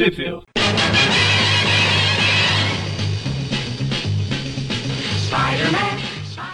Sheffield. 0.00 0.46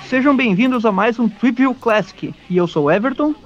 Sejam 0.06 0.36
bem-vindos 0.36 0.84
a 0.84 0.90
mais 0.90 1.16
um 1.20 1.28
Trivia 1.28 1.72
Classic. 1.72 2.34
E 2.50 2.56
eu 2.56 2.66
sou 2.66 2.86
o 2.86 2.90
Everton. 2.90 3.36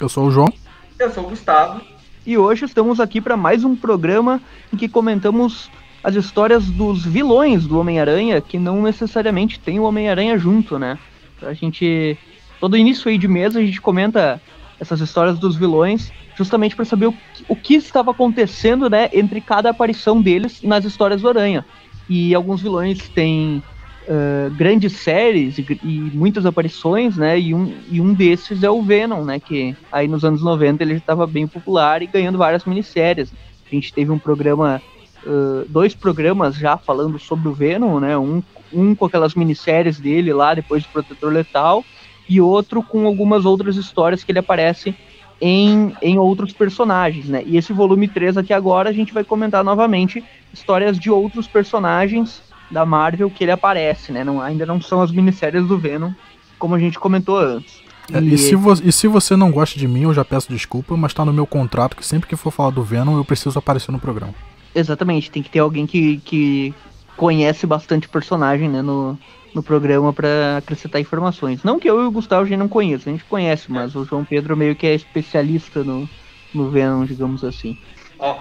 Eu 0.00 0.08
sou 0.08 0.28
o 0.28 0.30
João. 0.30 0.50
Eu 0.98 1.10
sou 1.10 1.26
o 1.26 1.28
Gustavo. 1.28 1.82
E 2.26 2.38
hoje 2.38 2.64
estamos 2.64 3.00
aqui 3.00 3.20
para 3.20 3.36
mais 3.36 3.62
um 3.62 3.76
programa 3.76 4.40
em 4.72 4.78
que 4.78 4.88
comentamos 4.88 5.70
as 6.02 6.14
histórias 6.14 6.64
dos 6.70 7.04
vilões 7.04 7.66
do 7.66 7.78
Homem-Aranha, 7.78 8.40
que 8.40 8.58
não 8.58 8.80
necessariamente 8.80 9.60
tem 9.60 9.78
o 9.78 9.82
Homem-Aranha 9.82 10.38
junto, 10.38 10.78
né? 10.78 10.98
A 11.42 11.52
gente. 11.52 12.16
Todo 12.58 12.78
início 12.78 13.10
aí 13.10 13.18
de 13.18 13.28
mês 13.28 13.54
a 13.54 13.60
gente 13.60 13.78
comenta 13.78 14.40
essas 14.80 15.02
histórias 15.02 15.38
dos 15.38 15.54
vilões, 15.54 16.10
justamente 16.40 16.74
para 16.74 16.86
saber 16.86 17.06
o 17.06 17.12
que, 17.12 17.44
o 17.46 17.54
que 17.54 17.74
estava 17.74 18.12
acontecendo, 18.12 18.88
né, 18.88 19.10
entre 19.12 19.42
cada 19.42 19.68
aparição 19.68 20.22
deles 20.22 20.62
nas 20.62 20.86
histórias 20.86 21.20
do 21.20 21.28
Aranha. 21.28 21.66
E 22.08 22.34
alguns 22.34 22.62
vilões 22.62 23.10
têm 23.10 23.62
uh, 24.08 24.50
grandes 24.54 24.94
séries 24.94 25.58
e, 25.58 25.80
e, 25.84 26.10
muitas 26.14 26.46
aparições, 26.46 27.14
né? 27.18 27.38
E 27.38 27.54
um, 27.54 27.74
e 27.90 28.00
um 28.00 28.14
desses 28.14 28.62
é 28.62 28.70
o 28.70 28.80
Venom, 28.80 29.22
né? 29.22 29.38
Que 29.38 29.76
aí 29.92 30.08
nos 30.08 30.24
anos 30.24 30.42
90 30.42 30.82
ele 30.82 30.94
estava 30.94 31.26
bem 31.26 31.46
popular 31.46 32.02
e 32.02 32.06
ganhando 32.06 32.38
várias 32.38 32.64
minisséries. 32.64 33.30
A 33.70 33.74
gente 33.74 33.92
teve 33.92 34.10
um 34.10 34.18
programa, 34.18 34.80
uh, 35.26 35.66
dois 35.68 35.94
programas 35.94 36.56
já 36.56 36.78
falando 36.78 37.18
sobre 37.18 37.48
o 37.48 37.52
Venom, 37.52 38.00
né? 38.00 38.16
Um, 38.16 38.42
um 38.72 38.94
com 38.94 39.04
aquelas 39.04 39.34
minisséries 39.34 40.00
dele 40.00 40.32
lá, 40.32 40.54
depois 40.54 40.84
do 40.84 40.88
Protetor 40.88 41.30
Letal, 41.30 41.84
e 42.26 42.40
outro 42.40 42.82
com 42.82 43.06
algumas 43.06 43.44
outras 43.44 43.76
histórias 43.76 44.24
que 44.24 44.32
ele 44.32 44.38
aparece 44.38 44.94
em, 45.40 45.94
em 46.02 46.18
outros 46.18 46.52
personagens, 46.52 47.26
né? 47.26 47.42
E 47.46 47.56
esse 47.56 47.72
volume 47.72 48.06
3 48.06 48.36
aqui 48.36 48.52
agora 48.52 48.90
a 48.90 48.92
gente 48.92 49.12
vai 49.14 49.24
comentar 49.24 49.64
novamente 49.64 50.22
histórias 50.52 50.98
de 50.98 51.10
outros 51.10 51.46
personagens 51.46 52.42
da 52.70 52.84
Marvel 52.84 53.30
que 53.30 53.44
ele 53.44 53.50
aparece, 53.50 54.12
né? 54.12 54.22
Não, 54.22 54.40
ainda 54.40 54.66
não 54.66 54.80
são 54.80 55.00
as 55.00 55.10
minisséries 55.10 55.66
do 55.66 55.78
Venom, 55.78 56.12
como 56.58 56.74
a 56.74 56.78
gente 56.78 56.98
comentou 56.98 57.38
antes. 57.38 57.80
É, 58.12 58.20
e, 58.20 58.34
e, 58.34 58.38
se 58.38 58.54
e 58.84 58.92
se 58.92 59.08
você 59.08 59.36
não 59.36 59.50
gosta 59.50 59.78
de 59.78 59.88
mim, 59.88 60.02
eu 60.02 60.12
já 60.14 60.24
peço 60.24 60.52
desculpa, 60.52 60.96
mas 60.96 61.14
tá 61.14 61.24
no 61.24 61.32
meu 61.32 61.46
contrato 61.46 61.96
que 61.96 62.04
sempre 62.04 62.28
que 62.28 62.36
for 62.36 62.50
falar 62.50 62.70
do 62.70 62.82
Venom, 62.82 63.16
eu 63.16 63.24
preciso 63.24 63.58
aparecer 63.58 63.92
no 63.92 63.98
programa. 63.98 64.34
Exatamente, 64.74 65.30
tem 65.30 65.42
que 65.42 65.50
ter 65.50 65.60
alguém 65.60 65.86
que, 65.86 66.18
que 66.18 66.74
conhece 67.16 67.66
bastante 67.66 68.08
personagem, 68.08 68.68
né, 68.68 68.82
no, 68.82 69.18
no 69.54 69.62
programa 69.62 70.12
para 70.12 70.58
acrescentar 70.58 71.00
informações. 71.00 71.62
Não 71.62 71.78
que 71.78 71.88
eu 71.88 72.00
e 72.02 72.06
o 72.06 72.10
Gustavo 72.10 72.42
a 72.42 72.46
gente 72.46 72.58
não 72.58 72.68
conheça, 72.68 73.08
a 73.08 73.12
gente 73.12 73.24
conhece, 73.24 73.70
mas 73.70 73.94
o 73.94 74.04
João 74.04 74.24
Pedro 74.24 74.56
meio 74.56 74.76
que 74.76 74.86
é 74.86 74.94
especialista 74.94 75.82
no, 75.82 76.08
no 76.54 76.70
Venom, 76.70 77.04
digamos 77.04 77.44
assim. 77.44 77.76
Ó, 78.18 78.38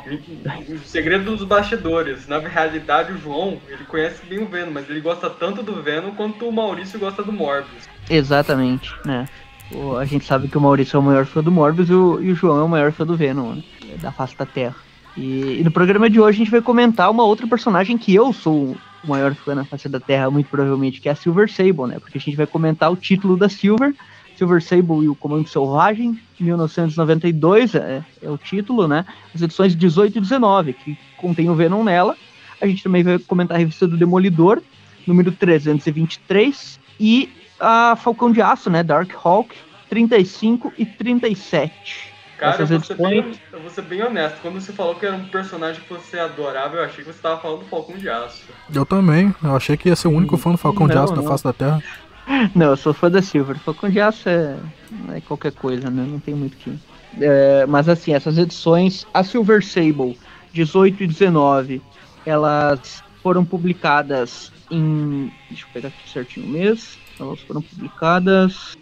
o 0.68 0.78
segredo 0.80 1.24
dos 1.24 1.44
bastidores. 1.46 2.28
Na 2.28 2.40
realidade, 2.40 3.14
o 3.14 3.18
João, 3.18 3.60
ele 3.68 3.86
conhece 3.86 4.26
bem 4.26 4.40
o 4.40 4.46
Venom, 4.46 4.72
mas 4.72 4.90
ele 4.90 5.00
gosta 5.00 5.30
tanto 5.30 5.64
do 5.64 5.82
Venom 5.82 6.12
quanto 6.12 6.48
o 6.48 6.52
Maurício 6.52 7.00
gosta 7.00 7.24
do 7.24 7.32
Morbius. 7.32 7.88
Exatamente, 8.10 8.94
né? 9.06 9.26
O, 9.72 9.96
a 9.96 10.04
gente 10.04 10.26
sabe 10.26 10.50
que 10.50 10.58
o 10.58 10.62
Maurício 10.62 10.98
é 10.98 11.00
o 11.00 11.04
maior 11.04 11.26
fã 11.26 11.42
do 11.42 11.52
Morbius 11.52 11.90
e 11.90 11.94
o, 11.94 12.22
e 12.22 12.32
o 12.32 12.36
João 12.36 12.60
é 12.60 12.64
o 12.64 12.70
maior 12.70 12.92
fã 12.92 13.06
do 13.06 13.16
Venom, 13.16 13.54
né? 13.54 13.64
da 14.02 14.12
face 14.12 14.36
da 14.36 14.46
Terra. 14.46 14.76
E, 15.16 15.60
e, 15.60 15.64
no 15.64 15.72
programa 15.72 16.10
de 16.10 16.20
hoje 16.20 16.38
a 16.38 16.40
gente 16.40 16.52
vai 16.52 16.62
comentar 16.62 17.10
uma 17.10 17.24
outra 17.24 17.48
personagem 17.48 17.98
que 17.98 18.14
eu 18.14 18.34
sou 18.34 18.76
o 19.03 19.08
maior 19.08 19.33
fã 19.36 19.55
na 19.55 19.66
face 19.66 19.88
da 19.88 20.00
Terra, 20.00 20.30
muito 20.30 20.50
provavelmente, 20.50 21.00
que 21.00 21.09
é 21.09 21.11
a 21.11 21.16
Silver 21.16 21.50
Sable, 21.52 21.88
né? 21.88 22.00
Porque 22.00 22.17
a 22.17 22.22
gente 22.22 22.36
vai 22.36 22.47
comentar 22.47 22.92
o 22.92 22.95
título 22.95 23.38
da 23.38 23.50
Silver, 23.50 23.94
Silver 24.36 24.61
Sable 24.61 25.03
e 25.03 25.09
o 25.09 25.16
Comando 25.16 25.47
Selvagem, 25.47 26.19
1992 26.39 27.75
é, 27.75 28.03
é, 28.22 28.30
o 28.30 28.38
título, 28.38 28.88
né? 28.88 29.06
As 29.33 29.41
edições 29.41 29.75
18 29.75 30.17
e 30.17 30.22
19, 30.22 30.73
que 30.73 30.97
contém 31.17 31.50
o 31.50 31.56
Venom 31.56 31.83
nela. 31.83 32.16
A 32.61 32.67
gente 32.67 32.83
também 32.83 33.03
vai 33.03 33.19
comentar 33.19 33.56
a 33.56 33.59
revista 33.59 33.88
do 33.88 33.97
Demolidor, 33.97 34.61
número 35.06 35.31
323, 35.31 36.80
e 37.00 37.30
a 37.59 37.95
Falcão 37.95 38.31
de 38.31 38.41
Aço, 38.41 38.69
né? 38.69 38.84
Dark 38.84 39.12
Hawk, 39.24 39.56
35 39.90 40.74
e 40.78 40.85
37. 40.85 42.09
Cara, 42.39 42.61
eu 42.61 42.67
vou, 42.67 42.77
edições... 42.77 42.97
bem, 42.97 43.33
eu 43.51 43.59
vou, 43.59 43.69
ser 43.69 43.81
bem, 43.81 44.01
honesto. 44.01 44.39
Quando 44.41 44.61
você 44.61 44.72
falou 44.72 44.95
que 44.95 45.05
era 45.05 45.16
um 45.16 45.25
personagem 45.25 45.81
que 45.81 45.89
você 45.89 46.17
adorava, 46.17 46.77
eu 46.77 46.83
achei 46.83 47.03
que 47.03 47.11
você 47.11 47.17
estava 47.17 47.39
falando 47.41 47.59
do 47.59 47.66
Falcão 47.66 47.97
de 47.97 48.09
Aço. 48.09 48.44
Eu 48.73 48.85
também. 48.85 49.35
Eu 49.44 49.55
achei 49.55 49.75
que 49.75 49.89
ia 49.89 49.95
ser 49.95 50.07
o 50.07 50.11
único 50.11 50.38
fã 50.38 50.51
do 50.51 50.57
Falcão 50.57 50.88
não, 50.88 50.95
de 50.95 50.97
Aço 50.97 51.13
não. 51.13 51.22
da 51.22 51.29
face 51.29 51.44
da 51.44 51.53
Terra. 51.53 51.83
Não, 52.53 52.67
eu 52.67 52.77
sou 52.77 52.94
fã 52.94 53.09
da 53.09 53.23
Silver. 53.23 53.57
Falcão 53.57 53.89
de 53.89 54.00
Aço 54.00 54.29
é, 54.29 54.55
é 55.16 55.22
qualquer 55.22 55.51
coisa, 55.51 55.89
né? 55.89 56.05
Não 56.07 56.19
tem 56.19 56.35
muito 56.35 56.55
que. 56.57 56.77
É, 57.19 57.66
mas 57.66 57.89
assim, 57.89 58.13
essas 58.13 58.38
edições, 58.38 59.06
a 59.11 59.23
Silver 59.23 59.66
Sable 59.66 60.16
18 60.53 61.03
e 61.03 61.07
19, 61.07 61.81
elas 62.27 63.03
foram 63.23 63.44
publicadas 63.44 64.51
em. 64.69 65.31
Deixa 65.50 65.66
eu 65.66 65.69
pegar 65.73 65.88
aqui 65.88 66.07
certinho 66.07 66.45
o 66.45 66.50
mês. 66.50 67.00
Elas 67.19 67.39
foram 67.41 67.63
publicadas. 67.63 68.77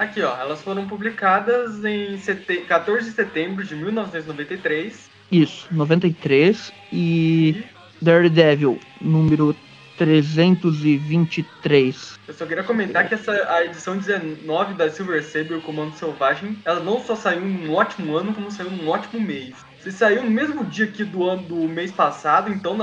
Aqui, 0.00 0.20
ó. 0.22 0.34
Elas 0.40 0.62
foram 0.62 0.88
publicadas 0.88 1.84
em 1.84 2.16
sete... 2.16 2.62
14 2.62 3.10
de 3.10 3.14
setembro 3.14 3.62
de 3.62 3.76
1993. 3.76 5.10
Isso, 5.30 5.66
93. 5.70 6.72
E 6.90 7.62
Daredevil, 8.00 8.80
número 8.98 9.54
323. 9.98 12.18
Eu 12.26 12.32
só 12.32 12.46
queria 12.46 12.64
comentar 12.64 13.06
que 13.06 13.12
essa, 13.12 13.30
a 13.52 13.62
edição 13.66 13.98
19 13.98 14.72
da 14.72 14.88
Silver 14.88 15.22
Saber, 15.22 15.56
o 15.56 15.60
Comando 15.60 15.94
Selvagem, 15.94 16.56
ela 16.64 16.80
não 16.80 17.04
só 17.04 17.14
saiu 17.14 17.42
num 17.42 17.74
ótimo 17.74 18.16
ano, 18.16 18.32
como 18.32 18.50
saiu 18.50 18.70
num 18.70 18.88
ótimo 18.88 19.20
mês. 19.20 19.54
Se 19.80 19.92
saiu 19.92 20.22
no 20.22 20.30
mesmo 20.30 20.64
dia 20.64 20.86
que 20.86 21.04
do 21.04 21.28
ano 21.28 21.42
do 21.42 21.56
mês 21.68 21.92
passado, 21.92 22.50
então 22.50 22.78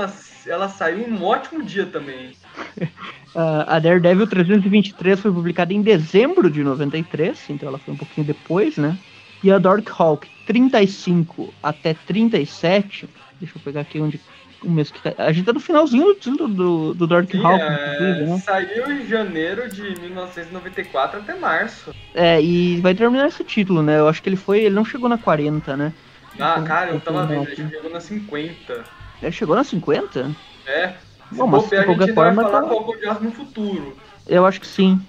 ela 0.46 0.68
saiu 0.68 1.08
num 1.08 1.24
ótimo 1.24 1.64
dia 1.64 1.86
também. 1.86 2.36
uh, 3.38 3.64
a 3.66 3.78
Daredevil 3.78 4.26
323 4.26 5.20
foi 5.20 5.32
publicada 5.32 5.72
em 5.72 5.80
dezembro 5.80 6.50
de 6.50 6.64
93, 6.64 7.50
então 7.50 7.68
ela 7.68 7.78
foi 7.78 7.94
um 7.94 7.96
pouquinho 7.96 8.26
depois, 8.26 8.76
né? 8.76 8.98
E 9.42 9.52
a 9.52 9.58
Dark 9.58 9.88
Hawk 9.96 10.28
35 10.46 11.54
até 11.62 11.94
37, 11.94 13.08
deixa 13.40 13.56
eu 13.56 13.62
pegar 13.62 13.82
aqui 13.82 14.00
onde 14.00 14.20
o 14.64 14.68
mês 14.68 14.90
que 14.90 14.98
A 15.16 15.30
gente 15.30 15.46
tá 15.46 15.52
no 15.52 15.60
finalzinho 15.60 16.14
do, 16.14 16.48
do, 16.48 16.94
do 16.94 17.06
Dark 17.06 17.30
Sim, 17.30 17.44
Hawk. 17.44 17.62
É... 17.62 18.26
Né? 18.26 18.38
Saiu 18.38 18.90
em 18.90 19.06
janeiro 19.06 19.68
de 19.72 19.82
1994 20.00 21.20
até 21.20 21.34
março. 21.36 21.94
É, 22.12 22.42
e 22.42 22.80
vai 22.80 22.92
terminar 22.92 23.28
esse 23.28 23.44
título, 23.44 23.84
né? 23.84 24.00
Eu 24.00 24.08
acho 24.08 24.20
que 24.20 24.28
ele 24.28 24.36
foi. 24.36 24.64
Ele 24.64 24.74
não 24.74 24.84
chegou 24.84 25.08
na 25.08 25.16
40, 25.16 25.76
né? 25.76 25.92
Ah, 26.40 26.54
então, 26.54 26.64
cara, 26.64 26.90
eu 26.90 27.00
tava 27.00 27.24
vendo, 27.24 27.48
ele 27.48 27.70
chegou 27.70 27.90
na 27.90 28.00
50. 28.00 28.84
Ele 29.22 29.32
chegou 29.32 29.54
na 29.54 29.62
50? 29.62 30.30
É. 30.66 30.94
Se 31.30 31.36
Bom, 31.36 31.46
mas 31.46 31.68
de 31.68 31.84
qualquer 31.84 32.14
forma, 32.14 32.42
vai 32.42 32.50
falar 32.52 32.62
tá... 32.62 32.68
qual 32.68 32.94
é 32.94 33.20
no 33.20 33.30
futuro. 33.32 33.96
Eu 34.26 34.46
acho 34.46 34.60
que 34.60 34.66
sim. 34.66 35.00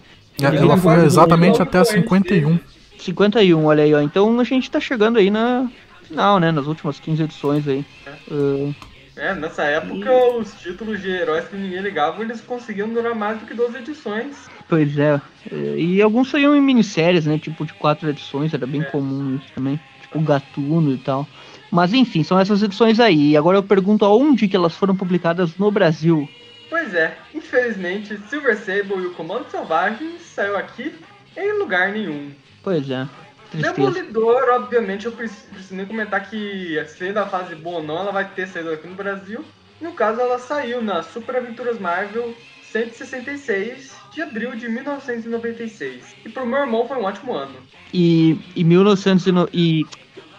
É, 0.41 0.45
ela, 0.45 0.55
ela 0.57 0.77
foi 0.77 1.05
exatamente 1.05 1.61
até 1.61 1.79
a 1.79 1.85
51. 1.85 2.59
51, 2.97 3.65
olha 3.65 3.83
aí, 3.83 3.93
ó. 3.93 4.01
Então 4.01 4.39
a 4.39 4.43
gente 4.43 4.69
tá 4.69 4.79
chegando 4.79 5.17
aí 5.17 5.29
na 5.29 5.69
final, 6.03 6.39
né? 6.39 6.51
Nas 6.51 6.67
últimas 6.67 6.99
15 6.99 7.23
edições 7.23 7.67
aí. 7.67 7.85
É. 8.05 8.33
Uh, 8.33 8.75
é, 9.15 9.35
nessa 9.35 9.63
época 9.63 10.09
e... 10.09 10.39
os 10.39 10.53
títulos 10.53 11.01
de 11.01 11.09
heróis 11.09 11.45
que 11.47 11.57
ninguém 11.57 11.81
ligava, 11.81 12.21
eles 12.21 12.39
conseguiam 12.39 12.87
durar 12.89 13.13
mais 13.13 13.37
do 13.39 13.45
que 13.45 13.53
12 13.53 13.77
edições. 13.77 14.49
Pois 14.67 14.97
é. 14.97 15.21
E 15.51 16.01
alguns 16.01 16.29
saíam 16.29 16.55
em 16.55 16.61
minisséries, 16.61 17.25
né? 17.25 17.37
Tipo 17.37 17.65
de 17.65 17.73
quatro 17.73 18.09
edições, 18.09 18.53
era 18.53 18.65
bem 18.65 18.81
é. 18.81 18.85
comum 18.85 19.35
isso 19.35 19.51
também. 19.53 19.79
Tipo 20.01 20.21
Gatuno 20.21 20.93
e 20.93 20.97
tal. 20.97 21.27
Mas 21.71 21.93
enfim, 21.93 22.23
são 22.23 22.39
essas 22.39 22.63
edições 22.63 22.99
aí. 22.99 23.31
E 23.31 23.37
agora 23.37 23.57
eu 23.57 23.63
pergunto 23.63 24.05
aonde 24.05 24.47
que 24.47 24.55
elas 24.55 24.75
foram 24.75 24.95
publicadas 24.95 25.57
no 25.57 25.71
Brasil. 25.71 26.27
Pois 26.69 26.93
é, 26.93 27.17
infelizmente 27.33 28.19
Silver 28.29 28.55
Sable 28.57 29.03
e 29.03 29.07
o 29.07 29.13
Comando 29.13 29.49
Selvagem 29.49 30.19
saiu 30.19 30.55
aqui 30.55 30.93
em 31.35 31.57
lugar 31.57 31.91
nenhum. 31.91 32.31
Pois 32.63 32.89
é. 32.89 33.07
Tristeza. 33.51 33.73
Demolidor, 33.73 34.43
obviamente, 34.51 35.07
eu 35.07 35.11
preciso, 35.11 35.73
nem 35.73 35.85
comentar 35.85 36.29
que 36.29 36.83
sendo 36.87 37.17
a 37.17 37.25
fase 37.25 37.55
boa 37.55 37.77
ou 37.77 37.83
não, 37.83 37.97
ela 37.97 38.11
vai 38.11 38.29
ter 38.29 38.47
saído 38.47 38.69
aqui 38.69 38.87
no 38.87 38.93
Brasil. 38.93 39.43
No 39.81 39.93
caso, 39.93 40.21
ela 40.21 40.37
saiu 40.37 40.83
na 40.83 41.01
Super 41.01 41.37
Aventuras 41.37 41.79
Marvel 41.79 42.35
166 42.71 43.95
de 44.13 44.21
abril 44.21 44.55
de 44.55 44.69
1996. 44.69 46.15
E 46.25 46.29
pro 46.29 46.45
meu 46.45 46.59
irmão 46.59 46.87
foi 46.87 46.97
um 46.97 47.03
ótimo 47.03 47.33
ano. 47.33 47.55
E, 47.91 48.37
e 48.55 48.63
1900 48.63 49.25
e, 49.51 49.85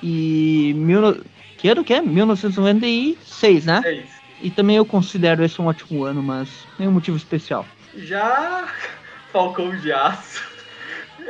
e 0.03 0.73
mil, 0.77 1.23
que 1.59 1.69
ano 1.69 1.85
que 1.85 1.95
é? 1.95 2.01
1996, 2.01 3.67
né? 3.67 3.83
6. 3.83 4.21
E 4.43 4.51
também 4.51 4.77
eu 4.77 4.87
considero 4.87 5.45
esse 5.45 5.61
um 5.61 5.67
ótimo 5.67 6.05
ano, 6.05 6.23
mas 6.23 6.49
nenhum 6.79 6.93
motivo 6.93 7.17
especial. 7.17 7.67
Já 7.95 8.69
Falcão 9.33 9.77
de 9.77 9.93
Aço. 9.93 10.50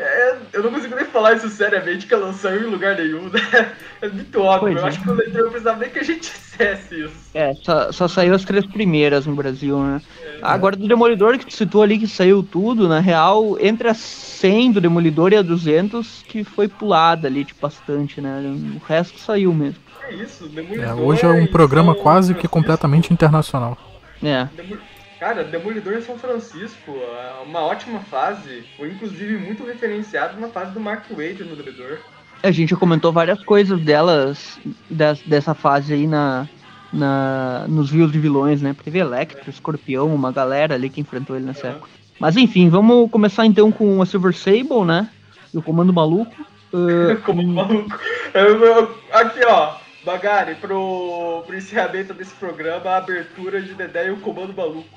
É, 0.02 0.37
eu 0.55 0.62
não 0.62 0.70
consigo 0.73 0.97
nem 0.97 1.05
falar 1.05 1.35
isso 1.35 1.49
seriamente, 1.50 2.06
que 2.06 2.14
ela 2.14 2.26
não 2.29 2.32
saiu 2.32 2.62
em 2.62 2.70
lugar 2.70 2.97
nenhum, 2.97 3.29
né? 3.29 3.73
É 4.00 4.08
muito 4.08 4.41
óbvio. 4.41 4.61
Pois 4.73 4.76
eu 4.79 4.85
é. 4.85 4.88
acho 4.88 5.02
que 5.02 5.11
o 5.11 5.12
leitor 5.12 5.43
não 5.43 5.50
precisava 5.50 5.79
nem 5.79 5.91
que 5.91 5.99
a 5.99 6.02
gente 6.02 6.20
dissesse 6.20 7.05
isso. 7.05 7.14
É, 7.35 7.55
só, 7.62 7.93
só 7.93 8.08
saiu 8.08 8.35
as 8.35 8.44
três 8.44 8.64
primeiras 8.64 9.26
no 9.26 9.35
Brasil, 9.35 9.79
né? 9.79 10.00
É, 10.25 10.38
Agora, 10.41 10.75
do 10.75 10.88
Demolidor, 10.88 11.37
que 11.38 11.44
tu 11.44 11.52
citou 11.52 11.82
ali 11.82 11.99
que 11.99 12.06
saiu 12.06 12.43
tudo, 12.43 12.88
na 12.88 12.99
real, 13.00 13.58
entre 13.61 13.88
a 13.88 13.94
100 13.94 14.73
do 14.73 14.81
Demolidor 14.81 15.32
e 15.32 15.37
a 15.37 15.43
200, 15.43 16.25
que 16.26 16.44
foi 16.44 16.67
pulada 16.67 17.29
ali, 17.29 17.44
tipo, 17.44 17.61
bastante, 17.61 18.20
né? 18.23 18.41
O 18.76 18.85
resto 18.87 19.19
saiu 19.19 19.52
mesmo. 19.52 19.81
É 20.08 20.14
isso, 20.14 20.44
É, 20.47 20.49
Demolidor. 20.49 20.99
hoje 21.00 21.25
é 21.26 21.29
um 21.29 21.47
programa 21.47 21.94
quase 21.94 22.35
que 22.35 22.49
completamente 22.49 23.12
internacional. 23.12 23.76
É. 24.23 24.49
Demo- 24.56 24.79
Cara, 25.21 25.45
Demolidor 25.45 25.93
em 25.95 26.01
São 26.01 26.17
Francisco, 26.19 26.91
é 26.91 27.43
uma 27.47 27.61
ótima 27.61 28.01
fase. 28.01 28.65
Foi 28.79 28.89
inclusive 28.89 29.37
muito 29.37 29.65
referenciado 29.65 30.41
na 30.41 30.49
fase 30.49 30.73
do 30.73 30.81
Mark 30.81 31.05
Wade 31.11 31.45
no 31.45 31.55
Demolidor. 31.55 31.99
A 32.43 32.51
gente 32.51 32.71
já 32.71 32.77
comentou 32.77 33.13
várias 33.13 33.45
coisas 33.45 33.79
delas, 33.81 34.59
des- 34.91 35.21
dessa 35.23 35.55
fase 35.55 35.93
aí 35.93 36.07
na, 36.07 36.49
na, 36.91 37.67
nos 37.69 37.91
rios 37.91 38.11
de 38.11 38.19
vilões, 38.19 38.63
né? 38.63 38.75
Teve 38.83 38.99
Electro, 38.99 39.51
Escorpião, 39.51 40.07
uma 40.15 40.33
galera 40.33 40.75
ali 40.75 40.89
que 40.89 41.03
enfrentou 41.03 41.37
ele 41.37 41.45
nessa 41.45 41.67
Aham. 41.67 41.77
época. 41.77 41.91
Mas 42.19 42.39
enfim, 42.39 42.71
vamos 42.71 43.11
começar 43.11 43.45
então 43.45 43.71
com 43.71 44.01
a 44.01 44.07
Silver 44.07 44.35
Sable, 44.35 44.85
né? 44.87 45.11
E 45.53 45.59
o 45.59 45.63
Comando 45.63 45.93
Maluco. 45.93 46.35
Uh, 46.73 47.21
Como 47.27 47.43
maluco. 47.43 47.99
Eu- 48.33 48.95
aqui, 49.13 49.41
ó. 49.45 49.75
Bagari, 50.05 50.55
pro, 50.55 51.43
pro 51.47 51.56
encerramento 51.56 52.14
desse 52.14 52.35
programa, 52.35 52.88
a 52.91 52.97
abertura 52.97 53.61
de 53.61 53.75
Dedé 53.75 54.08
e 54.08 54.11
o 54.11 54.17
Comando 54.17 54.55
Maluco. 54.55 54.88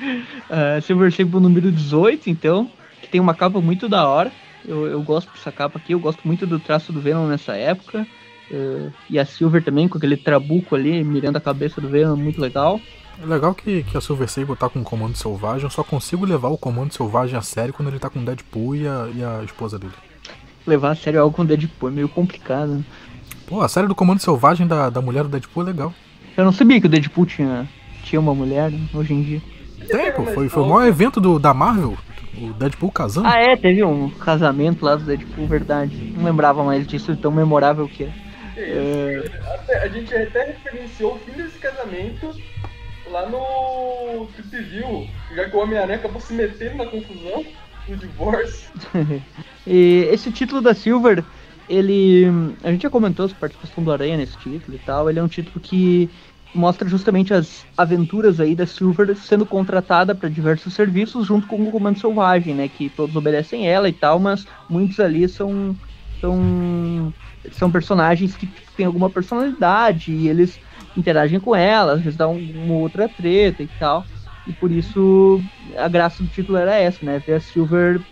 uh, 0.00 0.82
Silver 0.82 1.12
Sable 1.12 1.40
número 1.40 1.70
18, 1.70 2.28
então, 2.28 2.70
que 3.00 3.08
tem 3.08 3.20
uma 3.20 3.34
capa 3.34 3.60
muito 3.60 3.88
da 3.88 4.08
hora. 4.08 4.32
Eu, 4.64 4.86
eu 4.86 5.02
gosto 5.02 5.32
dessa 5.32 5.52
capa 5.52 5.78
aqui, 5.78 5.92
eu 5.92 6.00
gosto 6.00 6.20
muito 6.24 6.44
do 6.46 6.58
traço 6.58 6.92
do 6.92 7.00
Venom 7.00 7.28
nessa 7.28 7.54
época. 7.54 8.06
Uh, 8.50 8.92
e 9.08 9.18
a 9.18 9.24
Silver 9.24 9.62
também, 9.62 9.88
com 9.88 9.96
aquele 9.96 10.16
trabuco 10.16 10.74
ali, 10.74 11.04
mirando 11.04 11.36
a 11.36 11.40
cabeça 11.40 11.80
do 11.80 11.88
Venom, 11.88 12.16
muito 12.16 12.40
legal. 12.40 12.80
É 13.22 13.24
legal 13.24 13.54
que, 13.54 13.84
que 13.84 13.96
a 13.96 14.00
Silver 14.00 14.28
Sable 14.28 14.56
tá 14.56 14.68
com 14.68 14.80
o 14.80 14.84
Comando 14.84 15.16
Selvagem, 15.16 15.64
eu 15.64 15.70
só 15.70 15.84
consigo 15.84 16.26
levar 16.26 16.48
o 16.48 16.58
Comando 16.58 16.92
Selvagem 16.92 17.38
a 17.38 17.42
sério 17.42 17.72
quando 17.72 17.88
ele 17.88 17.98
tá 17.98 18.10
com 18.10 18.18
o 18.18 18.24
Deadpool 18.24 18.76
e 18.76 18.86
a, 18.86 19.08
e 19.14 19.24
a 19.24 19.42
esposa 19.44 19.78
dele. 19.78 19.94
Levar 20.66 20.90
a 20.90 20.94
sério 20.96 21.20
algo 21.20 21.34
com 21.34 21.44
Deadpool 21.44 21.88
é 21.88 21.92
meio 21.92 22.08
complicado. 22.08 22.84
Pô, 23.46 23.60
a 23.60 23.68
série 23.68 23.86
do 23.86 23.94
Comando 23.94 24.20
Selvagem 24.20 24.66
da, 24.66 24.90
da 24.90 25.00
mulher 25.00 25.22
do 25.22 25.28
Deadpool 25.28 25.62
é 25.62 25.66
legal. 25.66 25.94
Eu 26.36 26.44
não 26.44 26.52
sabia 26.52 26.80
que 26.80 26.86
o 26.86 26.90
Deadpool 26.90 27.26
tinha, 27.26 27.68
tinha 28.02 28.20
uma 28.20 28.34
mulher 28.34 28.70
né, 28.70 28.80
hoje 28.92 29.14
em 29.14 29.22
dia. 29.22 29.42
Tem, 29.88 30.12
pô, 30.12 30.24
foi, 30.24 30.48
foi 30.48 30.62
o 30.62 30.66
maior 30.66 30.86
evento 30.86 31.20
do, 31.20 31.38
da 31.38 31.54
Marvel, 31.54 31.96
o 32.36 32.52
Deadpool 32.54 32.90
casando. 32.90 33.28
Ah, 33.28 33.38
é, 33.38 33.56
teve 33.56 33.84
um 33.84 34.10
casamento 34.10 34.84
lá 34.84 34.96
do 34.96 35.04
Deadpool, 35.04 35.46
verdade. 35.46 36.12
Não 36.16 36.24
lembrava 36.24 36.64
mais 36.64 36.86
disso, 36.86 37.16
tão 37.16 37.30
memorável 37.30 37.88
que 37.88 38.04
é. 38.04 38.12
Que? 38.54 39.30
Até- 39.54 39.82
a 39.84 39.88
gente 39.88 40.14
até 40.14 40.46
referenciou 40.46 41.14
o 41.14 41.18
fim 41.18 41.32
desse 41.40 41.58
casamento 41.58 42.34
lá 43.10 43.28
no 43.28 44.26
Trip 44.34 44.62
View, 44.64 45.06
já 45.34 45.48
que 45.48 45.56
o 45.56 45.60
Homem-Aranha 45.60 45.98
acabou 45.98 46.20
se 46.20 46.32
metendo 46.32 46.76
na 46.78 46.86
confusão 46.86 47.44
do 47.88 47.96
divórcio. 47.96 48.68
E 49.68 50.08
esse 50.12 50.30
título 50.30 50.60
da 50.60 50.74
Silver, 50.74 51.24
ele. 51.68 52.24
A 52.62 52.70
gente 52.72 52.82
já 52.82 52.90
comentou 52.90 53.26
a 53.26 53.34
participação 53.34 53.82
do 53.82 53.90
Aranha 53.92 54.16
nesse 54.16 54.36
título 54.36 54.76
e 54.76 54.78
tal. 54.80 55.08
Ele 55.10 55.18
é 55.18 55.22
um 55.22 55.28
título 55.28 55.60
que 55.60 56.10
mostra 56.54 56.88
justamente 56.88 57.34
as 57.34 57.66
aventuras 57.76 58.40
aí 58.40 58.54
da 58.56 58.66
Silver 58.66 59.14
sendo 59.16 59.46
contratada 59.46 60.14
para 60.14 60.28
diversos 60.30 60.72
serviços 60.74 61.26
junto 61.26 61.46
com 61.46 61.62
o 61.62 61.70
Comando 61.70 61.98
Selvagem, 61.98 62.54
né? 62.54 62.68
Que 62.68 62.88
todos 62.90 63.14
obedecem 63.16 63.68
ela 63.68 63.88
e 63.88 63.92
tal, 63.92 64.18
mas 64.20 64.46
muitos 64.68 64.98
ali 65.00 65.28
são. 65.28 65.78
são, 66.20 67.14
são 67.52 67.70
personagens 67.70 68.36
que 68.36 68.46
tipo, 68.46 68.72
têm 68.74 68.86
alguma 68.86 69.10
personalidade 69.10 70.12
e 70.12 70.28
eles 70.28 70.58
interagem 70.94 71.38
com 71.40 71.54
ela, 71.54 71.92
às 71.94 72.02
vezes 72.02 72.16
dá 72.16 72.28
um- 72.28 72.38
uma 72.64 72.74
outra 72.74 73.08
treta 73.08 73.62
e 73.62 73.68
tal. 73.68 74.08
E 74.46 74.52
por 74.52 74.70
isso 74.72 75.44
a 75.76 75.88
graça 75.88 76.22
do 76.22 76.28
título 76.28 76.56
era 76.58 76.74
essa, 76.76 77.04
né? 77.04 77.18
Ver 77.20 77.34
a 77.34 77.40
Silver 77.40 78.04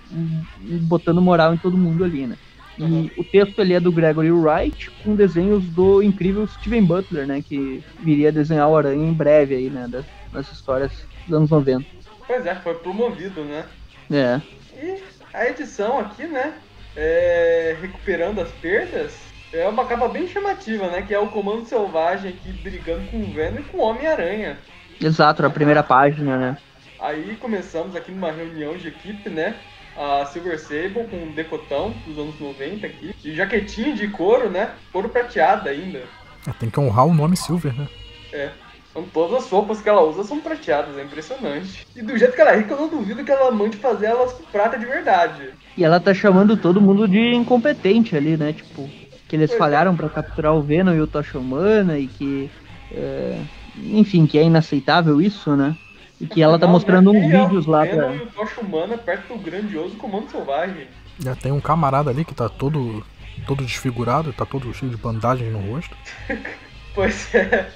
botando 0.82 1.22
moral 1.22 1.54
em 1.54 1.58
todo 1.58 1.78
mundo 1.78 2.04
ali, 2.04 2.26
né? 2.26 2.36
E 2.76 2.82
Uhum. 2.82 3.10
o 3.16 3.24
texto 3.24 3.60
ali 3.60 3.74
é 3.74 3.80
do 3.80 3.92
Gregory 3.92 4.32
Wright, 4.32 4.90
com 5.02 5.14
desenhos 5.14 5.64
do 5.66 6.02
incrível 6.02 6.46
Steven 6.46 6.84
Butler, 6.84 7.26
né? 7.26 7.42
Que 7.46 7.82
viria 8.00 8.32
desenhar 8.32 8.68
o 8.68 8.76
Aranha 8.76 9.06
em 9.06 9.12
breve 9.12 9.54
aí, 9.54 9.70
né? 9.70 9.86
Das, 9.88 10.04
das 10.32 10.50
histórias 10.52 10.92
dos 11.26 11.36
anos 11.36 11.50
90. 11.50 11.84
Pois 12.26 12.44
é, 12.46 12.54
foi 12.56 12.74
promovido, 12.74 13.44
né? 13.44 13.64
É. 14.10 14.40
E 14.82 15.02
a 15.32 15.48
edição 15.48 16.00
aqui, 16.00 16.26
né? 16.26 16.54
é, 16.96 17.76
recuperando 17.80 18.40
as 18.40 18.50
perdas, 18.52 19.16
é 19.52 19.66
uma 19.68 19.86
capa 19.86 20.08
bem 20.08 20.28
chamativa, 20.28 20.88
né? 20.88 21.02
Que 21.02 21.14
é 21.14 21.18
o 21.18 21.28
Comando 21.28 21.66
Selvagem 21.66 22.30
aqui 22.30 22.52
brigando 22.52 23.06
com 23.10 23.18
o 23.18 23.32
Venom 23.32 23.60
e 23.60 23.64
com 23.64 23.78
o 23.78 23.82
Homem-Aranha. 23.82 24.58
Exato, 25.00 25.42
na 25.42 25.50
primeira 25.50 25.82
página, 25.82 26.36
né? 26.36 26.58
Aí 27.00 27.36
começamos 27.36 27.94
aqui 27.94 28.10
numa 28.12 28.30
reunião 28.30 28.76
de 28.76 28.88
equipe, 28.88 29.28
né? 29.28 29.56
A 29.96 30.26
Silver 30.26 30.58
Sable 30.58 31.06
com 31.08 31.16
um 31.16 31.32
decotão 31.32 31.94
dos 32.06 32.18
anos 32.18 32.38
90 32.40 32.86
aqui. 32.86 33.14
E 33.24 33.34
jaquetinha 33.34 33.94
de 33.94 34.08
couro, 34.08 34.50
né? 34.50 34.70
Couro 34.92 35.08
prateado 35.08 35.68
ainda. 35.68 36.02
É, 36.46 36.52
Tem 36.58 36.68
que 36.70 36.80
honrar 36.80 37.06
o 37.06 37.14
nome 37.14 37.36
Silver, 37.36 37.72
né? 37.74 37.86
É. 38.32 38.50
Então 38.90 39.04
todas 39.12 39.44
as 39.44 39.50
roupas 39.50 39.80
que 39.80 39.88
ela 39.88 40.02
usa 40.02 40.22
são 40.22 40.38
prateadas, 40.40 40.96
é 40.96 41.02
impressionante. 41.02 41.84
E 41.96 42.02
do 42.02 42.16
jeito 42.16 42.34
que 42.34 42.40
ela 42.40 42.52
é 42.52 42.58
rica, 42.58 42.74
eu 42.74 42.80
não 42.80 42.88
duvido 42.88 43.24
que 43.24 43.30
ela 43.32 43.50
mande 43.50 43.76
fazer 43.76 44.06
elas 44.06 44.32
com 44.32 44.44
prata 44.44 44.78
de 44.78 44.86
verdade. 44.86 45.50
E 45.76 45.84
ela 45.84 45.98
tá 45.98 46.14
chamando 46.14 46.56
todo 46.56 46.80
mundo 46.80 47.08
de 47.08 47.34
incompetente 47.34 48.16
ali, 48.16 48.36
né? 48.36 48.52
Tipo, 48.52 48.88
que 49.28 49.34
eles 49.34 49.50
Pois 49.50 49.56
é. 49.56 49.58
falharam 49.58 49.96
pra 49.96 50.08
capturar 50.08 50.54
o 50.54 50.62
Venom 50.62 50.94
e 50.94 51.00
o 51.00 51.06
Tocha 51.08 51.38
Humana 51.38 51.98
e 51.98 52.06
que. 52.06 52.48
é, 52.92 53.40
enfim, 53.76 54.26
que 54.26 54.38
é 54.38 54.44
inaceitável 54.44 55.20
isso, 55.20 55.56
né? 55.56 55.76
E 56.20 56.26
que 56.26 56.42
ela 56.42 56.58
tá 56.58 56.66
mostrando 56.66 57.10
uns 57.10 57.24
é 57.24 57.40
vídeos 57.40 57.66
lá 57.66 57.86
pra. 57.86 58.12
o 58.12 58.26
Tocha 58.26 58.60
Humana 58.60 58.96
perto 58.96 59.34
do 59.34 59.38
grandioso 59.38 59.96
Comando 59.96 60.30
Selvagem. 60.30 60.86
Já 61.18 61.34
tem 61.34 61.52
um 61.52 61.60
camarada 61.60 62.10
ali 62.10 62.24
que 62.24 62.34
tá 62.34 62.48
todo, 62.48 63.04
todo 63.46 63.64
desfigurado, 63.64 64.32
tá 64.32 64.44
todo 64.44 64.72
cheio 64.72 64.90
de 64.90 64.96
bandagens 64.96 65.52
no 65.52 65.60
rosto. 65.60 65.96
Pois 66.94 67.34
é, 67.34 67.68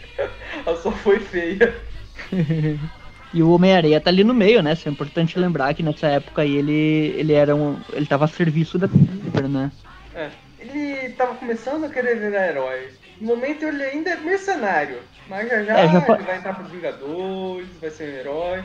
ela 0.65 0.77
só 0.77 0.93
foi 0.93 1.19
feia. 1.19 1.75
E 3.33 3.43
o 3.43 3.51
Homem-Aranha 3.51 4.01
tá 4.01 4.09
ali 4.09 4.25
no 4.25 4.33
meio, 4.33 4.63
né? 4.63 4.73
Isso 4.73 4.89
é 4.89 4.91
importante 4.91 5.39
lembrar 5.39 5.75
que 5.75 5.83
nessa 5.83 6.07
época 6.07 6.43
aí 6.43 6.57
ele, 6.57 7.13
ele 7.15 7.35
era 7.35 7.55
um. 7.55 7.77
ele 7.93 8.07
tava 8.07 8.25
a 8.25 8.29
serviço 8.29 8.79
da 8.79 8.89
Silver, 8.89 9.49
né? 9.49 9.71
É. 10.15 10.31
Ele 10.59 11.11
tava 11.11 11.35
começando 11.35 11.85
a 11.85 11.89
querer 11.89 12.19
virar 12.19 12.49
herói. 12.49 12.89
No 13.21 13.29
momento 13.29 13.65
ele 13.65 13.83
ainda 13.83 14.11
é 14.11 14.17
mercenário. 14.17 14.99
Mas 15.29 15.49
já 15.49 15.63
já, 15.63 15.79
É, 15.79 15.89
já 15.89 16.01
fa- 16.01 16.15
ele 16.15 16.23
vai 16.25 16.39
entrar 16.39 16.55
pros 16.55 16.71
Vingadores, 16.71 17.69
vai 17.81 17.91
ser 17.91 18.05
um 18.05 18.17
herói. 18.19 18.65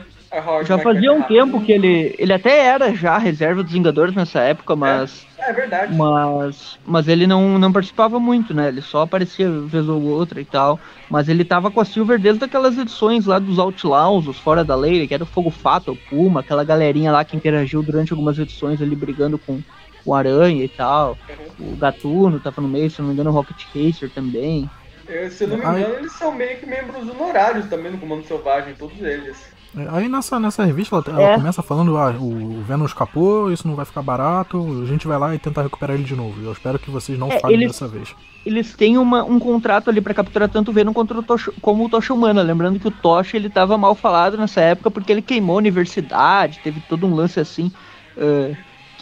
Já 0.64 0.78
fazia 0.78 1.12
um 1.12 1.22
tempo 1.22 1.60
que 1.60 1.70
ele. 1.70 2.14
Ele 2.18 2.32
até 2.32 2.58
era 2.66 2.92
já 2.94 3.16
reserva 3.18 3.62
dos 3.62 3.72
Vingadores 3.72 4.14
nessa 4.14 4.40
época, 4.40 4.74
mas. 4.74 5.26
É 5.38 5.52
verdade. 5.52 5.94
Mas, 5.94 6.78
mas 6.86 7.06
ele 7.06 7.26
não, 7.26 7.58
não 7.58 7.70
participava 7.70 8.18
muito, 8.18 8.54
né? 8.54 8.68
Ele 8.68 8.80
só 8.80 9.02
aparecia 9.02 9.48
vez 9.50 9.86
ou 9.88 10.02
outra 10.02 10.40
e 10.40 10.44
tal. 10.44 10.80
Mas 11.10 11.28
ele 11.28 11.44
tava 11.44 11.70
com 11.70 11.80
a 11.80 11.84
Silver 11.84 12.18
desde 12.18 12.44
aquelas 12.44 12.78
edições 12.78 13.26
lá 13.26 13.38
dos 13.38 13.58
Outlaws, 13.58 14.26
os 14.26 14.38
Fora 14.38 14.64
da 14.64 14.74
Lei, 14.74 15.06
que 15.06 15.12
era 15.14 15.22
o 15.22 15.26
Fogo 15.26 15.50
Fato, 15.50 15.92
o 15.92 15.96
Puma, 15.96 16.40
aquela 16.40 16.64
galerinha 16.64 17.12
lá 17.12 17.24
que 17.24 17.36
interagiu 17.36 17.82
durante 17.82 18.12
algumas 18.12 18.38
edições 18.38 18.80
ali 18.80 18.96
brigando 18.96 19.38
com 19.38 19.60
o 20.04 20.14
Aranha 20.14 20.64
e 20.64 20.68
tal. 20.68 21.16
O 21.58 21.76
Gatuno 21.76 22.40
tava 22.40 22.60
no 22.60 22.68
meio, 22.68 22.90
se 22.90 23.00
não 23.00 23.08
me 23.08 23.14
engano, 23.14 23.30
o 23.30 23.32
Rocket 23.32 23.64
Racer 23.74 24.10
também. 24.10 24.68
Eu, 25.08 25.30
se 25.30 25.44
eu 25.44 25.48
não 25.48 25.56
me 25.58 25.62
engano, 25.64 25.94
eles 25.96 26.12
são 26.12 26.34
meio 26.34 26.58
que 26.58 26.66
membros 26.66 27.08
honorários 27.08 27.66
também 27.66 27.92
do 27.92 27.98
Comando 27.98 28.24
Selvagem, 28.26 28.74
todos 28.74 28.98
eles. 29.00 29.36
É, 29.76 29.86
Aí 29.90 30.08
nessa, 30.08 30.38
nessa 30.38 30.64
revista 30.64 30.94
ela, 30.94 31.04
ela 31.08 31.30
É. 31.32 31.34
começa 31.34 31.60
falando, 31.62 31.96
ah, 31.98 32.10
o 32.10 32.62
Venom 32.62 32.84
escapou, 32.86 33.50
isso 33.52 33.66
não 33.66 33.74
vai 33.74 33.84
ficar 33.84 34.02
barato, 34.02 34.82
a 34.82 34.86
gente 34.86 35.04
vai 35.06 35.18
lá 35.18 35.34
e 35.34 35.38
tentar 35.38 35.62
recuperar 35.62 35.96
ele 35.96 36.04
de 36.04 36.14
novo. 36.14 36.40
Eu 36.44 36.52
espero 36.52 36.78
que 36.78 36.90
vocês 36.92 37.18
não 37.18 37.28
É, 37.30 37.40
falhem 37.40 37.56
eles- 37.58 37.72
dessa 37.72 37.88
vez. 37.88 38.14
Eles 38.46 38.72
têm 38.74 38.96
uma, 38.96 39.24
um 39.24 39.38
contrato 39.40 39.90
ali 39.90 40.00
pra 40.00 40.14
capturar 40.14 40.48
tanto 40.48 40.70
o 40.70 40.72
Venom 40.74 40.92
quanto 40.92 41.12
o 41.18 41.22
Tocha, 41.22 41.52
como 41.60 41.84
o 41.84 41.88
Tocha 41.88 42.14
Humana. 42.14 42.40
Lembrando 42.42 42.78
que 42.78 42.86
o 42.86 42.90
Tocha 42.90 43.36
ele 43.36 43.50
tava 43.50 43.76
mal 43.76 43.94
falado 43.96 44.36
nessa 44.38 44.60
época 44.60 44.90
porque 44.92 45.10
ele 45.10 45.22
queimou 45.22 45.56
a 45.56 45.58
universidade, 45.58 46.60
teve 46.62 46.80
todo 46.88 47.06
um 47.06 47.14
lance 47.14 47.40
assim. 47.40 47.72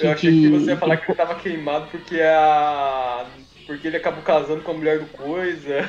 Ah, 0.01 0.05
Eu 0.05 0.13
achei 0.13 0.31
que 0.31 0.49
você 0.49 0.71
ia 0.71 0.77
falar 0.77 0.97
que 0.97 1.11
ele 1.11 1.17
tava 1.17 1.35
queimado 1.35 1.87
porque 1.91 2.21
a. 2.21 3.25
Porque 3.67 3.87
ele 3.87 3.97
acabou 3.97 4.23
casando 4.23 4.63
com 4.63 4.73
a 4.73 4.75
mulher 4.75 4.99
do 4.99 5.07
coisa. 5.07 5.89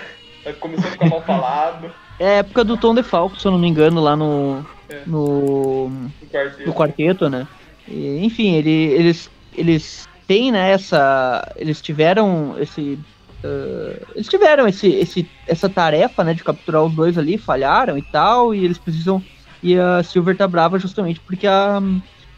Começou 0.60 0.88
a 0.90 0.92
ficar 0.92 1.06
mal 1.06 1.22
falado 1.22 1.90
É 2.20 2.28
a 2.28 2.32
época 2.40 2.66
do 2.66 2.76
Tom 2.76 2.94
DeFalco, 2.94 3.40
se 3.40 3.48
eu 3.48 3.52
não 3.52 3.60
me 3.60 3.68
engano, 3.68 4.02
lá 4.02 4.16
no. 4.16 4.66
É. 4.90 5.02
No, 5.06 5.90
no 5.90 6.12
quarteto. 6.30 6.68
no 6.68 6.74
quarteto, 6.74 7.30
né? 7.30 7.48
E, 7.88 8.24
enfim, 8.24 8.56
ele, 8.56 8.70
eles, 8.70 9.30
eles 9.56 10.08
têm, 10.28 10.52
né, 10.52 10.72
essa. 10.72 11.52
Eles 11.56 11.82
tiveram 11.82 12.56
esse. 12.60 13.00
ah, 13.44 14.06
eles 14.16 14.28
tiveram 14.28 14.68
esse, 14.68 14.88
esse, 14.88 15.30
essa 15.48 15.70
tarefa, 15.70 16.24
né, 16.24 16.34
de 16.34 16.44
capturar 16.44 16.84
os 16.84 16.94
dois 16.94 17.18
ali, 17.18 17.38
falharam 17.38 17.98
e 17.98 18.02
tal, 18.02 18.54
e 18.54 18.64
eles 18.64 18.78
precisam. 18.78 19.24
E 19.62 19.80
a 19.80 20.04
Silver 20.04 20.36
tá 20.36 20.48
brava 20.48 20.78
justamente 20.78 21.20
porque 21.22 21.48
a. 21.48 21.82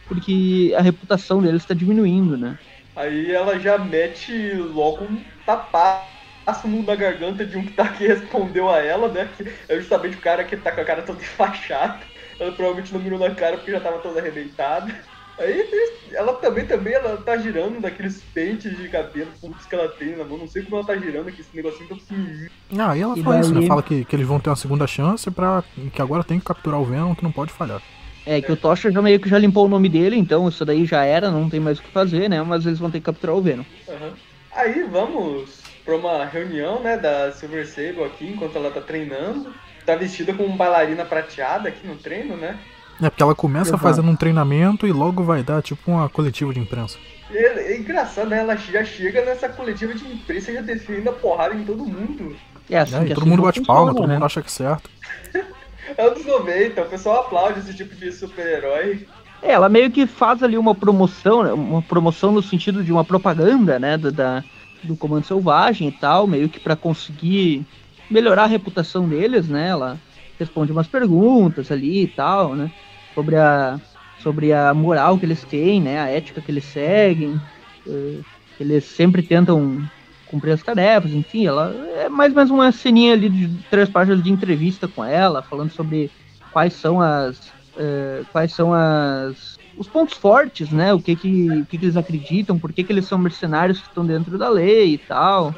Porque 0.08 0.74
a 0.78 0.82
reputação 0.82 1.42
deles 1.42 1.62
está 1.62 1.74
diminuindo, 1.74 2.38
né? 2.38 2.58
Aí 2.96 3.32
ela 3.32 3.60
já 3.60 3.78
mete 3.78 4.54
logo 4.54 5.04
um 5.04 5.22
tapaço 5.46 6.68
no 6.68 6.84
da 6.84 6.96
garganta 6.96 7.46
de 7.46 7.58
um 7.58 7.66
que 7.66 7.74
tá 7.74 7.88
que 7.90 8.06
respondeu 8.08 8.70
a 8.70 8.80
ela, 8.80 9.08
né? 9.10 9.28
Que 9.36 9.52
é 9.68 9.78
justamente 9.78 10.18
o 10.18 10.22
cara 10.22 10.44
que 10.44 10.56
tá 10.56 10.72
com 10.72 10.82
a 10.82 10.86
cara 10.86 11.02
toda 11.02 11.20
enfaixada. 11.22 12.00
Ela 12.40 12.52
provavelmente 12.52 12.94
não 12.94 13.02
mirou 13.02 13.20
na 13.20 13.34
cara 13.34 13.58
porque 13.58 13.72
já 13.72 13.80
tava 13.80 14.00
toda 14.00 14.20
arrebentada. 14.20 14.94
Aí 15.38 15.68
ela 16.14 16.34
também, 16.36 16.66
também, 16.66 16.94
ela 16.94 17.18
tá 17.18 17.36
girando 17.38 17.82
daqueles 17.82 18.22
pentes 18.34 18.78
de 18.78 18.88
cabelo 18.88 19.30
putz, 19.42 19.66
que 19.66 19.76
ela 19.76 19.90
tem 19.90 20.16
na 20.16 20.24
mão. 20.24 20.38
Não 20.38 20.48
sei 20.48 20.64
como 20.64 20.78
ela 20.78 20.86
tá 20.86 20.96
girando 20.96 21.28
aqui, 21.28 21.42
esse 21.42 21.54
negocinho 21.54 21.90
tão 21.90 21.98
pequenininho. 21.98 22.50
Ah, 22.78 22.96
e 22.96 23.02
ela 23.02 23.18
E 23.18 23.24
fala 23.24 23.40
isso, 23.42 23.54
né? 23.54 23.68
Fala 23.68 23.84
que, 23.84 24.06
que 24.06 24.16
eles 24.16 24.26
vão 24.26 24.40
ter 24.40 24.50
uma 24.50 24.56
segunda 24.56 24.88
chance 24.88 25.30
pra. 25.30 25.64
que 25.94 26.02
agora 26.02 26.24
tem 26.24 26.40
que 26.40 26.46
capturar 26.46 26.80
o 26.80 26.86
Venom, 26.86 27.14
que 27.14 27.24
não 27.24 27.34
pode 27.34 27.52
falhar. 27.52 27.82
É, 28.26 28.42
que 28.42 28.52
o 28.52 28.58
Tocha 28.58 28.92
já 28.92 29.02
meio 29.02 29.20
que 29.20 29.30
já 29.30 29.38
limpou 29.38 29.66
o 29.66 29.70
nome 29.70 29.88
dele, 29.88 30.18
então 30.18 30.48
isso 30.50 30.66
daí 30.66 30.86
já 30.86 31.04
era, 31.04 31.30
não 31.30 31.50
tem 31.50 31.60
mais 31.60 31.78
o 31.78 31.84
que 31.84 31.92
fazer, 31.92 32.28
né? 32.28 32.42
Mas 32.42 32.66
eles 32.66 32.80
vão 32.80 32.90
ter 32.90 33.00
que 33.00 33.06
capturar 33.06 33.36
o 33.36 33.42
Venom. 33.42 33.64
Aham. 33.88 34.14
Aí 34.52 34.84
vamos 34.84 35.60
pra 35.84 35.96
uma 35.96 36.26
reunião, 36.26 36.82
né, 36.82 36.98
da 36.98 37.32
Silver 37.32 37.68
Sable 37.68 38.04
aqui, 38.04 38.26
enquanto 38.26 38.56
ela 38.56 38.72
tá 38.72 38.82
treinando. 38.82 39.54
Tá 39.86 39.96
vestida 39.96 40.34
com 40.34 40.44
uma 40.44 40.58
bailarina 40.58 41.06
prateada 41.06 41.70
aqui 41.70 41.86
no 41.86 41.96
treino, 41.96 42.36
né? 42.36 42.58
É 43.02 43.10
porque 43.10 43.22
ela 43.22 43.36
começa 43.36 43.72
Exato. 43.72 43.84
fazendo 43.84 44.10
um 44.10 44.16
treinamento 44.16 44.88
e 44.88 44.92
logo 44.92 45.24
vai 45.24 45.44
dar 45.44 45.62
tipo 45.62 45.92
uma 45.92 46.10
coletiva 46.10 46.54
de 46.54 46.60
imprensa. 46.60 46.98
E 47.30 47.38
é, 47.38 47.74
é 47.74 47.78
engraçado, 47.78 48.30
né? 48.30 48.40
Ela 48.40 48.56
já 48.56 48.84
chega 48.84 49.24
nessa 49.24 49.50
coletiva 49.50 49.94
de 49.94 50.08
imprensa 50.08 50.54
já 50.54 50.62
definindo 50.62 51.10
a 51.10 51.14
porrada 51.14 51.54
em 51.54 51.66
todo 51.66 51.86
mundo. 51.86 52.36
É 52.70 52.80
assim 52.80 52.96
É, 52.96 53.08
e 53.08 53.14
todo 53.14 53.28
mundo 53.28 53.44
bate 53.44 53.62
palma, 53.62 53.94
todo 53.94 54.08
mundo 54.08 54.26
acha 54.26 54.42
que 54.42 54.48
é 54.48 54.52
certo. 54.52 54.90
É 55.98 56.04
anos 56.04 56.26
90, 56.26 56.82
o 56.82 56.90
pessoal 56.90 57.22
aplaude 57.22 57.60
esse 57.60 57.74
tipo 57.76 57.96
de 57.96 58.12
super-herói. 58.12 59.08
É, 59.42 59.52
ela 59.52 59.70
meio 59.70 59.92
que 59.92 60.08
faz 60.08 60.42
ali 60.42 60.58
uma 60.58 60.74
promoção, 60.74 61.44
né, 61.44 61.54
uma 61.54 61.82
promoção 61.82 62.32
no 62.32 62.42
sentido 62.42 62.84
de 62.84 62.92
uma 62.92 63.04
propaganda, 63.04 63.78
né, 63.78 63.98
do, 63.98 64.12
da, 64.12 64.44
do 64.84 64.96
Comando 64.98 65.26
Selvagem 65.26 65.88
e 65.88 65.92
tal, 65.92 66.26
meio 66.26 66.50
que 66.50 66.60
pra 66.60 66.76
conseguir 66.76 67.66
melhorar 68.10 68.44
a 68.44 68.48
reputação 68.48 69.08
deles, 69.08 69.48
né, 69.48 69.70
ela 69.70 70.00
responde 70.40 70.72
umas 70.72 70.88
perguntas 70.88 71.72
ali 71.72 72.04
e 72.04 72.08
tal, 72.08 72.56
né, 72.56 72.72
sobre 73.14 73.36
a, 73.36 73.80
sobre 74.18 74.52
a 74.52 74.74
moral 74.74 75.20
que 75.20 75.26
eles 75.26 75.44
têm, 75.44 75.80
né, 75.82 76.00
a 76.00 76.08
ética 76.08 76.42
que 76.42 76.52
eles 76.52 76.66
seguem, 76.66 77.40
eh, 77.88 78.22
eles 78.60 78.86
sempre 78.86 79.22
tentam 79.22 79.86
cumprir 80.28 80.52
as 80.54 80.64
tarefas, 80.64 81.12
enfim, 81.12 81.46
ela 81.46 81.74
é 81.98 82.10
mais 82.10 82.32
ou 82.32 82.38
menos 82.38 82.52
uma 82.52 82.72
ceninha 82.72 83.14
ali 83.14 83.30
de 83.30 83.48
três 83.70 83.90
páginas 83.90 84.24
de 84.24 84.32
entrevista 84.32 84.88
com 84.88 85.04
ela, 85.04 85.42
falando 85.42 85.72
sobre 85.72 86.10
quais 86.52 86.74
são 86.74 87.02
as 87.02 87.52
eh, 87.78 88.24
quais 88.32 88.54
são 88.54 88.74
as 88.74 89.56
os 89.78 89.88
pontos 89.88 90.16
fortes, 90.16 90.70
né? 90.70 90.94
O 90.94 91.00
que 91.02 91.16
que, 91.16 91.50
o 91.50 91.66
que, 91.66 91.78
que 91.78 91.86
eles 91.86 91.98
acreditam, 91.98 92.58
por 92.58 92.72
que, 92.72 92.84
que 92.84 92.94
eles 92.94 93.06
são 93.06 93.18
mercenários 93.18 93.82
que 93.82 93.88
estão 93.88 94.06
dentro 94.06 94.38
da 94.38 94.48
lei 94.50 94.94
e 94.94 94.98
tal. 94.98 95.54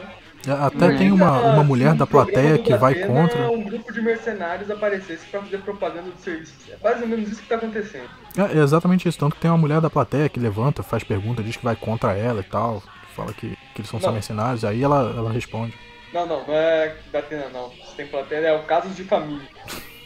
É, 0.47 0.51
Até 0.51 0.87
É. 0.87 0.97
tem 0.97 1.11
uma, 1.11 1.39
uma 1.39 1.63
mulher 1.63 1.93
da 1.93 2.07
plateia 2.07 2.57
que 2.57 2.73
vai 2.75 2.95
contra. 2.95 3.51
um 3.51 3.61
grupo 3.61 3.91
de 3.91 4.01
mercenários 4.01 4.71
aparecesse 4.71 5.25
pra 5.29 5.41
fazer 5.41 5.57
propaganda 5.59 6.09
do 6.09 6.19
serviço. 6.19 6.53
É 6.69 6.77
mais 6.83 7.01
ou 7.01 7.07
menos 7.07 7.29
isso 7.29 7.41
que 7.41 7.47
tá 7.47 7.55
acontecendo. 7.55 8.07
É, 8.37 8.57
é 8.57 8.63
exatamente 8.63 9.07
isso. 9.07 9.19
Tanto 9.19 9.35
que 9.35 9.41
tem 9.41 9.51
uma 9.51 9.57
mulher 9.57 9.81
da 9.81 9.89
plateia 9.89 10.29
que 10.29 10.39
levanta, 10.39 10.81
faz 10.81 11.03
pergunta, 11.03 11.43
diz 11.43 11.57
que 11.57 11.63
vai 11.63 11.75
contra 11.75 12.13
ela 12.13 12.39
e 12.39 12.43
tal. 12.43 12.81
Fala 13.17 13.33
que, 13.33 13.49
que 13.73 13.81
eles 13.81 13.89
são 13.89 13.99
só 13.99 14.11
mercenários, 14.11 14.63
aí 14.63 14.83
ela, 14.83 15.13
ela 15.17 15.31
responde. 15.31 15.73
Não, 16.13 16.25
não, 16.25 16.45
não 16.45 16.53
é 16.53 16.95
da 17.11 17.19
Atena, 17.19 17.49
não. 17.49 17.71
Se 17.71 17.95
tem 17.95 18.05
plateia, 18.05 18.47
é 18.47 18.55
o 18.55 18.63
caso 18.63 18.87
de 18.89 19.03
família. 19.03 19.47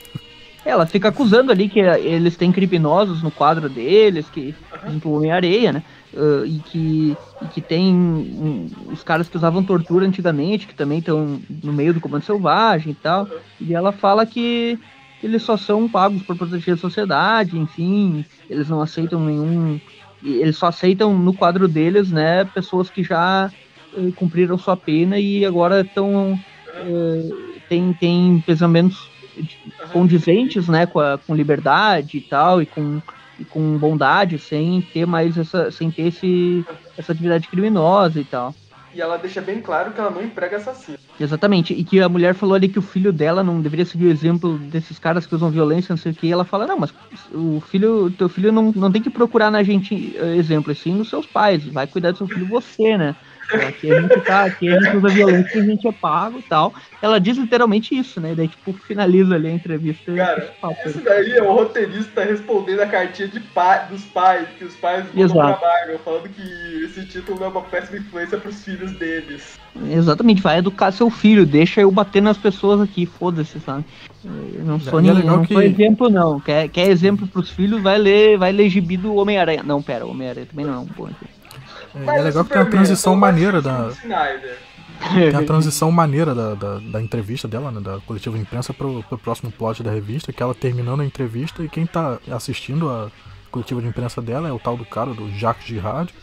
Ela 0.63 0.85
fica 0.85 1.07
acusando 1.07 1.51
ali 1.51 1.67
que 1.67 1.79
eles 1.79 2.37
têm 2.37 2.51
criminosos 2.51 3.23
no 3.23 3.31
quadro 3.31 3.67
deles, 3.67 4.29
que, 4.29 4.53
por 4.69 4.87
exemplo, 4.87 5.11
o 5.11 5.15
Homem-Areia, 5.17 5.73
né? 5.73 5.83
eh, 6.13 6.43
e, 6.45 6.59
que, 6.59 7.17
e 7.41 7.45
que 7.47 7.61
tem 7.61 7.93
hum, 7.95 8.69
os 8.91 9.03
caras 9.03 9.27
que 9.27 9.37
usavam 9.37 9.63
tortura 9.63 10.05
antigamente, 10.05 10.67
que 10.67 10.75
também 10.75 10.99
estão 10.99 11.41
no 11.63 11.73
meio 11.73 11.95
do 11.95 11.99
comando 11.99 12.23
selvagem 12.23 12.91
e 12.91 12.95
tal. 12.95 13.27
E 13.59 13.73
ela 13.73 13.91
fala 13.91 14.25
que 14.25 14.77
eles 15.23 15.43
só 15.43 15.55
são 15.55 15.87
pagos 15.87 16.21
por 16.23 16.35
proteger 16.35 16.73
a 16.73 16.77
sociedade, 16.77 17.57
enfim, 17.57 18.25
eles 18.49 18.69
não 18.69 18.81
aceitam 18.81 19.19
nenhum. 19.19 19.79
Eles 20.23 20.57
só 20.57 20.67
aceitam 20.67 21.17
no 21.17 21.33
quadro 21.33 21.67
deles, 21.67 22.11
né, 22.11 22.45
pessoas 22.45 22.89
que 22.89 23.03
já 23.03 23.51
eh, 23.95 24.11
cumpriram 24.15 24.57
sua 24.57 24.77
pena 24.77 25.19
e 25.19 25.45
agora 25.45 25.81
estão. 25.81 26.39
tem, 27.67 27.93
tem 27.93 28.43
pensamentos 28.45 29.09
condizentes, 29.91 30.67
né, 30.67 30.85
com, 30.85 30.99
a, 30.99 31.17
com 31.17 31.35
liberdade 31.35 32.17
e 32.17 32.21
tal, 32.21 32.61
e 32.61 32.65
com, 32.65 33.01
e 33.39 33.45
com 33.45 33.77
bondade, 33.77 34.37
sem 34.37 34.81
ter 34.81 35.05
mais 35.05 35.37
essa, 35.37 35.71
sem 35.71 35.89
ter 35.89 36.07
esse, 36.07 36.65
essa 36.97 37.11
atividade 37.11 37.47
criminosa 37.47 38.19
e 38.19 38.25
tal. 38.25 38.53
E 38.93 39.01
ela 39.01 39.17
deixa 39.17 39.41
bem 39.41 39.61
claro 39.61 39.93
que 39.93 39.99
ela 39.99 40.09
não 40.09 40.21
emprega 40.21 40.57
assassino. 40.57 40.97
Exatamente, 41.19 41.73
e 41.73 41.83
que 41.83 41.99
a 41.99 42.09
mulher 42.09 42.33
falou 42.33 42.55
ali 42.55 42.67
que 42.67 42.79
o 42.79 42.81
filho 42.81 43.13
dela 43.13 43.43
não 43.43 43.61
deveria 43.61 43.85
seguir 43.85 44.05
o 44.05 44.11
exemplo 44.11 44.57
desses 44.57 44.97
caras 44.97 45.25
que 45.25 45.35
usam 45.35 45.51
violência, 45.51 45.93
não 45.93 45.97
sei 45.97 46.11
o 46.11 46.15
que, 46.15 46.27
e 46.27 46.31
ela 46.31 46.43
fala, 46.43 46.65
não, 46.65 46.79
mas 46.79 46.93
o 47.31 47.61
filho, 47.61 48.09
teu 48.11 48.27
filho 48.27 48.51
não, 48.51 48.71
não 48.71 48.91
tem 48.91 49.01
que 49.01 49.09
procurar 49.09 49.51
na 49.51 49.61
gente 49.61 50.15
eh, 50.17 50.35
exemplo, 50.35 50.71
e 50.71 50.75
sim 50.75 50.95
nos 50.95 51.09
seus 51.09 51.27
pais, 51.27 51.65
vai 51.67 51.85
cuidar 51.87 52.11
do 52.11 52.17
seu 52.17 52.27
filho 52.27 52.47
você, 52.47 52.97
né? 52.97 53.15
Aqui 53.53 53.91
a 53.91 54.01
gente 54.01 54.21
tá, 54.21 54.45
aqui 54.45 54.69
a 54.69 54.79
gente 54.79 54.97
usa 54.97 55.09
violência 55.09 55.57
e 55.57 55.61
a 55.61 55.65
gente 55.65 55.87
é 55.87 55.91
pago 55.91 56.39
e 56.39 56.41
tal. 56.43 56.73
Ela 57.01 57.19
diz 57.19 57.37
literalmente 57.37 57.97
isso, 57.97 58.19
né? 58.21 58.33
Daí, 58.35 58.47
tipo, 58.47 58.73
finaliza 58.73 59.35
ali 59.35 59.47
a 59.47 59.51
entrevista. 59.51 60.13
Cara. 60.13 60.53
Isso 60.85 61.01
daí 61.03 61.31
é 61.31 61.41
o 61.43 61.53
roteirista 61.53 62.23
respondendo 62.23 62.81
a 62.81 62.87
cartinha 62.87 63.27
de 63.27 63.39
pai, 63.39 63.87
dos 63.89 64.03
pais, 64.05 64.47
que 64.57 64.63
os 64.63 64.75
pais 64.75 65.05
mandam 65.13 65.23
Exato. 65.23 65.59
pra 65.59 65.69
Marvel, 65.69 65.99
falando 65.99 66.29
que 66.29 66.83
esse 66.85 67.05
título 67.05 67.43
é 67.43 67.47
uma 67.47 67.61
péssima 67.61 67.97
influência 67.97 68.37
pros 68.37 68.63
filhos 68.63 68.91
deles. 68.93 69.59
Exatamente, 69.89 70.41
vai 70.41 70.57
educar 70.59 70.91
seu 70.91 71.09
filho, 71.09 71.45
deixa 71.45 71.81
eu 71.81 71.91
bater 71.91 72.21
nas 72.21 72.37
pessoas 72.37 72.81
aqui, 72.81 73.05
foda-se, 73.05 73.59
sabe? 73.61 73.85
Eu 74.23 74.63
não 74.65 74.79
sou 74.79 74.99
é 74.99 75.01
não 75.01 75.45
que- 75.45 75.53
sou 75.53 75.61
exemplo 75.61 76.09
não. 76.09 76.39
Quer, 76.39 76.67
quer 76.69 76.89
exemplo 76.89 77.25
pros 77.27 77.49
filhos, 77.49 77.81
vai 77.81 77.97
ler, 77.97 78.37
vai 78.37 78.51
ler 78.51 78.69
gibi 78.69 78.97
do 78.97 79.15
Homem-Aranha. 79.15 79.63
Não, 79.63 79.81
pera, 79.81 80.05
Homem-Aranha 80.05 80.45
também 80.45 80.65
não 80.65 80.73
é 80.73 80.77
um 80.79 80.85
bom 80.85 81.05
exemplo. 81.05 81.40
É, 81.95 81.99
é 82.17 82.21
legal 82.21 82.43
que 82.43 82.49
tem 82.51 82.59
uma 82.59 82.65
Superman, 82.65 82.69
transição 82.69 83.15
maneira 83.15 83.61
da. 83.61 83.89
Snyder. 83.89 84.57
Tem 85.13 85.35
a 85.35 85.43
transição 85.43 85.91
maneira 85.91 86.35
da, 86.35 86.53
da, 86.53 86.77
da 86.79 87.01
entrevista 87.01 87.47
dela, 87.47 87.71
né, 87.71 87.81
da 87.81 87.99
coletiva 88.01 88.35
de 88.35 88.43
imprensa, 88.43 88.71
pro, 88.71 89.01
pro 89.03 89.17
próximo 89.17 89.51
plot 89.51 89.81
da 89.81 89.89
revista, 89.89 90.31
que 90.31 90.43
ela 90.43 90.53
terminando 90.53 91.01
a 91.01 91.05
entrevista 91.05 91.63
e 91.63 91.69
quem 91.69 91.87
tá 91.87 92.19
assistindo 92.31 92.87
a 92.87 93.09
coletiva 93.49 93.81
de 93.81 93.87
imprensa 93.87 94.21
dela 94.21 94.47
é 94.47 94.51
o 94.51 94.59
tal 94.59 94.77
do 94.77 94.85
cara, 94.85 95.11
do 95.13 95.27
Jacques 95.31 95.65
Girard. 95.65 96.13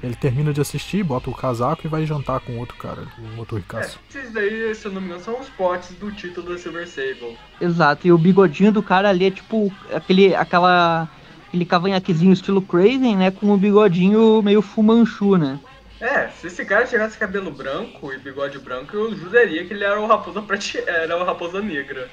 Ele 0.00 0.14
termina 0.14 0.52
de 0.52 0.60
assistir, 0.60 1.02
bota 1.02 1.28
o 1.28 1.34
casaco 1.34 1.84
e 1.84 1.88
vai 1.88 2.06
jantar 2.06 2.38
com 2.40 2.56
outro 2.58 2.76
cara, 2.76 3.02
o 3.18 3.38
outro 3.38 3.56
É, 3.56 3.60
ricaço. 3.60 3.98
esses 4.08 4.30
daí, 4.32 4.72
se 4.74 4.86
eu 4.86 4.92
não 4.92 5.00
me 5.00 5.08
engano, 5.08 5.22
são 5.24 5.40
os 5.40 5.48
potes 5.48 5.90
do 5.96 6.12
título 6.12 6.50
da 6.50 6.58
Silver 6.58 6.86
Sable. 6.86 7.36
Exato, 7.60 8.06
e 8.06 8.12
o 8.12 8.18
bigodinho 8.18 8.70
do 8.70 8.80
cara 8.82 9.08
ali 9.08 9.24
é 9.24 9.30
tipo 9.30 9.72
aquele, 9.92 10.34
aquela, 10.36 11.08
aquele 11.48 11.64
cavanhaquezinho 11.64 12.32
estilo 12.32 12.62
Craven, 12.62 13.16
né? 13.16 13.30
Com 13.30 13.50
o 13.50 13.56
bigodinho 13.56 14.42
meio 14.42 14.62
fumanchu, 14.62 15.36
né? 15.36 15.58
É, 16.00 16.28
se 16.28 16.46
esse 16.46 16.64
cara 16.64 16.86
tivesse 16.86 17.18
cabelo 17.18 17.50
branco 17.50 18.12
e 18.12 18.18
bigode 18.18 18.58
branco, 18.60 18.94
eu 18.94 19.16
juraria 19.16 19.64
que 19.64 19.74
ele 19.74 19.82
era 19.82 20.00
o 20.00 20.06
Raposa 20.06 20.40
Prate... 20.40 20.78
era 20.86 21.16
o 21.18 21.24
Raposa 21.24 21.60
Negra. 21.60 22.08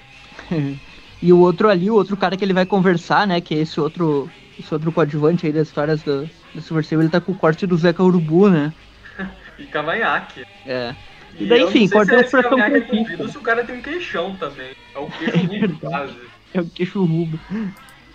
E 1.22 1.32
o 1.32 1.40
outro 1.40 1.70
ali, 1.70 1.90
o 1.90 1.96
outro 1.96 2.16
cara 2.18 2.36
que 2.36 2.44
ele 2.44 2.54
vai 2.54 2.66
conversar, 2.66 3.26
né? 3.26 3.40
Que 3.40 3.56
é 3.56 3.60
esse 3.60 3.80
outro, 3.80 4.30
esse 4.60 4.72
outro 4.72 4.92
coadjuvante 4.92 5.46
aí 5.48 5.52
das 5.52 5.70
histórias 5.70 6.04
do, 6.04 6.30
do 6.54 6.62
Sable, 6.62 7.06
ele 7.06 7.10
tá 7.10 7.22
com 7.22 7.32
o 7.32 7.36
corte 7.36 7.66
do 7.66 7.76
Zeca 7.78 8.04
Urubu, 8.04 8.50
né? 8.50 8.74
E 9.58 9.64
cavanhaque. 9.66 10.46
É. 10.68 10.94
E 11.40 11.46
E 11.46 11.48
daí, 11.48 11.64
enfim, 11.64 11.88
corta 11.88 12.12
se 12.12 12.16
a 12.18 12.22
expressão 12.22 12.58
cavanhaque 12.58 13.14
é 13.14 13.28
se 13.30 13.38
o 13.38 13.42
cara 13.42 13.64
tem 13.64 13.78
um 13.78 13.82
queixão 13.82 14.36
também. 14.36 14.74
É 14.94 15.00
o 15.00 15.08
queixo 15.18 15.48
verdade. 15.48 15.80
quase. 15.80 16.16
É 16.54 16.62
o 16.62 16.66
queixo 16.66 17.06
rubro. 17.06 17.40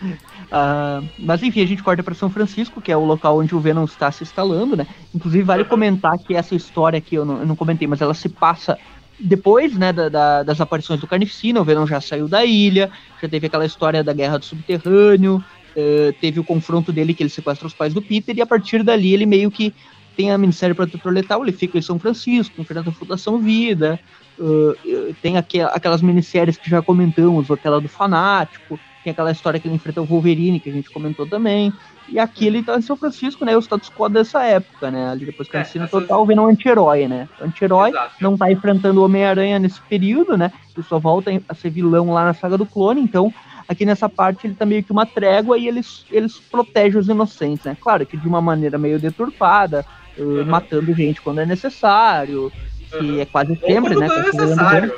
Ah, 0.51 1.03
mas 1.19 1.43
enfim, 1.43 1.61
a 1.63 1.67
gente 1.67 1.83
corta 1.83 2.03
para 2.03 2.15
São 2.15 2.31
Francisco, 2.31 2.81
que 2.81 2.91
é 2.91 2.97
o 2.97 3.05
local 3.05 3.39
onde 3.39 3.55
o 3.55 3.61
Venom 3.61 3.85
está 3.85 4.11
se 4.11 4.23
instalando, 4.25 4.77
né? 4.77 4.87
Inclusive, 5.15 5.45
vale 5.45 5.65
comentar 5.65 6.19
que 6.27 6.35
essa 6.35 6.55
história 6.55 6.99
aqui, 6.99 7.15
eu 7.15 7.25
não, 7.25 7.41
eu 7.41 7.47
não 7.47 7.57
comentei, 7.57 7.87
mas 7.87 8.01
ela 8.01 8.15
se 8.15 8.29
passa 8.29 8.79
depois, 9.19 9.77
né, 9.77 9.93
da- 9.93 10.09
da- 10.09 10.43
das 10.43 10.61
aparições 10.61 10.99
do 11.01 11.07
Carnificina, 11.07 11.61
o 11.61 11.65
Venom 11.65 11.87
já 11.87 12.01
saiu 12.01 12.27
da 12.27 12.45
ilha, 12.45 12.91
já 13.21 13.29
teve 13.29 13.47
aquela 13.47 13.67
história 13.67 14.03
da 14.03 14.15
guerra 14.15 14.39
do 14.39 14.45
subterrâneo, 14.47 15.45
eh, 15.77 16.13
teve 16.19 16.41
o 16.41 16.45
confronto 16.45 16.91
dele 16.93 17.13
que 17.15 17.23
ele 17.23 17.29
sequestra 17.31 17.67
os 17.67 17.75
pais 17.75 17.93
do 17.93 18.03
Peter, 18.03 18.35
e 18.37 18.41
a 18.41 18.47
partir 18.47 18.83
dali 18.83 19.13
ele 19.13 19.27
meio 19.27 19.51
que 19.51 19.75
tem 20.17 20.33
a 20.33 20.39
Ministério 20.39 20.75
Protetor 20.75 21.13
Letal, 21.13 21.43
ele 21.43 21.53
fica 21.53 21.79
em 21.79 21.83
São 21.83 21.99
Francisco, 21.99 22.61
enfrenta 22.61 22.91
a 22.91 22.93
Fundação 22.95 23.39
Vida, 23.41 24.01
eh, 24.39 25.15
tem 25.21 25.37
aqu 25.37 25.59
aquelas 25.71 26.03
minisséries 26.03 26.57
que 26.57 26.69
já 26.71 26.83
comentamos, 26.83 27.51
aquela 27.51 27.81
do 27.81 27.89
Fanático, 27.89 28.81
tem 29.03 29.11
aquela 29.13 29.31
história 29.31 29.59
que 29.59 29.67
ele 29.67 29.75
enfrenta 29.75 30.03
o 30.03 30.05
Wolverine, 30.07 30.61
que 30.61 30.69
a 30.69 30.73
gente 30.73 30.91
comentou 30.91 31.27
também, 31.27 31.73
e 32.07 32.19
aqui 32.19 32.47
ele 32.47 32.63
tá 32.63 32.77
em 32.77 32.83
São 32.83 32.97
Francisco, 32.97 33.45
né, 33.45 33.57
o 33.57 33.61
status 33.61 33.89
quo 33.91 34.09
dessa 34.09 34.45
época, 34.45 34.91
né, 34.91 35.09
ali 35.11 35.25
depois 35.25 35.49
que 35.49 35.57
É, 35.57 35.61
a 35.61 35.63
Carnificina 35.63 35.85
essas- 35.87 36.01
total, 36.03 36.23
o 36.23 36.27
Venom 36.27 36.43
é 36.43 36.47
um 36.47 36.51
anti-herói, 36.51 37.09
né, 37.09 37.29
anti-herói, 37.41 37.93
não 38.21 38.37
tá 38.37 38.51
enfrentando 38.53 39.01
o 39.01 39.05
Homem-Aranha 39.05 39.59
nesse 39.59 39.81
período, 39.83 40.37
né? 40.37 40.53
Ele 40.77 40.85
só 40.87 40.99
volta 40.99 41.31
a 41.49 41.55
ser 41.55 41.71
vilão 41.71 42.11
lá 42.11 42.25
na 42.25 42.35
saga 42.35 42.59
do 42.59 42.67
clone, 42.67 43.01
então 43.01 43.33
aqui 43.67 43.87
nessa 43.87 44.09
parte 44.09 44.47
ele 44.47 44.55
tá 44.55 44.67
meio 44.67 44.85
que 44.85 44.93
uma 44.93 45.07
trégua 45.07 45.57
e 45.57 45.67
eles, 45.67 46.05
eles 46.11 46.39
protegem 46.51 46.99
os 47.01 47.09
inocentes, 47.09 47.65
né? 47.65 47.77
Claro 47.81 48.07
que 48.07 48.17
de 48.17 48.29
uma 48.29 48.41
maneira 48.43 48.77
meio 48.79 48.99
deturpada, 49.01 49.85
uh, 50.17 50.23
Uhum. 50.23 50.45
matando 50.47 50.93
gente 50.95 51.23
quando 51.23 51.41
é 51.41 51.47
necessário, 51.47 52.53
que 52.91 53.15
Uhum. 53.15 53.21
é 53.21 53.25
quase 53.25 53.57
sempre, 53.65 53.97
né? 53.99 54.07
é 54.07 54.23
necessário. 54.23 54.93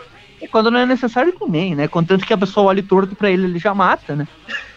Quando 0.53 0.71
não 0.71 0.79
é 0.79 0.87
necessário 0.87 1.33
também, 1.33 1.75
né? 1.75 1.89
Contanto 1.89 2.27
que 2.27 2.33
a 2.33 2.39
pessoa 2.39 2.67
olhe 2.67 2.83
torto 2.83 3.17
pra 3.17 3.31
ele, 3.31 3.47
ele 3.47 3.59
já 3.59 3.75
mata, 3.75 4.15
né? 4.15 4.29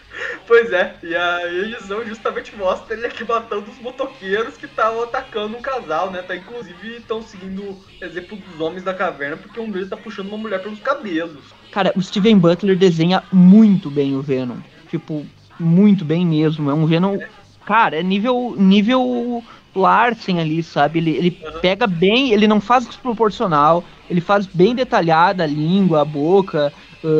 Pois 0.48 0.72
é, 0.72 0.96
e 1.02 1.16
a 1.16 1.52
edição 1.52 2.06
justamente 2.06 2.56
mostra 2.56 2.96
ele 2.96 3.06
aqui 3.06 3.24
matando 3.24 3.70
os 3.70 3.80
motoqueiros 3.80 4.56
que 4.56 4.66
estavam 4.66 5.04
atacando 5.04 5.58
um 5.58 5.62
casal, 5.62 6.12
né? 6.12 6.22
Tá, 6.22 6.36
inclusive 6.36 6.98
estão 6.98 7.22
seguindo 7.22 7.64
o 7.64 7.84
exemplo 8.00 8.38
dos 8.38 8.62
homens 8.62 8.84
da 8.84 8.94
caverna, 8.94 9.38
porque 9.38 9.60
um 9.60 9.70
deles 9.70 9.90
tá 9.90 9.98
puxando 9.98 10.28
uma 10.28 10.38
mulher 10.38 10.62
pelos 10.62 10.80
cabelos. 10.80 11.44
Cara, 11.72 11.92
o 11.96 12.02
Steven 12.02 12.38
Butler 12.38 12.78
desenha 12.78 13.24
muito 13.34 13.90
bem 13.90 14.16
o 14.16 14.22
Venom. 14.22 14.58
Tipo, 14.90 15.26
muito 15.60 16.06
bem 16.06 16.26
mesmo. 16.26 16.70
É 16.70 16.74
um 16.74 16.86
Venom. 16.86 17.18
Cara, 17.66 18.00
é 18.00 18.04
nível. 18.04 18.56
nível 18.58 19.44
Larsen 19.76 20.40
ali, 20.40 20.64
sabe? 20.64 21.00
Ele, 21.00 21.12
ele 21.12 21.40
uhum. 21.44 21.60
pega 21.60 21.86
bem, 21.86 22.32
ele 22.32 22.48
não 22.48 22.62
faz 22.62 22.86
desproporcional, 22.86 23.84
ele 24.10 24.22
faz 24.22 24.46
bem 24.46 24.74
detalhada 24.74 25.44
a 25.44 25.48
língua, 25.48 26.02
a 26.02 26.06
boca, 26.06 26.72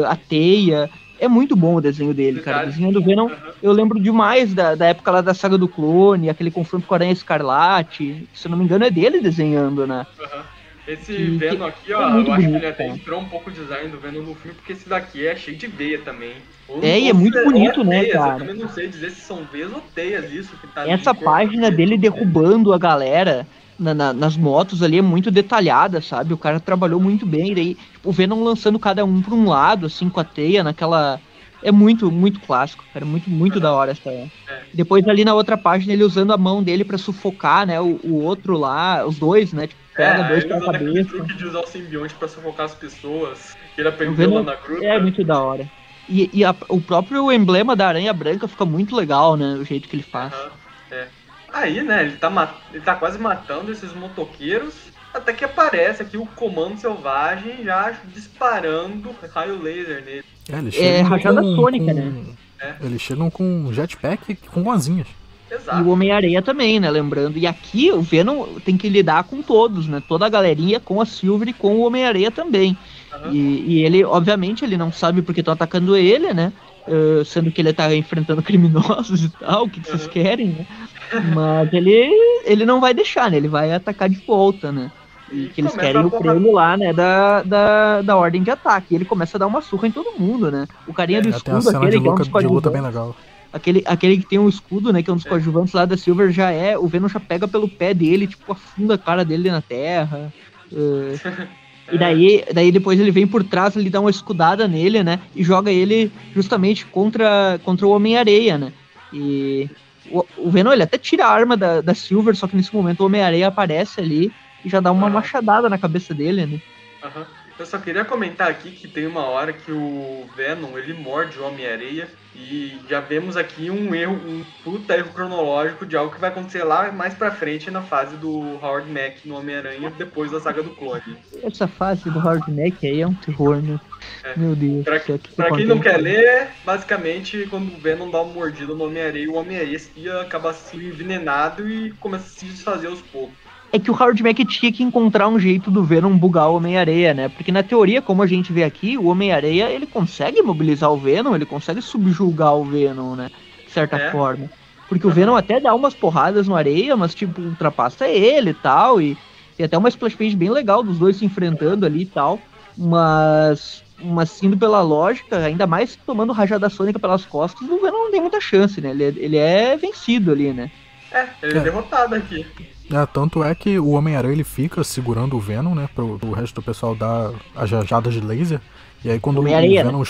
a 0.08 0.16
teia. 0.16 0.90
É 1.20 1.28
muito 1.28 1.56
bom 1.56 1.76
o 1.76 1.82
desenho 1.82 2.14
dele, 2.14 2.42
cara. 2.42 2.64
O 2.64 2.66
desenho 2.68 2.92
do 2.92 3.02
Venom, 3.02 3.28
uhum. 3.28 3.36
eu 3.64 3.72
lembro 3.72 4.00
demais 4.00 4.54
da, 4.54 4.76
da 4.76 4.88
época 4.88 5.12
lá 5.12 5.22
da 5.22 5.34
saga 5.34 5.58
do 5.58 5.68
clone, 5.68 6.30
aquele 6.30 6.52
confronto 6.52 6.86
com 6.86 6.94
a 6.94 6.98
Aranha 6.98 7.14
Escarlate. 7.14 8.28
Se 8.34 8.48
eu 8.48 8.52
não 8.52 8.58
me 8.58 8.66
engano, 8.66 8.86
é 8.86 8.92
dele 8.92 9.22
desenhando, 9.22 9.88
né? 9.88 10.06
Uhum. 10.20 10.55
Esse 10.88 11.14
e, 11.14 11.38
Venom 11.38 11.66
aqui, 11.66 11.94
ó, 11.94 12.02
é 12.02 12.06
eu 12.06 12.12
bonito, 12.12 12.32
acho 12.32 12.48
que 12.48 12.56
ele 12.56 12.68
até 12.68 12.88
entrou 12.88 13.20
um 13.20 13.26
pouco 13.26 13.50
o 13.50 13.54
design 13.54 13.90
do 13.90 14.00
Venom 14.00 14.22
no 14.22 14.36
filme, 14.36 14.56
porque 14.56 14.74
esse 14.74 14.88
daqui 14.88 15.26
é 15.26 15.36
cheio 15.36 15.58
de 15.58 15.68
veia 15.68 16.00
também. 16.00 16.34
Ou 16.68 16.84
é, 16.84 17.00
e 17.00 17.10
é 17.10 17.14
muito 17.14 17.44
bonito, 17.44 17.84
né, 17.84 18.02
teias, 18.02 18.14
cara? 18.14 18.34
Eu 18.34 18.40
também 18.40 18.56
não 18.56 18.70
sei 18.70 18.88
dizer 18.88 19.10
se 19.12 19.22
são 19.22 19.44
veias 19.52 19.72
ou 19.74 19.82
teias 19.94 20.32
isso 20.32 20.56
que 20.58 20.68
tá 20.68 20.88
Essa 20.88 21.14
página 21.14 21.72
dele 21.72 21.98
derrubando 21.98 22.72
a 22.72 22.78
galera 22.78 23.48
na, 23.80 23.94
na, 23.94 24.14
nas 24.14 24.36
motos 24.38 24.82
ali 24.82 24.98
é 24.98 25.02
muito 25.02 25.30
detalhada, 25.30 26.02
sabe? 26.02 26.34
O 26.34 26.38
cara 26.38 26.60
trabalhou 26.60 27.00
muito 27.00 27.26
bem. 27.26 27.54
Daí, 27.54 27.76
tipo, 27.76 28.10
o 28.10 28.12
Venom 28.12 28.44
lançando 28.44 28.80
cada 28.80 29.04
um 29.04 29.22
pra 29.22 29.34
um 29.34 29.50
lado, 29.50 29.86
assim, 29.86 30.10
com 30.10 30.20
a 30.20 30.24
teia, 30.24 30.64
naquela. 30.64 31.20
É 31.64 31.72
muito, 31.72 32.12
muito 32.12 32.40
clássico, 32.42 32.84
cara. 32.94 33.06
Muito, 33.06 33.30
muito 33.30 33.60
da 33.60 33.74
hora 33.74 33.92
essa. 33.92 34.10
É. 34.10 34.30
Depois 34.74 35.08
ali 35.08 35.26
na 35.26 35.34
outra 35.34 35.58
página, 35.58 35.94
ele 35.94 36.04
usando 36.04 36.32
a 36.32 36.38
mão 36.38 36.62
dele 36.62 36.84
para 36.84 36.98
sufocar, 36.98 37.66
né? 37.66 37.80
O, 37.82 38.00
o, 38.04 38.24
outro 38.24 38.58
lá, 38.58 39.06
os 39.06 39.18
dois, 39.18 39.52
né? 39.52 39.68
Tipo, 39.68 39.82
pega 39.96 40.24
é, 40.24 40.28
dois 40.28 40.44
pela 40.44 40.72
cabeça. 40.72 41.10
truque 41.10 41.34
de 41.34 41.46
usar 41.46 41.60
o 41.60 41.68
simbionte 41.68 42.14
pra 42.16 42.28
sufocar 42.28 42.66
as 42.66 42.76
pessoas. 42.76 43.56
Que 43.74 43.82
ele 43.82 43.90
aprendeu 43.90 44.34
lá 44.34 44.44
na 44.44 44.56
gruta. 44.56 44.86
É 44.86 45.00
muito 45.00 45.24
da 45.24 45.42
hora. 45.42 45.70
E, 46.08 46.30
e 46.32 46.46
a, 46.46 46.56
o 46.70 46.80
próprio 46.80 47.32
emblema 47.32 47.76
da 47.76 47.88
aranha 47.88 48.14
branca 48.14 48.48
fica 48.48 48.66
muito 48.66 48.96
legal, 48.96 49.36
né? 49.36 49.56
O 49.60 49.66
jeito 49.66 49.88
que 49.88 49.96
ele 49.96 50.04
faz. 50.04 50.34
Uhum, 50.34 50.50
é. 50.92 51.08
Aí, 51.52 51.82
né, 51.82 52.04
ele 52.04 52.18
tá, 52.18 52.56
ele 52.72 52.84
tá 52.84 52.96
quase 52.96 53.18
matando 53.18 53.72
esses 53.72 53.94
motoqueiros. 53.94 54.76
Até 55.14 55.32
que 55.32 55.46
aparece 55.46 56.04
aqui 56.04 56.18
o 56.18 56.26
comando 56.26 56.78
selvagem 56.78 57.64
já 57.64 57.94
disparando 58.14 59.16
raio 59.34 59.62
laser 59.62 60.04
nele. 60.04 60.26
É, 60.52 60.58
eles 60.58 60.78
é 60.78 61.02
rajada 61.02 61.42
sônica, 61.42 61.86
com... 61.86 61.94
né? 61.94 62.26
É. 62.60 62.76
Eles 62.82 63.02
chegam 63.02 63.30
com 63.30 63.72
jetpack 63.72 64.36
com 64.36 64.70
asinhas. 64.70 65.08
Exato. 65.50 65.80
E 65.80 65.84
o 65.84 65.90
Homem-Areia 65.90 66.42
também, 66.42 66.80
né? 66.80 66.90
Lembrando. 66.90 67.38
E 67.38 67.46
aqui 67.46 67.92
o 67.92 68.02
Venom 68.02 68.46
tem 68.66 68.76
que 68.78 68.90
lidar 68.90 69.24
com 69.26 69.42
todos, 69.42 69.88
né? 69.88 70.02
Toda 70.08 70.26
a 70.26 70.30
galerinha 70.30 70.80
com 70.80 71.00
a 71.00 71.06
Silver 71.06 71.50
e 71.50 71.54
com 71.54 71.76
o 71.76 71.86
Homem-Areia 71.86 72.32
também. 72.32 72.78
Uhum. 73.14 73.32
E, 73.32 73.66
e, 73.68 73.84
ele, 73.84 74.04
obviamente, 74.04 74.66
ele 74.66 74.78
não 74.78 74.92
sabe 74.92 75.22
porque 75.22 75.42
estão 75.42 75.54
atacando 75.54 75.96
ele, 75.96 76.34
né? 76.34 76.52
Uh, 76.88 77.26
sendo 77.26 77.52
que 77.52 77.62
ele 77.62 77.74
tá 77.74 77.94
enfrentando 77.96 78.42
criminosos 78.44 79.24
e 79.24 79.30
tal, 79.30 79.66
o 79.66 79.70
que, 79.70 79.80
que 79.80 79.90
uhum. 79.90 79.98
vocês 79.98 80.08
querem, 80.10 80.48
né? 80.48 80.68
Mas 81.34 81.72
ele, 81.72 82.10
ele 82.44 82.66
não 82.66 82.82
vai 82.82 82.94
deixar, 82.94 83.30
né? 83.30 83.38
Ele 83.38 83.48
vai 83.48 83.72
atacar 83.72 84.10
de 84.10 84.18
volta, 84.26 84.72
né? 84.72 84.92
E 85.32 85.48
que 85.48 85.62
eles 85.62 85.76
querem 85.76 86.06
o 86.06 86.12
prêmio 86.12 86.52
lá, 86.52 86.78
né, 86.78 86.94
da, 86.94 87.42
da, 87.42 88.02
da 88.04 88.16
ordem 88.16 88.44
de 88.44 88.52
ataque. 88.52 88.94
E 88.94 88.96
ele 88.96 89.06
começa 89.06 89.38
a 89.38 89.40
dar 89.40 89.48
uma 89.48 89.60
surra 89.60 89.88
em 89.88 89.92
todo 89.92 90.20
mundo, 90.20 90.52
né? 90.52 90.68
O 90.88 90.94
carinha 90.94 91.20
é, 91.20 91.22
do 91.24 91.30
escudo, 91.30 91.70
aquele 91.70 92.00
que 92.00 92.08
é 92.08 92.12
um 92.12 92.40
de 92.40 92.48
luta 92.48 92.70
bem 92.70 92.82
legal. 92.82 93.16
Aquele, 93.56 93.82
aquele 93.86 94.18
que 94.18 94.28
tem 94.28 94.38
um 94.38 94.50
escudo, 94.50 94.92
né, 94.92 95.02
que 95.02 95.10
é 95.10 95.14
um 95.14 95.16
dos 95.16 95.26
é. 95.26 95.30
coadjuvantes 95.30 95.74
lá 95.74 95.86
da 95.86 95.96
Silver, 95.96 96.30
já 96.30 96.52
é, 96.52 96.78
o 96.78 96.88
Venom 96.88 97.08
já 97.08 97.22
pega 97.22 97.48
pelo 97.48 97.70
pé 97.70 97.94
dele, 97.94 98.28
tipo, 98.28 98.52
afunda 98.52 98.96
a 98.96 98.98
cara 98.98 99.24
dele 99.24 99.50
na 99.50 99.62
terra. 99.62 100.34
Uh, 100.70 101.18
E 101.92 101.98
daí, 102.00 102.44
daí 102.52 102.72
depois 102.72 103.00
ele 103.00 103.12
vem 103.12 103.28
por 103.28 103.44
trás, 103.44 103.76
ele 103.76 103.92
dá 103.92 104.02
uma 104.02 104.10
escudada 104.10 104.68
nele, 104.68 105.04
né? 105.04 105.20
E 105.36 105.44
joga 105.44 105.72
ele 105.72 106.12
justamente 106.34 106.84
contra, 106.84 107.60
contra 107.64 107.86
o 107.86 107.92
Homem-Areia, 107.92 108.58
né? 108.58 108.74
E 109.14 109.70
o, 110.10 110.26
o 110.38 110.50
Venom, 110.50 110.74
ele 110.74 110.82
até 110.82 110.98
tira 110.98 111.28
a 111.28 111.32
arma 111.32 111.56
da, 111.56 111.82
da 111.82 111.94
Silver, 111.94 112.36
só 112.36 112.48
que 112.48 112.56
nesse 112.56 112.74
momento 112.74 113.02
o 113.02 113.06
Homem-Areia 113.06 113.48
aparece 113.48 114.02
ali 114.02 114.32
e 114.64 114.70
já 114.70 114.80
dá 114.80 114.92
uma 114.92 115.10
machadada 115.12 115.70
na 115.70 115.78
cabeça 115.78 116.12
dele, 116.12 116.48
né? 116.48 116.62
Aham. 117.04 117.20
Uhum. 117.20 117.45
Eu 117.58 117.66
só 117.66 117.78
queria 117.78 118.04
comentar 118.04 118.50
aqui 118.50 118.70
que 118.72 118.86
tem 118.88 119.08
uma 119.08 119.26
hora 119.26 119.54
que 119.54 119.72
o 119.72 120.28
Venom 120.36 120.78
ele 120.78 120.94
morde 120.94 121.40
o 121.40 121.46
Homem-Areia 121.46 122.10
e 122.36 122.78
já 122.90 123.00
vemos 123.00 123.38
aqui 123.38 123.70
um 123.70 123.96
erro, 123.96 124.14
um 124.14 124.44
puta 124.62 124.94
erro 124.94 125.14
cronológico 125.14 125.86
de 125.86 125.96
algo 125.96 126.14
que 126.14 126.20
vai 126.20 126.30
acontecer 126.30 126.66
lá 126.66 126.92
mais 126.92 127.14
pra 127.14 127.32
frente 127.32 127.72
na 127.72 127.82
fase 127.82 128.18
do 128.18 128.60
Howard 128.62 128.92
Mack 128.92 129.26
no 129.26 129.38
Homem-Aranha 129.38 129.90
depois 129.98 130.32
da 130.32 130.42
saga 130.42 130.62
do 130.62 130.72
clone. 130.72 131.16
Essa 131.42 131.66
fase 131.66 132.10
do 132.10 132.20
Howard 132.20 132.52
Mack 132.52 132.86
aí 132.86 133.00
é 133.00 133.08
um 133.08 133.14
terror, 133.14 133.62
né? 133.62 133.80
É. 134.26 134.38
Meu 134.38 134.54
Deus. 134.54 134.84
Pra, 134.84 135.00
que 135.00 135.18
pra 135.18 135.56
quem 135.56 135.66
não 135.66 135.80
quer 135.80 135.96
ler, 135.96 136.50
basicamente, 136.66 137.48
quando 137.50 137.74
o 137.74 137.80
Venom 137.80 138.12
dá 138.12 138.22
uma 138.22 138.34
mordida 138.34 138.74
no 138.74 138.84
Homem-Areia, 138.84 139.32
o 139.32 139.36
Homem-Areia 139.36 139.80
acaba 140.22 140.54
sendo 140.54 140.84
envenenado 140.84 141.70
e 141.70 141.92
começa 142.02 142.26
a 142.26 142.30
se 142.30 142.46
desfazer 142.48 142.88
aos 142.88 143.02
poucos 143.02 143.45
é 143.76 143.80
que 143.80 143.92
o 143.92 143.94
Howard 143.94 144.24
Mack 144.24 144.46
tinha 144.46 144.72
que 144.72 144.84
encontrar 144.84 145.28
um 145.28 145.38
jeito 145.38 145.70
do 145.70 145.84
Venom 145.84 146.18
bugar 146.18 146.50
o 146.50 146.56
Homem-Areia, 146.56 147.14
né? 147.14 147.28
Porque 147.28 147.52
na 147.52 147.62
teoria, 147.62 148.02
como 148.02 148.24
a 148.24 148.28
gente 148.28 148.54
vê 148.54 148.64
aqui, 148.64 148.98
o 148.98 149.08
Homem-Areia 149.08 149.70
ele 149.70 149.86
consegue 149.86 150.42
mobilizar 150.42 150.90
o 150.92 150.98
Venom, 150.98 151.36
ele 151.36 151.46
consegue 151.46 151.82
subjugar 151.82 152.56
o 152.56 152.64
Venom, 152.64 153.16
né? 153.16 153.30
De 153.66 153.72
certa 153.72 153.98
é. 153.98 154.12
forma. 154.12 154.50
Porque 154.88 155.06
o 155.06 155.10
Venom 155.10 155.36
até 155.36 155.60
dá 155.60 155.76
umas 155.76 155.94
porradas 155.94 156.48
no 156.48 156.56
areia, 156.56 156.96
mas 156.96 157.14
tipo, 157.14 157.42
ultrapassa 157.42 158.08
ele 158.08 158.52
e 158.52 158.54
tal. 158.54 159.02
E 159.02 159.18
tem 159.58 159.66
até 159.66 159.78
uma 159.78 159.90
splash 159.90 160.16
page 160.16 160.38
bem 160.38 160.50
legal 160.50 160.82
dos 160.82 160.98
dois 160.98 161.18
se 161.18 161.26
enfrentando 161.26 161.86
ali 161.86 162.04
e 162.04 162.06
tal. 162.06 162.40
Mas, 162.78 163.84
mas 164.02 164.42
indo 164.42 164.58
pela 164.58 164.82
lógica, 164.82 165.38
ainda 165.38 165.68
mais 165.68 165.98
tomando 165.98 166.32
rajada 166.32 166.70
sônica 166.70 167.00
pelas 167.00 167.26
costas, 167.26 167.68
o 167.68 167.82
Venom 167.82 168.06
não 168.06 168.12
tem 168.12 168.22
muita 168.22 168.40
chance, 168.40 168.80
né? 168.80 168.92
Ele, 168.92 169.04
é, 169.04 169.08
ele 169.18 169.38
é 169.38 169.76
vencido 169.76 170.32
ali, 170.32 170.54
né? 170.54 170.72
É, 171.12 171.28
ele 171.42 171.58
é, 171.58 171.62
é 171.62 171.64
derrotado 171.64 172.16
aqui. 172.16 172.46
É, 172.92 173.06
tanto 173.08 173.44
é 173.44 173.54
que 173.56 173.80
o 173.80 173.92
Homem-Aranha 173.92 174.34
ele 174.34 174.44
fica 174.44 174.84
segurando 174.84 175.36
o 175.36 175.40
Venom, 175.40 175.74
né? 175.74 175.90
Pro, 175.94 176.20
pro 176.20 176.32
resto 176.32 176.56
do 176.56 176.62
pessoal 176.62 176.96
dar 176.96 177.32
as 177.56 177.70
jajadas 177.70 178.14
de 178.14 178.22
laser. 178.22 178.62
E 179.04 179.10
aí 179.10 179.20
quando 179.20 179.38
o, 179.38 179.42
o 179.42 179.44
Venom. 179.44 180.00
Né? 180.00 180.06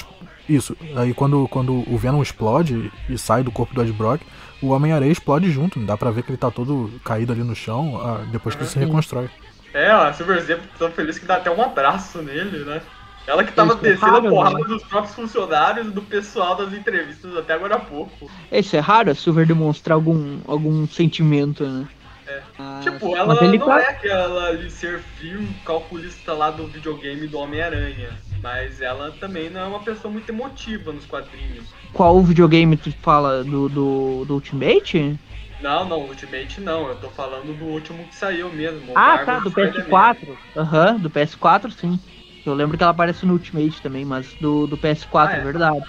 Isso, 0.48 0.78
aí 0.96 1.14
quando, 1.14 1.48
quando 1.48 1.84
o 1.92 1.98
Venom 1.98 2.22
explode 2.22 2.92
e 3.10 3.18
sai 3.18 3.44
do 3.44 3.52
corpo 3.52 3.74
do 3.74 3.82
Ed 3.82 3.92
Brock, 3.94 4.22
o 4.62 4.70
Homem-Aranha 4.70 5.12
explode 5.12 5.50
junto. 5.52 5.80
Dá 5.80 5.98
pra 5.98 6.12
ver 6.12 6.24
que 6.24 6.32
ele 6.32 6.38
tá 6.38 6.52
todo 6.52 6.92
caído 7.04 7.32
ali 7.32 7.44
no 7.44 7.56
chão 7.56 8.00
ah, 8.02 8.24
depois 8.32 8.56
que 8.56 8.62
ele 8.62 8.70
se 8.70 8.78
reconstrói. 8.78 9.30
É, 9.74 9.92
a 9.92 10.14
Silver 10.14 10.42
Zebra 10.42 10.64
tão 10.78 10.92
feliz 10.92 11.18
que 11.18 11.26
dá 11.26 11.36
até 11.36 11.52
um 11.52 11.62
abraço 11.62 12.22
nele, 12.22 12.64
né? 12.64 12.82
Ela 13.28 13.44
que 13.44 13.52
tava 13.52 13.74
é 13.74 13.78
descendo 13.78 14.16
é 14.18 14.28
a 14.28 14.30
porrada 14.30 14.60
né? 14.60 14.68
dos 14.68 14.84
próprios 14.84 15.16
funcionários 15.16 15.88
e 15.88 15.92
do 15.92 16.02
pessoal 16.02 16.56
das 16.56 16.72
entrevistas 16.74 17.36
até 17.36 17.54
agora 17.54 17.76
há 17.76 17.80
pouco. 17.80 18.30
Isso 18.52 18.76
é 18.76 18.80
raro 18.80 19.10
a 19.10 19.16
Silver 19.16 19.48
demonstrar 19.48 19.96
algum, 19.96 20.40
algum 20.48 20.88
sentimento, 20.88 21.66
né? 21.66 21.88
É. 22.28 22.42
Ah, 22.58 22.80
tipo, 22.82 23.16
ela 23.16 23.36
não 23.36 23.60
tá... 23.60 23.82
é 23.82 23.90
aquela 23.90 24.50
ali 24.50 24.70
ser 24.70 25.00
fio 25.18 25.48
calculista 25.64 26.34
lá 26.34 26.50
do 26.50 26.68
videogame 26.68 27.28
do 27.28 27.38
Homem-Aranha. 27.38 28.10
Mas 28.42 28.82
ela 28.82 29.12
também 29.12 29.50
não 29.50 29.62
é 29.62 29.66
uma 29.66 29.80
pessoa 29.80 30.12
muito 30.12 30.30
emotiva 30.30 30.92
nos 30.92 31.06
quadrinhos. 31.06 31.66
Qual 31.94 32.22
videogame 32.22 32.78
tu 32.78 32.92
fala? 33.02 33.44
Do, 33.44 33.70
do, 33.70 34.26
do 34.26 34.34
Ultimate? 34.36 35.18
Não, 35.62 35.86
não, 35.88 36.02
Ultimate 36.02 36.62
não. 36.62 36.88
Eu 36.88 36.96
tô 36.96 37.10
falando 37.10 37.58
do 37.58 37.66
último 37.66 38.04
que 38.06 38.16
saiu 38.16 38.52
mesmo. 38.52 38.92
Ah, 38.94 39.20
tá, 39.20 39.40
do 39.40 39.52
PS4. 39.52 40.38
Aham, 40.56 40.92
uhum, 40.92 41.00
do 41.00 41.10
PS4 41.10 41.72
sim. 41.72 42.00
Eu 42.46 42.54
lembro 42.54 42.78
que 42.78 42.84
ela 42.84 42.92
aparece 42.92 43.26
no 43.26 43.34
Ultimate 43.34 43.82
também, 43.82 44.06
mas 44.06 44.32
do, 44.36 44.68
do 44.68 44.78
PS4, 44.78 45.28
ah, 45.28 45.34
é. 45.34 45.40
é 45.40 45.44
verdade. 45.44 45.86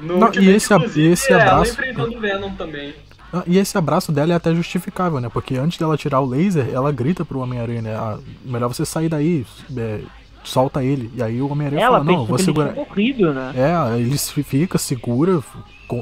No 0.00 0.18
não, 0.18 0.26
Ultimate, 0.26 0.50
e 0.50 0.54
esse, 0.54 1.00
esse 1.00 1.32
abraço. 1.32 1.52
Ela 1.52 1.68
enfrentando 1.68 2.20
Venom 2.20 2.54
também. 2.56 2.94
Ah, 3.34 3.42
e 3.48 3.58
esse 3.58 3.76
abraço 3.76 4.12
dela 4.12 4.32
é 4.32 4.36
até 4.36 4.54
justificável, 4.54 5.20
né? 5.20 5.28
Porque 5.28 5.56
antes 5.56 5.76
dela 5.76 5.96
tirar 5.96 6.20
o 6.20 6.26
laser, 6.26 6.68
ela 6.72 6.92
grita 6.92 7.24
pro 7.24 7.40
Homem-Aranha, 7.40 7.82
né? 7.82 7.96
Ah, 7.96 8.16
melhor 8.44 8.68
você 8.68 8.86
sair 8.86 9.08
daí, 9.08 9.44
é, 9.76 10.00
solta 10.44 10.84
ele. 10.84 11.10
E 11.16 11.22
aí 11.22 11.42
o 11.42 11.50
Homem-Aranha 11.50 11.84
fala, 11.84 12.04
não, 12.04 12.24
vou 12.24 12.38
segurar. 12.38 12.72
Morrido, 12.72 13.34
né? 13.34 13.52
É, 13.56 13.98
ele 13.98 14.16
fica, 14.16 14.78
segura, 14.78 15.42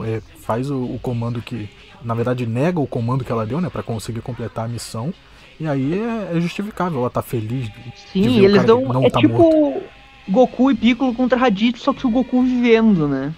é, 0.05 0.21
faz 0.40 0.71
o, 0.71 0.77
o, 0.77 0.99
comando 1.01 1.40
que. 1.40 1.71
Na 2.05 2.14
verdade, 2.14 2.47
nega 2.47 2.81
o 2.81 2.87
comando 2.87 3.25
que 3.25 3.33
ela 3.33 3.47
deu, 3.47 3.62
né? 3.62 3.71
Pra 3.71 3.83
conseguir 3.83 4.21
completar 4.21 4.66
a 4.66 4.68
missão. 4.68 5.14
E 5.59 5.66
aí 5.66 5.99
é, 5.99 6.37
é 6.37 6.40
justificável, 6.40 6.99
ela 7.01 7.11
tá 7.11 7.23
feliz. 7.23 7.71
Sim, 8.12 8.45
eles 8.45 8.62
dão. 8.64 8.83
Não 8.83 9.05
é 9.05 9.11
tá 9.11 9.21
tipo 9.21 9.38
morto. 9.38 9.83
Goku 10.29 10.71
e 10.71 10.75
Piccolo 10.75 11.14
contra 11.14 11.38
Raditz, 11.38 11.81
só 11.81 11.92
que 11.92 12.07
o 12.07 12.11
Goku 12.11 12.42
vivendo, 12.42 13.09
né? 13.09 13.33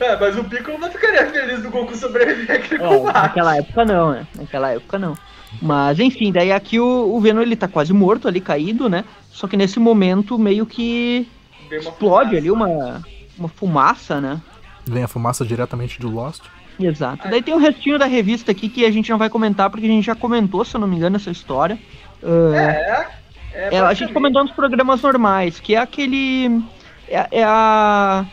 É, 0.00 0.16
mas 0.16 0.38
o 0.38 0.44
Piccolo 0.44 0.78
não 0.78 0.90
ficaria 0.90 1.26
feliz 1.26 1.62
do 1.62 1.70
Goku 1.70 1.94
sobreviver 1.96 2.56
aqui 2.56 2.74
é, 2.74 3.12
Naquela 3.12 3.56
época 3.56 3.84
não, 3.84 4.12
né? 4.12 4.26
Naquela 4.34 4.70
época 4.72 4.98
não. 4.98 5.14
Mas 5.62 6.00
enfim, 6.00 6.32
daí 6.32 6.52
aqui 6.52 6.80
o, 6.80 7.14
o 7.14 7.20
Venom 7.20 7.40
ele 7.40 7.56
tá 7.56 7.68
quase 7.68 7.92
morto 7.92 8.26
ali, 8.26 8.40
caído, 8.40 8.88
né? 8.88 9.04
Só 9.30 9.46
que 9.46 9.56
nesse 9.56 9.78
momento 9.78 10.38
meio 10.38 10.66
que 10.66 11.28
explode 11.70 12.30
fumaça. 12.30 12.36
ali 12.36 12.50
uma, 12.50 13.02
uma 13.38 13.48
fumaça, 13.48 14.20
né? 14.20 14.40
vem 14.86 15.02
a 15.02 15.08
fumaça 15.08 15.44
diretamente 15.44 15.98
de 15.98 16.06
Lost. 16.06 16.42
Exato. 16.78 17.28
Daí 17.28 17.40
tem 17.40 17.54
o 17.54 17.58
restinho 17.58 17.98
da 17.98 18.06
revista 18.06 18.50
aqui 18.50 18.68
que 18.68 18.84
a 18.84 18.90
gente 18.90 19.10
não 19.10 19.18
vai 19.18 19.30
comentar 19.30 19.70
porque 19.70 19.86
a 19.86 19.88
gente 19.88 20.04
já 20.04 20.14
comentou, 20.14 20.64
se 20.64 20.74
eu 20.74 20.80
não 20.80 20.88
me 20.88 20.96
engano, 20.96 21.16
essa 21.16 21.30
história. 21.30 21.78
Uh, 22.22 22.54
É, 22.54 23.08
é, 23.52 23.74
é, 23.76 23.80
a 23.80 23.94
gente 23.94 24.12
comentou 24.12 24.42
nos 24.42 24.52
programas 24.52 25.00
normais, 25.00 25.60
que 25.60 25.76
é 25.76 25.78
aquele. 25.78 26.60
É, 27.08 27.28
é 27.30 27.44
a, 27.44 28.24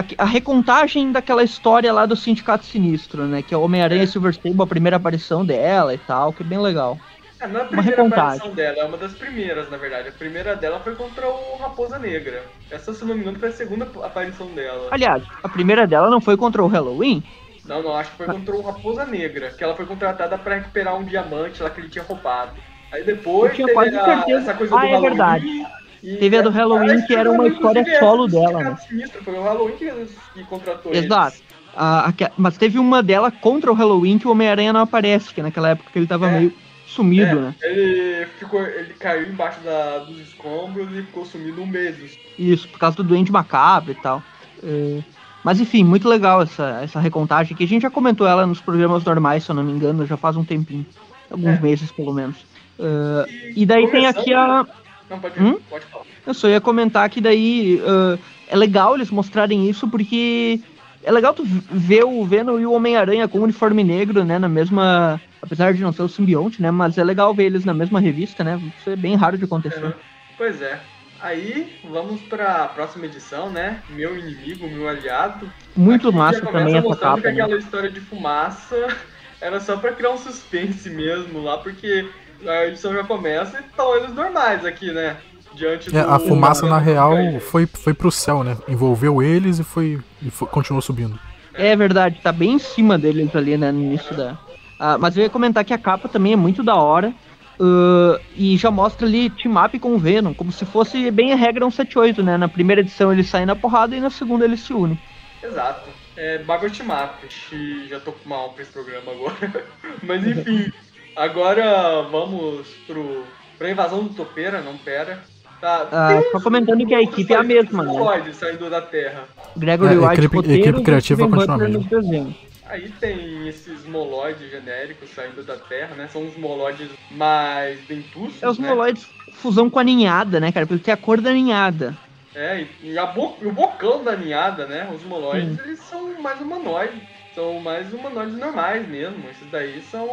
a. 0.00 0.22
a 0.22 0.24
recontagem 0.24 1.10
daquela 1.12 1.42
história 1.42 1.92
lá 1.92 2.06
do 2.06 2.14
Sindicato 2.16 2.64
Sinistro, 2.64 3.24
né? 3.26 3.42
Que 3.42 3.54
é 3.54 3.56
o 3.56 3.62
Homem-Aranha 3.62 4.04
e 4.04 4.06
Silver 4.06 4.34
Sable, 4.34 4.62
a 4.62 4.66
primeira 4.66 4.96
aparição 4.96 5.44
dela 5.44 5.94
e 5.94 5.98
tal, 5.98 6.32
que 6.32 6.42
é 6.42 6.46
bem 6.46 6.58
legal. 6.58 6.98
É, 7.38 7.46
não 7.46 7.56
é 7.60 7.62
a 7.62 7.62
uma 7.64 7.68
primeira 7.68 7.96
recontagem. 8.02 8.24
aparição 8.38 8.54
dela, 8.54 8.78
é 8.78 8.84
uma 8.84 8.96
das 8.96 9.12
primeiras, 9.12 9.70
na 9.70 9.76
verdade. 9.76 10.08
A 10.08 10.12
primeira 10.12 10.56
dela 10.56 10.80
foi 10.80 10.94
contra 10.94 11.26
o 11.28 11.56
Raposa 11.60 11.98
Negra. 11.98 12.42
Essa, 12.70 12.94
se 12.94 13.04
não 13.04 13.14
me 13.14 13.20
engano, 13.20 13.38
foi 13.38 13.50
a 13.50 13.52
segunda 13.52 13.86
aparição 14.02 14.46
dela. 14.48 14.88
Aliás, 14.90 15.22
a 15.42 15.48
primeira 15.48 15.86
dela 15.86 16.08
não 16.08 16.20
foi 16.20 16.36
contra 16.36 16.62
o 16.64 16.66
Halloween? 16.66 17.22
Não, 17.66 17.82
não, 17.82 17.94
acho 17.96 18.10
que 18.12 18.16
foi 18.18 18.26
contra 18.26 18.54
o 18.56 18.62
Raposa 18.62 19.04
Negra, 19.04 19.50
que 19.50 19.62
ela 19.62 19.74
foi 19.74 19.84
contratada 19.84 20.38
pra 20.38 20.54
recuperar 20.54 20.96
um 20.96 21.04
diamante 21.04 21.62
lá 21.62 21.68
que 21.68 21.80
ele 21.80 21.88
tinha 21.88 22.04
roubado. 22.04 22.52
Aí 22.92 23.02
depois 23.04 23.50
Eu 23.50 23.66
tinha 23.66 23.66
teve 23.84 23.96
a- 23.98 24.04
certeza. 24.04 24.38
essa 24.40 24.54
coisa 24.54 24.74
Ah, 24.76 24.78
do 24.80 24.86
é 24.86 24.90
Halloween. 24.92 25.08
verdade. 25.10 25.66
E- 26.06 26.16
Teve 26.16 26.38
a 26.38 26.42
do 26.42 26.50
Halloween, 26.50 27.02
que 27.06 27.14
era 27.14 27.30
uma 27.30 27.48
história 27.48 27.84
solo 27.98 28.26
dela, 28.28 28.46
Sindicato 28.76 28.88
Sinistro, 28.88 29.24
Foi 29.24 29.34
o 29.34 29.42
Halloween 29.42 29.76
que, 29.76 29.90
que 30.34 30.44
contratou 30.44 30.94
Exato. 30.94 31.36
A- 31.74 32.08
a- 32.08 32.30
mas 32.38 32.56
teve 32.56 32.78
uma 32.78 33.02
dela 33.02 33.30
contra 33.30 33.70
o 33.70 33.74
Halloween 33.74 34.18
que 34.18 34.26
o 34.26 34.30
Homem-Aranha 34.30 34.72
não 34.72 34.80
aparece, 34.80 35.34
que 35.34 35.42
naquela 35.42 35.70
época 35.70 35.90
ele 35.94 36.06
tava 36.06 36.28
É. 36.28 36.38
meio 36.38 36.52
sumido, 36.86 37.30
É, 37.30 37.34
né? 37.34 37.54
Ele, 37.60 38.26
ficou, 38.38 38.62
ele 38.62 38.94
caiu 38.94 39.28
embaixo 39.28 39.60
da- 39.60 39.98
dos 39.98 40.18
escombros 40.20 40.88
e 40.92 41.02
ficou 41.02 41.26
sumido 41.26 41.60
um 41.60 41.66
mês. 41.66 41.96
Isso, 42.38 42.68
por 42.68 42.78
causa 42.78 42.96
do 42.96 43.04
Duende 43.04 43.30
Macabro 43.32 43.92
e 43.92 43.96
tal. 43.96 44.22
É, 44.62 45.00
Mas 45.44 45.60
enfim, 45.60 45.84
muito 45.84 46.08
legal 46.08 46.42
essa, 46.42 46.80
essa 46.82 46.98
recontagem, 46.98 47.56
que 47.56 47.62
a 47.62 47.68
gente 47.68 47.82
já 47.82 47.90
comentou 47.90 48.26
ela 48.26 48.44
nos 48.46 48.60
programas 48.60 49.04
normais, 49.04 49.44
se 49.44 49.50
eu 49.50 49.54
não 49.54 49.62
me 49.62 49.70
engano, 49.70 50.04
já 50.04 50.16
faz 50.16 50.36
um 50.36 50.42
tempinho. 50.44 50.84
Alguns 51.30 51.58
É. 51.58 51.60
meses, 51.60 51.92
pelo 51.92 52.12
menos. 52.12 52.36
É, 52.80 53.50
e 53.54 53.64
daí 53.64 53.88
tem 53.88 54.06
aqui 54.06 54.34
a. 54.34 54.66
Não, 55.08 55.20
pode, 55.20 55.40
Hum? 55.40 55.58
pode 55.68 55.84
falar. 55.86 56.04
Eu 56.26 56.34
só 56.34 56.48
ia 56.48 56.60
comentar 56.60 57.08
que 57.08 57.20
daí 57.20 57.80
ah, 57.86 58.18
é 58.48 58.56
legal 58.56 58.94
eles 58.94 59.10
mostrarem 59.10 59.68
isso 59.68 59.88
porque 59.88 60.60
é 61.02 61.12
legal 61.12 61.32
tu 61.32 61.44
ver 61.44 62.04
o 62.04 62.24
Venom 62.24 62.58
e 62.58 62.66
o 62.66 62.72
Homem-Aranha 62.72 63.28
com 63.28 63.38
o 63.38 63.42
uniforme 63.42 63.84
negro, 63.84 64.24
né, 64.24 64.38
na 64.38 64.48
mesma, 64.48 65.20
apesar 65.40 65.72
de 65.72 65.80
não 65.80 65.92
ser 65.92 66.02
o 66.02 66.08
simbionte, 66.08 66.60
né, 66.60 66.70
mas 66.72 66.98
é 66.98 67.04
legal 67.04 67.32
ver 67.32 67.44
eles 67.44 67.64
na 67.64 67.72
mesma 67.72 68.00
revista, 68.00 68.42
né? 68.42 68.60
Isso 68.76 68.90
é 68.90 68.96
bem 68.96 69.14
raro 69.14 69.38
de 69.38 69.44
acontecer. 69.44 69.84
Uhum. 69.84 69.92
Pois 70.36 70.60
é. 70.60 70.80
Aí, 71.20 71.78
vamos 71.82 72.20
pra 72.22 72.66
próxima 72.68 73.06
edição, 73.06 73.48
né? 73.50 73.82
Meu 73.88 74.18
inimigo, 74.18 74.68
meu 74.68 74.88
aliado. 74.88 75.50
Muito 75.74 76.08
Aqui 76.08 76.16
massa 76.16 76.40
também 76.42 76.76
essa 76.76 76.96
capa, 76.96 77.20
que 77.22 77.32
né? 77.32 77.42
aquela 77.42 77.58
história 77.58 77.90
de 77.90 78.00
fumaça 78.00 78.76
era 79.40 79.58
só 79.60 79.76
pra 79.76 79.92
criar 79.92 80.10
um 80.10 80.18
suspense 80.18 80.90
mesmo 80.90 81.40
lá, 81.42 81.56
porque 81.58 82.06
a 82.46 82.66
edição 82.66 82.92
já 82.92 83.04
começa 83.04 83.58
e 83.60 83.64
estão 83.66 83.96
eles 83.96 84.14
normais 84.14 84.64
aqui, 84.64 84.90
né? 84.92 85.16
Diante 85.54 85.94
É, 85.96 86.02
do... 86.02 86.10
a 86.10 86.18
fumaça, 86.18 86.66
na 86.66 86.78
real, 86.78 87.14
foi, 87.40 87.66
foi 87.66 87.94
pro 87.94 88.10
céu, 88.10 88.44
né? 88.44 88.56
Envolveu 88.68 89.22
eles 89.22 89.58
e 89.58 89.64
foi. 89.64 89.98
E 90.22 90.30
foi- 90.30 90.48
continuou 90.48 90.82
subindo. 90.82 91.18
É 91.54 91.74
verdade, 91.74 92.20
tá 92.22 92.30
bem 92.32 92.52
em 92.54 92.58
cima 92.58 92.98
deles 92.98 93.34
ali, 93.34 93.56
né, 93.56 93.72
no 93.72 93.80
início 93.80 94.14
da... 94.14 94.36
Ah, 94.78 94.98
mas 94.98 95.16
eu 95.16 95.22
ia 95.22 95.30
comentar 95.30 95.64
que 95.64 95.72
a 95.72 95.78
capa 95.78 96.06
também 96.06 96.34
é 96.34 96.36
muito 96.36 96.62
da 96.62 96.74
hora. 96.74 97.14
ah, 97.58 98.20
e 98.36 98.58
já 98.58 98.70
mostra 98.70 99.06
ali 99.06 99.30
team 99.30 99.54
up 99.64 99.78
com 99.78 99.94
o 99.94 99.98
Venom, 99.98 100.34
como 100.34 100.52
se 100.52 100.66
fosse 100.66 101.10
bem 101.10 101.32
a 101.32 101.36
regra 101.36 101.64
178, 101.64 102.22
né? 102.22 102.36
Na 102.36 102.48
primeira 102.48 102.82
edição 102.82 103.10
eles 103.10 103.28
saem 103.30 103.46
na 103.46 103.56
porrada 103.56 103.96
e 103.96 104.00
na 104.00 104.10
segunda 104.10 104.44
eles 104.44 104.60
se 104.60 104.74
unem. 104.74 104.98
Exato. 105.42 105.88
É 106.18 106.38
bagulho 106.38 106.70
de 106.70 106.82
mapa. 106.82 107.24
Ixi, 107.26 107.88
Já 107.88 108.00
tô 108.00 108.12
com 108.12 108.28
mal 108.28 108.50
pra 108.50 108.62
esse 108.62 108.72
programa 108.72 109.12
agora. 109.12 109.64
Mas 110.02 110.26
enfim. 110.26 110.70
Agora 111.16 112.02
vamos 112.10 112.66
pro. 112.86 113.24
pra 113.58 113.70
invasão 113.70 114.04
do 114.04 114.10
Topeira, 114.14 114.60
não 114.60 114.76
pera. 114.76 115.18
Tá, 115.60 115.88
Ah, 115.90 116.22
só 116.32 116.40
comentando 116.40 116.84
que 116.86 116.94
a 116.94 117.00
equipe 117.00 117.32
é 117.32 117.36
a 117.36 117.42
mesma, 117.42 117.82
né? 117.82 117.90
Moloides 117.90 118.36
saindo 118.36 118.68
da 118.68 118.82
Terra. 118.82 119.24
Gregory 119.56 119.94
É, 119.94 119.98
White 119.98 120.20
equipe- 120.20 120.36
roteiro 120.36 120.62
equipe 120.62 120.82
criativa 120.82 121.28
continua 121.28 121.56
mesmo. 121.56 122.34
Aí 122.68 122.90
tem 123.00 123.48
esses 123.48 123.86
moloides 123.86 124.50
genéricos 124.50 125.08
saindo 125.14 125.42
da 125.42 125.56
Terra, 125.56 125.94
né? 125.94 126.08
São 126.12 126.26
os 126.26 126.36
moloides 126.36 126.88
mais 127.12 127.78
dentuços, 127.86 128.42
É 128.42 128.48
os 128.48 128.58
né? 128.58 128.68
moloides 128.68 129.06
fusão 129.34 129.70
com 129.70 129.78
a 129.78 129.84
ninhada, 129.84 130.38
né, 130.38 130.52
cara? 130.52 130.66
Porque 130.66 130.84
tem 130.84 130.92
a 130.92 130.96
cor 130.96 131.20
da 131.22 131.32
ninhada. 131.32 131.96
É, 132.34 132.66
e, 132.82 132.90
e 132.92 132.98
a 132.98 133.06
bo- 133.06 133.36
e 133.40 133.46
o 133.46 133.52
bocão 133.52 134.04
da 134.04 134.14
ninhada, 134.14 134.66
né? 134.66 134.86
Os 134.94 135.02
moloides, 135.04 135.58
eles 135.64 135.78
são 135.80 136.20
mais 136.20 136.38
humanoides. 136.38 137.00
São 137.36 137.60
mais 137.60 137.92
humanoides 137.92 138.34
normais 138.38 138.88
mesmo. 138.88 139.16
Esses 139.30 139.48
daí 139.52 139.80
são 139.90 140.08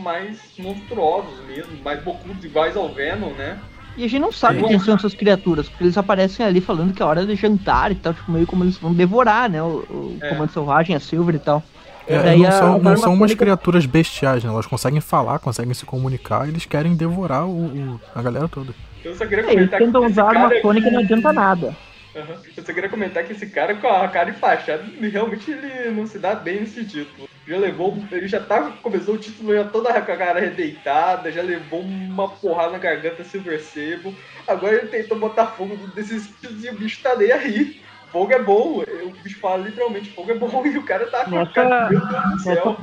mais 0.00 0.38
monstruosos 0.58 1.44
mesmo, 1.46 1.76
mais 1.84 2.00
bocudos, 2.02 2.42
iguais 2.44 2.76
ao 2.76 2.88
Venom, 2.88 3.32
né? 3.32 3.58
E 3.96 4.04
a 4.04 4.08
gente 4.08 4.20
não 4.20 4.30
sabe 4.30 4.60
Sim. 4.60 4.68
quem 4.68 4.78
são 4.78 4.94
essas 4.94 5.12
criaturas, 5.12 5.68
porque 5.68 5.82
eles 5.82 5.98
aparecem 5.98 6.46
ali 6.46 6.60
falando 6.60 6.94
que 6.94 7.02
é 7.02 7.04
hora 7.04 7.26
de 7.26 7.34
jantar 7.34 7.90
e 7.90 7.96
tal, 7.96 8.14
tipo, 8.14 8.30
meio 8.30 8.46
como 8.46 8.62
eles 8.62 8.78
vão 8.78 8.94
devorar, 8.94 9.50
né? 9.50 9.60
O, 9.60 9.66
o 9.90 10.18
É. 10.22 10.28
Comando 10.28 10.52
Selvagem, 10.52 10.94
a 10.94 11.00
Silver 11.00 11.34
e 11.34 11.38
tal. 11.40 11.60
É, 12.06 12.22
Daí 12.22 12.38
não 12.42 12.48
a- 12.48 12.52
são, 12.52 12.66
a 12.76 12.78
não 12.78 12.82
são 12.82 12.92
umas 12.92 13.00
Farmacêutica- 13.00 13.44
criaturas 13.44 13.84
bestiais, 13.84 14.44
né? 14.44 14.50
Elas 14.50 14.66
conseguem 14.66 15.00
falar, 15.00 15.40
conseguem 15.40 15.74
se 15.74 15.84
comunicar 15.84 16.46
e 16.46 16.50
eles 16.52 16.64
querem 16.64 16.94
devorar 16.94 17.44
o, 17.44 17.50
o- 17.66 18.00
a 18.14 18.22
galera 18.22 18.46
toda. 18.48 18.72
Eu 19.04 19.16
só 19.16 19.26
queria 19.26 19.44
É, 19.46 19.52
eles 19.52 19.68
tentam 19.70 20.06
usar 20.06 20.28
arma 20.28 20.48
cara 20.48 20.62
sônica 20.62 20.88
e 20.88 20.90
não 20.92 21.00
adianta 21.00 21.32
nada. 21.32 21.76
Aham. 22.18 22.42
Eu 22.56 22.64
só 22.64 22.72
queria 22.72 22.90
comentar 22.90 23.24
que 23.24 23.32
esse 23.32 23.46
cara 23.46 23.76
com 23.76 23.86
a 23.86 24.08
cara 24.08 24.30
enfaixada, 24.30 24.82
ele 24.96 25.08
realmente 25.08 25.50
ele 25.50 25.90
não 25.90 26.06
se 26.06 26.18
dá 26.18 26.34
bem 26.34 26.60
nesse 26.60 26.84
título. 26.84 27.28
Já 27.46 27.56
levou, 27.56 27.96
ele 28.10 28.28
já 28.28 28.40
tá, 28.40 28.72
começou 28.82 29.14
o 29.14 29.18
título 29.18 29.54
já 29.54 29.64
toda 29.64 29.92
com 30.02 30.12
a 30.12 30.16
cara 30.16 30.40
redeitada, 30.40 31.32
já 31.32 31.40
levou 31.40 31.80
uma 31.80 32.28
porrada 32.28 32.72
na 32.72 32.78
garganta 32.78 33.24
Silver 33.24 33.62
Sable. 33.62 34.14
Agora 34.46 34.74
ele 34.74 34.88
tentou 34.88 35.18
botar 35.18 35.46
fogo 35.46 35.76
desses 35.94 36.26
bichos 36.26 36.64
e 36.64 36.68
o 36.68 36.74
bicho 36.74 37.02
tá 37.02 37.16
nem 37.16 37.32
aí. 37.32 37.80
Fogo 38.10 38.32
é 38.32 38.42
bom, 38.42 38.82
o 38.82 39.10
bicho 39.22 39.38
fala 39.38 39.64
literalmente, 39.64 40.10
fogo 40.10 40.30
é 40.30 40.34
bom, 40.34 40.64
e 40.66 40.76
o 40.76 40.84
cara 40.84 41.06
tá 41.06 41.24
com 41.24 41.38
a 41.38 41.46
cara, 41.46 41.88
meu 41.88 42.00
Deus 42.06 42.30
do 42.30 42.40
céu. 42.40 42.78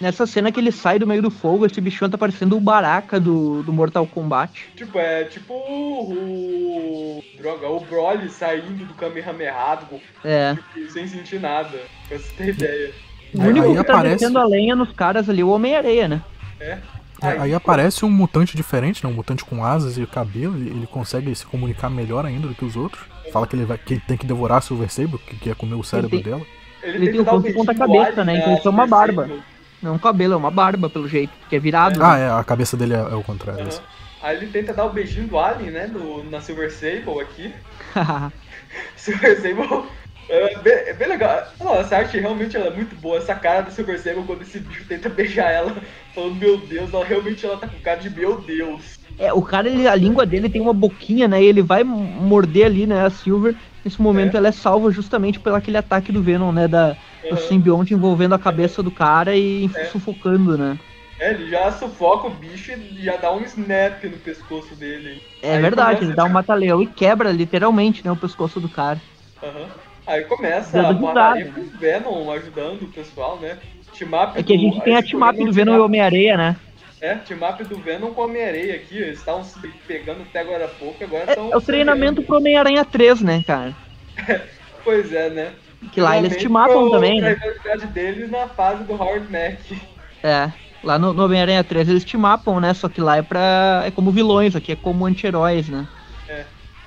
Nessa 0.00 0.26
cena 0.26 0.52
que 0.52 0.60
ele 0.60 0.70
sai 0.70 0.98
do 0.98 1.06
meio 1.06 1.20
do 1.20 1.30
fogo, 1.30 1.66
esse 1.66 1.80
bichão 1.80 2.08
tá 2.08 2.16
parecendo 2.16 2.56
o 2.56 2.60
Baraka 2.60 3.18
do, 3.18 3.62
do 3.64 3.72
Mortal 3.72 4.06
Kombat. 4.06 4.68
Tipo, 4.76 4.98
é 4.98 5.24
tipo 5.24 5.52
o. 5.54 7.22
Droga, 7.36 7.68
o 7.68 7.80
Broly 7.80 8.28
saindo 8.28 8.84
do 8.84 8.94
Kamehameha, 8.94 9.78
do- 9.90 10.00
É. 10.28 10.56
tipo, 10.74 10.90
sem 10.92 11.06
sentir 11.06 11.40
nada. 11.40 11.78
Pra 12.08 12.18
você 12.18 12.32
ter 12.36 12.48
ideia. 12.50 12.92
O 13.34 13.42
Aí- 13.42 13.48
único 13.48 13.66
aí 13.66 13.76
que 13.76 13.84
tá 13.84 13.92
aparece- 13.94 14.24
a 14.36 14.44
lenha 14.44 14.74
nos 14.76 14.92
caras 14.92 15.28
ali 15.28 15.40
é 15.40 15.44
o 15.44 15.48
Homem-Areia, 15.50 16.08
né? 16.08 16.22
É. 16.60 16.78
É, 17.20 17.28
aí 17.40 17.52
aparece 17.52 18.04
um 18.04 18.10
mutante 18.10 18.56
diferente, 18.56 19.04
né? 19.04 19.10
Um 19.10 19.14
mutante 19.14 19.44
com 19.44 19.64
asas 19.64 19.98
e 19.98 20.06
cabelo. 20.06 20.56
Ele, 20.56 20.70
ele 20.70 20.86
consegue 20.86 21.34
se 21.34 21.44
comunicar 21.44 21.90
melhor 21.90 22.24
ainda 22.24 22.46
do 22.46 22.54
que 22.54 22.64
os 22.64 22.76
outros. 22.76 23.02
Fala 23.32 23.46
que 23.46 23.56
ele, 23.56 23.64
vai, 23.64 23.76
que 23.76 23.94
ele 23.94 24.02
tem 24.06 24.16
que 24.16 24.24
devorar 24.24 24.58
a 24.58 24.60
Silver 24.60 24.88
Sable, 24.90 25.18
que 25.18 25.36
quer 25.36 25.56
comer 25.56 25.74
o 25.74 25.82
cérebro 25.82 26.10
tem- 26.10 26.22
dela. 26.22 26.42
Ele 26.80 26.98
tem 26.98 27.06
tenta 27.08 27.20
um 27.20 27.24
dar 27.24 27.30
ponto 27.32 27.42
beijinho 27.42 27.64
ponta 27.66 27.74
do 27.74 27.78
cabeça, 27.80 28.20
Alien 28.20 28.24
né? 28.24 28.38
Então 28.38 28.54
isso 28.54 28.68
é 28.68 28.70
uma 28.70 28.86
barba. 28.86 29.22
Sable. 29.26 29.42
Não 29.82 29.92
é 29.92 29.94
um 29.94 29.98
cabelo, 29.98 30.34
é 30.34 30.36
uma 30.36 30.50
barba, 30.50 30.90
pelo 30.90 31.08
jeito, 31.08 31.32
que 31.48 31.56
é 31.56 31.58
virado. 31.58 32.02
Ah, 32.02 32.18
é, 32.18 32.30
a 32.30 32.42
cabeça 32.44 32.76
dele 32.76 32.94
é, 32.94 32.98
é 32.98 33.14
o 33.14 33.22
contrário. 33.22 33.66
Esse. 33.68 33.80
Aí 34.20 34.36
ele 34.36 34.48
tenta 34.48 34.74
dar 34.74 34.84
o 34.86 34.90
beijinho 34.90 35.28
do 35.28 35.38
Alien, 35.38 35.70
né? 35.70 35.86
Do, 35.86 36.24
na 36.24 36.40
Silver 36.40 36.72
Sable 36.72 37.20
aqui. 37.20 37.52
né? 37.94 38.32
Silver 38.96 39.40
Sable 39.40 39.86
é 40.28 40.58
bem, 40.58 40.72
é 40.72 40.92
bem 40.92 41.08
legal. 41.08 41.48
Não, 41.58 41.74
essa 41.76 41.96
arte 41.96 42.18
realmente 42.18 42.56
ela 42.56 42.66
é 42.66 42.70
muito 42.70 42.94
boa. 42.96 43.16
Essa 43.16 43.34
cara 43.34 43.62
da 43.62 43.70
Silver 43.70 43.98
Sable 43.98 44.24
quando 44.24 44.42
esse 44.42 44.58
bicho 44.58 44.84
tenta 44.86 45.08
beijar 45.08 45.50
ela, 45.50 45.74
falando 46.14 46.34
meu 46.34 46.58
Deus, 46.58 46.92
ela 46.92 47.04
realmente 47.04 47.46
ela 47.46 47.56
tá 47.56 47.66
com 47.66 47.78
cara 47.80 48.00
de 48.00 48.10
meu 48.10 48.40
Deus. 48.40 48.98
É, 49.18 49.32
o 49.32 49.40
cara, 49.42 49.68
ele, 49.68 49.88
a 49.88 49.94
língua 49.94 50.26
dele 50.26 50.48
tem 50.48 50.60
uma 50.60 50.74
boquinha, 50.74 51.26
né? 51.26 51.42
E 51.42 51.46
ele 51.46 51.62
vai 51.62 51.82
morder 51.82 52.66
ali, 52.66 52.86
né? 52.86 53.04
A 53.04 53.10
Silver. 53.10 53.54
Nesse 53.84 54.00
momento 54.02 54.34
É. 54.34 54.38
ela 54.38 54.48
é 54.48 54.52
salva 54.52 54.90
justamente 54.90 55.40
pelo 55.40 55.56
aquele 55.56 55.78
ataque 55.78 56.12
do 56.12 56.22
Venom, 56.22 56.52
né? 56.52 56.68
Da, 56.68 56.96
Aham. 57.32 57.40
simbionte 57.42 57.94
envolvendo 57.94 58.34
a 58.34 58.38
cabeça 58.38 58.82
do 58.82 58.90
cara 58.90 59.36
e 59.36 59.70
É. 59.76 59.84
sufocando, 59.86 60.56
né? 60.56 60.78
É, 61.20 61.30
ele 61.32 61.50
já 61.50 61.72
sufoca 61.72 62.28
o 62.28 62.30
bicho 62.34 62.70
e 62.72 63.04
já 63.04 63.16
dá 63.16 63.32
um 63.32 63.42
snap 63.42 64.04
no 64.04 64.18
pescoço 64.18 64.74
dele. 64.76 65.20
É 65.42 65.56
Aí 65.56 65.62
verdade, 65.62 66.04
ele 66.04 66.14
dá 66.14 66.24
um 66.24 66.28
mata-leão 66.28 66.80
e 66.80 66.86
quebra 66.86 67.32
literalmente, 67.32 68.04
né? 68.04 68.12
O 68.12 68.16
pescoço 68.16 68.60
do 68.60 68.68
cara. 68.68 69.00
Aham. 69.42 69.66
Aí 70.06 70.24
começa 70.24 70.80
Dando 70.80 71.06
a 71.08 71.10
risada. 71.10 71.52
com 71.52 71.60
o 71.60 71.78
Venom 71.78 72.30
ajudando 72.30 72.82
o 72.82 72.92
pessoal, 72.92 73.38
né? 73.40 73.58
Team-up 73.98 74.38
É 74.38 74.42
que 74.42 74.52
a 74.54 74.56
do- 74.56 74.62
gente 74.62 74.80
tem 74.82 74.96
a 74.96 75.02
programa 75.02 75.32
do 75.32 75.52
Venom 75.52 75.74
e 75.76 75.80
Homem-Areia, 75.80 76.36
né? 76.36 76.56
É, 77.00 77.14
team-up 77.16 77.62
do 77.64 77.76
Venom 77.78 78.12
com 78.12 78.22
a 78.22 78.24
Homem-Areia 78.24 78.76
aqui. 78.76 78.96
Eles 78.96 79.18
estavam 79.18 79.44
se 79.44 79.58
pegando 79.86 80.22
até 80.22 80.40
agora 80.40 80.64
há 80.64 80.68
pouco, 80.68 81.02
agora 81.02 81.24
É, 81.26 81.30
estão. 81.30 81.52
é 81.52 81.56
o 81.56 81.60
treinamento 81.60 82.22
pro 82.22 82.36
Homem-Aranha 82.36 82.84
3, 82.84 83.20
né, 83.22 83.42
cara? 83.46 83.74
Pois 84.84 85.12
é, 85.12 85.28
né? 85.28 85.52
Que 85.92 86.00
lá 86.00 86.18
eles 86.18 86.36
te 86.36 86.48
matam 86.48 86.90
também, 86.90 87.20
né? 87.20 87.34
rivalidade 87.34 87.86
deles 87.88 88.30
na 88.30 88.48
fase 88.48 88.84
do 88.84 88.94
Howard 88.94 89.30
Mack. 89.30 89.80
É. 90.22 90.50
Lá 90.82 90.98
no, 90.98 91.12
no 91.12 91.24
Homem-Aranha 91.24 91.64
3 91.64 91.88
eles 91.88 92.04
te 92.04 92.16
mapam, 92.16 92.60
né? 92.60 92.74
Só 92.74 92.88
que 92.88 93.00
lá 93.00 93.16
é 93.16 93.22
pra. 93.22 93.82
é 93.84 93.90
como 93.90 94.10
vilões, 94.10 94.54
aqui 94.54 94.72
é 94.72 94.76
como 94.76 95.06
anti-heróis, 95.06 95.68
né? 95.68 95.86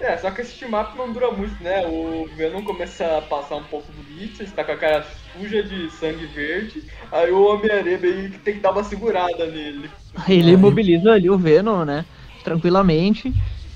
É, 0.02 0.18
só 0.18 0.32
que 0.32 0.42
esse 0.42 0.58
team-up 0.58 0.98
não 0.98 1.14
dura 1.14 1.32
muito, 1.32 1.64
né? 1.64 1.86
O 1.86 2.28
Venom 2.36 2.64
começa 2.64 3.20
a 3.20 3.22
passar 3.22 3.58
um 3.58 3.64
pouco 3.64 3.92
do 3.92 4.02
limite, 4.02 4.44
está 4.44 4.64
com 4.64 4.72
a 4.72 4.78
cara 4.78 5.06
suja 5.32 5.62
de 5.62 5.92
sangue 5.92 6.26
verde, 6.26 6.84
aí 7.12 7.32
o 7.32 7.46
Homem-Aranha 7.46 8.00
tem 8.44 8.56
que 8.56 8.60
dar 8.60 8.72
uma 8.72 8.84
segurada 8.84 9.46
nele. 9.46 9.92
Ele 10.28 10.54
imobiliza 10.54 11.12
ali 11.12 11.30
o 11.30 11.38
Venom, 11.38 11.86
né? 11.86 12.04
Tranquilamente. 12.44 13.32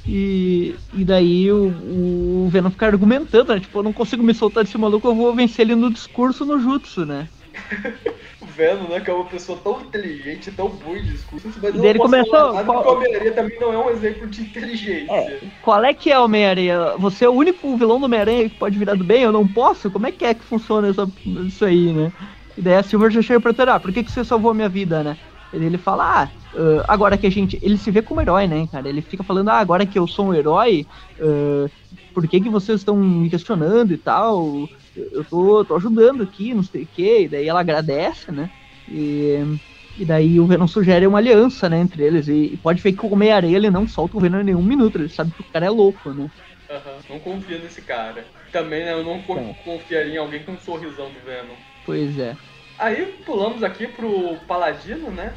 E, 0.07 0.75
e 0.93 1.03
daí 1.03 1.51
o, 1.51 2.45
o 2.45 2.49
Venom 2.51 2.69
fica 2.69 2.85
argumentando, 2.85 3.53
né? 3.53 3.59
Tipo, 3.59 3.79
eu 3.79 3.83
não 3.83 3.93
consigo 3.93 4.23
me 4.23 4.33
soltar 4.33 4.63
desse 4.63 4.77
maluco, 4.77 5.07
eu 5.07 5.15
vou 5.15 5.33
vencer 5.33 5.65
ele 5.65 5.75
no 5.75 5.91
discurso 5.91 6.45
no 6.45 6.59
jutsu, 6.59 7.05
né? 7.05 7.27
o 8.41 8.45
Venom, 8.45 8.87
né, 8.87 8.99
que 8.99 9.09
é 9.09 9.13
uma 9.13 9.25
pessoa 9.25 9.57
tão 9.63 9.81
inteligente, 9.81 10.51
tão 10.51 10.69
boa 10.69 10.97
em 10.97 11.03
discurso, 11.03 11.49
mas 11.61 11.73
e 11.73 11.85
ele 11.85 11.97
começou. 11.97 12.53
Nada, 12.53 12.65
qual... 12.65 12.85
o 12.85 12.97
Homem-Aranha 12.97 13.31
também 13.31 13.59
não 13.59 13.73
é 13.73 13.77
um 13.77 13.89
exemplo 13.89 14.27
de 14.27 14.41
inteligência. 14.41 15.11
É, 15.11 15.39
qual 15.61 15.83
é 15.83 15.93
que 15.93 16.11
é 16.11 16.19
o 16.19 16.25
Homem-Aranha? 16.25 16.97
Você 16.99 17.25
é 17.25 17.29
o 17.29 17.33
único 17.33 17.75
vilão 17.75 17.99
do 17.99 18.05
Homem-Aranha 18.05 18.49
que 18.49 18.57
pode 18.57 18.77
virar 18.77 18.95
do 18.95 19.03
bem? 19.03 19.23
Eu 19.23 19.31
não 19.31 19.47
posso? 19.47 19.89
Como 19.89 20.05
é 20.05 20.11
que 20.11 20.25
é 20.25 20.33
que 20.33 20.43
funciona 20.43 20.89
essa, 20.89 21.09
isso 21.47 21.65
aí, 21.65 21.91
né? 21.91 22.11
E 22.57 22.61
daí 22.61 22.75
a 22.75 22.83
Silver 22.83 23.09
já 23.09 23.21
chega 23.21 23.39
pra 23.39 23.51
ele, 23.51 23.71
ah, 23.71 23.79
por 23.79 23.91
que, 23.91 24.03
que 24.03 24.11
você 24.11 24.23
salvou 24.23 24.51
a 24.51 24.53
minha 24.53 24.69
vida, 24.69 25.03
né? 25.03 25.17
Ele 25.63 25.77
fala, 25.77 26.23
ah, 26.23 26.57
uh, 26.57 26.83
agora 26.87 27.17
que 27.17 27.27
a 27.27 27.31
gente. 27.31 27.59
Ele 27.61 27.77
se 27.77 27.91
vê 27.91 28.01
como 28.01 28.21
herói, 28.21 28.47
né, 28.47 28.67
cara? 28.71 28.89
Ele 28.89 29.01
fica 29.01 29.23
falando, 29.23 29.49
ah, 29.49 29.59
agora 29.59 29.85
que 29.85 29.97
eu 29.97 30.07
sou 30.07 30.27
um 30.27 30.33
herói, 30.33 30.85
uh, 31.19 31.69
por 32.13 32.27
que, 32.27 32.41
que 32.41 32.49
vocês 32.49 32.81
estão 32.81 32.95
me 32.95 33.29
questionando 33.29 33.93
e 33.93 33.97
tal? 33.97 34.69
Eu 34.95 35.23
tô, 35.25 35.65
tô 35.65 35.75
ajudando 35.75 36.23
aqui, 36.23 36.53
não 36.53 36.63
sei 36.63 36.83
o 36.83 36.87
quê. 36.87 37.21
E 37.23 37.27
daí 37.27 37.47
ela 37.47 37.59
agradece, 37.59 38.31
né? 38.31 38.49
E, 38.89 39.43
e 39.97 40.05
daí 40.05 40.39
o 40.39 40.45
Venom 40.45 40.67
sugere 40.67 41.07
uma 41.07 41.17
aliança, 41.17 41.69
né, 41.69 41.79
entre 41.79 42.03
eles. 42.03 42.27
E, 42.27 42.53
e 42.53 42.57
pode 42.57 42.81
ver 42.81 42.93
que 42.93 43.05
o 43.05 43.13
Homem-Aranha 43.13 43.55
ele 43.55 43.69
não 43.69 43.87
solta 43.87 44.17
o 44.17 44.19
Venom 44.19 44.41
em 44.41 44.45
nenhum 44.45 44.63
minuto, 44.63 44.97
ele 44.97 45.09
sabe 45.09 45.31
que 45.31 45.41
o 45.41 45.51
cara 45.51 45.65
é 45.65 45.69
louco, 45.69 46.09
né? 46.11 46.29
Uhum, 46.69 46.99
não 47.09 47.19
confia 47.19 47.59
nesse 47.59 47.81
cara. 47.81 48.25
Também, 48.51 48.83
né, 48.85 48.93
eu 48.93 49.03
não 49.03 49.15
é. 49.15 49.55
confiaria 49.63 50.13
em 50.13 50.17
alguém 50.17 50.43
com 50.43 50.53
um 50.53 50.59
sorrisão 50.59 51.09
do 51.09 51.19
Venom. 51.25 51.55
Pois 51.85 52.17
é. 52.17 52.35
Aí 52.77 53.05
pulamos 53.25 53.63
aqui 53.63 53.87
pro 53.87 54.35
Paladino, 54.47 55.09
né? 55.11 55.33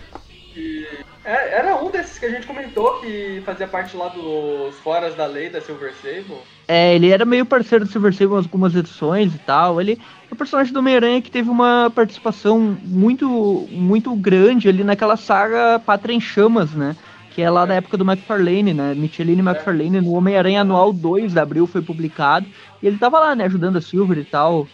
Que 0.52 0.86
é, 1.24 1.58
era 1.58 1.76
um 1.76 1.90
desses 1.90 2.18
que 2.18 2.26
a 2.26 2.30
gente 2.30 2.46
comentou 2.46 3.00
que 3.00 3.42
fazia 3.44 3.68
parte 3.68 3.96
lá 3.96 4.08
dos 4.08 4.74
Foras 4.76 5.14
da 5.14 5.26
Lei 5.26 5.50
da 5.50 5.60
Silver 5.60 5.92
Sable. 6.02 6.38
É, 6.66 6.94
ele 6.94 7.10
era 7.10 7.24
meio 7.24 7.46
parceiro 7.46 7.84
do 7.84 7.90
Silver 7.90 8.12
Sable 8.12 8.34
em 8.34 8.38
algumas 8.38 8.74
edições 8.74 9.34
e 9.34 9.38
tal. 9.38 9.80
Ele 9.80 10.00
é 10.30 10.34
um 10.34 10.36
personagem 10.36 10.72
do 10.72 10.78
Homem-Aranha 10.78 11.22
que 11.22 11.30
teve 11.30 11.48
uma 11.48 11.92
participação 11.94 12.78
muito, 12.82 13.68
muito 13.70 14.14
grande 14.16 14.68
ali 14.68 14.82
naquela 14.82 15.16
saga 15.16 15.78
Pátria 15.78 16.14
em 16.14 16.20
Chamas, 16.20 16.72
né? 16.72 16.96
Que 17.38 17.42
é 17.42 17.50
lá 17.50 17.62
é. 17.62 17.66
da 17.66 17.74
época 17.74 17.96
do 17.96 18.02
McFarlane, 18.02 18.74
né? 18.74 18.94
Micheline 18.96 19.40
é. 19.40 19.44
McFarlane 19.44 20.00
no 20.00 20.14
Homem-Aranha 20.14 20.62
Anual 20.62 20.92
2 20.92 21.34
de 21.34 21.38
abril 21.38 21.68
foi 21.68 21.80
publicado. 21.80 22.44
E 22.82 22.86
ele 22.88 22.98
tava 22.98 23.20
lá, 23.20 23.36
né, 23.36 23.44
ajudando 23.44 23.76
a 23.76 23.80
Silver 23.80 24.18
e 24.18 24.24
tal, 24.24 24.66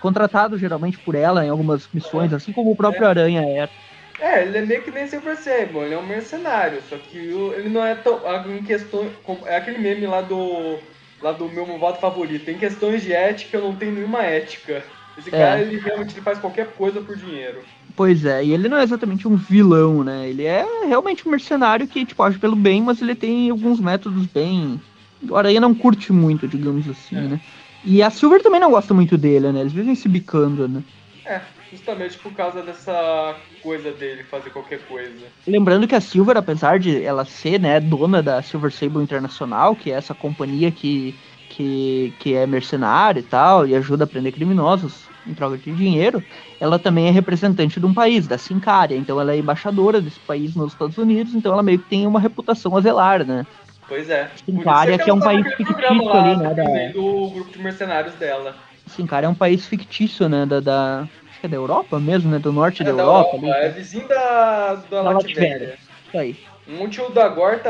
contratado 0.00 0.58
geralmente 0.58 0.98
por 0.98 1.14
ela 1.14 1.46
em 1.46 1.48
algumas 1.48 1.88
missões, 1.94 2.32
assim 2.32 2.50
como 2.50 2.72
o 2.72 2.76
próprio 2.76 3.04
é. 3.04 3.06
Aranha 3.06 3.42
era. 3.48 3.70
É, 4.18 4.42
ele 4.42 4.58
é 4.58 4.66
meio 4.66 4.82
que 4.82 4.90
nem 4.90 5.06
Silver 5.06 5.36
Sable, 5.36 5.78
ele 5.78 5.94
é 5.94 5.98
um 5.98 6.04
mercenário, 6.04 6.82
só 6.90 6.96
que 6.96 7.18
ele 7.18 7.68
não 7.68 7.84
é 7.84 7.94
tão. 7.94 8.20
Em 8.52 8.64
questão. 8.64 9.08
É 9.46 9.56
aquele 9.56 9.78
meme 9.78 10.08
lá 10.08 10.20
do. 10.20 10.76
Lá 11.22 11.30
do 11.30 11.48
meu 11.48 11.66
voto 11.78 12.00
favorito. 12.00 12.50
Em 12.50 12.58
questões 12.58 13.00
de 13.00 13.12
ética, 13.12 13.58
eu 13.58 13.62
não 13.62 13.76
tenho 13.76 13.92
nenhuma 13.92 14.24
ética. 14.24 14.82
Esse 15.16 15.28
é. 15.28 15.38
cara, 15.38 15.60
ele 15.60 15.78
realmente 15.78 16.14
ele 16.14 16.22
faz 16.22 16.40
qualquer 16.40 16.66
coisa 16.72 17.00
por 17.00 17.16
dinheiro. 17.16 17.62
Pois 17.98 18.24
é, 18.24 18.42
e 18.42 18.52
ele 18.54 18.68
não 18.68 18.78
é 18.78 18.82
exatamente 18.82 19.28
um 19.28 19.36
vilão, 19.36 20.02
né? 20.02 20.30
Ele 20.30 20.44
é 20.44 20.64
realmente 20.86 21.28
um 21.28 21.30
mercenário 21.30 21.86
que, 21.86 22.06
tipo, 22.06 22.22
age 22.22 22.38
pelo 22.38 22.56
bem, 22.56 22.80
mas 22.80 23.02
ele 23.02 23.14
tem 23.14 23.50
alguns 23.50 23.78
métodos 23.78 24.24
bem 24.26 24.80
o 25.22 25.36
Aranha 25.36 25.60
não 25.60 25.74
curte 25.74 26.12
muito, 26.12 26.46
digamos 26.46 26.88
assim, 26.88 27.16
é. 27.16 27.20
né? 27.20 27.40
E 27.84 28.02
a 28.02 28.10
Silver 28.10 28.42
também 28.42 28.60
não 28.60 28.70
gosta 28.70 28.92
muito 28.92 29.16
dele, 29.16 29.50
né? 29.52 29.60
Eles 29.60 29.72
vivem 29.72 29.94
se 29.94 30.08
bicando, 30.08 30.68
né? 30.68 30.82
É, 31.24 31.40
justamente 31.70 32.18
por 32.18 32.32
causa 32.32 32.62
dessa 32.62 33.36
coisa 33.62 33.92
dele 33.92 34.24
fazer 34.24 34.50
qualquer 34.50 34.80
coisa. 34.86 35.26
Lembrando 35.46 35.86
que 35.86 35.94
a 35.94 36.00
Silver, 36.00 36.36
apesar 36.36 36.78
de 36.78 37.02
ela 37.02 37.24
ser, 37.24 37.60
né, 37.60 37.80
dona 37.80 38.22
da 38.22 38.42
Silver 38.42 38.72
Sable 38.72 39.02
Internacional, 39.02 39.76
que 39.76 39.90
é 39.90 39.94
essa 39.94 40.14
companhia 40.14 40.70
que, 40.70 41.14
que, 41.50 42.12
que 42.18 42.34
é 42.34 42.46
mercenária 42.46 43.20
e 43.20 43.24
tal, 43.24 43.66
e 43.66 43.74
ajuda 43.74 44.04
a 44.04 44.06
prender 44.06 44.32
criminosos 44.32 45.08
em 45.26 45.34
troca 45.34 45.56
de 45.58 45.72
dinheiro, 45.72 46.22
ela 46.60 46.78
também 46.78 47.08
é 47.08 47.10
representante 47.10 47.78
de 47.78 47.86
um 47.86 47.94
país, 47.94 48.26
da 48.26 48.38
Sincária, 48.38 48.96
então 48.96 49.20
ela 49.20 49.32
é 49.32 49.38
embaixadora 49.38 50.00
desse 50.00 50.20
país 50.20 50.54
nos 50.54 50.72
Estados 50.72 50.98
Unidos, 50.98 51.34
então 51.34 51.52
ela 51.52 51.62
meio 51.62 51.78
que 51.78 51.88
tem 51.88 52.06
uma 52.06 52.20
reputação 52.20 52.76
a 52.76 52.80
zelar, 52.80 53.24
né? 53.24 53.46
Pois 53.88 54.10
é. 54.10 54.30
Sincária, 54.44 54.94
é 54.94 54.98
que 54.98 55.08
é 55.08 55.12
um 55.12 55.20
país 55.20 55.46
fictício 55.54 56.12
ali, 56.12 56.36
né? 56.36 56.54
Da... 56.54 56.92
Do 56.92 57.30
grupo 57.30 57.50
de 57.50 57.58
mercenários 57.58 58.14
dela. 58.14 58.54
Sincária 58.86 59.26
é 59.26 59.28
um 59.28 59.34
país 59.34 59.66
fictício, 59.66 60.28
né? 60.28 60.44
Da, 60.44 60.60
da, 60.60 61.08
Acho 61.38 61.40
que 61.40 61.46
é 61.46 61.48
da 61.48 61.56
Europa 61.56 62.00
mesmo, 62.00 62.30
né? 62.30 62.38
Do 62.40 62.52
norte 62.52 62.82
é 62.82 62.84
da, 62.84 62.90
da 62.90 63.02
Europa. 63.02 63.36
Europa 63.36 63.56
ali, 63.56 63.66
é 63.66 63.68
vizinho 63.70 64.08
da, 64.08 64.74
da, 64.74 65.02
da 65.02 65.10
Latvéria. 65.10 65.78
Isso 66.08 66.18
aí. 66.18 66.36
Monte 66.66 67.00
Udagor, 67.00 67.60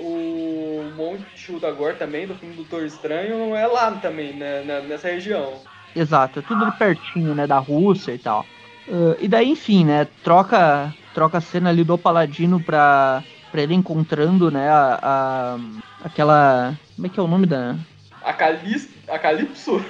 o 0.00 0.90
Monte 0.96 1.52
Udagor 1.52 1.94
também, 1.94 2.26
do 2.26 2.34
filme 2.34 2.54
do 2.54 2.64
Doutor 2.64 2.86
Estranho, 2.86 3.54
é 3.54 3.66
lá 3.66 3.92
também, 3.92 4.32
né? 4.32 4.82
Nessa 4.88 5.08
região. 5.08 5.60
Exato, 5.98 6.38
é 6.38 6.42
tudo 6.42 6.64
ali 6.64 6.72
pertinho, 6.72 7.34
né? 7.34 7.46
Da 7.46 7.58
Rússia 7.58 8.12
e 8.12 8.18
tal. 8.18 8.44
Uh, 8.86 9.16
e 9.20 9.28
daí, 9.28 9.50
enfim, 9.50 9.84
né? 9.84 10.06
Troca, 10.22 10.94
troca 11.12 11.38
a 11.38 11.40
cena 11.40 11.70
ali 11.70 11.84
do 11.84 11.98
Paladino 11.98 12.60
pra 12.60 13.22
pra 13.50 13.62
ele 13.62 13.74
encontrando, 13.74 14.50
né, 14.50 14.68
a, 14.68 14.98
a, 15.02 15.58
aquela. 16.04 16.74
Como 16.94 17.06
é 17.06 17.10
que 17.10 17.18
é 17.18 17.22
o 17.22 17.28
nome 17.28 17.46
da. 17.46 17.76
A, 18.22 18.32
Calis, 18.34 18.88
a 19.08 19.18
Calypso? 19.18 19.84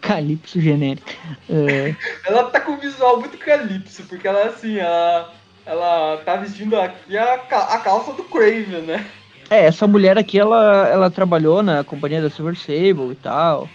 Calypso 0.00 0.60
genérica. 0.60 1.12
É... 1.48 1.94
ela 2.26 2.44
tá 2.44 2.60
com 2.60 2.72
um 2.72 2.78
visual 2.78 3.20
muito 3.20 3.38
Calypso, 3.38 4.02
porque 4.04 4.26
ela 4.28 4.44
assim, 4.44 4.76
ela, 4.76 5.32
ela 5.64 6.16
tá 6.24 6.36
vestindo 6.36 6.78
aqui 6.78 7.16
a, 7.16 7.34
a 7.34 7.78
calça 7.78 8.12
do 8.12 8.24
Craven, 8.24 8.82
né? 8.82 9.06
É, 9.48 9.64
essa 9.64 9.86
mulher 9.86 10.18
aqui, 10.18 10.38
ela, 10.38 10.88
ela 10.88 11.10
trabalhou 11.10 11.62
na 11.62 11.84
companhia 11.84 12.20
da 12.20 12.30
Silver 12.30 12.56
Sable 12.56 13.12
e 13.12 13.18
tal. 13.22 13.68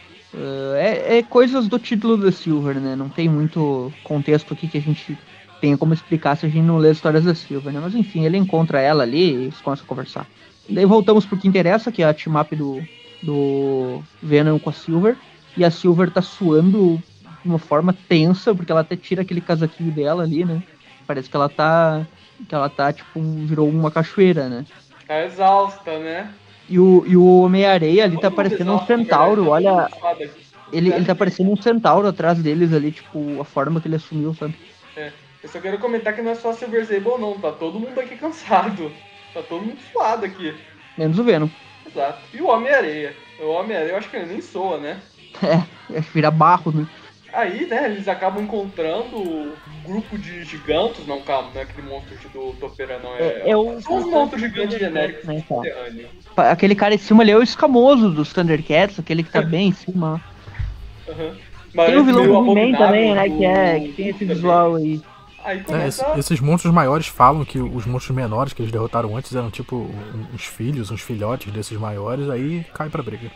É, 0.75 1.17
é 1.17 1.23
coisas 1.23 1.67
do 1.67 1.79
título 1.79 2.17
da 2.17 2.31
Silver, 2.31 2.79
né? 2.79 2.95
Não 2.95 3.09
tem 3.09 3.27
muito 3.27 3.91
contexto 4.03 4.53
aqui 4.53 4.67
que 4.67 4.77
a 4.77 4.81
gente 4.81 5.17
tenha 5.59 5.77
como 5.77 5.93
explicar 5.93 6.35
se 6.35 6.45
a 6.45 6.49
gente 6.49 6.63
não 6.63 6.77
lê 6.77 6.89
as 6.89 6.97
histórias 6.97 7.23
da 7.23 7.33
Silver, 7.33 7.73
né? 7.73 7.79
Mas 7.81 7.95
enfim, 7.95 8.25
ele 8.25 8.37
encontra 8.37 8.79
ela 8.79 9.03
ali 9.03 9.31
e 9.31 9.43
eles 9.45 9.61
começam 9.61 9.85
a 9.85 9.87
conversar. 9.87 10.27
Daí 10.69 10.85
voltamos 10.85 11.25
pro 11.25 11.37
que 11.37 11.47
interessa, 11.47 11.91
que 11.91 12.03
é 12.03 12.05
a 12.05 12.13
team-up 12.13 12.55
do, 12.55 12.81
do 13.23 14.03
Venom 14.21 14.59
com 14.59 14.69
a 14.69 14.73
Silver. 14.73 15.15
E 15.55 15.65
a 15.65 15.71
Silver 15.71 16.11
tá 16.11 16.21
suando 16.21 17.01
de 17.41 17.49
uma 17.49 17.57
forma 17.57 17.95
tensa, 18.07 18.53
porque 18.53 18.71
ela 18.71 18.81
até 18.81 18.95
tira 18.95 19.21
aquele 19.21 19.41
casaquinho 19.41 19.91
dela 19.91 20.23
ali, 20.23 20.45
né? 20.45 20.61
Parece 21.07 21.29
que 21.29 21.35
ela 21.35 21.49
tá. 21.49 22.05
Que 22.47 22.53
ela 22.53 22.69
tá, 22.69 22.93
tipo, 22.93 23.19
virou 23.19 23.67
uma 23.67 23.89
cachoeira, 23.89 24.47
né? 24.47 24.65
Tá 25.07 25.23
exausta, 25.23 25.97
né? 25.97 26.31
E 26.69 26.79
o, 26.79 27.03
e 27.07 27.15
o 27.15 27.41
Homem-Areia 27.41 28.03
ali 28.03 28.19
tá 28.19 28.29
parecendo 28.29 28.73
um 28.73 28.85
centauro, 28.85 29.49
olha. 29.49 29.89
Ele, 30.71 30.91
ele 30.93 31.05
tá 31.05 31.15
parecendo 31.15 31.49
um 31.49 31.55
centauro 31.55 32.07
atrás 32.07 32.37
deles 32.39 32.73
ali, 32.73 32.91
tipo, 32.91 33.39
a 33.39 33.45
forma 33.45 33.79
que 33.79 33.87
ele 33.87 33.95
assumiu, 33.95 34.33
sabe? 34.33 34.53
É. 34.95 35.11
Eu 35.41 35.49
só 35.49 35.61
quero 35.61 35.77
comentar 35.79 36.13
que 36.13 36.21
não 36.21 36.31
é 36.31 36.35
só 36.35 36.51
Silver 36.51 36.85
Sable 36.85 37.19
não, 37.19 37.39
tá 37.39 37.51
todo 37.51 37.79
mundo 37.79 37.97
aqui 37.99 38.17
cansado. 38.17 38.91
Tá 39.33 39.41
todo 39.41 39.63
mundo 39.63 39.77
suado 39.91 40.25
aqui. 40.25 40.53
Menos 40.97 41.17
o 41.19 41.23
Venom. 41.23 41.47
Exato. 41.85 42.19
E 42.33 42.41
o 42.41 42.47
Homem-Areia. 42.47 43.15
O 43.39 43.49
Homem-Areia 43.49 43.91
eu 43.91 43.97
acho 43.97 44.09
que 44.09 44.17
ele 44.17 44.25
nem 44.25 44.41
soa, 44.41 44.77
né? 44.77 44.99
É, 45.89 46.01
vira 46.01 46.29
barro, 46.29 46.69
né? 46.73 46.85
Aí, 47.31 47.65
né, 47.65 47.85
eles 47.85 48.09
acabam 48.09 48.43
encontrando 48.43 49.53
grupo 49.87 50.17
de 50.17 50.43
gigantes, 50.43 51.07
não, 51.07 51.21
calma, 51.21 51.49
não 51.53 51.61
é 51.61 51.63
aquele 51.63 51.87
monstro 51.87 52.17
do 52.33 52.53
Topera, 52.59 52.99
não. 52.99 53.15
É, 53.15 53.23
é, 53.23 53.49
é 53.51 53.57
o, 53.57 53.81
são 53.81 53.97
os 53.97 54.05
monstros 54.05 54.41
gigantes 54.41 54.77
genéricos 54.77 55.25
né, 55.25 55.43
tá. 56.35 56.51
Aquele 56.51 56.75
cara 56.75 56.93
em 56.93 56.97
cima 56.97 57.23
ali 57.23 57.31
é 57.31 57.37
o 57.37 57.43
escamoso 57.43 58.11
dos 58.11 58.33
Thundercats, 58.33 58.99
aquele 58.99 59.23
que 59.23 59.31
tá 59.31 59.41
bem 59.41 59.69
em 59.69 59.73
cima. 59.73 60.21
Uhum. 61.07 61.85
tem 61.85 61.97
o 61.97 62.03
vilão 62.03 62.45
do 62.45 62.57
He-Man 62.57 62.77
também, 62.77 63.15
né, 63.15 63.29
que, 63.29 63.45
é, 63.45 63.79
que 63.79 63.93
tem 63.93 64.09
esse 64.09 64.25
visual 64.25 64.75
aí. 64.75 65.01
Aí 65.43 65.59
é, 65.59 65.63
começa... 65.63 66.05
É, 66.05 66.19
esses 66.19 66.39
monstros 66.41 66.73
maiores 66.73 67.07
falam 67.07 67.45
que 67.45 67.57
os 67.57 67.85
monstros 67.85 68.15
menores 68.15 68.51
que 68.51 68.61
eles 68.61 68.71
derrotaram 68.71 69.15
antes 69.15 69.33
eram 69.33 69.49
tipo 69.49 69.89
uns 70.33 70.43
filhos, 70.43 70.91
uns 70.91 71.01
filhotes 71.01 71.51
desses 71.53 71.77
maiores, 71.79 72.29
aí 72.29 72.65
cai 72.73 72.89
pra 72.89 73.01
briga. 73.01 73.31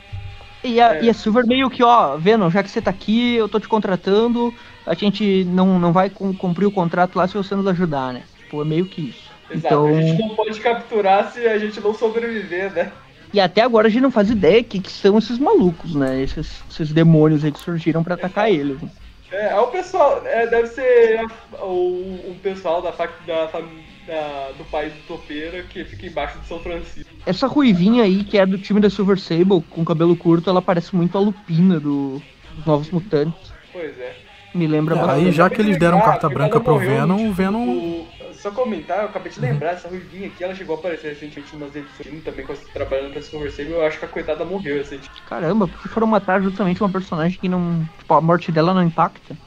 E 0.64 0.80
a, 0.80 0.96
é. 0.96 1.06
e 1.06 1.10
a 1.10 1.14
Silver 1.14 1.46
meio 1.48 1.70
que, 1.70 1.84
ó, 1.84 2.18
Venom, 2.18 2.50
já 2.50 2.62
que 2.62 2.70
você 2.70 2.82
tá 2.82 2.92
aqui, 2.92 3.36
eu 3.36 3.50
tô 3.50 3.60
te 3.60 3.68
contratando, 3.68 4.54
a 4.86 4.94
gente 4.94 5.44
não, 5.46 5.80
não 5.80 5.92
vai 5.92 6.10
cumprir 6.10 6.66
o 6.66 6.72
contrato 6.72 7.16
lá 7.16 7.28
se 7.28 7.36
você 7.36 7.56
nos 7.56 7.68
ajudar, 7.68 8.14
né? 8.14 8.24
Tipo, 8.40 8.62
é 8.62 8.66
meio 8.66 8.86
que 8.86 9.10
isso. 9.10 9.32
Exato, 9.50 9.66
então... 9.68 9.86
a 9.88 10.02
gente 10.02 10.22
não 10.22 10.36
pode 10.36 10.60
capturar 10.60 11.32
se 11.32 11.46
a 11.48 11.58
gente 11.58 11.80
não 11.80 11.94
sobreviver, 11.94 12.72
né? 12.74 12.92
E 13.34 13.40
até 13.40 13.62
agora 13.62 13.88
a 13.88 13.90
gente 13.90 14.02
não 14.02 14.12
faz 14.12 14.30
ideia 14.30 14.64
que, 14.64 14.80
que 14.80 14.92
são 14.92 15.18
esses 15.18 15.38
malucos, 15.40 15.96
né? 15.96 16.22
Esses, 16.22 16.62
esses 16.70 16.92
demônios 16.92 17.44
aí 17.44 17.52
que 17.52 17.60
surgiram 17.60 18.04
para 18.04 18.16
atacar 18.16 18.52
eles. 18.52 18.82
Né? 18.82 18.90
É, 19.32 19.52
é, 19.52 19.60
o 19.60 19.68
pessoal, 19.68 20.22
é, 20.26 20.46
deve 20.48 20.68
ser 20.68 21.22
o, 21.62 22.32
o 22.32 22.38
pessoal 22.44 22.82
da, 22.82 22.92
da, 22.92 23.46
da- 23.46 24.52
do 24.58 24.66
país 24.66 24.92
do 24.94 25.00
Topeira, 25.08 25.64
que 25.64 25.86
fica 25.86 26.08
embaixo 26.08 26.40
de 26.40 26.48
São 26.48 26.60
Francisco. 26.60 27.10
Essa 27.26 27.48
ruivinha 27.48 28.04
aí, 28.04 28.26
que 28.26 28.38
é 28.38 28.46
do 28.46 28.58
time 28.58 28.82
da 28.82 28.90
Silver 28.90 29.18
Sable, 29.18 29.62
com 29.70 29.86
cabelo 29.86 30.16
curto, 30.18 30.50
ela 30.50 30.62
parece 30.62 30.94
muito 30.94 31.18
a 31.18 31.22
Lupina 31.22 31.80
do, 31.80 32.22
dos 32.56 32.66
Novos 32.66 32.90
Mutantes. 32.92 33.54
Pois 33.72 33.98
é. 33.98 34.31
Me 34.54 34.68
lembra 34.68 34.96
É, 34.96 35.12
aí 35.12 35.32
já 35.32 35.50
que 35.50 35.62
eles 35.62 35.78
deram 35.78 35.98
lembrar, 35.98 36.12
carta 36.14 36.30
branca 36.30 36.60
pro 36.60 36.74
morreu, 36.74 36.90
Venom, 36.92 37.16
o 37.16 37.18
tipo, 37.20 37.34
Venom. 37.34 38.06
Só 38.34 38.50
comentar, 38.52 39.00
eu 39.00 39.06
acabei 39.06 39.32
de 39.32 39.40
lembrar, 39.40 39.74
essa 39.74 39.88
ruivinha 39.88 40.28
aqui, 40.28 40.44
ela 40.44 40.56
chegou 40.56 40.76
a 40.76 40.80
aparecer 40.80 41.10
recentemente 41.10 41.54
em 41.56 41.58
umas 41.58 41.76
edições 41.76 42.24
também, 42.24 42.44
quando 42.46 42.60
trabalhando 42.74 43.14
pra 43.14 43.22
Silver 43.22 43.52
Sable, 43.52 43.72
eu 43.74 43.86
acho 43.86 44.00
que 44.00 44.06
a 44.06 44.08
coitada 44.08 44.44
morreu 44.44 44.78
recentemente. 44.78 45.22
Caramba, 45.30 45.68
porque 45.68 45.88
foram 45.90 46.08
matar 46.08 46.42
justamente 46.42 46.82
uma 46.82 46.90
personagem 46.90 47.38
que 47.40 47.48
não. 47.48 47.88
Tipo, 48.00 48.14
a 48.16 48.22
morte 48.22 48.52
dela 48.52 48.74
não 48.74 48.84
impacta. 48.84 49.38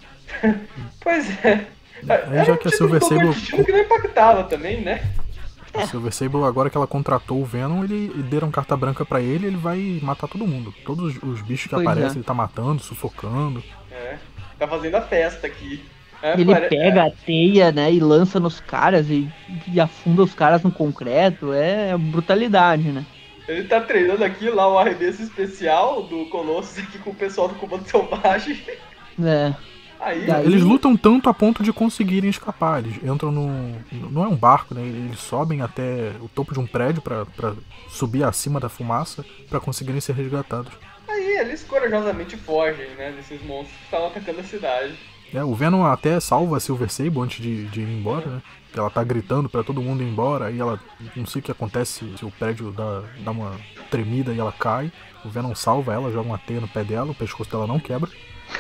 Pois 1.01 1.45
é. 1.45 1.67
Aí 2.09 2.45
já 2.45 2.57
que 2.57 2.69
a 2.69 2.71
Silver 2.71 3.03
Sable- 3.03 3.35
que 3.65 3.73
não 3.73 3.81
impactava 3.81 4.45
também, 4.45 4.81
né? 4.81 5.03
A 5.75 5.87
Silver 5.87 6.13
Sable, 6.13 6.45
agora 6.45 6.71
que 6.71 6.77
ela 6.77 6.87
contratou 6.87 7.41
o 7.41 7.45
Venom, 7.45 7.83
ele 7.85 8.09
deram 8.31 8.51
carta 8.51 8.77
branca 8.77 9.05
pra 9.05 9.21
ele, 9.21 9.47
ele 9.49 9.57
vai 9.57 9.99
matar 10.03 10.29
todo 10.29 10.47
mundo. 10.47 10.73
Todos 10.85 11.17
os- 11.17 11.23
os 11.23 11.43
bichos 11.43 11.65
que 11.69 11.75
Pois 11.75 11.85
aparecem, 11.87 12.11
é. 12.11 12.17
ele 12.19 12.25
tá 12.25 12.33
matando, 12.35 12.81
sufocando. 12.83 13.63
É. 13.91 14.17
Tá 14.59 14.67
fazendo 14.69 14.95
a 14.97 15.03
festa 15.03 15.47
aqui. 15.47 15.83
É, 16.23 16.33
Ele 16.35 16.47
pare- 16.47 16.69
pega 16.69 17.05
a 17.05 17.11
teia, 17.11 17.71
né, 17.71 17.93
e 17.93 18.01
lança 18.01 18.41
nos 18.41 18.59
caras 18.61 19.11
e, 19.11 19.29
e 19.71 19.79
afunda 19.79 20.23
os 20.23 20.33
caras 20.35 20.63
no 20.63 20.71
concreto. 20.73 21.53
É 21.53 21.97
brutalidade, 21.99 22.85
né? 22.85 23.05
Ele 23.47 23.65
tá 23.65 23.79
treinando 23.81 24.25
aqui 24.25 24.49
lá 24.49 24.67
o 24.67 24.79
arremesso 24.79 25.23
especial 25.23 26.03
do 26.05 26.25
Colossus 26.27 26.79
aqui 26.79 26.99
com 26.99 27.11
o 27.11 27.15
pessoal 27.15 27.49
do 27.49 27.55
Comando 27.57 27.87
Selvagem. 27.87 28.59
É. 29.23 29.53
Aí, 30.01 30.27
Daí- 30.27 30.47
Eles 30.47 30.63
lutam 30.63 30.97
tanto 30.97 31.29
a 31.29 31.35
ponto 31.35 31.63
de 31.63 31.73
conseguirem 31.73 32.29
escapar. 32.31 32.79
Eles 32.83 33.03
entram 33.05 33.31
no. 33.31 33.77
Não 34.11 34.25
é 34.25 34.29
um 34.29 34.35
barco, 34.37 34.75
né? 34.75 34.81
Eles 34.83 35.19
sobem 35.21 35.61
até 35.63 36.13
o 36.21 36.29
topo 36.29 36.53
de 36.55 36.61
um 36.61 36.67
prédio 36.67 37.01
pra 37.03 37.25
subir 37.89 38.25
acima 38.25 38.59
da 38.59 38.69
fumaça 38.71 39.25
pra 39.49 39.61
conseguirem 39.61 40.01
ser 40.01 40.15
resgatados. 40.15 40.73
Aí 41.25 41.39
eles 41.39 41.63
corajosamente 41.65 42.37
fogem, 42.37 42.89
né? 42.97 43.13
Desses 43.13 43.43
monstros 43.45 43.77
que 43.79 43.85
estavam 43.85 44.07
atacando 44.09 44.41
a 44.41 44.45
cidade. 44.45 44.95
É, 45.33 45.43
o 45.43 45.55
Venom 45.55 45.85
até 45.85 46.21
salva 46.21 46.57
a 46.57 46.61
Silver 46.61 46.89
Sable 46.91 47.21
antes 47.21 47.43
de, 47.43 47.65
de 47.67 47.81
ir 47.81 47.89
embora, 47.89 48.27
né? 48.27 48.43
Ela 48.77 48.91
tá 48.91 49.03
gritando 49.05 49.49
pra 49.49 49.63
todo 49.63 49.81
mundo 49.83 50.03
ir 50.03 50.07
embora, 50.09 50.47
aí 50.47 50.59
ela. 50.61 50.81
Não 51.17 51.27
sei 51.27 51.41
o 51.41 51.43
que 51.43 51.51
acontece 51.51 52.05
se 52.17 52.25
o 52.25 52.31
prédio 52.31 52.71
dá, 52.73 53.03
dá 53.21 53.31
uma 53.31 53.53
tremida 53.91 54.33
e 54.33 54.39
ela 54.39 54.53
cai. 54.53 54.93
O 55.25 55.29
Venom 55.29 55.55
salva 55.55 55.93
ela, 55.95 56.11
joga 56.13 56.29
uma 56.29 56.39
teia 56.39 56.61
no 56.61 56.69
pé 56.69 56.85
dela, 56.85 57.11
o 57.11 57.15
pescoço 57.15 57.51
dela 57.51 57.67
não 57.67 57.79
quebra. 57.81 58.11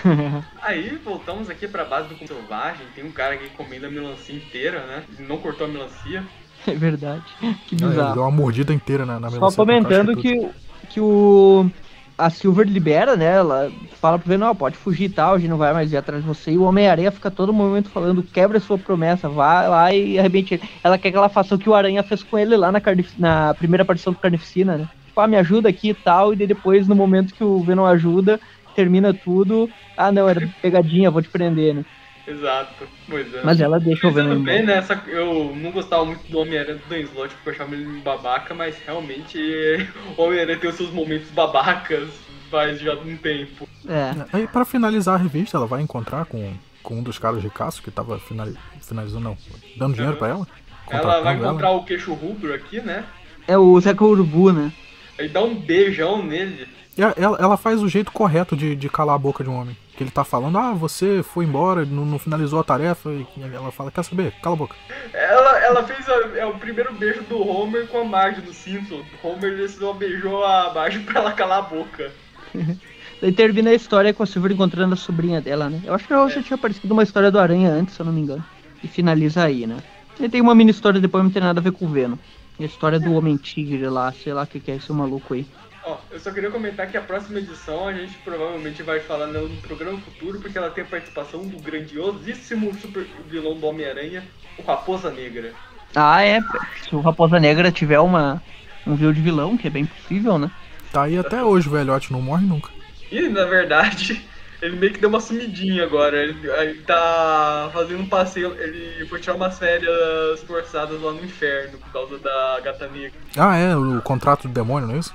Aí 0.62 0.96
voltamos 1.04 1.50
aqui 1.50 1.68
pra 1.68 1.84
base 1.84 2.08
do 2.08 2.26
Selvagem. 2.26 2.86
Tem 2.94 3.04
um 3.04 3.10
cara 3.12 3.34
aqui 3.34 3.48
comendo 3.50 3.86
a 3.86 3.90
melancia 3.90 4.34
inteira, 4.34 4.86
né? 4.86 5.04
Ele 5.18 5.28
não 5.28 5.38
cortou 5.38 5.66
a 5.66 5.70
melancia. 5.70 6.24
É 6.66 6.74
verdade. 6.74 7.22
Que 7.38 7.46
Ah, 7.46 7.54
Ele 7.72 7.86
bizarro. 7.86 8.14
deu 8.14 8.22
uma 8.22 8.30
mordida 8.30 8.72
inteira 8.72 9.04
na, 9.04 9.20
na 9.20 9.28
Só 9.30 9.36
melancia, 9.36 9.56
comentando 9.56 10.14
com 10.14 10.22
que, 10.22 10.40
casca 10.40 10.54
que 10.90 11.00
o. 11.00 11.70
A 12.16 12.30
Silver 12.30 12.66
libera, 12.66 13.16
né? 13.16 13.36
Ela 13.36 13.72
fala 14.00 14.18
pro 14.18 14.28
Venom, 14.28 14.50
ó, 14.50 14.54
pode 14.54 14.76
fugir 14.76 15.04
e 15.04 15.08
tal, 15.08 15.34
a 15.34 15.38
gente 15.38 15.50
não 15.50 15.58
vai 15.58 15.72
mais 15.72 15.92
ir 15.92 15.96
atrás 15.96 16.22
de 16.22 16.28
você. 16.28 16.52
E 16.52 16.58
o 16.58 16.62
Homem-Aranha 16.62 17.10
fica 17.10 17.30
todo 17.30 17.52
momento 17.52 17.90
falando, 17.90 18.22
quebra 18.22 18.60
sua 18.60 18.78
promessa, 18.78 19.28
vai 19.28 19.68
lá 19.68 19.92
e 19.92 20.18
arrebente 20.18 20.54
ele. 20.54 20.62
Ela 20.82 20.96
quer 20.96 21.10
que 21.10 21.16
ela 21.16 21.28
faça 21.28 21.54
o 21.54 21.58
que 21.58 21.68
o 21.68 21.74
Aranha 21.74 22.02
fez 22.04 22.22
com 22.22 22.38
ele 22.38 22.56
lá 22.56 22.70
na, 22.70 22.80
na 23.18 23.54
primeira 23.54 23.82
aparição 23.82 24.12
do 24.12 24.18
Carnificina, 24.18 24.78
né? 24.78 24.88
Tipo, 25.06 25.20
ah, 25.20 25.26
me 25.26 25.36
ajuda 25.36 25.68
aqui 25.68 25.90
e 25.90 25.94
tal, 25.94 26.32
e 26.32 26.36
daí 26.36 26.46
depois, 26.46 26.86
no 26.86 26.94
momento 26.94 27.34
que 27.34 27.42
o 27.42 27.60
Venom 27.60 27.84
ajuda, 27.84 28.40
termina 28.76 29.12
tudo. 29.12 29.68
Ah, 29.96 30.12
não, 30.12 30.28
era 30.28 30.48
pegadinha, 30.62 31.10
vou 31.10 31.22
te 31.22 31.28
prender, 31.28 31.74
né? 31.74 31.84
Exato. 32.26 32.86
Pois 33.08 33.32
é. 33.34 33.42
Mas 33.44 33.60
ela 33.60 33.78
deixa 33.78 34.06
o 34.08 34.10
Venom 34.12 34.28
Pensando 34.30 34.44
bem, 34.44 34.62
né? 34.64 34.78
essa- 34.78 35.02
eu 35.08 35.54
não 35.54 35.70
gostava 35.70 36.04
muito 36.06 36.26
do 36.30 36.38
Homem-Aranha 36.38 36.78
do 36.78 36.88
Dan 36.88 37.00
Slott 37.00 37.34
porque 37.34 37.50
eu 37.50 37.52
achava 37.52 37.74
ele 37.74 38.00
babaca, 38.00 38.54
mas 38.54 38.76
realmente 38.86 39.38
o 40.16 40.22
Homem-Aranha 40.22 40.58
tem 40.58 40.70
os 40.70 40.76
seus 40.76 40.90
momentos 40.90 41.28
babacas 41.30 42.08
faz 42.50 42.80
já 42.80 42.94
um 42.94 43.16
tempo. 43.16 43.68
É. 43.88 44.14
Aí, 44.32 44.46
pra 44.46 44.64
finalizar 44.64 45.14
a 45.16 45.22
revista, 45.22 45.56
ela 45.56 45.66
vai 45.66 45.82
encontrar 45.82 46.24
com, 46.24 46.52
com 46.82 46.98
um 46.98 47.02
dos 47.02 47.18
caras 47.18 47.42
ricaços 47.42 47.80
que 47.80 47.90
tava 47.90 48.18
finali- 48.18 48.56
finalizando, 48.80 49.24
não, 49.24 49.36
dando 49.76 49.94
dinheiro 49.94 50.16
pra 50.16 50.28
ela. 50.28 50.46
Ela 50.90 51.20
vai 51.20 51.34
encontrar 51.36 51.70
o 51.72 51.84
queixo 51.84 52.12
rubro 52.14 52.54
aqui, 52.54 52.80
né? 52.80 53.04
É 53.48 53.58
o 53.58 53.78
Zeca 53.80 54.04
Urubu, 54.04 54.52
né? 54.52 54.72
Aí 55.18 55.28
dá 55.28 55.42
um 55.42 55.54
beijão 55.54 56.22
nele. 56.24 56.66
A- 56.98 57.14
Ela, 57.16 57.38
ela 57.40 57.56
faz 57.56 57.82
o 57.82 57.88
jeito 57.88 58.12
correto 58.12 58.56
de, 58.56 58.74
de 58.76 58.88
calar 58.88 59.14
a 59.16 59.18
boca 59.18 59.42
de 59.44 59.50
um 59.50 59.54
homem. 59.60 59.76
Que 59.96 60.02
ele 60.02 60.10
tá 60.10 60.24
falando, 60.24 60.58
ah, 60.58 60.72
você 60.72 61.22
foi 61.22 61.44
embora, 61.44 61.84
não, 61.84 62.04
não 62.04 62.18
finalizou 62.18 62.58
a 62.58 62.64
tarefa. 62.64 63.10
E 63.10 63.26
ela 63.52 63.70
fala, 63.70 63.92
quer 63.92 64.02
saber? 64.04 64.32
Cala 64.42 64.54
a 64.56 64.58
boca. 64.58 64.74
Ela, 65.12 65.58
ela 65.64 65.82
fez 65.84 66.08
a- 66.08 66.36
é 66.38 66.44
o 66.46 66.54
primeiro 66.54 66.92
beijo 66.94 67.22
do 67.22 67.40
Homer 67.46 67.86
com 67.86 67.98
a 68.00 68.04
Marge 68.04 68.40
do 68.40 68.52
Simpsons. 68.52 69.04
O 69.22 69.28
Homer 69.28 69.68
só 69.70 69.92
beijou 69.92 70.44
a 70.44 70.72
Marge 70.74 70.98
pra 71.00 71.20
ela 71.20 71.32
calar 71.32 71.58
a 71.58 71.62
boca. 71.62 72.10
Daí 73.20 73.32
termina 73.32 73.70
a 73.70 73.74
história 73.74 74.12
com 74.12 74.22
a 74.22 74.26
Silver 74.26 74.50
encontrando 74.52 74.92
a 74.94 74.96
sobrinha 74.96 75.40
dela, 75.40 75.70
né? 75.70 75.80
Eu 75.84 75.94
acho 75.94 76.06
que 76.06 76.12
já 76.14 76.40
É. 76.40 76.42
tinha 76.42 76.56
aparecido 76.56 76.92
uma 76.92 77.02
história 77.02 77.30
do 77.30 77.38
Aranha 77.38 77.70
antes, 77.70 77.94
se 77.94 78.00
eu 78.00 78.06
não 78.06 78.12
me 78.12 78.20
engano. 78.20 78.44
E 78.82 78.88
finaliza 78.88 79.42
aí, 79.44 79.66
né? 79.66 79.76
E 80.20 80.28
tem 80.28 80.40
uma 80.40 80.54
mini 80.54 80.70
história 80.72 81.00
depois 81.00 81.22
não 81.24 81.30
tem 81.30 81.40
nada 81.42 81.60
a 81.60 81.62
ver 81.62 81.72
com 81.72 81.86
o 81.86 81.88
Venom. 81.88 82.16
A 82.58 82.62
história 82.62 83.00
do 83.00 83.12
Homem-Tigre 83.12 83.88
lá, 83.88 84.12
sei 84.12 84.32
lá 84.32 84.42
o 84.42 84.46
que, 84.46 84.60
que 84.60 84.70
é 84.70 84.76
esse 84.76 84.92
maluco 84.92 85.34
aí. 85.34 85.46
Ó, 85.84 85.98
eu 86.10 86.18
só 86.18 86.30
queria 86.30 86.50
comentar 86.50 86.90
que 86.90 86.96
a 86.96 87.00
próxima 87.02 87.38
edição 87.38 87.88
a 87.88 87.92
gente 87.92 88.16
provavelmente 88.18 88.82
vai 88.82 89.00
falar 89.00 89.26
nela 89.26 89.48
no 89.48 89.56
programa 89.56 89.98
futuro, 89.98 90.40
porque 90.40 90.56
ela 90.56 90.70
tem 90.70 90.82
a 90.82 90.86
participação 90.86 91.46
do 91.46 91.58
grandiosíssimo 91.58 92.72
super 92.80 93.06
vilão 93.28 93.58
do 93.58 93.66
Homem-Aranha, 93.66 94.24
o 94.56 94.62
Raposa 94.62 95.10
Negra. 95.10 95.52
Ah, 95.94 96.24
é. 96.24 96.40
Se 96.88 96.94
o 96.94 97.00
Raposa 97.00 97.38
Negra 97.38 97.70
tiver 97.70 98.00
uma, 98.00 98.42
um 98.86 98.94
view 98.94 99.12
de 99.12 99.20
vilão, 99.20 99.56
que 99.56 99.66
é 99.66 99.70
bem 99.70 99.84
possível, 99.84 100.38
né? 100.38 100.50
Tá 100.90 101.02
aí 101.02 101.18
até 101.18 101.42
hoje, 101.42 101.68
o 101.68 101.72
velhote 101.72 102.12
não 102.12 102.22
morre 102.22 102.46
nunca. 102.46 102.70
E, 103.10 103.28
na 103.28 103.44
verdade, 103.44 104.24
ele 104.62 104.76
meio 104.76 104.92
que 104.92 105.00
deu 105.00 105.08
uma 105.08 105.20
sumidinha 105.20 105.84
agora. 105.84 106.16
Ele, 106.22 106.48
ele 106.50 106.80
tá 106.82 107.70
fazendo 107.72 108.00
um 108.02 108.08
passeio, 108.08 108.54
ele 108.60 109.06
foi 109.06 109.20
tirar 109.20 109.34
umas 109.36 109.58
férias 109.58 110.40
forçadas 110.46 111.00
lá 111.00 111.12
no 111.12 111.24
inferno 111.24 111.78
por 111.78 111.92
causa 111.92 112.18
da 112.18 112.60
gata 112.62 112.86
negra. 112.88 113.18
Ah, 113.36 113.56
é, 113.56 113.76
o 113.76 114.00
contrato 114.02 114.48
do 114.48 114.54
demônio, 114.54 114.88
não 114.88 114.94
é 114.94 114.98
isso? 114.98 115.14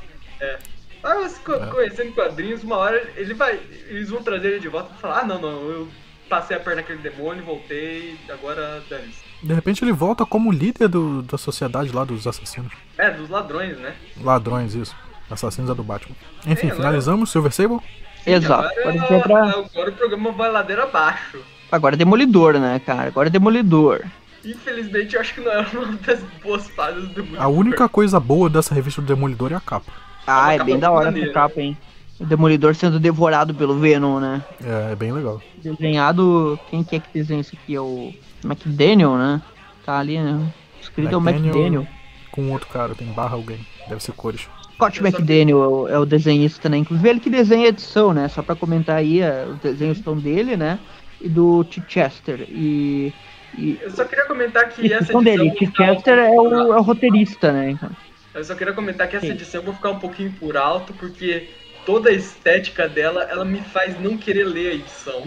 Ah, 1.03 1.15
mas 1.15 1.37
co- 1.37 1.57
conhecendo 1.67 2.11
quadrinhos, 2.13 2.63
uma 2.63 2.75
hora 2.77 3.09
ele 3.15 3.33
vai. 3.33 3.59
Eles 3.87 4.09
vão 4.09 4.21
trazer 4.21 4.49
ele 4.49 4.59
de 4.59 4.67
volta 4.67 4.91
e 4.97 5.01
falar, 5.01 5.19
ah 5.21 5.25
não, 5.25 5.39
não, 5.39 5.69
eu 5.69 5.87
passei 6.27 6.55
a 6.57 6.59
perna 6.59 6.81
naquele 6.81 6.99
demônio, 6.99 7.43
voltei, 7.43 8.17
agora 8.29 8.83
dane-se. 8.89 9.23
De 9.41 9.53
repente 9.53 9.83
ele 9.83 9.93
volta 9.93 10.25
como 10.25 10.51
líder 10.51 10.89
do- 10.89 11.21
da 11.21 11.37
sociedade 11.37 11.91
lá 11.93 12.03
dos 12.03 12.27
assassinos. 12.27 12.71
É, 12.97 13.09
dos 13.09 13.29
ladrões, 13.29 13.77
né? 13.77 13.95
Ladrões, 14.21 14.75
isso. 14.75 14.93
Assassinos 15.31 15.69
é 15.69 15.73
do 15.73 15.83
Batman. 15.83 16.15
Enfim, 16.45 16.67
É, 16.67 16.75
finalizamos, 16.75 17.31
Silver 17.31 17.51
Sable. 17.53 17.79
Exato. 18.25 18.69
Agora, 18.79 19.01
a 19.01 19.19
pra- 19.21 19.43
agora 19.49 19.89
o 19.89 19.93
programa 19.93 20.31
vai 20.31 20.51
ladeira 20.51 20.83
abaixo. 20.83 21.39
agora 21.71 21.95
é 21.95 21.97
Demolidor, 21.97 22.53
né, 22.59 22.79
cara? 22.85 23.07
Agora 23.07 23.27
é 23.27 23.31
Demolidor. 23.31 24.01
Infelizmente, 24.45 25.15
eu 25.15 25.21
acho 25.21 25.33
que 25.33 25.41
não 25.41 25.51
é 25.51 25.59
uma 25.73 25.97
das 26.05 26.19
boas 26.43 26.67
fases 26.69 27.07
do 27.09 27.23
mundo. 27.25 27.39
A 27.39 27.47
única 27.47 27.89
coisa 27.89 28.19
boa 28.19 28.49
dessa 28.49 28.73
revista 28.73 29.01
do 29.01 29.07
Demolidor 29.07 29.51
é 29.51 29.55
a 29.55 29.59
capa. 29.59 29.91
Ah, 30.25 30.53
é 30.53 30.57
capa 30.57 30.65
bem 30.65 30.79
da 30.79 30.91
hora 30.91 31.03
essa 31.09 31.11
maneira. 31.11 31.33
capa, 31.33 31.59
hein? 31.61 31.77
O 32.19 32.25
Demolidor 32.25 32.75
sendo 32.75 32.99
devorado 32.99 33.53
pelo 33.53 33.77
Venom, 33.79 34.19
né? 34.19 34.43
É, 34.63 34.91
é 34.91 34.95
bem 34.95 35.11
legal. 35.11 35.41
Desenhado. 35.57 36.59
Quem 36.69 36.83
que 36.83 36.95
é 36.97 36.99
que 36.99 37.07
desenha 37.13 37.41
isso 37.41 37.55
aqui? 37.61 37.75
É 37.75 37.81
o 37.81 38.13
McDaniel, 38.43 39.17
né? 39.17 39.41
Tá 39.85 39.97
ali, 39.99 40.19
né? 40.19 40.51
Escrito 40.81 41.13
é 41.13 41.17
o 41.17 41.19
McDaniel. 41.21 41.53
McDaniel. 41.55 41.87
Com 42.31 42.51
outro 42.51 42.67
cara, 42.69 42.93
tem 42.93 43.07
barra 43.07 43.35
alguém. 43.35 43.59
Deve 43.87 44.03
ser 44.03 44.11
cores. 44.13 44.47
Scott 44.79 45.03
McDaniel 45.03 45.61
é 45.61 45.67
o, 45.67 45.87
é 45.89 45.99
o 45.99 46.05
desenhista, 46.05 46.69
né? 46.69 46.77
Inclusive 46.77 47.09
ele 47.09 47.19
que 47.19 47.29
desenha 47.29 47.65
a 47.65 47.69
edição, 47.69 48.13
né? 48.13 48.29
Só 48.29 48.41
pra 48.41 48.55
comentar 48.55 48.95
aí, 48.95 49.19
é, 49.19 49.45
os 49.45 49.59
desenhos 49.59 49.97
estão 49.97 50.17
dele, 50.17 50.55
né? 50.55 50.79
E 51.19 51.27
do 51.27 51.65
Chichester. 51.69 52.47
E. 52.49 53.13
e 53.57 53.77
Eu 53.81 53.91
só 53.91 54.05
queria 54.05 54.25
comentar 54.25 54.69
que 54.69 54.85
essa 54.85 55.03
edição 55.03 55.21
dele, 55.21 55.53
Chichester 55.57 56.17
um 56.17 56.21
é 56.21 56.31
o, 56.31 56.73
é 56.73 56.77
o 56.77 56.81
roteirista, 56.81 57.51
né? 57.51 57.71
Então, 57.71 57.89
Eu 58.33 58.43
só 58.45 58.55
queria 58.55 58.73
comentar 58.73 59.09
que 59.09 59.17
essa 59.17 59.25
Sim. 59.25 59.33
edição 59.33 59.59
eu 59.59 59.65
vou 59.65 59.73
ficar 59.73 59.89
um 59.89 59.99
pouquinho 59.99 60.31
por 60.39 60.55
alto, 60.55 60.93
porque 60.93 61.49
toda 61.85 62.09
a 62.09 62.13
estética 62.13 62.87
dela, 62.87 63.23
ela 63.23 63.43
me 63.43 63.59
faz 63.59 63.99
não 63.99 64.17
querer 64.17 64.45
ler 64.45 64.69
a 64.69 64.73
edição. 64.75 65.23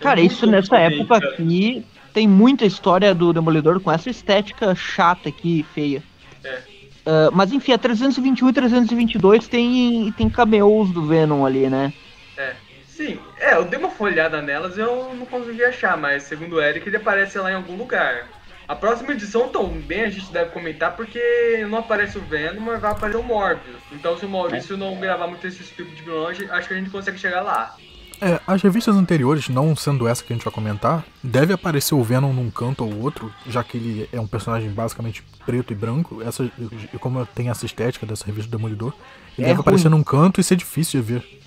Cara, 0.00 0.20
É 0.20 0.24
isso 0.24 0.44
nessa 0.44 0.76
época 0.76 1.18
aqui 1.18 1.84
tem 2.12 2.26
muita 2.26 2.64
história 2.64 3.14
do 3.14 3.32
Demolidor 3.32 3.78
com 3.78 3.92
essa 3.92 4.10
estética 4.10 4.74
chata 4.74 5.28
aqui, 5.28 5.64
feia. 5.72 6.02
É. 6.42 6.77
Ah, 7.08 7.30
mas 7.32 7.50
enfim, 7.52 7.72
a 7.72 7.78
321 7.78 8.50
e 8.50 8.52
322 8.52 9.48
tem, 9.48 10.12
tem 10.12 10.28
cameos 10.28 10.90
do 10.90 11.06
Venom 11.06 11.46
ali, 11.46 11.70
né? 11.70 11.90
É. 12.36 12.54
Sim, 12.86 13.18
é, 13.38 13.54
eu 13.54 13.64
dei 13.64 13.78
uma 13.78 13.88
folhada 13.88 14.42
nelas 14.42 14.76
e 14.76 14.80
eu 14.80 15.14
não 15.14 15.24
consegui 15.24 15.64
achar, 15.64 15.96
mas 15.96 16.24
segundo 16.24 16.56
o 16.56 16.60
Eric, 16.60 16.86
ele 16.86 16.96
aparece 16.96 17.38
lá 17.38 17.50
em 17.50 17.54
algum 17.54 17.76
lugar. 17.76 18.28
A 18.66 18.74
próxima 18.74 19.12
edição 19.12 19.48
também 19.48 20.02
a 20.02 20.10
gente 20.10 20.30
deve 20.30 20.50
comentar 20.50 20.94
porque 20.96 21.64
não 21.70 21.78
aparece 21.78 22.18
o 22.18 22.20
Venom, 22.20 22.60
mas 22.60 22.80
vai 22.80 22.90
aparecer 22.90 23.18
o 23.18 23.22
Morbius. 23.22 23.80
Então 23.90 24.18
se 24.18 24.26
o 24.26 24.28
Maurício 24.28 24.76
não 24.76 25.00
gravar 25.00 25.28
muito 25.28 25.46
esse 25.46 25.62
tipo 25.62 25.94
de 25.94 26.02
vilão, 26.02 26.26
acho 26.26 26.68
que 26.68 26.74
a 26.74 26.76
gente 26.76 26.90
consegue 26.90 27.16
chegar 27.16 27.40
lá. 27.40 27.74
É, 28.20 28.40
as 28.46 28.60
revistas 28.62 28.96
anteriores, 28.96 29.48
não 29.48 29.76
sendo 29.76 30.08
essa 30.08 30.24
que 30.24 30.32
a 30.32 30.36
gente 30.36 30.44
vai 30.44 30.52
comentar, 30.52 31.04
deve 31.22 31.52
aparecer 31.52 31.94
o 31.94 32.02
Venom 32.02 32.32
num 32.32 32.50
canto 32.50 32.84
ou 32.84 33.00
outro, 33.00 33.32
já 33.46 33.62
que 33.62 33.76
ele 33.76 34.08
é 34.12 34.20
um 34.20 34.26
personagem 34.26 34.70
basicamente 34.70 35.22
preto 35.46 35.72
e 35.72 35.76
branco. 35.76 36.20
Essa, 36.22 36.44
e 36.44 36.98
como 36.98 37.24
tem 37.26 37.48
essa 37.48 37.64
estética 37.64 38.04
dessa 38.06 38.26
revista 38.26 38.50
do 38.50 38.56
Demolidor, 38.56 38.92
ele 39.36 39.46
É 39.46 39.50
deve 39.50 39.60
aparecer 39.60 39.88
ruim. 39.88 39.98
num 39.98 40.02
canto 40.04 40.40
e 40.40 40.44
ser 40.44 40.56
difícil 40.56 41.00
de 41.00 41.06
ver. 41.12 41.40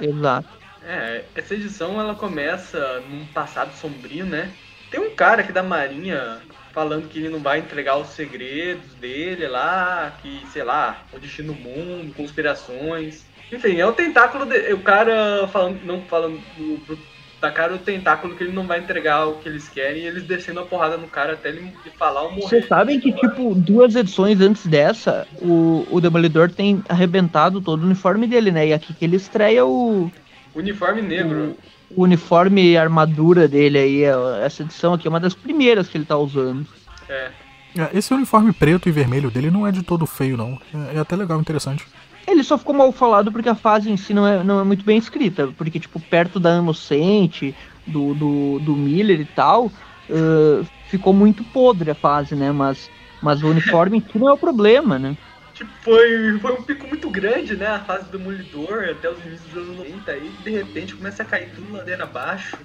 Exato. 0.00 0.48
É, 0.82 1.24
essa 1.34 1.54
edição 1.54 1.98
ela 2.00 2.14
começa 2.14 3.00
num 3.08 3.24
passado 3.26 3.74
sombrio, 3.74 4.26
né? 4.26 4.52
Tem 4.90 5.00
um 5.00 5.14
cara 5.14 5.40
aqui 5.40 5.52
da 5.52 5.62
Marinha 5.62 6.42
falando 6.72 7.08
que 7.08 7.18
ele 7.18 7.28
não 7.30 7.40
vai 7.40 7.60
entregar 7.60 7.96
os 7.96 8.08
segredos 8.08 8.92
dele 8.94 9.46
lá, 9.48 10.12
que, 10.20 10.42
sei 10.52 10.62
lá, 10.64 11.04
o 11.12 11.18
destino 11.18 11.52
do 11.54 11.58
mundo, 11.60 12.12
conspirações. 12.14 13.24
Enfim, 13.54 13.76
é 13.78 13.86
o 13.86 13.92
tentáculo, 13.92 14.44
de, 14.46 14.72
o 14.72 14.78
cara 14.80 15.48
falando, 15.52 15.80
não 15.84 16.00
falando 16.02 16.40
do, 16.56 16.78
pro, 16.86 16.98
da 17.40 17.50
cara 17.50 17.74
o 17.74 17.78
tentáculo 17.78 18.34
que 18.34 18.42
ele 18.44 18.52
não 18.52 18.66
vai 18.66 18.78
entregar 18.78 19.26
o 19.26 19.34
que 19.34 19.48
eles 19.48 19.68
querem 19.68 20.02
e 20.02 20.06
eles 20.06 20.22
descendo 20.24 20.60
a 20.60 20.64
porrada 20.64 20.96
no 20.96 21.06
cara 21.06 21.34
até 21.34 21.50
ele 21.50 21.72
falar 21.98 22.22
ou 22.22 22.30
morrer. 22.32 22.42
Vocês 22.48 22.66
sabem 22.66 22.98
que, 22.98 23.12
tipo, 23.12 23.54
duas 23.54 23.94
edições 23.94 24.40
antes 24.40 24.66
dessa, 24.66 25.26
o, 25.42 25.86
o 25.90 26.00
Demolidor 26.00 26.50
tem 26.50 26.82
arrebentado 26.88 27.60
todo 27.60 27.82
o 27.82 27.86
uniforme 27.86 28.26
dele, 28.26 28.50
né? 28.50 28.68
E 28.68 28.72
aqui 28.72 28.94
que 28.94 29.04
ele 29.04 29.16
estreia 29.16 29.64
o, 29.64 30.10
Uniforme 30.54 31.02
negro. 31.02 31.56
o 31.94 32.02
uniforme 32.04 32.70
e 32.72 32.76
armadura 32.78 33.46
dele 33.46 33.78
aí. 33.78 34.04
é- 34.04 34.44
Essa 34.44 34.62
edição 34.62 34.94
aqui 34.94 35.06
é 35.06 35.10
uma 35.10 35.20
das 35.20 35.34
primeiras 35.34 35.88
que 35.88 35.98
ele 35.98 36.04
tá 36.06 36.16
usando. 36.16 36.66
É. 37.08 37.30
É, 37.76 37.90
Esse 37.92 38.14
uniforme 38.14 38.52
preto 38.52 38.88
e 38.88 38.92
vermelho 38.92 39.30
dele 39.30 39.50
não 39.50 39.66
é 39.66 39.72
de 39.72 39.82
todo 39.82 40.06
feio, 40.06 40.36
não. 40.36 40.58
É, 40.92 40.96
é 40.96 41.00
até 41.00 41.14
legal, 41.16 41.40
interessante. 41.40 41.84
Ele 42.26 42.42
só 42.42 42.56
ficou 42.56 42.74
mal 42.74 42.90
falado 42.92 43.30
porque 43.30 43.48
a 43.48 43.54
fase 43.54 43.90
em 43.90 43.96
si 43.96 44.14
não 44.14 44.26
é, 44.26 44.42
não 44.42 44.60
é 44.60 44.64
muito 44.64 44.84
bem 44.84 44.98
escrita. 44.98 45.48
Porque, 45.56 45.78
tipo, 45.78 46.00
perto 46.00 46.40
da 46.40 46.56
Inocente, 46.56 47.54
do, 47.86 48.14
do, 48.14 48.58
do 48.60 48.76
Miller 48.76 49.20
e 49.20 49.24
tal, 49.24 49.70
ãh, 50.10 50.64
ficou 50.88 51.12
muito 51.12 51.44
podre 51.44 51.90
a 51.90 51.94
fase, 51.94 52.34
né? 52.34 52.50
Mas, 52.52 52.90
mas 53.22 53.42
o 53.42 53.48
uniforme 53.48 53.98
em 53.98 54.00
si 54.00 54.18
não 54.18 54.28
é 54.28 54.32
o 54.32 54.38
problema, 54.38 54.98
né? 54.98 55.16
Tipo, 55.54 55.70
foi, 55.82 56.38
foi 56.40 56.52
um 56.52 56.62
pico 56.62 56.86
muito 56.88 57.08
grande, 57.08 57.56
né? 57.56 57.68
A 57.68 57.80
fase 57.80 58.06
do 58.06 58.18
Demolidor 58.18 58.88
até 58.90 59.08
os 59.08 59.24
inícios 59.24 59.52
dos 59.52 59.62
anos 59.62 59.78
90 59.78 60.10
aí, 60.10 60.28
de 60.42 60.50
repente 60.50 60.96
começa 60.96 61.22
a 61.22 61.26
cair 61.26 61.50
tudo 61.54 61.72
ladeira 61.72 62.02
abaixo. 62.04 62.56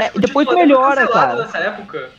É, 0.00 0.10
que 0.10 0.20
depois 0.20 0.46
melhora, 0.48 1.06
cara. 1.08 1.48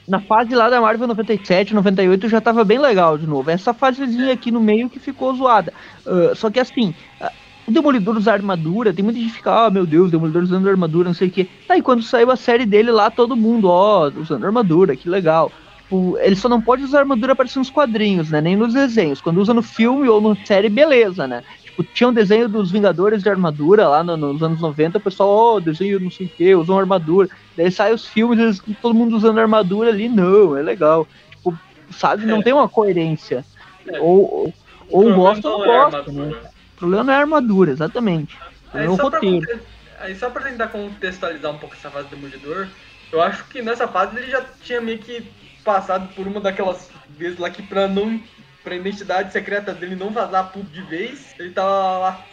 Na 0.08 0.20
fase 0.20 0.54
lá 0.56 0.70
da 0.70 0.82
Marvel 0.82 1.08
97, 1.08 1.74
98 1.74 2.30
já 2.30 2.42
tava 2.42 2.64
bem 2.64 2.80
legal 2.80 3.18
de 3.18 3.28
novo. 3.28 3.50
Essa 3.50 3.74
fasezinha 3.74 4.34
aqui 4.34 4.52
no 4.52 4.60
meio 4.60 4.90
que 4.90 5.00
ficou 5.00 5.36
zoada. 5.36 5.74
Ah, 6.06 6.34
só 6.36 6.50
que 6.50 6.60
assim, 6.60 6.94
ah, 7.20 7.32
o 7.68 7.72
Demolidor 7.72 8.16
usar 8.16 8.34
armadura, 8.34 8.94
tem 8.94 9.04
muita 9.04 9.20
gente 9.20 9.30
que 9.30 9.38
fica, 9.38 9.66
ah, 9.66 9.70
meu 9.70 9.86
Deus, 9.86 10.08
o 10.08 10.12
Demolidor 10.12 10.44
usando 10.44 10.70
armadura, 10.70 11.10
não 11.10 11.14
sei 11.14 11.28
o 11.28 11.32
quê. 11.32 11.48
Tá, 11.68 11.78
e 11.78 11.82
quando 11.82 12.02
saiu 12.02 12.32
a 12.32 12.36
série 12.36 12.66
dele 12.66 12.92
lá, 12.92 13.12
todo 13.12 13.36
mundo, 13.36 13.70
ó, 13.70 14.10
usando 14.16 14.46
armadura, 14.46 14.96
que 14.96 15.10
legal. 15.10 15.52
Tipo, 15.84 16.18
ele 16.20 16.36
só 16.36 16.50
não 16.50 16.62
pode 16.62 16.84
usar 16.84 17.00
armadura 17.00 17.34
aparecendo 17.34 17.60
nos 17.60 17.70
quadrinhos, 17.70 18.30
né? 18.30 18.42
Nem 18.42 18.56
nos 18.56 18.74
desenhos. 18.74 19.22
Quando 19.22 19.40
usa 19.40 19.54
no 19.54 19.62
filme 19.62 20.08
ou 20.10 20.20
na 20.22 20.36
série, 20.46 20.70
beleza, 20.70 21.26
né? 21.28 21.44
Tipo, 21.78 21.84
tinha 21.94 22.10
um 22.10 22.14
desenho 22.14 22.50
dos 22.50 22.72
Vingadores 22.72 23.22
de 23.22 23.30
armadura 23.30 23.88
lá 23.88 24.04
no- 24.04 24.18
nos 24.18 24.42
anos 24.42 24.60
90, 24.60 24.98
o 24.98 25.02
pessoal, 25.02 25.30
ó, 25.30 25.60
desenho 25.60 26.00
não 26.00 26.10
sei 26.10 26.26
o 26.26 26.30
que, 26.30 26.56
usam 26.56 26.78
armadura. 26.80 27.30
Daí 27.56 27.72
sai 27.72 27.94
os 27.94 28.08
filmes, 28.08 28.40
eles- 28.40 28.62
todo 28.82 28.96
mundo 28.96 29.16
usando 29.16 29.40
armadura 29.40 29.90
ali, 29.92 30.10
não, 30.10 30.58
é 30.58 30.64
legal. 30.64 31.08
Tipo, 31.30 31.58
sabe, 31.92 32.26
não 32.26 32.40
É. 32.40 32.42
tem 32.44 32.54
uma 32.54 32.68
coerência. 32.68 33.46
É. 33.88 34.00
Ou, 34.00 34.20
ou, 34.34 34.54
ou 34.90 35.12
O 35.12 35.16
gosta 35.16 35.48
ou 35.48 35.60
não 35.60 35.66
é 35.66 35.78
gosta, 35.78 36.12
né? 36.12 36.22
armadura. 36.24 36.52
O 36.76 36.78
problema 36.80 37.04
não 37.04 37.14
é 37.14 37.16
a 37.16 37.20
armadura, 37.20 37.72
exatamente. 37.72 38.36
O 38.74 38.78
é 38.78 38.90
o 38.90 38.96
pra, 38.96 39.04
roteiro. 39.06 39.60
aí 40.00 40.16
só 40.16 40.30
pra 40.32 40.42
tentar 40.44 40.68
contextualizar 40.70 41.52
um 41.52 41.58
pouco 41.60 41.76
essa 41.76 41.92
fase 41.92 42.08
do 42.10 42.16
Demolidor, 42.16 42.68
eu 43.12 43.22
acho 43.22 43.46
que 43.46 43.62
nessa 43.62 43.88
fase 43.88 44.18
ele 44.18 44.32
já 44.32 44.44
tinha 44.64 44.82
meio 44.82 44.98
que 44.98 45.24
passado 45.64 46.10
por 46.16 46.26
uma 46.26 46.40
daquelas 46.42 46.90
vezes 47.18 47.38
lá 47.38 47.50
que 47.52 47.62
pra 47.62 47.88
não. 47.88 48.20
Pra 48.68 48.76
identidade 48.76 49.32
secreta 49.32 49.74
dele 49.74 49.96
não 49.96 50.10
vazar 50.10 50.52
tudo 50.52 50.70
de 50.70 50.82
vez, 50.82 51.34
ele 51.40 51.52
tava 51.52 51.98
lá. 52.00 52.26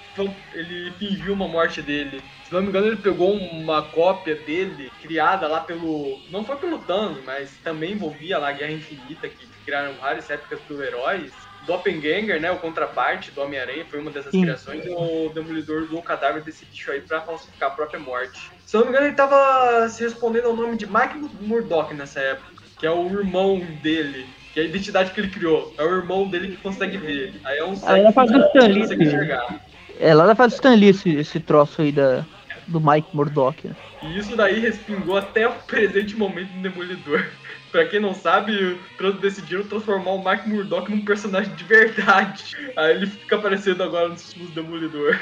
Ele 0.52 0.92
fingiu 0.92 1.32
uma 1.32 1.46
morte 1.46 1.80
dele. 1.80 2.22
Se 2.44 2.52
não 2.52 2.60
me 2.60 2.68
engano, 2.68 2.88
ele 2.88 2.96
pegou 2.96 3.32
uma 3.32 3.82
cópia 3.82 4.34
dele, 4.34 4.90
criada 5.00 5.46
lá 5.46 5.60
pelo. 5.60 6.20
Não 6.30 6.44
foi 6.44 6.56
pelo 6.56 6.78
Thanos, 6.80 7.22
mas 7.24 7.50
também 7.62 7.92
envolvia 7.92 8.38
lá 8.38 8.48
a 8.48 8.52
Guerra 8.52 8.72
Infinita, 8.72 9.28
que 9.28 9.46
criaram 9.64 9.92
várias 9.94 10.28
épocas 10.28 10.60
do 10.68 10.82
heróis. 10.82 11.32
Doppelganger, 11.66 12.40
né? 12.40 12.50
O 12.50 12.58
contraparte 12.58 13.30
do 13.30 13.40
Homem-Aranha 13.40 13.86
foi 13.86 13.98
uma 13.98 14.10
dessas 14.10 14.32
Sim. 14.32 14.42
criações. 14.42 14.84
E 14.84 14.90
o 14.90 15.30
Demolidor 15.32 15.84
usou 15.84 16.00
o 16.00 16.02
cadáver 16.02 16.42
desse 16.42 16.64
bicho 16.66 16.90
aí 16.90 17.00
pra 17.00 17.22
falsificar 17.22 17.70
a 17.70 17.74
própria 17.74 17.98
morte. 17.98 18.50
Se 18.66 18.76
não 18.76 18.84
me 18.84 18.90
engano, 18.90 19.06
ele 19.06 19.16
tava 19.16 19.88
se 19.88 20.02
respondendo 20.02 20.48
ao 20.48 20.56
nome 20.56 20.76
de 20.76 20.86
Mike 20.86 21.18
Murdock 21.40 21.94
nessa 21.94 22.20
época, 22.20 22.52
que 22.78 22.86
é 22.86 22.90
o 22.90 23.08
irmão 23.08 23.60
dele. 23.82 24.28
Que 24.54 24.60
é 24.60 24.62
a 24.62 24.66
identidade 24.66 25.10
que 25.10 25.20
ele 25.20 25.28
criou. 25.28 25.74
É 25.76 25.82
o 25.82 25.96
irmão 25.96 26.28
dele 26.28 26.48
que 26.48 26.56
consegue 26.56 26.96
ver. 26.96 27.34
Aí 27.44 27.58
é 27.58 27.64
um 27.64 27.74
Aí 27.82 28.00
ela 28.00 28.12
faz 28.12 28.30
que 28.30 28.38
Stan 28.38 28.66
Lee, 28.68 28.80
consegue 28.80 29.04
enxergar. 29.04 29.60
É 29.98 30.14
lá 30.14 30.26
da 30.26 30.34
fase 30.34 30.54
Stan 30.54 30.74
Lee 30.74 30.88
esse, 30.90 31.10
esse 31.10 31.40
troço 31.40 31.82
aí 31.82 31.90
da, 31.92 32.24
do 32.66 32.80
Mike 32.80 33.08
Murdock. 33.12 33.66
né? 33.66 33.74
E 34.02 34.18
isso 34.18 34.36
daí 34.36 34.60
respingou 34.60 35.16
até 35.16 35.48
o 35.48 35.52
presente 35.52 36.16
momento 36.16 36.50
do 36.52 36.62
Demolidor. 36.62 37.26
pra 37.72 37.84
quem 37.86 37.98
não 37.98 38.14
sabe, 38.14 38.78
decidiram 39.20 39.64
transformar 39.64 40.12
o 40.12 40.24
Mike 40.24 40.48
Murdock 40.48 40.88
num 40.88 41.04
personagem 41.04 41.52
de 41.54 41.64
verdade. 41.64 42.56
Aí 42.76 42.92
ele 42.92 43.06
fica 43.06 43.34
aparecendo 43.34 43.82
agora 43.82 44.08
nos 44.08 44.32
filmes 44.32 44.52
do 44.52 44.62
Demolidor. 44.62 45.18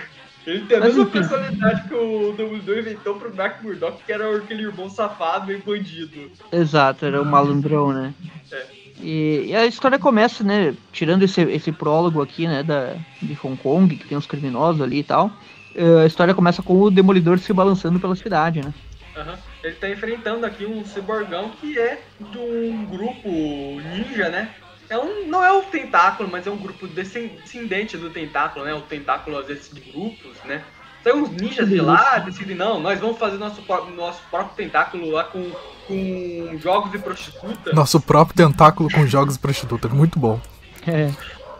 Ele 0.46 0.66
tem 0.66 0.76
a 0.76 0.80
Mas 0.80 0.88
mesma 0.88 1.02
enfim. 1.04 1.12
personalidade 1.12 1.88
que 1.88 1.94
o 1.94 2.34
Demolidor 2.36 2.78
inventou 2.78 3.14
pro 3.14 3.30
Mike 3.30 3.62
Murdock, 3.62 4.02
que 4.04 4.12
era 4.12 4.36
aquele 4.36 4.64
irmão 4.64 4.90
safado 4.90 5.52
e 5.52 5.56
bandido. 5.58 6.30
Exato, 6.50 7.06
era 7.06 7.22
o 7.22 7.24
malandrão, 7.24 7.92
né? 7.92 8.12
É. 8.50 8.81
E, 9.02 9.46
e 9.48 9.56
a 9.56 9.66
história 9.66 9.98
começa, 9.98 10.44
né? 10.44 10.76
Tirando 10.92 11.22
esse, 11.24 11.40
esse 11.42 11.72
prólogo 11.72 12.22
aqui, 12.22 12.46
né? 12.46 12.62
Da, 12.62 13.04
de 13.20 13.36
Hong 13.42 13.56
Kong, 13.56 13.96
que 13.96 14.06
tem 14.06 14.16
os 14.18 14.26
criminosos 14.26 14.80
ali 14.80 14.98
e 15.00 15.04
tal. 15.04 15.38
eh, 15.74 16.02
a 16.02 16.06
história 16.06 16.34
começa 16.34 16.62
com 16.62 16.78
o 16.80 16.90
Demolidor 16.90 17.38
se 17.38 17.52
balançando 17.52 18.00
pela 18.00 18.14
cidade, 18.16 18.62
né? 18.62 18.74
Aham. 19.16 19.42
Ele 19.62 19.76
tá 19.76 19.88
enfrentando 19.90 20.46
aqui 20.46 20.66
um 20.66 20.84
ciborgão 20.84 21.50
que 21.50 21.78
é 21.78 22.14
de 22.20 22.38
um 22.38 22.86
grupo 22.86 23.80
ninja, 23.80 24.28
né? 24.30 24.56
É 24.88 24.98
um, 24.98 25.26
não 25.28 25.42
é 25.44 25.52
o 25.52 25.62
tentáculo, 25.64 26.28
mas 26.30 26.46
é 26.46 26.50
um 26.50 26.56
grupo 26.58 26.86
descen- 26.88 27.40
descendente 27.42 27.96
do 27.96 28.10
tentáculo, 28.10 28.64
né? 28.64 28.74
O 28.74 28.82
tentáculo 28.82 29.38
às 29.38 29.46
vezes 29.46 29.70
de 29.70 29.80
grupos, 29.80 30.42
né? 30.44 30.66
Sai 31.02 31.12
uns 31.14 31.30
ninjas 31.30 31.68
de 31.68 31.80
lá, 31.80 32.18
decidem, 32.18 32.54
não, 32.56 32.78
nós 32.80 33.00
vamos 33.00 33.18
fazer 33.18 33.36
nosso, 33.36 33.60
nosso 33.96 34.20
próprio 34.30 34.54
tentáculo 34.56 35.10
lá 35.10 35.24
com, 35.24 35.50
com 35.88 36.58
jogos 36.58 36.92
de 36.92 36.98
prostituta. 36.98 37.72
Nosso 37.72 38.00
próprio 38.00 38.36
tentáculo 38.36 38.88
com 38.90 39.06
jogos 39.06 39.34
e 39.36 39.38
prostitutas. 39.38 39.90
Muito 39.92 40.18
bom. 40.18 40.40
É. 40.86 41.10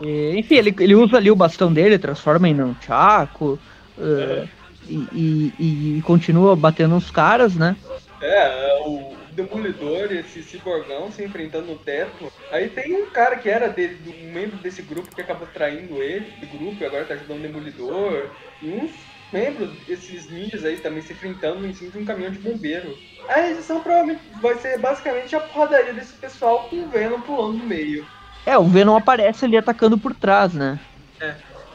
E, 0.01 0.33
enfim, 0.37 0.55
ele, 0.55 0.73
ele 0.79 0.95
usa 0.95 1.17
ali 1.17 1.29
o 1.29 1.35
bastão 1.35 1.71
dele, 1.73 1.97
transforma 1.99 2.47
em 2.47 2.61
um 2.61 2.75
chaco. 2.85 3.59
eh, 3.99 4.47
e, 4.87 4.95
e- 5.13 5.97
e 5.97 6.01
continua 6.01 6.55
batendo 6.57 6.95
nos 6.95 7.09
caras, 7.09 7.55
né? 7.55 7.75
É, 8.21 8.79
é 8.79 8.83
o 8.85 9.13
Demolidor, 9.31 10.11
esse 10.11 10.43
ciborgão 10.43 11.09
se 11.11 11.23
enfrentando 11.23 11.67
no 11.67 11.75
teto. 11.77 12.31
Aí 12.51 12.67
tem 12.69 12.93
um 13.01 13.05
cara 13.07 13.35
que 13.37 13.49
era 13.49 13.67
de, 13.69 13.87
do- 13.87 14.11
um 14.11 14.31
membro 14.31 14.57
desse 14.57 14.81
grupo 14.81 15.13
que 15.15 15.21
acabou 15.21 15.47
traindo 15.53 15.95
ele, 16.03 16.27
do 16.39 16.47
grupo, 16.57 16.83
e 16.83 16.85
agora 16.85 17.05
tá 17.05 17.13
ajudando 17.13 17.39
o 17.39 17.41
Demolidor. 17.41 18.25
E 18.61 18.69
uns 18.69 18.91
membros 19.33 19.71
desses 19.87 20.29
ninjas 20.29 20.63
aí 20.63 20.77
também 20.77 21.01
se 21.01 21.11
enfrentando 21.13 21.65
em 21.65 21.73
cima 21.73 21.91
de 21.91 21.97
um 21.97 22.05
caminhão 22.05 22.31
de 22.31 22.39
bombeiro. 22.39 22.95
A 23.27 23.49
edição 23.49 23.81
provavelmente 23.81 24.21
vai 24.41 24.55
ser 24.55 24.77
basicamente 24.77 25.35
a 25.35 25.39
porradaria 25.39 25.93
desse 25.93 26.13
pessoal 26.13 26.67
com 26.69 26.75
o 26.77 26.87
Venom 26.89 27.19
pulando 27.21 27.57
no 27.57 27.65
meio. 27.65 28.05
É, 28.45 28.57
o 28.57 28.63
Venom 28.65 28.95
aparece 28.95 29.45
ali 29.45 29.57
atacando 29.57 29.97
por 29.97 30.13
trás, 30.13 30.53
né? 30.53 30.79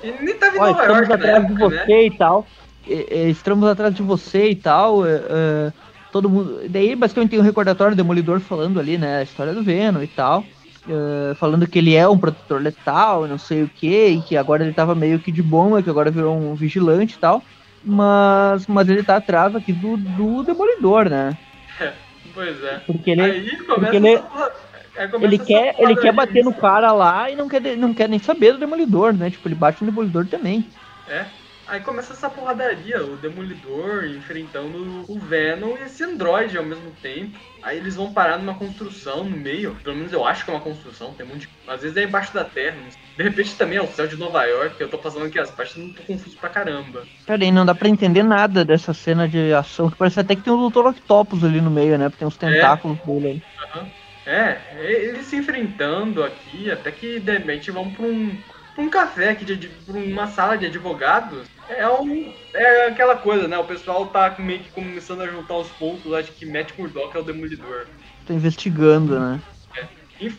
E 0.02 0.12
nem 0.22 0.34
tava 0.36 0.56
em 0.56 0.60
Ó, 0.60 0.66
Nova 0.66 0.80
estamos 0.82 1.08
York 1.08 1.08
na 1.08 1.14
atrás 1.14 1.46
de 1.46 1.52
época, 1.52 1.68
você 1.68 1.86
né? 1.86 2.02
e 2.04 2.10
tal. 2.16 2.46
E- 2.86 3.06
e 3.10 3.30
estamos 3.30 3.68
atrás 3.68 3.94
de 3.94 4.02
você 4.02 4.50
e 4.50 4.54
tal. 4.54 5.06
é, 5.06 5.16
é, 5.28 5.72
todo 6.12 6.28
mundo. 6.30 6.62
Daí 6.68 6.94
basicamente 6.94 7.30
tem 7.30 7.38
um 7.38 7.42
recordatório 7.42 7.94
do 7.94 7.96
Demolidor 7.96 8.40
falando 8.40 8.78
ali, 8.78 8.96
né? 8.96 9.18
A 9.18 9.22
história 9.22 9.52
do 9.52 9.62
Venom 9.62 10.02
e 10.02 10.06
tal. 10.06 10.44
É, 10.88 11.34
falando 11.34 11.66
que 11.66 11.78
ele 11.78 11.94
é 11.94 12.08
um 12.08 12.18
protetor 12.18 12.60
letal 12.60 13.26
não 13.26 13.38
sei 13.38 13.62
o 13.62 13.68
que, 13.68 14.06
e 14.08 14.22
que 14.22 14.36
agora 14.36 14.64
ele 14.64 14.72
tava 14.72 14.94
meio 14.94 15.18
que 15.18 15.30
de 15.30 15.42
bomba, 15.42 15.82
que 15.82 15.90
agora 15.90 16.10
virou 16.10 16.36
um 16.36 16.54
vigilante 16.54 17.14
e 17.14 17.18
tal. 17.18 17.42
Mas, 17.84 18.66
mas 18.66 18.88
ele 18.88 19.02
tá 19.02 19.16
atrás 19.16 19.54
aqui 19.54 19.72
do, 19.72 19.96
do 19.96 20.42
Demolidor, 20.42 21.08
né? 21.08 21.36
Pois 22.34 22.62
é. 22.62 22.80
Porque 22.86 23.10
ele, 23.10 23.22
aí 23.22 23.56
começa 23.56 23.74
porque 23.80 23.96
ele- 23.96 24.18
começa 24.18 25.24
ele 25.24 25.38
quer, 25.38 25.74
ele 25.78 25.96
quer 25.96 26.12
bater 26.12 26.44
no 26.44 26.52
cara 26.54 26.92
lá 26.92 27.28
e 27.30 27.34
não 27.34 27.48
quer, 27.48 27.60
não 27.76 27.92
quer 27.92 28.08
nem 28.08 28.18
saber 28.18 28.52
do 28.52 28.58
Demolidor, 28.58 29.12
né? 29.12 29.30
Tipo, 29.30 29.48
ele 29.48 29.54
bate 29.56 29.82
no 29.82 29.90
Demolidor 29.90 30.26
também. 30.26 30.64
É. 31.08 31.24
Aí 31.68 31.80
começa 31.80 32.14
essa 32.14 32.30
porradaria, 32.30 33.04
o 33.04 33.16
Demolidor 33.16 34.04
enfrentando 34.06 35.04
o 35.06 35.18
Venom 35.18 35.76
e 35.76 35.82
esse 35.82 36.02
androide 36.02 36.56
ao 36.56 36.64
mesmo 36.64 36.90
tempo. 37.02 37.38
Aí 37.62 37.76
eles 37.76 37.94
vão 37.94 38.10
parar 38.10 38.38
numa 38.38 38.54
construção 38.54 39.22
no 39.22 39.36
meio, 39.36 39.76
pelo 39.84 39.96
menos 39.96 40.12
eu 40.12 40.24
acho 40.24 40.44
que 40.44 40.50
é 40.50 40.54
uma 40.54 40.62
construção, 40.62 41.12
tem 41.12 41.26
muito. 41.26 41.46
Às 41.66 41.82
vezes 41.82 41.96
é 41.98 42.04
embaixo 42.04 42.32
da 42.32 42.42
terra, 42.42 42.78
de 43.16 43.22
repente 43.22 43.54
também 43.56 43.76
é 43.76 43.82
o 43.82 43.86
céu 43.88 44.06
de 44.06 44.16
Nova 44.16 44.44
York, 44.44 44.80
eu 44.80 44.88
tô 44.88 44.96
passando 44.96 45.26
aqui 45.26 45.38
as 45.38 45.50
partes 45.50 45.76
não 45.76 45.92
tô 45.92 46.02
confuso 46.04 46.38
pra 46.38 46.48
caramba. 46.48 47.02
Peraí, 47.26 47.52
não 47.52 47.66
dá 47.66 47.74
pra 47.74 47.88
entender 47.88 48.22
nada 48.22 48.64
dessa 48.64 48.94
cena 48.94 49.28
de 49.28 49.52
ação, 49.52 49.90
que 49.90 49.96
parece 49.96 50.20
até 50.20 50.34
que 50.34 50.42
tem 50.42 50.52
um 50.52 50.70
Dr. 50.70 50.86
Octopus 50.86 51.44
ali 51.44 51.60
no 51.60 51.70
meio, 51.70 51.98
né? 51.98 52.08
Porque 52.08 52.20
tem 52.20 52.28
uns 52.28 52.36
tentáculos 52.38 52.98
é. 53.02 53.06
dele 53.06 53.26
aí. 53.26 53.80
Uhum. 53.82 53.88
É, 54.24 54.60
eles 54.78 55.26
se 55.26 55.36
enfrentando 55.36 56.22
aqui, 56.22 56.70
até 56.70 56.90
que 56.90 57.18
de 57.18 57.32
repente 57.32 57.70
vão 57.70 57.90
pra 57.90 58.04
um, 58.04 58.36
um 58.78 58.88
café 58.88 59.30
aqui, 59.30 59.44
de, 59.44 59.56
de, 59.56 59.68
pra 59.68 59.98
uma 59.98 60.26
sala 60.28 60.56
de 60.56 60.66
advogados. 60.66 61.46
É, 61.68 61.86
um, 61.88 62.32
é 62.54 62.86
aquela 62.86 63.16
coisa, 63.16 63.46
né? 63.46 63.58
O 63.58 63.64
pessoal 63.64 64.06
tá 64.06 64.34
meio 64.38 64.60
que 64.60 64.70
começando 64.70 65.20
a 65.22 65.26
juntar 65.26 65.56
os 65.56 65.68
pontos 65.70 66.24
de 66.24 66.32
que 66.32 66.46
Matt 66.46 66.70
Murdock 66.78 67.16
é 67.16 67.20
o 67.20 67.24
demolidor. 67.24 67.86
Tá 68.26 68.32
investigando, 68.32 69.18
né? 69.18 69.40
É. 69.76 69.86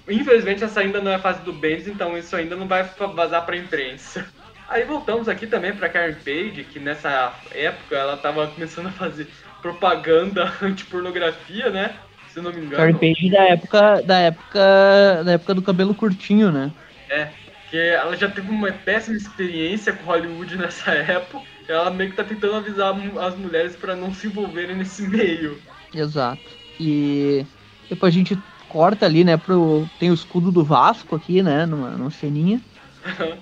Infelizmente 0.09 0.63
essa 0.63 0.79
ainda 0.79 0.99
não 1.01 1.11
é 1.11 1.15
a 1.15 1.19
fase 1.19 1.41
do 1.41 1.53
Bendis, 1.53 1.87
então 1.87 2.17
isso 2.17 2.35
ainda 2.35 2.55
não 2.55 2.67
vai 2.67 2.83
vazar 3.13 3.45
pra 3.45 3.55
imprensa. 3.55 4.25
Aí 4.67 4.83
voltamos 4.83 5.27
aqui 5.27 5.47
também 5.47 5.73
pra 5.73 5.89
Karen 5.89 6.13
Page, 6.13 6.67
que 6.71 6.79
nessa 6.79 7.33
época 7.51 7.95
ela 7.95 8.15
tava 8.15 8.47
começando 8.47 8.87
a 8.87 8.91
fazer 8.91 9.27
propaganda 9.61 10.53
anti-pornografia, 10.61 11.69
né? 11.69 11.95
se 12.29 12.39
não 12.41 12.51
me 12.51 12.59
engano. 12.59 12.77
Karen 12.77 12.93
Page 12.93 13.29
da 13.29 13.43
época, 13.43 14.01
da 14.03 14.19
época, 14.19 15.23
da 15.25 15.31
época 15.33 15.53
do 15.53 15.61
cabelo 15.61 15.93
curtinho, 15.93 16.51
né? 16.51 16.71
É, 17.09 17.29
que 17.69 17.77
ela 17.77 18.15
já 18.15 18.29
teve 18.29 18.49
uma 18.49 18.71
péssima 18.71 19.17
experiência 19.17 19.93
com 19.93 20.05
Hollywood 20.05 20.55
nessa 20.57 20.91
época. 20.91 21.45
Ela 21.67 21.91
meio 21.91 22.09
que 22.09 22.15
tá 22.15 22.23
tentando 22.23 22.55
avisar 22.55 22.95
as 23.21 23.35
mulheres 23.35 23.75
para 23.75 23.95
não 23.95 24.13
se 24.13 24.27
envolverem 24.27 24.75
nesse 24.75 25.03
meio. 25.03 25.61
Exato. 25.93 26.41
E 26.79 27.45
depois 27.87 28.13
a 28.13 28.17
gente 28.17 28.37
corta 28.67 29.05
ali, 29.05 29.23
né, 29.23 29.37
pro 29.37 29.87
tem 29.99 30.09
o 30.09 30.13
escudo 30.13 30.51
do 30.51 30.63
Vasco 30.63 31.15
aqui, 31.15 31.43
né, 31.43 31.65
numa, 31.65 31.91
numa 31.91 32.11
ceninha. 32.11 32.59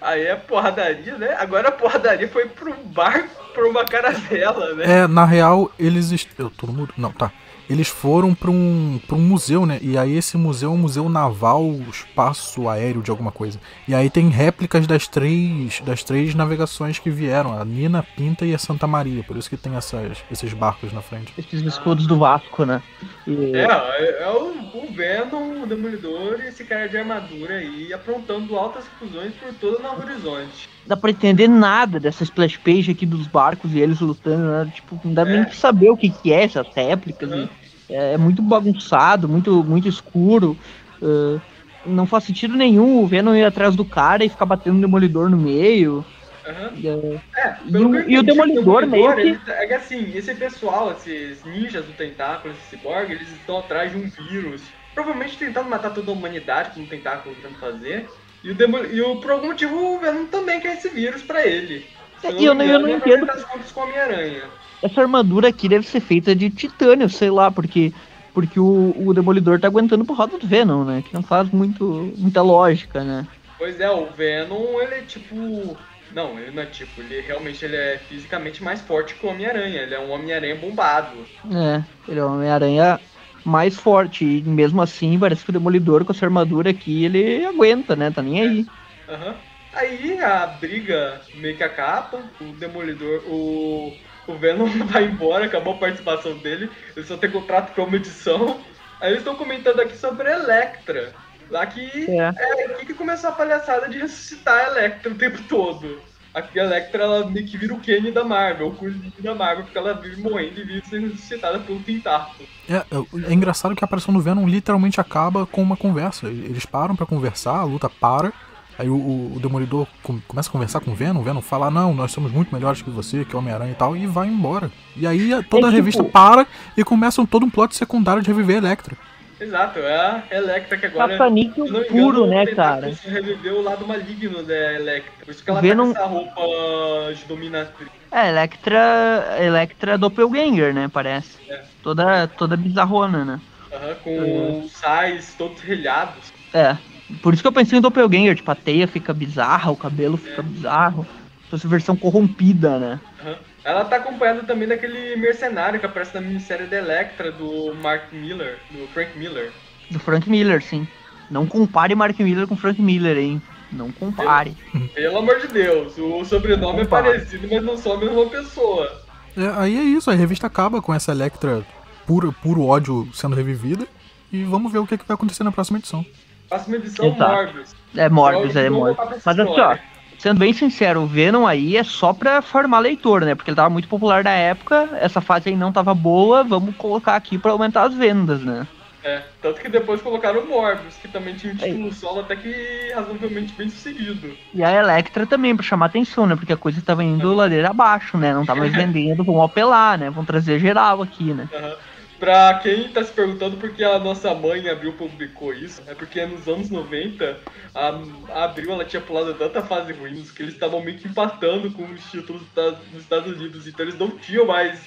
Aí 0.00 0.26
é 0.26 0.34
porradaria, 0.34 1.16
né? 1.16 1.36
Agora 1.38 1.68
a 1.68 1.72
porradaria 1.72 2.26
foi 2.26 2.48
pro 2.48 2.74
barco, 2.86 3.52
pra 3.54 3.68
uma 3.68 3.84
caravela, 3.84 4.74
né? 4.74 5.02
É, 5.02 5.06
na 5.06 5.24
real, 5.24 5.70
eles. 5.78 6.26
Eu 6.36 6.50
tô 6.50 6.66
no 6.66 6.72
mudo. 6.72 6.92
Não, 6.98 7.12
tá 7.12 7.30
eles 7.72 7.88
foram 7.88 8.34
para 8.34 8.50
um, 8.50 9.00
pra 9.06 9.16
um 9.16 9.20
museu, 9.20 9.64
né? 9.64 9.78
E 9.80 9.96
aí 9.96 10.16
esse 10.16 10.36
museu 10.36 10.70
é 10.70 10.72
um 10.72 10.78
museu 10.78 11.08
naval, 11.08 11.64
espaço 11.90 12.68
aéreo 12.68 13.02
de 13.02 13.10
alguma 13.10 13.32
coisa. 13.32 13.58
E 13.88 13.94
aí 13.94 14.10
tem 14.10 14.28
réplicas 14.28 14.86
das 14.86 15.08
três 15.08 15.80
das 15.80 16.04
três 16.04 16.34
navegações 16.34 16.98
que 16.98 17.10
vieram, 17.10 17.58
a 17.58 17.64
Nina, 17.64 18.02
Pinta 18.16 18.44
e 18.44 18.54
a 18.54 18.58
Santa 18.58 18.86
Maria. 18.86 19.22
Por 19.22 19.36
isso 19.36 19.48
que 19.48 19.56
tem 19.56 19.74
essas, 19.76 20.18
esses 20.30 20.52
barcos 20.52 20.92
na 20.92 21.02
frente. 21.02 21.32
Esses 21.38 21.62
escudos 21.62 22.06
do 22.06 22.18
Vasco, 22.18 22.64
né? 22.64 22.82
E... 23.26 23.56
É, 23.56 23.64
é, 23.64 24.22
é 24.22 24.30
o, 24.30 24.52
o 24.74 24.92
Venom, 24.92 25.62
o 25.62 25.66
Demolidor 25.66 26.40
e 26.40 26.48
esse 26.48 26.64
cara 26.64 26.88
de 26.88 26.96
armadura 26.96 27.54
aí 27.54 27.92
aprontando 27.92 28.56
altas 28.56 28.84
confusões 28.98 29.32
por 29.34 29.52
todo 29.54 29.82
o 29.82 30.02
horizonte 30.02 30.72
dá 30.86 30.96
pra 30.96 31.10
entender 31.10 31.48
nada 31.48 32.00
dessa 32.00 32.24
splash 32.24 32.56
page 32.56 32.90
aqui 32.90 33.06
dos 33.06 33.26
barcos 33.26 33.72
e 33.72 33.80
eles 33.80 34.00
lutando, 34.00 34.50
né? 34.50 34.72
Tipo, 34.74 35.00
não 35.04 35.14
dá 35.14 35.22
é. 35.22 35.24
nem 35.24 35.44
pra 35.44 35.54
saber 35.54 35.90
o 35.90 35.96
que, 35.96 36.10
que 36.10 36.32
é 36.32 36.44
essas 36.44 36.66
réplicas. 36.74 37.30
Uhum. 37.30 37.44
É, 37.44 37.61
é, 37.92 38.16
muito 38.16 38.42
bagunçado, 38.42 39.28
muito, 39.28 39.62
muito 39.64 39.88
escuro. 39.88 40.56
Uh, 41.00 41.40
não 41.84 42.06
faz 42.06 42.24
sentido 42.24 42.56
nenhum 42.56 43.02
o 43.02 43.06
Venom 43.06 43.34
ir 43.34 43.44
atrás 43.44 43.74
do 43.74 43.84
cara 43.84 44.24
e 44.24 44.28
ficar 44.28 44.46
batendo 44.46 44.78
o 44.78 44.80
Demolidor 44.80 45.28
no 45.28 45.36
meio. 45.36 46.04
Uhum. 46.46 47.20
É, 47.36 47.56
e, 47.66 47.76
o, 47.76 48.10
e 48.10 48.18
o 48.18 48.22
Demolidor, 48.22 48.86
meio 48.86 49.14
que... 49.14 49.36
Tá, 49.44 49.52
é 49.54 49.66
que 49.66 49.74
assim, 49.74 50.12
esse 50.14 50.34
pessoal, 50.34 50.92
esses 50.92 51.44
ninjas 51.44 51.84
do 51.84 51.92
tentáculo, 51.92 52.54
esse 52.54 52.76
cyborg, 52.76 53.12
eles 53.12 53.30
estão 53.32 53.58
atrás 53.58 53.92
de 53.92 53.98
um 53.98 54.08
vírus. 54.08 54.62
Provavelmente 54.94 55.38
tentando 55.38 55.70
matar 55.70 55.90
toda 55.90 56.10
a 56.10 56.14
humanidade, 56.14 56.70
como 56.70 56.84
o 56.84 56.88
tentáculo 56.88 57.34
tentando 57.36 57.58
fazer. 57.58 58.08
E, 58.42 58.50
o 58.50 58.54
Demol... 58.54 58.84
e 58.84 59.00
o, 59.00 59.16
por 59.16 59.30
algum 59.30 59.48
motivo 59.48 59.76
o 59.76 59.98
Venom 59.98 60.26
também 60.26 60.60
quer 60.60 60.74
esse 60.74 60.88
vírus 60.88 61.22
pra 61.22 61.46
ele. 61.46 61.86
É, 62.22 62.32
e 62.32 62.44
eu, 62.44 62.54
não, 62.54 62.64
eu 62.64 62.78
não 62.78 62.88
entendo. 62.88 63.26
Com 63.72 63.80
Homem-Aranha. 63.80 64.44
Essa 64.82 65.00
armadura 65.00 65.48
aqui 65.48 65.68
deve 65.68 65.86
ser 65.86 66.00
feita 66.00 66.34
de 66.34 66.50
titânio, 66.50 67.08
sei 67.08 67.30
lá, 67.30 67.50
porque 67.50 67.92
porque 68.34 68.58
o, 68.58 68.94
o 68.96 69.12
Demolidor 69.12 69.60
tá 69.60 69.68
aguentando 69.68 70.04
porrada 70.04 70.38
do 70.38 70.46
Venom, 70.46 70.84
né? 70.84 71.02
Que 71.06 71.14
não 71.14 71.22
faz 71.22 71.50
muito, 71.50 72.12
muita 72.16 72.40
lógica, 72.40 73.04
né? 73.04 73.26
Pois 73.58 73.78
é, 73.78 73.90
o 73.90 74.06
Venom, 74.06 74.80
ele 74.80 74.94
é 74.94 75.02
tipo. 75.02 75.76
Não, 76.12 76.38
ele 76.38 76.50
não 76.50 76.62
é 76.62 76.66
tipo, 76.66 77.00
ele 77.00 77.20
realmente 77.20 77.64
ele 77.64 77.76
é 77.76 77.98
fisicamente 78.08 78.62
mais 78.62 78.80
forte 78.80 79.14
que 79.14 79.24
o 79.24 79.30
Homem-Aranha. 79.30 79.82
Ele 79.82 79.94
é 79.94 80.00
um 80.00 80.10
Homem-Aranha 80.10 80.56
bombado. 80.56 81.16
É, 81.50 81.82
ele 82.08 82.20
é 82.20 82.24
um 82.24 82.34
Homem-Aranha 82.34 83.00
mais 83.44 83.76
forte. 83.76 84.24
E 84.24 84.42
mesmo 84.42 84.80
assim, 84.82 85.18
parece 85.18 85.44
que 85.44 85.50
o 85.50 85.52
Demolidor 85.52 86.04
com 86.04 86.12
essa 86.12 86.24
armadura 86.24 86.70
aqui, 86.70 87.04
ele 87.04 87.44
aguenta, 87.44 87.94
né? 87.94 88.10
Tá 88.10 88.22
nem 88.22 88.40
aí. 88.40 88.66
Aham. 89.08 89.28
Uhum. 89.28 89.34
Aí 89.74 90.20
a 90.20 90.46
briga 90.46 91.20
meio 91.36 91.56
que 91.56 91.64
acaba. 91.64 92.22
O 92.40 92.44
Demolidor, 92.58 93.22
o, 93.26 93.94
o 94.26 94.34
Venom 94.34 94.66
vai 94.86 95.04
embora, 95.04 95.46
acabou 95.46 95.74
a 95.74 95.78
participação 95.78 96.36
dele. 96.38 96.70
Ele 96.96 97.06
só 97.06 97.16
tem 97.16 97.30
contrato 97.30 97.72
pra 97.72 97.84
uma 97.84 97.96
edição. 97.96 98.60
Aí 99.00 99.10
eles 99.10 99.18
estão 99.18 99.34
comentando 99.34 99.80
aqui 99.80 99.96
sobre 99.96 100.28
a 100.28 100.38
Electra. 100.38 101.12
Lá 101.50 101.66
que 101.66 102.10
é. 102.10 102.32
é 102.36 102.64
aqui 102.66 102.86
que 102.86 102.94
começou 102.94 103.30
a 103.30 103.32
palhaçada 103.32 103.88
de 103.88 103.98
ressuscitar 103.98 104.58
a 104.58 104.70
Electra 104.70 105.12
o 105.12 105.16
tempo 105.16 105.42
todo. 105.48 106.00
Aqui 106.32 106.58
a 106.58 106.64
Electra 106.64 107.02
ela 107.02 107.28
meio 107.28 107.46
que 107.46 107.58
vira 107.58 107.74
o 107.74 107.80
Kenny 107.80 108.10
da 108.10 108.24
Marvel, 108.24 108.68
o 108.68 108.74
Coringa 108.74 109.12
da 109.18 109.34
Marvel, 109.34 109.64
porque 109.64 109.76
ela 109.76 109.92
vive 109.92 110.22
morrendo 110.22 110.60
e 110.60 110.64
vive 110.64 110.88
sendo 110.88 111.08
ressuscitada 111.08 111.58
pelo 111.58 111.80
tentáculo. 111.80 112.48
É, 112.68 112.76
é, 112.76 113.30
é 113.30 113.32
engraçado 113.34 113.76
que 113.76 113.84
a 113.84 113.86
aparição 113.86 114.14
do 114.14 114.20
Venom 114.20 114.48
literalmente 114.48 114.98
acaba 114.98 115.44
com 115.44 115.62
uma 115.62 115.76
conversa. 115.76 116.28
Eles 116.28 116.64
param 116.64 116.96
para 116.96 117.04
conversar, 117.04 117.56
a 117.56 117.64
luta 117.64 117.90
para. 117.90 118.32
Aí 118.78 118.88
o, 118.88 118.94
o, 118.94 119.36
o 119.36 119.40
Demolidor 119.40 119.86
com, 120.02 120.20
começa 120.20 120.48
a 120.48 120.52
conversar 120.52 120.80
com 120.80 120.92
o 120.92 120.94
Venom, 120.94 121.20
o 121.20 121.22
Venom 121.22 121.40
fala, 121.40 121.70
não, 121.70 121.94
nós 121.94 122.10
somos 122.10 122.32
muito 122.32 122.54
melhores 122.54 122.82
que 122.82 122.90
você, 122.90 123.24
que 123.24 123.34
é 123.34 123.38
Homem-Aranha 123.38 123.72
e 123.72 123.74
tal, 123.74 123.96
e 123.96 124.06
vai 124.06 124.28
embora. 124.28 124.70
E 124.96 125.06
aí 125.06 125.30
toda 125.44 125.66
é, 125.66 125.70
a 125.70 125.72
revista 125.72 126.02
tipo... 126.02 126.12
para 126.12 126.46
e 126.76 126.82
começa 126.82 127.24
todo 127.26 127.44
um 127.44 127.50
plot 127.50 127.74
secundário 127.76 128.22
de 128.22 128.28
reviver 128.28 128.56
a 128.56 128.58
Electra. 128.58 128.96
Exato, 129.40 129.80
é 129.80 130.22
a 130.30 130.36
Electra 130.36 130.78
que 130.78 130.86
agora. 130.86 131.08
Caça-níquel 131.08 131.66
puro, 131.86 132.26
né, 132.26 132.46
cara? 132.46 132.92
Reviveu 133.04 133.56
o 133.56 133.62
lado 133.62 133.86
maligno 133.86 134.42
da 134.44 134.74
Electra. 134.74 135.24
Por 135.24 135.30
isso 135.32 135.42
que 135.42 135.50
ela 135.50 135.60
Venom... 135.60 135.92
tá 135.92 136.00
com 136.00 136.04
essa 136.04 136.08
roupa 136.08 137.14
de 137.14 137.24
dominatriz. 137.24 137.88
É, 138.12 138.28
Electra. 138.28 139.38
Electra 139.40 139.98
Doppelganger, 139.98 140.72
né? 140.72 140.88
Parece. 140.92 141.38
É. 141.50 141.62
Toda, 141.82 142.28
toda 142.28 142.56
bizarrona, 142.56 143.24
né? 143.24 143.40
Aham, 143.72 143.94
com 144.04 144.10
é. 144.10 144.64
os 144.64 144.72
sais 144.72 145.34
todos 145.36 145.60
relhados. 145.60 146.32
É. 146.54 146.76
Por 147.20 147.34
isso 147.34 147.42
que 147.42 147.46
eu 147.48 147.52
pensei 147.52 147.78
em 147.78 147.82
Doppelganger, 147.82 148.36
tipo, 148.36 148.50
a 148.50 148.54
teia 148.54 148.86
fica 148.86 149.12
bizarra, 149.12 149.70
o 149.70 149.76
cabelo 149.76 150.16
fica 150.16 150.40
é. 150.40 150.44
bizarro. 150.44 151.06
Essa 151.52 151.68
versão 151.68 151.94
corrompida, 151.94 152.78
né? 152.78 153.00
Uhum. 153.22 153.34
Ela 153.62 153.84
tá 153.84 153.96
acompanhada 153.96 154.42
também 154.42 154.66
daquele 154.66 155.14
mercenário 155.16 155.78
que 155.78 155.84
aparece 155.84 156.14
na 156.14 156.20
minissérie 156.22 156.66
da 156.66 156.78
Electra, 156.78 157.30
do 157.30 157.74
Mark 157.82 158.10
Miller, 158.10 158.58
do 158.70 158.86
Frank 158.88 159.18
Miller. 159.18 159.52
Do 159.90 160.00
Frank 160.00 160.28
Miller, 160.30 160.62
sim. 160.62 160.88
Não 161.30 161.46
compare 161.46 161.94
Mark 161.94 162.18
Miller 162.18 162.46
com 162.46 162.56
Frank 162.56 162.80
Miller, 162.80 163.18
hein? 163.18 163.42
Não 163.70 163.92
compare. 163.92 164.56
Pelo, 164.72 164.88
pelo 164.88 165.18
amor 165.18 165.40
de 165.40 165.48
Deus, 165.48 165.96
o 165.98 166.24
sobrenome 166.24 166.80
é 166.80 166.84
parecido, 166.84 167.46
mas 167.50 167.62
não 167.62 167.76
são 167.76 167.92
a 167.92 167.98
mesma 167.98 168.26
pessoa. 168.26 169.02
É, 169.36 169.46
aí 169.56 169.78
é 169.78 169.82
isso, 169.82 170.10
a 170.10 170.14
revista 170.14 170.46
acaba 170.46 170.82
com 170.82 170.92
essa 170.92 171.12
Electra 171.12 171.64
puro, 172.06 172.32
puro 172.32 172.64
ódio 172.64 173.08
sendo 173.14 173.36
revivida. 173.36 173.86
E 174.32 174.44
vamos 174.44 174.72
ver 174.72 174.78
o 174.78 174.86
que, 174.86 174.94
é 174.94 174.98
que 174.98 175.06
vai 175.06 175.14
acontecer 175.14 175.44
na 175.44 175.52
próxima 175.52 175.78
edição. 175.78 176.04
Próxima 176.52 176.76
edição, 176.76 177.06
Exato. 177.06 177.32
Morbius. 177.32 177.74
É 177.96 178.08
Morbius, 178.10 178.56
é, 178.56 178.66
é 178.66 178.70
Morbius. 178.70 179.22
Mas 179.24 179.38
aqui, 179.38 179.58
ó, 179.58 179.76
sendo 180.18 180.38
bem 180.38 180.52
sincero, 180.52 181.00
o 181.00 181.06
Venom 181.06 181.46
aí 181.46 181.78
é 181.78 181.82
só 181.82 182.12
pra 182.12 182.42
formar 182.42 182.80
leitor, 182.80 183.22
né? 183.22 183.34
Porque 183.34 183.50
ele 183.50 183.56
tava 183.56 183.70
muito 183.70 183.88
popular 183.88 184.22
na 184.22 184.32
época, 184.32 184.90
essa 185.00 185.22
fase 185.22 185.48
aí 185.48 185.56
não 185.56 185.72
tava 185.72 185.94
boa, 185.94 186.44
vamos 186.44 186.76
colocar 186.76 187.16
aqui 187.16 187.38
pra 187.38 187.52
aumentar 187.52 187.84
as 187.84 187.94
vendas, 187.94 188.42
né? 188.42 188.66
É, 189.02 189.22
tanto 189.40 189.62
que 189.62 189.68
depois 189.68 190.02
colocaram 190.02 190.40
o 190.40 190.46
Morbius, 190.46 190.94
que 190.96 191.08
também 191.08 191.34
tinha 191.34 191.54
um 191.54 191.56
título 191.56 191.88
é. 191.88 191.92
solo 191.92 192.20
até 192.20 192.36
que 192.36 192.92
razoavelmente 192.94 193.54
bem 193.54 193.70
sucedido. 193.70 194.36
E 194.52 194.62
a 194.62 194.70
Electra 194.70 195.26
também, 195.26 195.56
pra 195.56 195.64
chamar 195.64 195.86
atenção, 195.86 196.26
né? 196.26 196.36
Porque 196.36 196.52
a 196.52 196.56
coisa 196.56 196.82
tava 196.82 197.02
indo 197.02 197.32
ladeira 197.32 197.70
abaixo, 197.70 198.18
né? 198.18 198.34
Não 198.34 198.44
tava 198.44 198.60
mais 198.60 198.72
vendendo, 198.76 199.24
vamos 199.24 199.42
apelar, 199.42 199.96
né? 199.96 200.10
Vamos 200.10 200.26
trazer 200.26 200.58
geral 200.58 201.00
aqui, 201.00 201.32
né? 201.32 201.48
Uhum. 201.50 201.74
Pra 202.22 202.54
quem 202.62 202.88
tá 202.88 203.02
se 203.02 203.10
perguntando 203.10 203.56
por 203.56 203.72
que 203.72 203.82
a 203.82 203.98
nossa 203.98 204.32
mãe 204.32 204.68
Abril 204.68 204.92
publicou 204.92 205.52
isso, 205.52 205.82
é 205.88 205.92
porque 205.92 206.24
nos 206.24 206.46
anos 206.46 206.70
90 206.70 207.40
a, 207.74 208.00
a 208.28 208.44
Abril 208.44 208.70
ela 208.70 208.84
tinha 208.84 209.02
pulado 209.02 209.34
tanta 209.34 209.60
fase 209.60 209.92
ruim 209.92 210.22
que 210.22 210.40
eles 210.40 210.54
estavam 210.54 210.80
meio 210.80 210.98
que 210.98 211.08
empatando 211.08 211.72
com 211.72 211.82
os 211.82 212.00
títulos 212.12 212.42
dos 212.54 213.02
Estados 213.02 213.36
Unidos, 213.36 213.66
então 213.66 213.84
eles 213.84 213.98
não 213.98 214.08
tinham 214.08 214.46
mais 214.46 214.84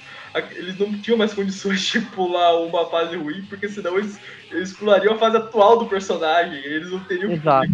eles 0.52 0.78
não 0.78 0.98
tinham 0.98 1.18
mais 1.18 1.34
condições 1.34 1.82
de 1.82 2.00
pular 2.00 2.56
uma 2.56 2.86
fase 2.86 3.14
ruim, 3.16 3.44
porque 3.50 3.68
senão 3.68 3.98
eles, 3.98 4.18
eles 4.50 4.72
pulariam 4.72 5.12
a 5.12 5.18
fase 5.18 5.36
atual 5.36 5.78
do 5.78 5.84
personagem, 5.84 6.56
eles 6.64 6.90
não 6.90 7.00
teriam 7.00 7.32
Exato. 7.32 7.68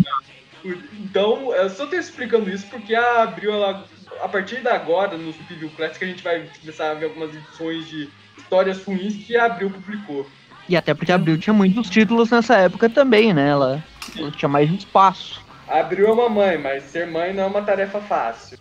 Então, 0.65 1.55
eu 1.55 1.71
só 1.71 1.87
tô 1.87 1.95
explicando 1.95 2.51
isso 2.51 2.67
porque 2.67 2.97
a 2.97 3.23
Abril 3.23 3.53
ela 3.53 3.87
a 4.21 4.29
partir 4.29 4.61
de 4.61 4.69
agora, 4.69 5.17
no 5.17 5.33
Subview 5.33 5.71
Classic, 5.71 6.05
a 6.05 6.09
gente 6.09 6.23
vai 6.23 6.49
começar 6.61 6.91
a 6.91 6.95
ver 6.95 7.07
algumas 7.07 7.35
edições 7.35 7.89
de 7.89 8.09
histórias 8.39 8.83
ruins 8.85 9.15
que 9.15 9.37
a 9.37 9.47
Abril 9.47 9.71
publicou. 9.71 10.27
E 10.69 10.77
até 10.77 10.95
porque 10.95 11.13
a 11.13 11.17
Abril 11.17 11.39
tinha 11.39 11.53
muitos 11.53 11.91
títulos 11.91 12.31
nessa 12.31 12.57
época 12.57 12.89
também, 12.89 13.33
né? 13.35 13.49
Ela, 13.51 13.85
ela 14.17 14.31
tinha 14.31 14.49
mais 14.49 14.71
espaço. 14.71 15.43
A 15.69 15.81
Abril 15.81 16.07
é 16.07 16.13
uma 16.13 16.29
mãe, 16.29 16.59
mas 16.59 16.85
ser 16.85 17.07
mãe 17.07 17.33
não 17.33 17.45
é 17.45 17.47
uma 17.47 17.63
tarefa 17.63 18.01
fácil. 18.01 18.59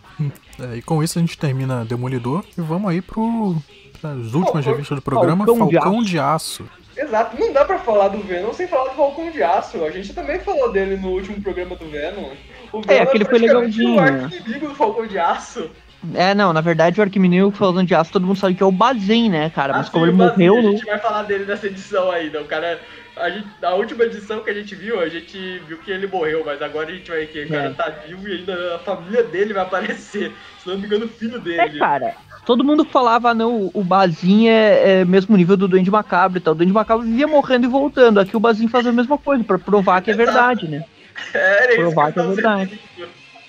É, 0.60 0.76
e 0.76 0.82
com 0.82 1.02
isso 1.02 1.18
a 1.18 1.20
gente 1.20 1.36
termina 1.38 1.84
Demolidor 1.84 2.44
e 2.56 2.60
vamos 2.60 2.90
aí 2.90 3.00
pro, 3.02 3.56
as 4.02 4.34
últimas 4.34 4.66
Oh, 4.66 4.70
revistas 4.70 4.96
do 4.96 5.02
programa, 5.02 5.44
Falcão 5.44 5.70
Falcão, 5.70 6.02
de 6.02 6.10
de, 6.10 6.18
aço. 6.18 6.68
Exato, 6.96 7.38
não 7.40 7.52
dá 7.52 7.64
pra 7.64 7.78
falar 7.78 8.08
do 8.08 8.18
Venom 8.22 8.52
sem 8.52 8.66
falar 8.68 8.90
do 8.90 8.96
Falcão 8.96 9.30
de 9.30 9.42
Aço. 9.42 9.82
A 9.84 9.90
gente 9.90 10.12
também 10.12 10.38
falou 10.40 10.70
dele 10.70 10.96
no 10.96 11.08
último 11.08 11.40
programa 11.40 11.74
do 11.74 11.88
Venom. 11.88 12.30
O 12.70 12.82
Venom 12.82 12.92
É, 12.92 13.02
aquele 13.02 13.24
foi 13.24 13.38
praticamente 13.38 13.78
legalzinho, 13.78 13.92
o 13.96 14.00
né? 14.00 14.24
arqui-inimigo 14.24 14.68
do 14.68 14.74
Falcão 14.74 15.06
de 15.06 15.18
Aço. 15.18 15.70
É, 16.14 16.34
não, 16.34 16.52
na 16.52 16.60
verdade 16.60 16.98
o 16.98 17.02
Arquimeneu 17.02 17.50
falando 17.52 17.86
de 17.86 17.94
aço, 17.94 18.10
todo 18.12 18.26
mundo 18.26 18.38
sabe 18.38 18.54
que 18.54 18.62
é 18.62 18.66
o 18.66 18.72
Bazin, 18.72 19.28
né, 19.30 19.50
cara? 19.50 19.72
Mas 19.72 19.82
Assim, 19.82 19.92
como 19.92 20.06
ele 20.06 20.12
morreu, 20.12 20.58
A 20.58 20.62
gente 20.62 20.84
vai 20.84 20.98
falar 20.98 21.22
dele 21.22 21.44
nessa 21.44 21.66
edição 21.66 22.10
ainda. 22.10 22.40
O 22.40 22.44
cara. 22.44 22.80
A, 23.14 23.28
gente, 23.28 23.46
a 23.62 23.74
última 23.74 24.04
edição 24.04 24.40
que 24.40 24.48
a 24.50 24.54
gente 24.54 24.74
viu, 24.74 24.98
a 24.98 25.08
gente 25.08 25.36
viu 25.68 25.76
que 25.78 25.90
ele 25.90 26.06
morreu, 26.06 26.42
mas 26.46 26.62
agora 26.62 26.88
a 26.88 26.92
gente 26.94 27.10
vai 27.10 27.26
que 27.26 27.44
o 27.44 27.48
cara 27.48 27.66
É. 27.68 27.70
tá 27.70 27.90
vivo 28.06 28.26
e 28.26 28.38
ainda 28.38 28.74
a 28.74 28.78
família 28.78 29.22
dele 29.22 29.52
vai 29.52 29.62
aparecer. 29.62 30.32
Se 30.58 30.68
não 30.68 30.78
me 30.78 30.86
engano, 30.86 31.04
o 31.04 31.08
filho 31.08 31.36
É, 31.36 31.40
dele. 31.40 31.78
cara. 31.78 32.14
Todo 32.46 32.64
mundo 32.64 32.84
falava, 32.86 33.30
ah, 33.30 33.34
não, 33.34 33.70
o 33.72 33.84
Bazin 33.84 34.48
é, 34.48 35.00
é 35.00 35.04
mesmo 35.04 35.36
nível 35.36 35.56
do 35.56 35.68
Duende 35.68 35.90
Macabro 35.90 36.38
e 36.38 36.40
tal. 36.40 36.54
O 36.54 36.56
Duende 36.56 36.72
Macabro 36.72 37.04
vivia 37.06 37.28
morrendo 37.28 37.66
e 37.66 37.68
voltando. 37.68 38.18
Aqui 38.18 38.36
o 38.36 38.40
Bazin 38.40 38.66
faz 38.66 38.84
a 38.86 38.92
mesma 38.92 39.16
coisa, 39.18 39.44
pra 39.44 39.58
provar 39.58 40.00
que 40.00 40.10
é 40.10 40.14
verdade, 40.14 40.66
né? 40.66 40.82
É, 41.34 41.64
era 41.64 41.72
isso 41.74 41.82
Provar 41.82 42.06
que 42.06 42.12
que 42.14 42.18
é 42.20 42.22
verdade. 42.22 42.80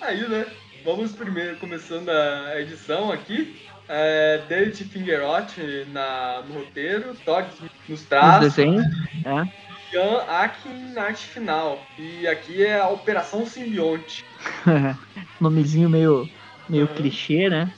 Aí, 0.01 0.27
né? 0.29 0.45
Vamos 0.83 1.13
primeiro, 1.13 1.55
começando 1.57 2.09
a 2.09 2.59
edição 2.59 3.11
aqui. 3.11 3.61
É, 3.87 4.41
David 4.47 4.83
Fingeroth 4.85 5.57
na, 5.91 6.41
no 6.47 6.55
roteiro, 6.55 7.15
Todd 7.25 7.47
nos 7.61 7.71
Nos 7.87 8.03
traços, 8.03 8.41
desenhos. 8.55 8.85
É. 9.25 9.95
Ian 9.95 10.23
Akin 10.27 10.93
na 10.93 11.03
arte 11.03 11.25
final. 11.27 11.79
E 11.97 12.27
aqui 12.27 12.63
é 12.63 12.79
a 12.79 12.89
Operação 12.89 13.45
Simbionte. 13.45 14.25
Nomezinho 15.39 15.89
meio, 15.89 16.29
meio 16.67 16.87
Uhum. 16.87 16.95
clichê, 16.95 17.49
né? 17.49 17.71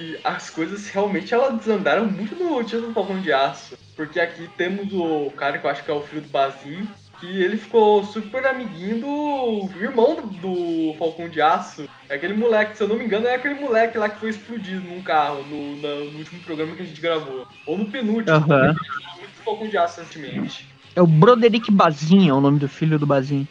E 0.00 0.18
as 0.22 0.50
coisas 0.50 0.88
realmente 0.90 1.32
elas 1.32 1.58
desandaram 1.58 2.04
muito 2.06 2.34
no 2.34 2.62
título 2.62 2.88
do 2.88 2.94
Falcão 2.94 3.20
de 3.20 3.32
Aço. 3.32 3.76
Porque 3.96 4.20
aqui 4.20 4.48
temos 4.56 4.92
o 4.92 5.30
cara 5.36 5.58
que 5.58 5.66
eu 5.66 5.70
acho 5.70 5.82
que 5.84 5.90
é 5.90 5.94
o 5.94 6.02
filho 6.02 6.22
do 6.22 6.28
Bazin, 6.28 6.86
que 7.22 7.40
ele 7.40 7.56
ficou 7.56 8.02
super 8.02 8.44
amiguinho 8.44 9.00
do 9.00 9.70
irmão 9.80 10.16
do, 10.16 10.22
do 10.22 10.94
Falcão 10.98 11.28
de 11.28 11.40
Aço. 11.40 11.88
É 12.08 12.16
aquele 12.16 12.34
moleque, 12.34 12.76
se 12.76 12.82
eu 12.82 12.88
não 12.88 12.96
me 12.96 13.04
engano, 13.04 13.28
é 13.28 13.36
aquele 13.36 13.54
moleque 13.54 13.96
lá 13.96 14.08
que 14.08 14.18
foi 14.18 14.30
explodido 14.30 14.80
num 14.88 15.00
carro 15.02 15.44
no, 15.44 15.76
na- 15.80 16.10
no 16.10 16.18
último 16.18 16.40
programa 16.42 16.74
que 16.74 16.82
a 16.82 16.84
gente 16.84 17.00
gravou. 17.00 17.46
Ou 17.64 17.78
no 17.78 17.86
penúltimo, 17.86 18.40
muito 18.40 18.74
do 18.74 19.44
Falcão 19.44 19.68
de 19.68 19.78
Aço 19.78 20.00
recentemente. 20.00 20.66
É 20.96 21.00
o 21.00 21.06
Broderick 21.06 21.70
Bazin, 21.70 22.28
é 22.28 22.32
o 22.34 22.40
nome 22.40 22.58
do 22.58 22.68
filho 22.68 22.98
do 22.98 23.06
Bazin. 23.06 23.46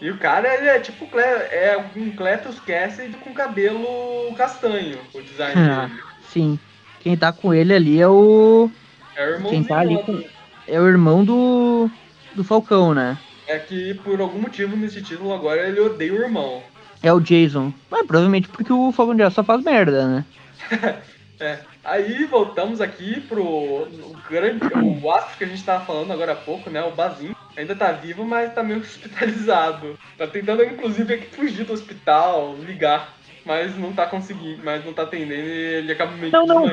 E 0.00 0.10
o 0.10 0.16
cara, 0.18 0.52
ele 0.54 0.66
é 0.66 0.80
tipo 0.80 1.06
Cle- 1.06 1.20
é 1.22 1.78
um 1.94 2.10
Cletus 2.10 2.58
Cassidy 2.58 3.16
com 3.18 3.34
cabelo 3.34 4.34
castanho, 4.34 4.98
o 5.14 5.20
design 5.20 5.60
Ah, 5.60 5.86
dele. 5.86 6.00
sim. 6.28 6.58
Quem 7.00 7.16
tá 7.18 7.32
com 7.32 7.52
ele 7.52 7.74
ali 7.74 8.00
é 8.00 8.08
o. 8.08 8.68
É 9.14 9.26
o 9.26 9.30
irmãozinho 9.34 9.50
Quem 9.50 9.62
tá 9.64 9.78
ali 9.78 9.98
com- 10.02 10.24
É 10.66 10.80
o 10.80 10.88
irmão 10.88 11.22
do. 11.24 11.88
Do 12.34 12.44
Falcão, 12.44 12.94
né? 12.94 13.18
É 13.46 13.58
que 13.58 13.94
por 13.94 14.20
algum 14.20 14.40
motivo 14.40 14.76
nesse 14.76 15.02
título 15.02 15.32
agora 15.32 15.68
ele 15.68 15.80
odeia 15.80 16.12
o 16.12 16.22
irmão. 16.22 16.62
É 17.02 17.12
o 17.12 17.20
Jason. 17.20 17.72
Mas 17.90 18.06
provavelmente 18.06 18.48
porque 18.48 18.72
o 18.72 18.92
Falcão 18.92 19.14
de 19.14 19.22
Aço 19.22 19.36
só 19.36 19.44
faz 19.44 19.62
merda, 19.62 20.06
né? 20.06 20.24
É. 21.40 21.58
Aí 21.82 22.24
voltamos 22.26 22.80
aqui 22.80 23.20
pro 23.22 23.42
o 23.42 24.16
grande, 24.30 24.60
o 24.80 25.10
astro 25.10 25.36
que 25.36 25.42
a 25.42 25.48
gente 25.48 25.64
tava 25.64 25.84
falando 25.84 26.12
agora 26.12 26.32
há 26.32 26.36
pouco, 26.36 26.70
né? 26.70 26.80
O 26.84 26.92
Bazin. 26.92 27.34
Ainda 27.56 27.74
tá 27.74 27.90
vivo, 27.90 28.24
mas 28.24 28.54
tá 28.54 28.62
meio 28.62 28.78
hospitalizado. 28.80 29.98
Tá 30.16 30.28
tentando, 30.28 30.62
inclusive, 30.62 31.14
aqui 31.14 31.34
fugir 31.34 31.64
do 31.64 31.72
hospital, 31.72 32.56
ligar. 32.64 33.16
Mas 33.44 33.76
não 33.76 33.92
tá 33.92 34.06
conseguindo, 34.06 34.62
mas 34.62 34.84
não 34.84 34.92
tá 34.92 35.02
atendendo 35.02 35.32
e 35.32 35.74
ele 35.78 35.90
acaba 35.92 36.12
meio 36.12 36.30
Não, 36.30 36.46
não. 36.46 36.64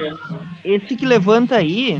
Esse 0.63 0.95
que 0.95 1.03
levanta 1.03 1.55
aí. 1.55 1.99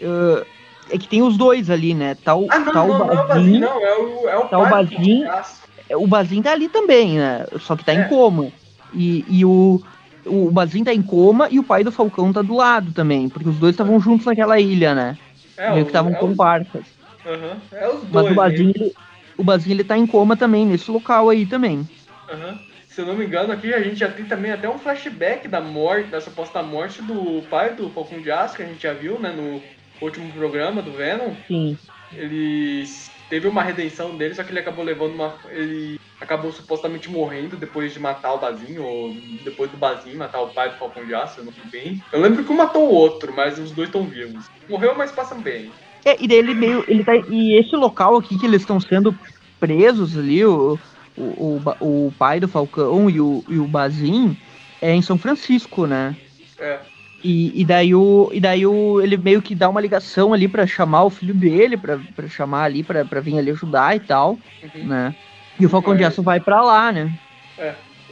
uh, 0.00 0.46
é 0.90 0.98
que 0.98 1.08
tem 1.08 1.22
os 1.22 1.36
dois 1.36 1.70
ali, 1.70 1.94
né? 1.94 2.14
Tá 2.14 2.34
o, 2.36 2.46
Ah, 2.50 2.58
não, 2.58 2.72
tá 2.72 2.84
não, 2.86 2.94
é 2.94 2.94
o 2.94 2.98
Bazin, 3.06 3.28
Bazin. 3.28 3.58
não. 3.60 3.80
É 3.86 3.98
o, 3.98 4.28
é 4.28 4.38
o 4.38 4.48
Tá 4.48 4.58
o 4.58 4.66
Bazin. 4.68 5.24
Palhaço. 5.24 5.62
O 5.96 6.06
Bazin 6.06 6.42
tá 6.42 6.52
ali 6.52 6.68
também, 6.68 7.18
né? 7.18 7.46
Só 7.60 7.76
que 7.76 7.84
tá 7.84 7.92
É. 7.92 7.96
em 7.96 8.08
coma. 8.08 8.50
E, 8.92 9.24
e 9.28 9.44
o. 9.44 9.80
O 10.26 10.50
Bazin 10.50 10.82
tá 10.84 10.94
em 10.94 11.02
coma 11.02 11.48
e 11.50 11.58
o 11.58 11.62
pai 11.62 11.84
do 11.84 11.92
Falcão 11.92 12.32
tá 12.32 12.40
do 12.40 12.54
lado 12.54 12.92
também. 12.92 13.28
Porque 13.28 13.48
os 13.48 13.56
dois 13.58 13.74
estavam 13.74 14.00
juntos 14.00 14.24
naquela 14.24 14.58
ilha, 14.58 14.94
né? 14.94 15.18
É, 15.58 15.70
Meio 15.72 15.84
que 15.84 15.90
estavam 15.90 16.12
é 16.12 16.14
com 16.16 16.28
os- 16.28 16.36
barcas. 16.36 16.86
aham, 17.26 17.56
é 17.72 17.88
os 17.88 18.02
Mas 18.04 18.22
dois. 18.22 18.32
o 18.32 18.34
Bazin, 18.34 18.72
ele, 18.74 18.92
o 19.36 19.44
Bazin 19.44 19.70
ele 19.72 19.84
tá 19.84 19.98
em 19.98 20.06
coma 20.06 20.34
também, 20.36 20.64
nesse 20.64 20.90
local 20.90 21.28
aí 21.28 21.44
também. 21.44 21.86
Aham. 22.32 22.58
Se 22.88 23.00
eu 23.00 23.06
não 23.06 23.16
me 23.16 23.26
engano, 23.26 23.52
aqui 23.52 23.74
a 23.74 23.82
gente 23.82 23.96
já 23.96 24.08
tem 24.08 24.24
também 24.24 24.52
até 24.52 24.68
um 24.70 24.78
flashback 24.78 25.48
da 25.48 25.60
morte, 25.60 26.08
da 26.10 26.20
suposta 26.20 26.62
morte 26.62 27.02
do 27.02 27.42
pai 27.50 27.74
do 27.74 27.90
Falcão 27.90 28.20
de 28.20 28.30
Aço, 28.30 28.56
que 28.56 28.62
a 28.62 28.66
gente 28.66 28.82
já 28.82 28.92
viu, 28.94 29.18
né, 29.18 29.30
no 29.32 29.60
último 30.00 30.32
programa 30.32 30.82
do 30.82 30.92
Venom. 30.92 31.32
Sim. 31.46 31.78
Ele 32.12 32.84
teve 33.28 33.48
uma 33.48 33.62
redenção 33.62 34.16
dele, 34.16 34.34
só 34.34 34.44
que 34.44 34.50
ele 34.50 34.60
acabou 34.60 34.84
levando 34.84 35.14
uma. 35.14 35.34
Ele 35.50 35.98
acabou 36.20 36.52
supostamente 36.52 37.10
morrendo 37.10 37.56
depois 37.56 37.92
de 37.92 38.00
matar 38.00 38.34
o 38.34 38.38
Bazinho, 38.38 38.82
ou 38.82 39.14
depois 39.42 39.70
do 39.70 39.76
Bazinho 39.76 40.18
matar 40.18 40.40
o 40.40 40.48
pai 40.48 40.70
do 40.70 40.76
Falcão 40.76 41.04
de 41.04 41.14
Aço, 41.14 41.40
eu 41.40 41.44
não 41.44 41.52
sei 41.52 41.64
bem. 41.70 42.02
Eu 42.12 42.20
lembro 42.20 42.44
que 42.44 42.52
um 42.52 42.56
matou 42.56 42.88
o 42.88 42.94
outro, 42.94 43.32
mas 43.34 43.58
os 43.58 43.70
dois 43.72 43.88
estão 43.88 44.04
vivos. 44.04 44.46
Morreu, 44.68 44.94
mas 44.96 45.12
passam 45.12 45.40
bem. 45.40 45.70
É, 46.04 46.22
e 46.22 46.28
daí 46.28 46.38
ele 46.38 46.54
meio. 46.54 46.84
Ele 46.86 47.02
tá, 47.02 47.16
e 47.16 47.58
esse 47.58 47.74
local 47.74 48.16
aqui 48.16 48.38
que 48.38 48.46
eles 48.46 48.62
estão 48.62 48.78
sendo 48.78 49.16
presos 49.58 50.16
ali, 50.16 50.44
o, 50.44 50.78
o, 51.16 51.60
o, 51.80 52.06
o 52.06 52.14
pai 52.18 52.38
do 52.38 52.48
Falcão 52.48 53.08
e 53.08 53.20
o, 53.20 53.42
e 53.48 53.58
o 53.58 53.66
Bazin, 53.66 54.36
é 54.80 54.94
em 54.94 55.02
São 55.02 55.16
Francisco, 55.16 55.86
né? 55.86 56.14
É. 56.58 56.80
E, 57.24 57.58
e 57.58 57.64
daí, 57.64 57.94
o, 57.94 58.28
e 58.34 58.38
daí 58.38 58.66
o, 58.66 59.00
ele 59.00 59.16
meio 59.16 59.40
que 59.40 59.54
dá 59.54 59.66
uma 59.68 59.80
ligação 59.80 60.34
ali 60.34 60.46
pra 60.46 60.66
chamar 60.66 61.04
o 61.04 61.10
filho 61.10 61.32
dele, 61.32 61.74
pra, 61.76 61.98
pra 62.14 62.28
chamar 62.28 62.64
ali, 62.64 62.82
pra, 62.82 63.02
pra 63.04 63.18
vir 63.20 63.38
ali 63.38 63.50
ajudar 63.50 63.96
e 63.96 64.00
tal, 64.00 64.38
Uhum. 64.74 64.84
né? 64.86 65.14
E 65.58 65.64
o 65.64 65.68
Falcão 65.70 65.96
de 65.96 66.02
Mas- 66.02 66.12
Aço 66.12 66.22
vai 66.22 66.38
pra 66.38 66.60
lá, 66.60 66.92
né? 66.92 67.10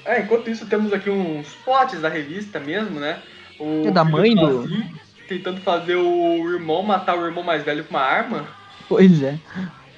É, 0.05 0.21
enquanto 0.21 0.49
isso 0.49 0.65
temos 0.67 0.93
aqui 0.95 1.11
uns 1.11 1.49
potes 1.65 2.01
da 2.01 2.09
revista 2.09 2.59
mesmo, 2.59 2.99
né? 2.99 3.19
O 3.61 3.87
É 3.87 3.91
da 3.91 4.03
mãe 4.03 4.35
do- 4.35 4.67
Tentando 5.29 5.61
fazer 5.61 5.97
o 5.97 6.51
irmão 6.51 6.83
matar 6.83 7.17
o 7.19 7.25
irmão 7.27 7.43
mais 7.45 7.63
velho 7.63 7.85
com 7.85 7.91
uma 7.95 8.03
arma. 8.03 8.47
Pois 8.89 9.23
é. 9.23 9.39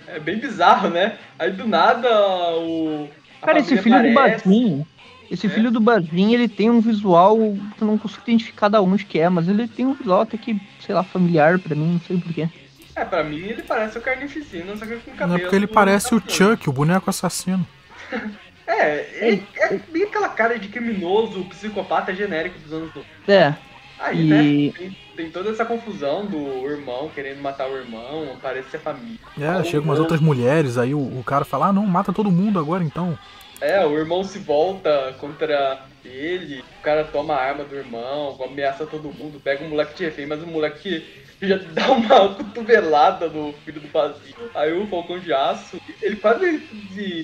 É 0.08 0.18
bem 0.18 0.38
bizarro, 0.38 0.88
né? 0.90 1.16
Aí 1.38 1.50
do 1.52 1.66
nada 1.66 2.08
o. 2.56 3.08
a 3.42 3.46
Cara, 3.46 3.58
esse 3.58 3.76
filho 3.78 4.00
do 4.02 4.10
aparece. 4.10 4.84
Esse 5.30 5.46
É. 5.46 5.50
filho 5.50 5.70
do 5.70 5.80
Bazin, 5.80 6.32
ele 6.34 6.48
tem 6.48 6.70
um 6.70 6.80
visual 6.80 7.36
que 7.76 7.82
eu 7.82 7.86
não 7.86 7.98
consigo 7.98 8.22
identificar 8.26 8.68
da 8.68 8.80
onde 8.80 9.04
que 9.04 9.18
é, 9.18 9.28
mas 9.28 9.48
ele 9.48 9.66
tem 9.66 9.86
um 9.86 9.94
visual 9.94 10.20
até 10.22 10.36
que, 10.36 10.60
sei 10.84 10.94
lá, 10.94 11.02
familiar 11.02 11.58
pra 11.58 11.74
mim, 11.74 11.92
não 11.94 12.00
sei 12.00 12.18
porquê. 12.18 12.48
É, 12.94 13.04
pra 13.04 13.24
mim 13.24 13.38
ele 13.38 13.62
parece 13.62 13.98
o 13.98 14.00
Carnificina, 14.00 14.76
só 14.76 14.86
que 14.86 14.96
com 14.96 15.10
cabelo. 15.12 15.28
Não 15.30 15.36
é 15.36 15.38
porque 15.40 15.56
ele 15.56 15.66
parece 15.66 16.14
o 16.14 16.22
Chuck, 16.26 16.68
o 16.68 16.72
boneco 16.72 17.08
assassino. 17.10 17.66
É, 18.66 19.28
ele 19.28 19.46
é 19.56 19.78
bem 19.92 20.04
aquela 20.04 20.28
cara 20.30 20.58
de 20.58 20.68
criminoso, 20.68 21.44
psicopata 21.50 22.14
genérico 22.14 22.58
dos 22.60 22.72
anos 22.72 22.94
90. 22.94 23.06
É, 23.30 23.54
Aí, 23.98 24.20
E- 24.20 24.24
né? 24.24 24.72
Tem, 24.78 24.96
tem 25.16 25.30
toda 25.30 25.50
essa 25.50 25.66
confusão 25.66 26.24
do 26.24 26.66
irmão 26.68 27.10
querendo 27.14 27.42
matar 27.42 27.68
o 27.68 27.76
irmão, 27.76 28.36
parece 28.42 28.70
ser 28.70 28.78
família. 28.80 29.18
É, 29.38 29.62
chegam 29.64 29.84
umas 29.84 29.98
outras 30.00 30.18
mulheres, 30.20 30.78
aí 30.78 30.94
o, 30.94 30.98
o 30.98 31.22
cara 31.24 31.44
fala, 31.44 31.66
ah 31.68 31.72
não, 31.74 31.86
mata 31.86 32.10
todo 32.10 32.30
mundo 32.30 32.58
agora 32.58 32.82
então. 32.82 33.18
É, 33.64 33.82
o 33.86 33.96
irmão 33.96 34.22
se 34.22 34.38
volta 34.38 35.14
contra 35.18 35.86
ele, 36.04 36.60
o 36.60 36.82
cara 36.82 37.02
toma 37.02 37.32
a 37.32 37.42
arma 37.42 37.64
do 37.64 37.74
irmão, 37.74 38.38
ameaça 38.44 38.84
todo 38.84 39.12
mundo, 39.12 39.40
pega 39.42 39.64
o 39.64 39.70
moleque 39.70 39.94
de 39.94 40.04
refém, 40.04 40.26
mas 40.26 40.42
o 40.42 40.46
moleque 40.46 41.02
já 41.40 41.56
dá 41.72 41.90
uma 41.92 42.34
cotovelada 42.34 43.26
no 43.28 43.54
filho 43.64 43.80
do 43.80 43.88
vazio. 43.88 44.50
Aí 44.54 44.70
o 44.70 44.86
Falcão 44.86 45.18
de 45.18 45.32
Aço, 45.32 45.80
ele 46.02 46.16
quase 46.16 46.58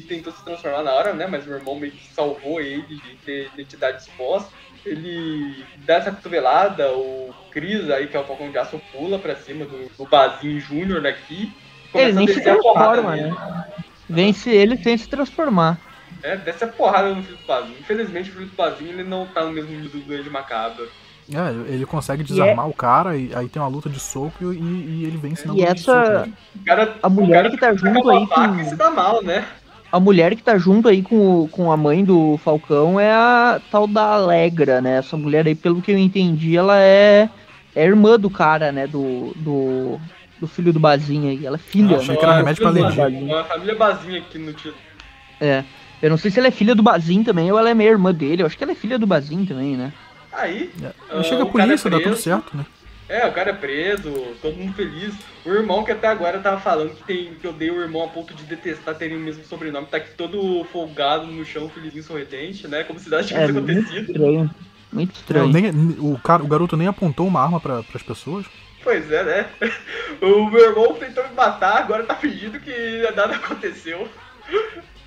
tentou 0.09 0.33
se 0.33 0.43
transformar 0.43 0.83
na 0.83 0.95
hora, 0.95 1.13
né? 1.13 1.27
Mas 1.27 1.47
o 1.47 1.53
irmão 1.53 1.79
meio 1.79 1.93
que 1.93 2.09
salvou 2.09 2.59
ele 2.59 2.97
de 2.97 3.17
ter 3.17 3.51
identidade 3.53 4.01
exposta. 4.01 4.51
Ele 4.87 5.63
dá 5.85 5.97
essa 5.97 6.11
cotovelada, 6.11 6.91
o 6.91 7.35
Cris 7.51 7.91
aí, 7.91 8.07
que 8.07 8.17
é 8.17 8.21
o 8.21 8.25
Falcão 8.25 8.51
de 8.51 8.57
Aço, 8.57 8.81
pula 8.93 9.19
pra 9.19 9.37
cima 9.37 9.67
do, 9.67 9.91
do 9.95 10.07
Bazinho 10.07 10.59
Júnior 10.59 11.03
daqui. 11.03 11.53
ele 11.95 12.13
nem 12.15 12.27
se 12.27 12.41
transforma, 12.41 13.15
né? 13.15 13.37
Vence 14.09 14.51
ele 14.51 14.79
sem 14.79 14.97
se 14.97 15.07
transformar. 15.07 15.90
É, 16.23 16.37
desce 16.37 16.65
a 16.65 16.69
porrada 16.69 17.15
no 17.15 17.23
filho 17.23 17.37
do 17.39 17.47
Bazinho. 17.47 17.77
Infelizmente, 17.81 18.31
o 18.31 18.33
filho 18.35 18.47
do 18.47 18.57
Bazinho 18.57 18.91
ele 18.91 19.05
não 19.05 19.27
tá 19.27 19.45
no 19.45 19.53
mesmo 19.53 19.71
nível 19.71 19.91
do 19.91 20.07
Duende 20.07 20.29
Macabro. 20.31 20.89
É, 21.33 21.73
ele 21.73 21.87
consegue 21.87 22.23
é 22.23 22.27
desarmar 22.27 22.69
o 22.69 22.75
cara, 22.75 23.17
e 23.17 23.31
aí 23.35 23.49
tem 23.49 23.63
uma 23.63 23.69
luta 23.69 23.89
de 23.89 24.01
soco 24.01 24.53
e, 24.53 24.57
e 24.57 25.05
ele 25.07 25.17
vence 25.17 25.47
na 25.47 25.55
E 25.55 25.61
luta 25.61 25.77
soco. 25.77 26.01
essa. 26.01 26.27
né? 26.27 26.33
Cara, 26.67 26.95
A 27.03 27.09
mulher 27.09 27.51
que 27.51 27.57
tá 27.57 27.73
junto 27.75 28.03
com 28.03 28.11
aí 28.11 28.25
e 28.25 28.27
que- 28.59 28.65
se 28.71 28.77
dá 28.77 28.91
mal, 28.91 29.23
né? 29.23 29.47
a 29.93 29.99
mulher 30.01 30.35
que 30.37 30.43
tá 30.43 30.57
junto 30.59 30.89
aí 30.89 31.03
com, 31.03 31.49
com 31.49 31.71
a 31.73 31.77
mãe 31.77 32.05
do 32.05 32.37
Falcão 32.39 32.99
é 33.01 33.13
a 33.13 33.61
tal 33.73 33.87
da 33.89 34.15
Alegra, 34.15 34.81
né? 34.81 34.99
Essa 34.99 35.17
mulher 35.17 35.47
aí, 35.47 35.55
pelo 35.55 35.81
que 35.83 35.91
eu 35.93 35.99
entendi, 35.99 36.57
ela 36.57 36.79
é, 36.81 37.29
é 37.75 37.85
irmã 37.85 38.19
do 38.19 38.31
cara, 38.31 38.71
né? 38.73 38.87
Do, 38.87 39.33
do, 39.37 40.01
do 40.41 40.47
filho 40.49 40.73
do 40.73 40.79
Bazinho 40.81 41.29
aí. 41.31 41.45
Ela 41.47 41.57
é 41.57 41.59
filha, 41.59 41.97
Ah, 41.97 41.99
achei 42.01 42.15
né? 42.15 42.17
que 42.21 42.25
era 42.25 42.37
remédio 42.37 42.61
pra 42.63 42.69
alergia. 42.71 43.09
Uma 43.09 43.45
família 43.45 43.75
basinha 43.77 44.19
aqui 44.21 44.39
no 44.39 44.53
título. 44.53 44.75
É. 45.41 45.65
Eu 46.03 46.11
não 46.11 46.17
sei 46.17 46.31
se 46.31 46.39
ela 46.39 46.49
é 46.49 46.51
filha 46.51 46.75
do 46.75 46.83
Bazin 46.83 47.23
também 47.23 47.51
ou 47.53 47.59
ela 47.59 47.71
é 47.71 47.75
meio 47.75 47.91
irmã 47.91 48.13
dele. 48.15 48.43
Eu 48.43 48.47
acho 48.47 48.57
que 48.57 48.65
ela 48.65 48.73
é 48.73 48.77
filha 48.77 48.99
do 48.99 49.07
Bazin 49.07 49.45
também, 49.45 49.77
né? 49.77 49.93
Aí, 50.33 50.71
É. 50.83 50.93
Ah, 51.11 51.23
chega 51.23 51.43
a 51.43 51.47
cara 51.47 51.63
é 51.63 51.67
polícia, 51.67 51.91
dá 51.91 52.01
tudo 52.01 52.17
certo, 52.17 52.57
né? 52.57 52.65
é, 53.09 53.27
o 53.27 53.33
cara 53.33 53.51
é 53.51 53.53
preso, 53.53 54.11
todo 54.41 54.57
mundo 54.57 54.73
feliz. 54.75 55.13
O 55.45 55.51
irmão 55.51 55.83
que 55.85 55.91
até 55.91 56.07
agora 56.07 56.39
tava 56.39 56.61
falando 56.61 56.95
que, 56.95 57.03
tem, 57.03 57.35
que 57.35 57.47
odeia 57.49 57.73
o 57.75 57.81
irmão 57.81 58.05
a 58.05 58.09
ponto 58.09 58.33
de 58.35 58.45
detestar 58.45 58.95
terem 58.95 59.17
o 59.17 59.21
mesmo 59.21 59.45
sobrenome, 59.45 59.87
tá 59.89 59.97
aqui 59.97 60.11
todo 60.17 60.65
folgado 60.73 61.27
no 61.27 61.45
chão, 61.45 61.69
felizinho, 61.69 62.05
sorridente, 62.05 62.69
né? 62.69 62.85
Como 62.85 62.99
se 63.01 63.11
nada 63.11 63.23
É 63.23 63.27
tivesse 63.27 63.53
muito 63.53 63.71
acontecido. 63.73 64.13
estranho. 64.13 64.51
Muito 64.93 65.09
Não, 65.13 65.49
estranho. 65.49 65.49
nem- 65.73 65.97
o, 65.99 66.19
cara, 66.23 66.43
o 66.43 66.47
garoto 66.49 66.77
nem 66.77 66.87
apontou 66.89 67.27
uma 67.27 67.43
arma 67.43 67.61
para 67.61 67.81
as 67.95 68.03
pessoas. 68.03 68.47
Pois 68.83 69.11
é, 69.11 69.23
né? 69.25 69.47
O 70.23 70.51
meu 70.51 70.61
irmão 70.71 70.95
tentou 70.95 71.27
me 71.29 71.35
matar, 71.35 71.79
agora 71.79 72.05
tá 72.05 72.15
fingindo 72.15 72.61
que 72.61 73.03
nada 73.17 73.35
aconteceu. 73.37 74.07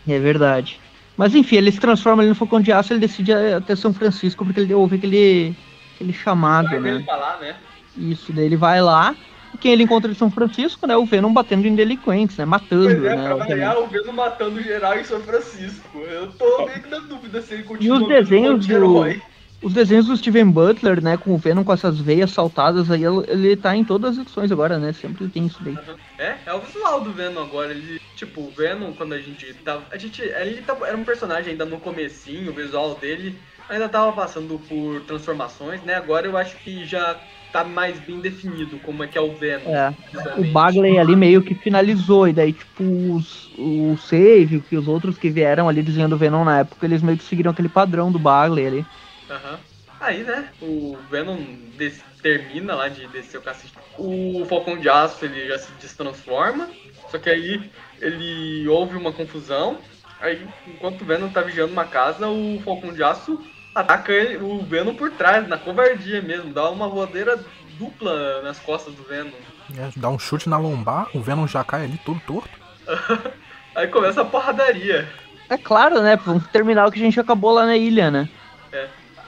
É 0.08 0.20
verdade. 0.20 0.80
Mas 1.16 1.36
enfim, 1.36 1.58
ele 1.58 1.72
se 1.72 1.80
transforma 1.80 2.22
ali 2.24 2.30
no 2.30 2.36
Falcão 2.36 2.60
de 2.60 2.72
Aço 2.72 2.91
ele 2.93 2.99
decide 2.99 3.32
ir 3.32 3.54
até 3.56 3.76
São 3.76 3.93
Francisco 3.93 4.43
porque 4.43 4.60
ele 4.60 4.74
ouve 4.74 4.95
aquele, 4.95 5.56
aquele 5.95 6.12
chamado, 6.14 6.70
Vai 6.70 6.80
né? 6.80 7.04
falar, 7.06 7.39
né? 7.39 7.56
Isso, 7.97 8.34
daí 8.34 8.45
ele 8.45 8.58
vai 8.58 8.82
lá. 8.82 9.16
E 9.54 9.58
quem 9.58 9.72
ele 9.72 9.84
encontra 9.84 10.10
em 10.10 10.16
São 10.16 10.32
Francisco, 10.32 10.88
né? 10.88 10.97
O 10.97 11.06
Venom 11.06 11.32
batendo 11.32 11.68
em 11.68 11.76
delinquentes, 11.76 12.38
né? 12.38 12.45
Matando, 12.45 12.86
Pois 12.86 13.04
é, 13.06 13.16
né? 13.16 13.24
pra 13.24 13.36
o 13.36 13.38
Venom. 13.38 13.49
variar, 13.49 13.78
o 13.78 13.88
Venom 13.88 14.12
matando 14.14 14.62
geral 14.64 14.97
em 14.97 15.04
São 15.04 15.20
Francisco. 15.22 15.99
Eu 15.99 16.32
tô 16.32 16.66
meio 16.66 16.82
que 16.82 16.89
na 16.89 16.97
dúvida 16.97 17.39
se 17.43 17.54
ele 17.54 17.64
continua 17.64 18.01
os 18.01 18.08
desenhos 18.08 18.66
do- 18.66 18.74
herói. 18.74 19.22
Os 19.64 19.74
desenhos 19.74 20.07
do 20.07 20.18
Steven 20.18 20.51
Butler, 20.51 21.01
né? 21.01 21.16
Com 21.16 21.34
o 21.34 21.38
Venom 21.38 21.64
com 21.64 21.72
essas 21.72 21.99
veias 21.99 22.32
saltadas 22.32 22.91
aí, 22.91 23.03
ele- 23.28 23.55
tá 23.55 23.76
em 23.76 23.84
todas 23.84 24.11
as 24.11 24.18
edições 24.26 24.51
agora, 24.51 24.78
né? 24.78 24.91
Sempre 24.91 25.28
tem 25.30 25.45
isso 25.45 25.64
daí. 25.64 25.78
É, 26.18 26.36
é 26.45 26.53
o 26.53 26.59
visual 26.59 27.01
do 27.01 27.14
Venom 27.14 27.41
agora. 27.41 27.72
Ele, 27.72 27.99
tipo, 28.16 28.41
o 28.41 28.51
Venom, 28.51 28.91
quando 28.91 29.14
a 29.14 29.20
gente 29.20 29.53
tava. 29.64 29.84
A 29.91 29.97
gente. 29.97 30.22
Ele 30.22 30.61
tava- 30.61 30.88
era 30.88 30.97
um 30.97 31.03
personagem 31.05 31.51
ainda 31.51 31.66
no 31.66 31.80
comecinho, 31.80 32.51
o 32.51 32.53
visual 32.53 32.95
dele 32.95 33.38
ainda 33.70 33.88
tava 33.88 34.11
passando 34.11 34.59
por 34.68 35.01
transformações, 35.01 35.82
né? 35.84 35.95
Agora 35.95 36.28
eu 36.28 36.38
acho 36.38 36.57
que 36.57 36.86
já 36.86 37.18
tá 37.53 37.64
mais 37.64 37.99
bem 37.99 38.20
definido 38.20 38.80
como 38.80 39.03
é 39.03 39.07
que 39.07 39.18
é 39.18 39.22
o 39.22 39.34
Venom. 39.36 39.70
É. 39.74 39.93
O. 40.38 40.43
Bagley 40.51 40.97
ali 40.97 41.16
meio 41.16 41.41
que 41.41 41.53
finalizou, 41.53 42.28
e 42.28 42.34
daí, 42.34 42.51
tipo, 42.51 42.84
os, 42.84 43.51
o 43.57 43.95
Save, 43.95 44.59
que 44.68 44.76
os 44.76 44.88
outros 44.88 45.18
que 45.18 45.30
vieram 45.30 45.70
ali 45.70 45.84
desenhando 45.84 46.14
o 46.14 46.18
Venom 46.18 46.43
na 46.43 46.59
época, 46.59 46.86
eles 46.86 47.01
meio 47.01 47.18
que 47.18 47.24
seguiram 47.24 47.51
aquele 47.51 47.70
padrão 47.70 48.11
do 48.11 48.18
Bagley 48.20 48.66
ali. 48.68 48.86
Aham. 49.30 49.59
Aí, 49.99 50.24
né, 50.24 50.49
o 50.61 50.97
Venom 51.09 51.38
des- 51.78 52.03
termina 52.21 52.76
lá 52.76 52.89
de 52.89 53.07
descer 53.07 53.38
o 53.38 53.41
cacete. 53.41 53.74
O 53.97 54.45
Falcão 54.49 54.78
de 54.78 54.89
Aço, 54.89 55.24
ele 55.24 55.47
já 55.47 55.57
se 55.57 55.71
destransforma, 55.74 56.69
só 57.09 57.17
que 57.17 57.30
aí 57.30 57.69
ele 58.01 58.67
houve 58.67 58.97
uma 58.97 59.13
confusão. 59.13 59.78
Aí, 60.19 60.45
enquanto 60.67 61.01
o 61.01 61.05
Venom 61.05 61.30
tá 61.30 61.41
vigiando 61.41 61.71
uma 61.71 61.86
casa, 61.86 62.28
o 62.28 62.61
Falcão 62.65 62.91
de 62.93 63.01
Aço 63.03 63.39
ataca 63.74 64.11
ele- 64.11 64.38
o 64.38 64.61
Venom 64.63 64.93
por 64.95 65.11
trás, 65.11 65.47
na 65.47 65.57
covardia 65.57 66.21
mesmo, 66.21 66.51
dá 66.53 66.69
uma 66.69 66.88
voadeira 66.89 67.39
dupla 67.78 68.41
nas 68.41 68.59
costas 68.59 68.93
do 68.93 69.03
Venom. 69.03 69.32
É, 69.78 69.89
dá 69.95 70.09
um 70.09 70.19
chute 70.19 70.49
na 70.49 70.57
lombar, 70.57 71.07
o 71.13 71.21
Venom 71.21 71.47
já 71.47 71.63
cai 71.63 71.86
ali 71.86 71.99
todo 72.05 72.19
torto. 72.28 72.49
Aí 73.76 73.88
começa 73.88 74.21
a 74.21 74.26
porradaria. 74.26 75.07
É 75.49 75.57
claro, 75.57 76.01
né? 76.01 76.15
Vamos 76.17 76.45
terminar 76.47 76.88
o 76.88 76.91
que 76.91 76.99
a 76.99 77.03
gente 77.03 77.19
acabou 77.19 77.51
lá 77.51 77.65
na 77.65 77.76
ilha, 77.78 78.11
né? 78.11 78.28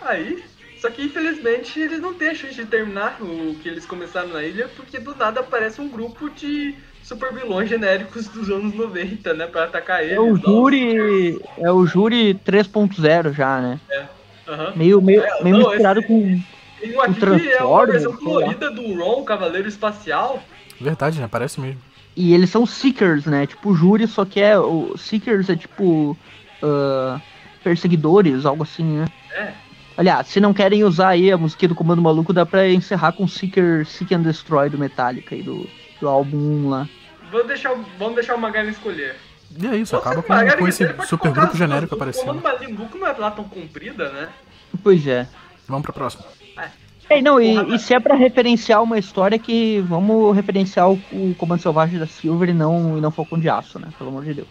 É. 0.05 0.09
Aí, 0.09 0.43
só 0.77 0.89
que 0.89 1.03
infelizmente 1.03 1.79
eles 1.79 1.99
não 1.99 2.13
têm 2.13 2.29
a 2.29 2.35
chance 2.35 2.55
de 2.55 2.65
terminar 2.65 3.17
o 3.21 3.55
que 3.55 3.67
eles 3.67 3.85
começaram 3.85 4.29
na 4.29 4.43
ilha, 4.43 4.69
porque 4.75 4.99
do 4.99 5.15
nada 5.15 5.39
aparece 5.39 5.81
um 5.81 5.89
grupo 5.89 6.29
de 6.29 6.75
super 7.01 7.33
vilões 7.33 7.69
genéricos 7.69 8.27
dos 8.27 8.49
anos 8.49 8.73
90, 8.73 9.33
né? 9.33 9.47
Pra 9.47 9.65
atacar 9.65 10.03
eles. 10.03 10.17
É 10.17 10.19
o 10.19 10.33
Ó, 10.33 10.37
Júri. 10.37 11.39
É 11.57 11.71
o 11.71 11.85
Júri 11.85 12.33
3.0 12.33 13.33
já, 13.33 13.59
né? 13.59 13.79
Aham. 14.47 14.73
Meio, 14.75 15.01
meio, 15.01 15.23
É, 15.23 15.43
meio 15.43 15.57
não, 15.57 15.69
misturado 15.69 16.03
com. 16.03 16.39
Tem 16.79 16.95
um 16.95 17.01
aqui 17.01 17.51
é 17.51 17.63
uma 17.63 17.85
versão 17.85 18.13
colorida 18.13 18.69
do 18.69 18.93
Ron, 18.93 19.23
Cavaleiro 19.23 19.67
Espacial. 19.67 20.43
Verdade, 20.79 21.19
né? 21.19 21.27
Parece 21.27 21.59
mesmo. 21.59 21.81
E 22.15 22.33
eles 22.33 22.49
são 22.49 22.65
Seekers, 22.65 23.25
né? 23.25 23.47
Tipo, 23.47 23.71
o 23.71 23.75
Júri, 23.75 24.07
só 24.07 24.23
que 24.23 24.39
é. 24.39 24.57
O 24.57 24.95
Seekers 24.97 25.49
é 25.49 25.55
tipo. 25.55 26.15
ah, 26.61 27.19
perseguidores, 27.65 28.45
algo 28.45 28.61
assim, 28.61 28.83
né? 28.83 29.05
É. 29.31 29.51
Aliás, 29.97 30.27
se 30.27 30.39
não 30.39 30.53
querem 30.53 30.83
usar 30.83 31.09
aí 31.09 31.31
a 31.31 31.37
musiquinha 31.37 31.69
do 31.69 31.75
Comando 31.75 32.01
Maluco, 32.01 32.33
dá 32.33 32.45
pra 32.45 32.67
encerrar 32.69 33.13
com 33.13 33.27
Seeker, 33.27 33.85
Seek 33.85 34.13
and 34.13 34.21
Destroy 34.23 34.69
do 34.69 34.77
Metallica 34.77 35.33
aí, 35.35 35.41
do, 35.41 35.67
do 36.01 36.07
álbum 36.09 36.37
1 36.65 36.69
lá. 36.69 36.89
Vamos 37.31 37.47
deixar, 37.47 37.71
o- 37.73 37.85
vamos 37.97 38.15
deixar 38.15 38.35
o 38.35 38.39
Magari 38.39 38.69
escolher. 38.69 39.15
E 39.57 39.65
é 39.67 39.75
isso, 39.77 39.95
acaba 39.95 40.21
com, 40.21 40.33
com 40.57 40.67
esse 40.67 40.85
super 41.07 41.31
grupo 41.31 41.55
genérico 41.55 41.93
o 41.93 41.97
aparecendo. 41.97 42.25
Comando 42.41 42.43
Maluco 42.43 42.97
não 42.97 43.07
é 43.07 43.11
lá 43.13 43.31
tão 43.31 43.45
comprida, 43.45 44.09
né? 44.11 44.27
Pois 44.83 45.07
é. 45.07 45.27
Vamos 45.67 45.83
pra 45.83 45.93
próxima. 45.93 46.25
É, 47.07 47.21
não, 47.21 47.39
e, 47.39 47.53
Porra, 47.53 47.75
e 47.75 47.79
se 47.79 47.93
é 47.93 47.99
pra 47.99 48.15
referenciar 48.15 48.81
uma 48.81 48.97
história 48.97 49.37
que 49.37 49.79
vamos 49.87 50.35
referenciar 50.35 50.89
o, 50.89 50.99
o 51.11 51.35
Comando 51.37 51.61
Selvagem 51.61 51.99
da 51.99 52.07
Silver 52.07 52.49
e 52.49 52.53
não, 52.53 52.97
e 52.97 53.01
não 53.01 53.11
Falcão 53.11 53.39
de 53.39 53.47
Aço, 53.47 53.77
né? 53.79 53.89
Pelo 53.97 54.09
amor 54.09 54.25
de 54.25 54.33
Deus. 54.33 54.47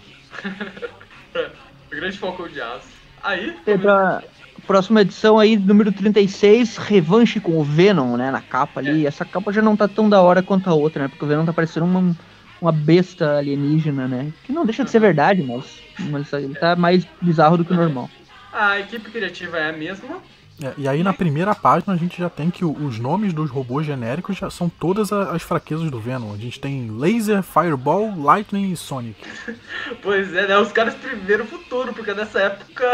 O 1.34 1.90
grande 1.90 2.16
Falcão 2.16 2.49
de 2.49 2.61
Aço. 2.61 2.86
Aí, 3.22 3.57
Tem 3.64 3.76
pra 3.76 4.22
próxima 4.67 5.03
edição 5.03 5.39
aí, 5.39 5.57
número 5.57 5.93
36, 5.93 6.77
Revanche 6.77 7.39
com 7.41 7.59
o 7.59 7.65
Venom, 7.65 8.17
né? 8.17 8.31
Na 8.31 8.41
capa 8.41 8.81
ali. 8.81 9.07
Essa 9.07 9.25
capa 9.25 9.53
já 9.53 9.62
não 9.62 9.77
tá 9.77 9.87
tão 9.87 10.09
da 10.09 10.21
hora 10.21 10.43
quanto 10.43 10.69
a 10.69 10.75
outra, 10.75 11.03
né? 11.03 11.09
Porque 11.09 11.25
o 11.25 11.29
Venom 11.29 11.45
tá 11.45 11.53
parecendo 11.53 11.87
uma, 11.87 12.17
uma 12.61 12.73
besta 12.73 13.39
alienígena, 13.39 14.09
né? 14.09 14.33
Que 14.45 14.53
não 14.53 14.65
deixa 14.65 14.85
de 14.85 14.91
ser 14.91 14.99
verdade, 14.99 15.43
mas, 15.43 15.81
mas 16.11 16.33
ele 16.33 16.55
tá 16.55 16.75
mais 16.75 17.07
bizarro 17.21 17.57
do 17.57 17.65
que 17.65 17.73
o 17.73 17.77
normal. 17.77 18.11
a 18.53 18.81
equipe 18.81 19.11
criativa 19.11 19.59
é 19.59 19.71
a 19.71 19.73
mesma. 19.73 20.19
É, 20.62 20.72
e 20.78 20.88
aí 20.88 21.02
na 21.02 21.12
primeira 21.12 21.52
página 21.55 21.94
a 21.94 21.96
gente 21.96 22.16
já 22.16 22.30
tem 22.30 22.48
que 22.48 22.64
os 22.64 22.98
nomes 22.98 23.32
dos 23.32 23.50
robôs 23.50 23.84
genéricos 23.84 24.36
já 24.36 24.48
são 24.48 24.68
todas 24.68 25.12
as 25.12 25.42
fraquezas 25.42 25.90
do 25.90 25.98
Venom. 25.98 26.32
A 26.32 26.36
gente 26.36 26.61
tem 26.61 26.90
Laser, 26.90 27.42
Fireball, 27.42 28.14
Lightning 28.16 28.70
e 28.72 28.76
Sonic. 28.76 29.16
Pois 30.02 30.32
é, 30.34 30.46
né? 30.46 30.59
Os 30.59 30.72
caras 30.72 30.94
preveram 30.94 31.44
o 31.44 31.48
futuro, 31.48 31.92
porque 31.92 32.12
nessa 32.14 32.40
época 32.40 32.84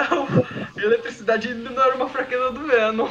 a 0.76 0.80
eletricidade 0.80 1.48
ainda 1.48 1.70
não 1.70 1.82
era 1.82 1.94
uma 1.96 2.08
fraqueza 2.08 2.50
do 2.50 2.66
Venom. 2.66 3.08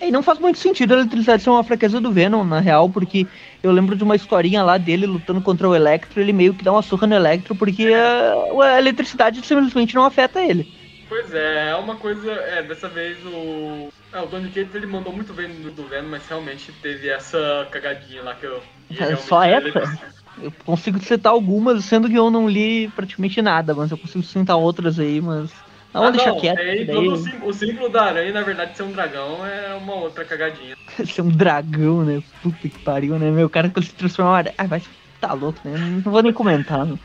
E 0.00 0.10
não 0.10 0.22
faz 0.22 0.38
muito 0.38 0.58
sentido 0.58 0.92
a 0.92 0.98
eletricidade 0.98 1.42
ser 1.42 1.50
uma 1.50 1.64
fraqueza 1.64 2.00
do 2.00 2.12
Venom, 2.12 2.44
na 2.44 2.60
real, 2.60 2.88
porque 2.90 3.26
eu 3.62 3.72
lembro 3.72 3.96
de 3.96 4.04
uma 4.04 4.14
historinha 4.14 4.62
lá 4.62 4.76
dele 4.76 5.06
lutando 5.06 5.40
contra 5.40 5.68
o 5.68 5.74
Electro, 5.74 6.20
ele 6.20 6.32
meio 6.32 6.52
que 6.52 6.62
dá 6.62 6.70
uma 6.70 6.82
surra 6.82 7.06
no 7.06 7.14
Electro, 7.14 7.54
porque 7.54 7.92
a, 7.94 8.64
a 8.64 8.78
eletricidade 8.78 9.44
simplesmente 9.44 9.94
não 9.94 10.04
afeta 10.04 10.40
ele. 10.40 10.75
Pois 11.08 11.32
é, 11.34 11.70
é 11.70 11.74
uma 11.76 11.96
coisa. 11.96 12.30
É, 12.32 12.62
dessa 12.62 12.88
vez 12.88 13.18
o. 13.26 13.88
É, 14.12 14.20
o 14.20 14.26
Donny 14.26 14.48
Cates 14.48 14.74
ele 14.74 14.86
mandou 14.86 15.12
muito 15.12 15.32
bem 15.32 15.48
no 15.48 15.70
do 15.70 15.86
Venom, 15.86 16.08
mas 16.08 16.26
realmente 16.26 16.72
teve 16.82 17.08
essa 17.08 17.66
cagadinha 17.70 18.22
lá 18.22 18.34
que 18.34 18.46
eu. 18.46 18.62
É, 18.98 19.16
só 19.16 19.44
ele- 19.44 19.70
essa? 19.70 20.16
Eu 20.38 20.52
consigo 20.64 20.98
citar 21.00 21.32
algumas, 21.32 21.84
sendo 21.84 22.08
que 22.08 22.14
eu 22.14 22.30
não 22.30 22.46
li 22.48 22.88
praticamente 22.90 23.40
nada, 23.40 23.74
mas 23.74 23.90
eu 23.90 23.96
consigo 23.96 24.22
citar 24.22 24.56
outras 24.56 24.98
aí, 24.98 25.20
mas. 25.20 25.50
Não, 25.94 26.04
Ah, 26.04 26.10
não, 26.10 26.36
quieto, 26.36 26.56
tem 26.58 26.76
que 26.78 26.86
todo 26.92 27.10
o, 27.12 27.16
daí 27.16 27.22
sim- 27.22 27.40
o 27.42 27.52
símbolo 27.52 27.88
da 27.88 28.04
aranha, 28.04 28.32
na 28.32 28.42
verdade, 28.42 28.76
ser 28.76 28.82
um 28.82 28.92
dragão 28.92 29.46
é 29.46 29.74
uma 29.74 29.94
outra 29.94 30.24
cagadinha. 30.26 30.76
ser 31.06 31.22
um 31.22 31.30
dragão, 31.30 32.04
né? 32.04 32.22
Puta 32.42 32.68
que 32.68 32.78
pariu, 32.78 33.18
né? 33.18 33.30
Meu 33.30 33.48
cara 33.48 33.70
quando 33.70 33.84
se 33.84 33.94
transforma. 33.94 34.44
Ah, 34.58 34.66
vai 34.66 34.82
tá 35.18 35.32
louco, 35.32 35.58
né? 35.64 35.78
Não 35.78 36.12
vou 36.12 36.22
nem 36.22 36.32
comentar, 36.34 36.84
né? 36.84 36.98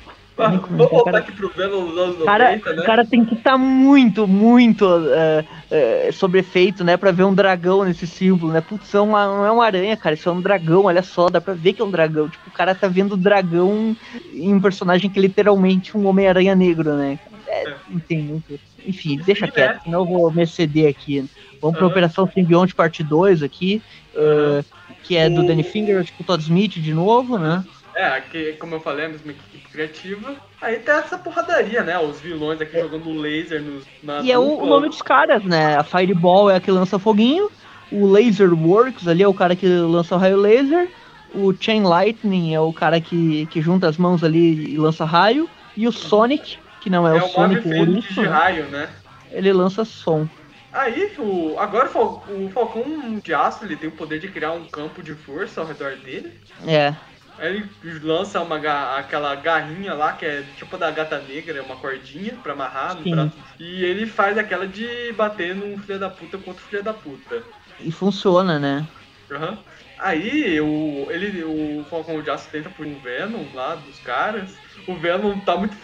Vamos 0.50 0.90
voltar 0.90 1.12
cara. 1.12 1.18
aqui 1.20 1.32
pro 1.34 1.50
Venom 1.54 1.86
dos 1.86 1.98
anos 1.98 2.16
O 2.20 2.26
cara, 2.26 2.46
90, 2.56 2.74
né? 2.74 2.82
o 2.82 2.86
cara 2.86 3.06
tem 3.06 3.26
que 3.26 3.36
estar 3.36 3.58
muito, 3.58 4.28
muito 4.28 4.86
é, 5.14 5.46
é, 6.08 6.12
sobre 6.12 6.40
efeito, 6.40 6.84
né? 6.84 6.98
Pra 6.98 7.12
ver 7.12 7.24
um 7.24 7.34
dragão 7.34 7.84
nesse 7.84 8.08
símbolo, 8.08 8.52
né? 8.52 8.62
Putz, 8.62 8.94
é 8.94 9.00
uma, 9.00 9.26
não 9.26 9.46
é 9.46 9.52
uma 9.52 9.66
aranha, 9.66 9.96
cara. 9.98 10.16
Isso 10.16 10.28
é 10.30 10.32
um 10.32 10.42
dragão, 10.42 10.84
olha 10.86 11.04
só, 11.04 11.30
dá 11.30 11.40
pra 11.40 11.54
ver 11.54 11.74
que 11.74 11.82
é 11.82 11.86
um 11.86 11.92
dragão. 11.92 12.30
Tipo, 12.30 12.50
o 12.50 12.52
cara 12.52 12.74
tá 12.76 12.88
vendo 12.88 13.14
o 13.14 13.18
dragão 13.18 13.96
em 14.32 14.54
um 14.54 14.62
personagem 14.62 15.10
que 15.12 15.20
é 15.20 15.22
literalmente 15.22 15.96
um 15.98 16.06
Homem-Aranha 16.08 16.56
negro, 16.56 16.96
né? 16.96 17.20
É, 17.48 17.66
não 17.88 18.00
tem 18.00 18.22
muito. 18.24 18.60
Enfim, 18.84 19.20
deixa 19.24 19.46
Sim, 19.46 19.52
quieto, 19.52 19.74
né? 19.76 19.80
senão 19.84 20.00
eu 20.02 20.06
vou 20.08 20.34
me 20.34 20.44
exceder 20.44 20.90
aqui. 20.90 21.24
Vamos 21.62 21.78
pra 21.78 21.86
Aham. 21.86 21.92
Operação 21.92 22.28
Simbionte 22.28 22.74
Parte 22.74 23.04
2 23.04 23.44
aqui, 23.44 23.84
é, 24.16 24.64
que 25.02 25.16
é 25.16 25.30
do 25.30 25.42
O- 25.42 25.46
Danny 25.46 25.64
Finger, 25.64 26.04
tipo, 26.04 26.24
Todd 26.24 26.42
Smith 26.42 26.72
de 26.80 26.94
novo, 26.94 27.38
né? 27.38 27.64
É, 27.96 28.06
aqui, 28.06 28.54
como 28.54 28.76
eu 28.76 28.80
falei, 28.80 29.06
a 29.06 29.10
mesma 29.10 29.32
equipe 29.32 29.70
criativa. 29.70 30.36
Aí 30.62 30.80
tem 30.80 30.94
essa 30.96 31.18
porradaria, 31.18 31.84
né? 31.84 32.00
Os 32.00 32.20
vilões 32.20 32.62
aqui 32.62 32.80
jogando 32.80 33.12
laser 33.12 33.62
nos. 33.62 33.86
Na 34.04 34.20
E 34.22 34.32
é 34.32 34.38
o, 34.38 34.60
o 34.60 34.66
nome 34.66 34.88
dos 34.90 35.02
caras, 35.02 35.44
né? 35.44 35.76
A 35.76 35.84
Fireball 35.84 36.50
é 36.50 36.56
a 36.56 36.60
que 36.62 36.72
lança 36.72 36.98
foguinho, 36.98 37.50
o 37.92 38.08
Laser 38.08 38.54
Works 38.54 39.08
ali 39.08 39.24
é 39.24 39.28
o 39.28 39.34
cara 39.34 39.56
que 39.56 39.68
lança 39.68 40.16
o 40.16 40.18
raio 40.18 40.38
laser, 40.38 40.90
o 41.36 41.54
Chain 41.60 41.84
Lightning 41.84 42.54
é 42.54 42.60
o 42.60 42.72
cara 42.72 43.02
que, 43.02 43.46
que 43.48 43.62
junta 43.62 43.88
as 43.88 43.98
mãos 43.98 44.24
ali 44.24 44.74
e 44.74 44.78
lança 44.78 45.04
raio, 45.04 45.50
e 45.76 45.88
o 45.88 45.92
Sonic 45.92 46.60
que 46.80 46.90
não 46.90 47.08
é, 47.08 47.12
É 47.18 47.22
o 47.22 47.26
o 47.26 47.30
Sonic 47.30 47.68
o 47.68 47.82
urso, 47.82 48.14
de 48.22 48.26
raio, 48.28 48.66
né? 48.70 48.90
ele 49.32 49.54
lança 49.54 49.86
som. 49.86 50.28
Aí, 50.74 51.12
o, 51.20 51.58
agora 51.60 51.88
o, 51.88 51.90
Fal- 51.90 52.24
o 52.30 52.50
Falcão 52.50 53.20
de 53.22 53.34
Aço 53.34 53.66
ele 53.66 53.76
tem 53.76 53.90
o 53.90 53.92
poder 53.92 54.20
de 54.20 54.30
criar 54.30 54.54
um 54.54 54.64
campo 54.66 55.04
de 55.04 55.14
força 55.14 55.60
ao 55.62 55.68
redor 55.68 55.98
dele. 55.98 56.32
É, 56.66 56.94
ele 57.50 57.76
lança 58.02 58.42
uma, 58.42 58.58
aquela 58.98 59.36
garrinha 59.36 59.94
lá, 59.94 60.14
que 60.16 60.26
é 60.26 60.54
tipo 60.54 60.78
da 60.78 60.92
gata 60.92 61.22
negra, 61.22 61.58
é 61.60 61.62
uma 61.62 61.80
cordinha 61.80 62.38
pra 62.42 62.54
amarrar 62.54 62.96
no 63.00 63.06
Sim. 63.06 63.08
braço. 63.08 63.38
E 63.60 63.84
ele 63.84 64.06
faz 64.08 64.38
aquela 64.38 64.68
de 64.68 65.12
bater 65.14 65.56
num 65.56 65.78
filho 65.80 66.00
da 66.00 66.10
puta 66.10 66.38
contra 66.38 66.64
o 66.64 66.68
filho 66.68 66.84
da 66.84 66.94
puta. 66.94 67.44
e 67.78 67.92
funciona, 67.92 68.58
né? 68.60 68.88
Aham. 69.32 69.64
Aí 69.98 70.60
o, 70.60 71.10
ele, 71.10 71.44
o 71.44 71.86
Falcão 71.86 72.22
de 72.22 72.30
Aço 72.30 72.52
tenta 72.52 72.70
por 72.70 72.86
um 72.86 73.00
Venom 73.00 73.50
lá 73.54 73.76
dos 73.76 73.98
caras. 74.00 74.60
O 74.86 74.98
Venom 74.98 75.40
tá 75.40 75.56
muito 75.58 75.78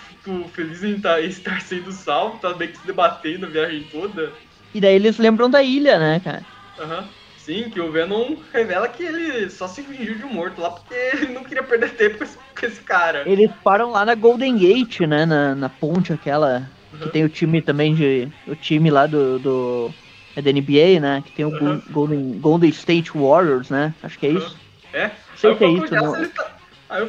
feliz 0.53 0.83
em 0.83 0.99
tá- 0.99 1.21
em 1.21 1.27
estar 1.29 1.61
sendo 1.61 1.91
salvo, 1.91 2.39
tá 2.39 2.55
meio 2.57 2.71
que 2.71 2.77
se 2.79 2.85
debatendo 2.85 3.45
a 3.45 3.49
viagem 3.49 3.87
toda. 3.87 4.37
E 4.73 4.79
daí 4.81 4.95
eles 4.95 5.17
lembram 5.17 5.49
da 5.49 5.61
ilha, 5.63 5.99
né, 5.99 6.19
cara? 6.21 6.45
Aham. 6.77 7.16
Sim, 7.47 7.69
que 7.69 7.79
o 7.79 7.89
Venom 7.89 8.35
revela 8.51 8.89
que 8.89 9.01
ele 9.01 9.49
só 9.49 9.69
se 9.69 9.81
fingiu 9.81 10.17
de 10.17 10.25
morto 10.25 10.59
lá 10.59 10.69
porque 10.69 10.93
ele 11.15 11.31
não 11.33 11.45
queria 11.45 11.63
perder 11.63 11.95
tempo 11.95 12.17
com 12.17 12.25
esse, 12.25 12.37
com 12.37 12.65
esse 12.65 12.81
cara. 12.81 13.23
Eles 13.25 13.49
param 13.63 13.89
lá 13.89 14.03
na 14.03 14.15
Golden 14.15 14.57
Gate, 14.57 14.99
né? 15.07 15.25
Na, 15.25 15.55
na 15.55 15.69
ponte 15.69 16.11
aquela. 16.11 16.69
Que 16.91 17.05
Uhum. 17.05 17.11
tem 17.11 17.23
o 17.23 17.29
time 17.29 17.61
também 17.61 17.93
de. 17.95 18.29
O 18.45 18.53
time 18.53 18.89
lá 18.91 19.07
do. 19.07 19.39
do 19.39 19.93
é 20.35 20.41
da 20.41 20.49
NBA, 20.49 20.99
né? 20.99 21.21
Que 21.21 21.31
tem 21.31 21.45
o 21.45 21.49
Uhum. 21.49 21.77
Go- 21.77 21.83
Golden, 21.89 22.39
Golden 22.41 22.69
State 22.69 23.11
Warriors, 23.13 23.69
né? 23.69 23.95
Acho 24.03 24.19
que 24.19 24.25
é 24.25 24.31
isso. 24.31 24.59
É? 24.93 25.11
Sei 25.35 25.55
que 25.55 25.63
é 25.63 25.69
isso, 25.69 25.95
não- 25.95 26.11
tá- 26.33 26.59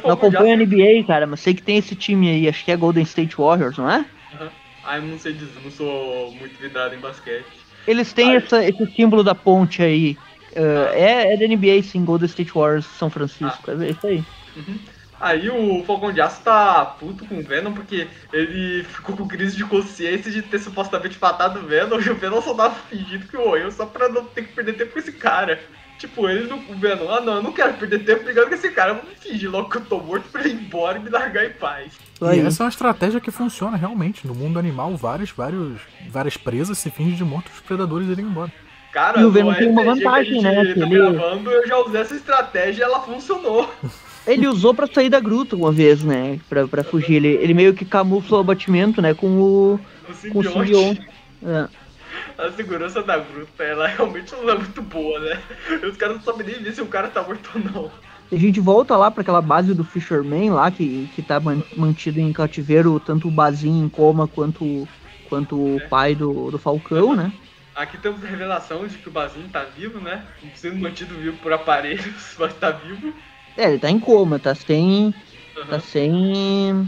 Não 0.03 0.11
acompanho 0.11 0.51
a 0.51 0.53
NBA, 0.53 1.05
cara, 1.07 1.27
mas 1.27 1.41
sei 1.41 1.53
que 1.53 1.61
tem 1.63 1.77
esse 1.77 1.95
time 1.97 2.29
aí. 2.29 2.47
Acho 2.47 2.63
que 2.63 2.71
é 2.71 2.77
Golden 2.77 3.03
State 3.03 3.35
Warriors, 3.35 3.77
não 3.77 3.89
é? 3.89 4.05
Aham. 4.33 4.51
Ah, 4.83 4.97
eu 4.97 5.03
não 5.03 5.17
sei 5.17 5.33
dizer, 5.33 5.59
não 5.59 5.69
sou 5.69 6.31
muito 6.31 6.57
vidrado 6.57 6.95
em 6.95 6.99
basquete. 6.99 7.59
Eles 7.85 8.13
têm 8.13 8.35
essa, 8.35 8.63
esse 8.63 8.85
símbolo 8.95 9.23
da 9.23 9.35
ponte 9.35 9.81
aí. 9.81 10.17
Uh, 10.51 10.93
é, 10.93 11.33
é 11.33 11.37
da 11.37 11.47
NBA, 11.47 11.83
sim, 11.83 12.03
Golden 12.03 12.27
State 12.27 12.51
Warriors 12.53 12.85
São 12.85 13.09
Francisco. 13.09 13.71
É 13.71 13.89
isso 13.89 14.07
aí. 14.07 14.23
Aí 15.19 15.49
o 15.49 15.83
Falcão 15.83 16.13
de 16.13 16.21
Aço 16.21 16.41
tá 16.41 16.85
puto 16.85 17.25
com 17.25 17.39
o 17.39 17.43
Venom 17.43 17.73
porque 17.73 18.07
ele 18.31 18.83
ficou 18.85 19.17
com 19.17 19.27
crise 19.27 19.57
de 19.57 19.65
consciência 19.65 20.31
de 20.31 20.41
ter 20.41 20.59
supostamente 20.59 21.17
matado 21.19 21.59
o 21.59 21.67
Venom 21.67 21.99
e 21.99 22.09
o 22.09 22.15
Venom 22.15 22.41
só 22.41 22.53
tava 22.53 22.75
fingindo 22.89 23.27
que 23.27 23.35
morreu 23.35 23.69
só 23.69 23.85
pra 23.85 24.07
não 24.07 24.23
ter 24.23 24.43
que 24.43 24.53
perder 24.53 24.73
tempo 24.73 24.93
com 24.93 24.99
esse 24.99 25.11
cara. 25.11 25.59
Tipo, 25.97 26.29
ele 26.29 26.47
não. 26.47 26.59
O 26.59 26.75
Venom, 26.75 27.09
ah 27.09 27.19
não, 27.19 27.35
eu 27.35 27.43
não 27.43 27.51
quero 27.51 27.73
perder 27.73 28.05
tempo 28.05 28.23
brigando 28.23 28.47
com 28.47 28.55
esse 28.55 28.71
cara, 28.71 28.91
eu 28.91 28.95
vou 28.95 29.05
fingir 29.19 29.51
logo 29.51 29.69
que 29.69 29.77
eu 29.77 29.81
tô 29.81 29.99
morto 29.99 30.29
pra 30.29 30.39
ele 30.39 30.53
ir 30.53 30.61
embora 30.61 30.97
e 30.97 31.01
me 31.01 31.09
largar 31.09 31.45
em 31.45 31.51
paz. 31.51 31.91
E 32.21 32.39
essa 32.39 32.63
é 32.63 32.65
uma 32.65 32.69
estratégia 32.69 33.19
que 33.19 33.29
funciona 33.29 33.75
realmente. 33.75 34.25
No 34.25 34.33
mundo 34.33 34.57
animal, 34.57 34.95
vários, 34.95 35.31
vários, 35.31 35.81
várias 36.09 36.37
presas 36.37 36.77
se 36.77 36.89
fingem 36.89 37.15
de 37.15 37.25
mortos 37.25 37.53
os 37.55 37.59
predadores 37.59 38.07
irem 38.07 38.23
embora. 38.23 38.51
Cara, 38.91 39.21
E 39.21 39.25
o 39.25 39.31
Venom 39.31 39.51
no 39.51 39.57
tem 39.57 39.67
uma 39.69 39.83
vantagem, 39.83 40.41
né, 40.41 40.55
Tá 40.55 40.61
ele- 40.61 40.89
gravando, 40.89 41.51
eu 41.51 41.67
já 41.67 41.77
usei 41.77 42.01
essa 42.01 42.15
estratégia 42.15 42.81
e 42.81 42.83
ela 42.83 42.99
funcionou. 43.01 43.69
Ele 44.27 44.47
usou 44.47 44.75
pra 44.75 44.85
sair 44.85 45.09
da 45.09 45.19
gruta 45.19 45.55
uma 45.55 45.71
vez, 45.71 46.03
né? 46.03 46.39
Pra, 46.47 46.67
pra 46.67 46.83
fugir. 46.83 47.15
Ele, 47.15 47.29
ele 47.29 47.53
meio 47.53 47.73
que 47.73 47.83
camufla 47.83 48.37
o 48.37 48.41
abatimento, 48.41 49.01
né? 49.01 49.13
Com 49.15 49.27
o. 49.27 49.73
O 49.73 50.31
Com 50.31 50.39
o 50.39 50.43
simbionte. 50.43 51.01
É. 51.43 51.67
A 52.37 52.51
segurança 52.51 53.01
da 53.01 53.17
gruta, 53.17 53.63
ela 53.63 53.87
realmente 53.87 54.31
não 54.35 54.47
é 54.51 54.55
muito 54.55 54.81
boa, 54.83 55.19
né? 55.19 55.39
Os 55.89 55.97
caras 55.97 56.17
não 56.17 56.21
sabem 56.23 56.45
nem 56.45 56.61
ver 56.61 56.73
se 56.73 56.81
o 56.81 56.85
cara 56.85 57.07
tá 57.07 57.23
morto 57.23 57.49
ou 57.55 57.61
não. 57.61 57.91
A 58.31 58.35
gente 58.35 58.59
volta 58.59 58.95
lá 58.95 59.09
pra 59.09 59.21
aquela 59.21 59.41
base 59.41 59.73
do 59.73 59.83
Fisherman 59.83 60.51
lá, 60.51 60.69
que, 60.69 61.09
que 61.15 61.23
tá 61.23 61.39
man- 61.39 61.63
mantido 61.75 62.19
em 62.19 62.31
cativeiro, 62.31 62.99
tanto 62.99 63.27
o 63.29 63.31
Bazinho 63.31 63.83
em 63.85 63.89
coma 63.89 64.27
quanto, 64.27 64.87
quanto 65.27 65.55
o 65.55 65.81
pai 65.89 66.13
do, 66.13 66.51
do 66.51 66.59
Falcão, 66.59 67.15
né? 67.15 67.31
Aqui 67.79 67.97
temos 67.97 68.23
a 68.23 68.27
revelação 68.27 68.85
de 68.85 68.97
que 68.97 69.07
o 69.07 69.11
Bazinho 69.11 69.49
tá 69.49 69.63
vivo, 69.63 69.99
né? 70.01 70.27
Sendo 70.53 70.75
mantido 70.77 71.15
vivo 71.17 71.37
por 71.37 71.53
aparelhos, 71.53 72.35
mas 72.37 72.53
tá 72.59 72.71
vivo. 72.71 73.13
É, 73.55 73.65
ele 73.69 73.79
tá 73.79 73.89
em 73.89 73.99
coma, 73.99 74.39
tá 74.39 74.55
sem. 74.55 75.13
Tá 75.67 75.79
Aham, 75.79 75.81
sem. 75.81 76.83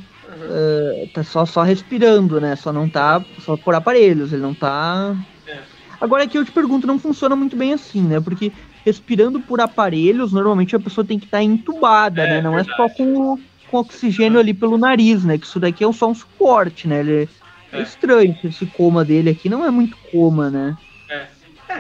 eh, 0.48 1.08
tá 1.14 1.24
só, 1.24 1.46
só 1.46 1.62
respirando, 1.64 2.39
né? 2.42 2.56
Só 2.56 2.72
não 2.74 2.89
tá. 2.89 3.26
Só 3.39 3.58
por 3.58 3.76
aparelhos, 3.76 4.32
ele 4.34 4.42
não 4.42 4.56
tá. 4.56 5.16
É. 5.48 5.62
Agora 6.00 6.24
aqui 6.24 6.38
eu 6.38 6.46
te 6.46 6.52
pergunto, 6.52 6.88
não 6.88 7.00
funciona 7.00 7.36
muito 7.36 7.56
bem 7.58 7.74
assim, 7.74 8.04
né? 8.08 8.20
Porque 8.22 8.54
respirando 8.86 9.42
por 9.42 9.62
aparelhos, 9.62 10.34
normalmente 10.34 10.76
a 10.76 10.80
pessoa 10.80 11.06
tem 11.06 11.20
que 11.20 11.26
estar 11.28 11.44
entubada, 11.44 12.24
É, 12.24 12.28
né? 12.28 12.42
Não 12.42 12.58
é 12.60 12.64
verdade. 12.64 12.76
só 12.76 12.89
com, 12.89 13.38
com 13.68 13.78
oxigênio 13.78 14.39
ali 14.39 14.54
pelo 14.54 14.78
nariz, 14.78 15.24
né? 15.26 15.38
Que 15.38 15.46
isso 15.46 15.60
daqui 15.60 15.84
é 15.84 15.94
só 15.94 16.10
um 16.10 16.16
suporte, 16.16 16.88
né? 16.88 17.00
Ele, 17.02 17.30
é. 17.74 17.80
É. 17.80 17.82
estranho, 17.84 18.36
esse 18.43 18.65
coma 18.67 19.03
dele 19.05 19.30
aqui 19.30 19.49
não 19.49 19.65
é 19.65 19.72
muito 19.72 19.97
coma, 20.11 20.49
né? 20.49 20.78
É. 21.09 21.28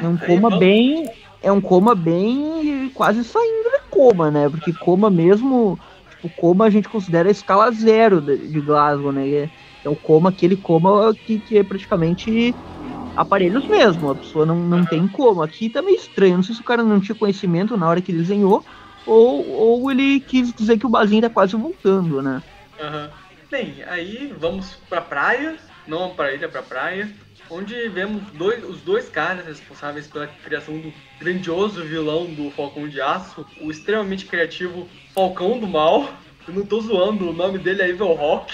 É 0.01 0.07
um 0.07 0.17
aí 0.19 0.27
coma 0.27 0.49
vamos- 0.49 0.59
bem. 0.59 1.09
É 1.43 1.51
um 1.51 1.61
coma 1.61 1.95
bem. 1.95 2.89
quase 2.93 3.23
saindo 3.23 3.69
de 3.71 3.79
coma, 3.89 4.29
né? 4.29 4.47
Porque 4.49 4.71
coma 4.73 5.09
mesmo. 5.09 5.77
Tipo, 6.11 6.29
coma 6.39 6.65
a 6.65 6.69
gente 6.69 6.87
considera 6.87 7.29
a 7.29 7.31
escala 7.31 7.71
zero 7.71 8.21
de, 8.21 8.37
de 8.37 8.61
Glasgow, 8.61 9.11
né? 9.11 9.27
É, 9.27 9.49
é 9.83 9.89
o 9.89 9.95
coma, 9.95 10.29
aquele 10.29 10.55
coma 10.55 11.13
que, 11.25 11.39
que 11.39 11.57
é 11.57 11.63
praticamente 11.63 12.53
aparelhos 13.17 13.67
mesmo. 13.67 14.11
A 14.11 14.15
pessoa 14.15 14.45
não, 14.45 14.55
não 14.55 14.85
tem 14.85 15.07
coma. 15.07 15.45
Aqui 15.45 15.69
tá 15.69 15.81
meio 15.81 15.97
estranho. 15.97 16.35
Não 16.35 16.43
sei 16.43 16.55
se 16.55 16.61
o 16.61 16.65
cara 16.65 16.83
não 16.83 16.99
tinha 16.99 17.15
conhecimento 17.15 17.75
na 17.75 17.89
hora 17.89 18.01
que 18.01 18.13
desenhou. 18.13 18.63
Ou, 19.05 19.49
ou 19.49 19.91
ele 19.91 20.19
quis 20.19 20.53
dizer 20.53 20.77
que 20.77 20.85
o 20.85 20.89
Bazinho 20.89 21.23
tá 21.23 21.29
quase 21.29 21.55
voltando, 21.55 22.21
né? 22.21 22.41
Aham. 22.79 23.09
Bem, 23.49 23.83
aí 23.87 24.33
vamos 24.39 24.75
pra 24.89 25.01
praia, 25.01 25.57
não 25.87 26.13
pra 26.13 26.33
ilha, 26.33 26.47
pra 26.47 26.61
praia, 26.61 27.09
onde 27.49 27.89
vemos 27.89 28.23
dois, 28.33 28.63
os 28.63 28.81
dois 28.81 29.09
caras 29.09 29.45
responsáveis 29.45 30.07
pela 30.07 30.27
criação 30.27 30.79
do 30.79 30.93
grandioso 31.19 31.83
vilão 31.83 32.25
do 32.25 32.49
Falcão 32.51 32.87
de 32.87 33.01
Aço, 33.01 33.45
o 33.59 33.69
extremamente 33.69 34.25
criativo 34.25 34.87
Falcão 35.13 35.59
do 35.59 35.67
Mal. 35.67 36.13
Eu 36.47 36.53
não 36.53 36.65
tô 36.65 36.81
zoando, 36.81 37.29
o 37.29 37.33
nome 37.33 37.59
dele 37.59 37.81
é 37.81 37.89
Evil 37.89 38.13
Rock. 38.13 38.53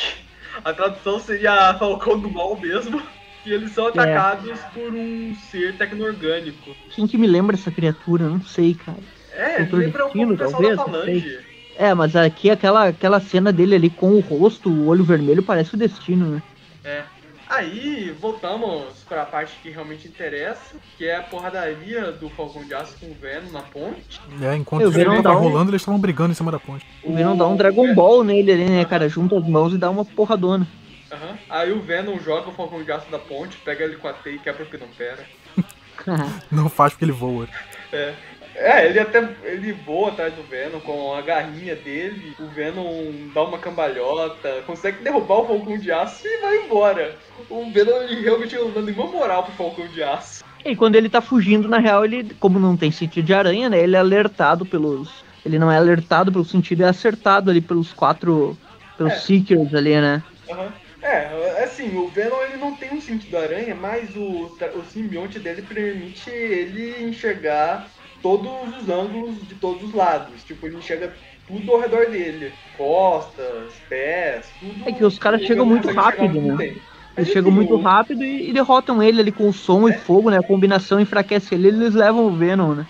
A 0.65 0.73
tradução 0.73 1.19
seria 1.19 1.73
Falcão 1.75 2.19
do 2.19 2.29
Mal 2.29 2.59
mesmo. 2.59 3.01
E 3.45 3.53
eles 3.53 3.71
são 3.71 3.87
atacados 3.87 4.59
por 4.73 4.93
um 4.93 5.33
ser 5.49 5.77
tecno-orgânico. 5.77 6.75
Quem 6.93 7.07
que 7.07 7.17
me 7.17 7.27
lembra 7.27 7.55
essa 7.55 7.71
criatura? 7.71 8.27
Não 8.27 8.41
sei, 8.41 8.73
cara. 8.73 8.97
É, 9.31 9.59
Doutor 9.59 9.79
lembra 9.79 10.07
um 10.07 10.11
pouco 10.11 10.35
talvez. 10.51 11.39
É, 11.77 11.93
mas 11.93 12.15
aqui 12.15 12.49
aquela, 12.49 12.87
aquela 12.87 13.21
cena 13.21 13.53
dele 13.53 13.75
ali 13.75 13.89
com 13.89 14.15
o 14.15 14.19
rosto, 14.19 14.69
o 14.69 14.87
olho 14.87 15.03
vermelho, 15.03 15.43
parece 15.43 15.75
o 15.75 15.77
destino, 15.77 16.25
né? 16.25 16.41
É. 16.83 17.03
Aí 17.49 18.11
voltamos 18.19 19.03
pra 19.07 19.25
parte 19.25 19.57
que 19.63 19.69
realmente 19.69 20.07
interessa, 20.07 20.75
que 20.97 21.07
é 21.07 21.15
a 21.15 21.23
porradaria 21.23 22.11
do 22.11 22.29
Falcão 22.29 22.63
de 22.65 22.73
Aço 22.73 22.97
com 22.99 23.05
o 23.07 23.13
Venom 23.13 23.51
na 23.51 23.61
ponte. 23.61 24.19
É, 24.41 24.55
enquanto 24.55 24.83
o 24.85 24.91
não 25.15 25.23
tava 25.23 25.35
dá 25.35 25.41
um- 25.41 25.43
rolando, 25.49 25.71
eles 25.71 25.81
estavam 25.81 25.99
brigando 25.99 26.31
em 26.31 26.35
cima 26.35 26.51
da 26.51 26.59
ponte. 26.59 26.85
O 27.03 27.13
Venom 27.13 27.37
dá 27.37 27.47
um 27.47 27.55
Dragon 27.55 27.93
Ball 27.95 28.23
nele 28.23 28.51
ali, 28.51 28.65
né, 28.65 28.83
cara? 28.85 29.07
Junta 29.07 29.37
as 29.37 29.47
mãos 29.47 29.73
e 29.73 29.77
dá 29.77 29.89
uma 29.89 30.03
porradona. 30.03 30.67
Aham. 31.11 31.37
Aí 31.49 31.71
o 31.71 31.81
Venom 31.81 32.19
joga 32.19 32.49
o 32.49 32.53
Falcão 32.53 32.83
de 32.83 32.91
Aço 32.91 33.09
da 33.09 33.17
ponte, 33.19 33.57
pega 33.57 33.85
ele 33.85 33.95
com 33.95 34.07
a 34.09 34.13
teia 34.13 34.35
e 34.35 34.39
quebra 34.39 34.63
o 34.63 34.87
pera. 34.97 35.23
Não 36.51 36.69
faz 36.69 36.93
porque 36.93 37.05
ele 37.05 37.11
voa. 37.11 37.47
É. 37.91 38.13
É, 38.59 38.87
ele 38.87 38.99
até 38.99 39.27
ele 39.43 39.71
voa 39.71 40.09
atrás 40.09 40.33
do 40.33 40.41
Venom 40.41 40.79
com 40.79 41.13
a 41.13 41.21
garrinha 41.21 41.75
dele. 41.75 42.33
O 42.39 42.47
Venom 42.47 43.29
dá 43.33 43.43
uma 43.43 43.59
cambalhota, 43.59 44.63
consegue 44.65 45.03
derrubar 45.03 45.41
o 45.41 45.47
Falcão 45.47 45.77
de 45.77 45.91
Aço 45.91 46.27
e 46.27 46.41
vai 46.41 46.57
embora. 46.65 47.15
O 47.49 47.71
Venom 47.71 48.01
ele 48.01 48.21
realmente 48.21 48.55
não 48.55 48.71
dá 48.71 48.81
nenhuma 48.81 49.05
moral 49.05 49.43
pro 49.43 49.53
Falcão 49.53 49.87
de 49.87 50.01
Aço. 50.01 50.43
E 50.65 50.75
quando 50.75 50.95
ele 50.95 51.07
tá 51.07 51.21
fugindo, 51.21 51.67
na 51.69 51.77
real, 51.77 52.03
ele, 52.03 52.33
como 52.39 52.59
não 52.59 52.75
tem 52.75 52.91
sentido 52.91 53.25
de 53.25 53.33
aranha, 53.33 53.69
né? 53.69 53.79
Ele 53.79 53.95
é 53.95 53.99
alertado 53.99 54.65
pelos. 54.65 55.23
Ele 55.45 55.59
não 55.59 55.71
é 55.71 55.77
alertado 55.77 56.31
pelo 56.31 56.43
sentido, 56.43 56.83
é 56.83 56.89
acertado 56.89 57.51
ali 57.51 57.61
pelos 57.61 57.93
quatro. 57.93 58.57
Pelos 58.97 59.13
É. 59.13 59.17
Seekers 59.17 59.73
ali, 59.75 60.01
né? 60.01 60.23
Aham. 60.49 60.73
É, 60.99 61.63
assim, 61.63 61.95
o 61.95 62.07
Venom 62.07 62.41
ele 62.41 62.57
não 62.57 62.75
tem 62.75 62.91
um 62.91 62.99
sentido 62.99 63.37
aranha, 63.37 63.75
mas 63.75 64.15
o, 64.15 64.51
o 64.75 64.83
simbionte 64.91 65.39
dele 65.39 65.61
permite 65.61 66.29
ele 66.29 67.03
enxergar 67.03 67.87
todos 68.21 68.51
os 68.81 68.89
ângulos 68.89 69.35
de 69.47 69.55
todos 69.55 69.83
os 69.83 69.93
lados. 69.93 70.43
Tipo, 70.43 70.67
ele 70.67 70.77
enxerga 70.77 71.13
tudo 71.47 71.71
ao 71.71 71.79
redor 71.79 72.07
dele. 72.07 72.51
Costas, 72.77 73.73
pés, 73.87 74.47
tudo. 74.59 74.89
É 74.89 74.91
que 74.91 75.03
os 75.03 75.17
caras 75.17 75.41
chegam 75.41 75.65
muito 75.65 75.89
rápido, 75.91 76.41
né? 76.41 76.57
tempo. 76.57 76.81
Eles 77.17 77.29
chegam 77.29 77.49
assim, 77.49 77.57
muito 77.57 77.75
rápido 77.77 78.23
e, 78.23 78.49
e 78.49 78.53
derrotam 78.53 79.01
ele 79.01 79.21
ali 79.21 79.31
com 79.31 79.51
som 79.51 79.89
e 79.89 79.93
fogo, 79.93 80.29
né? 80.29 80.37
A 80.37 80.43
combinação 80.43 80.99
enfraquece 80.99 81.55
ele 81.55 81.69
eles 81.69 81.95
levam 81.95 82.27
o 82.27 82.31
Venom, 82.31 82.75
né? 82.75 82.85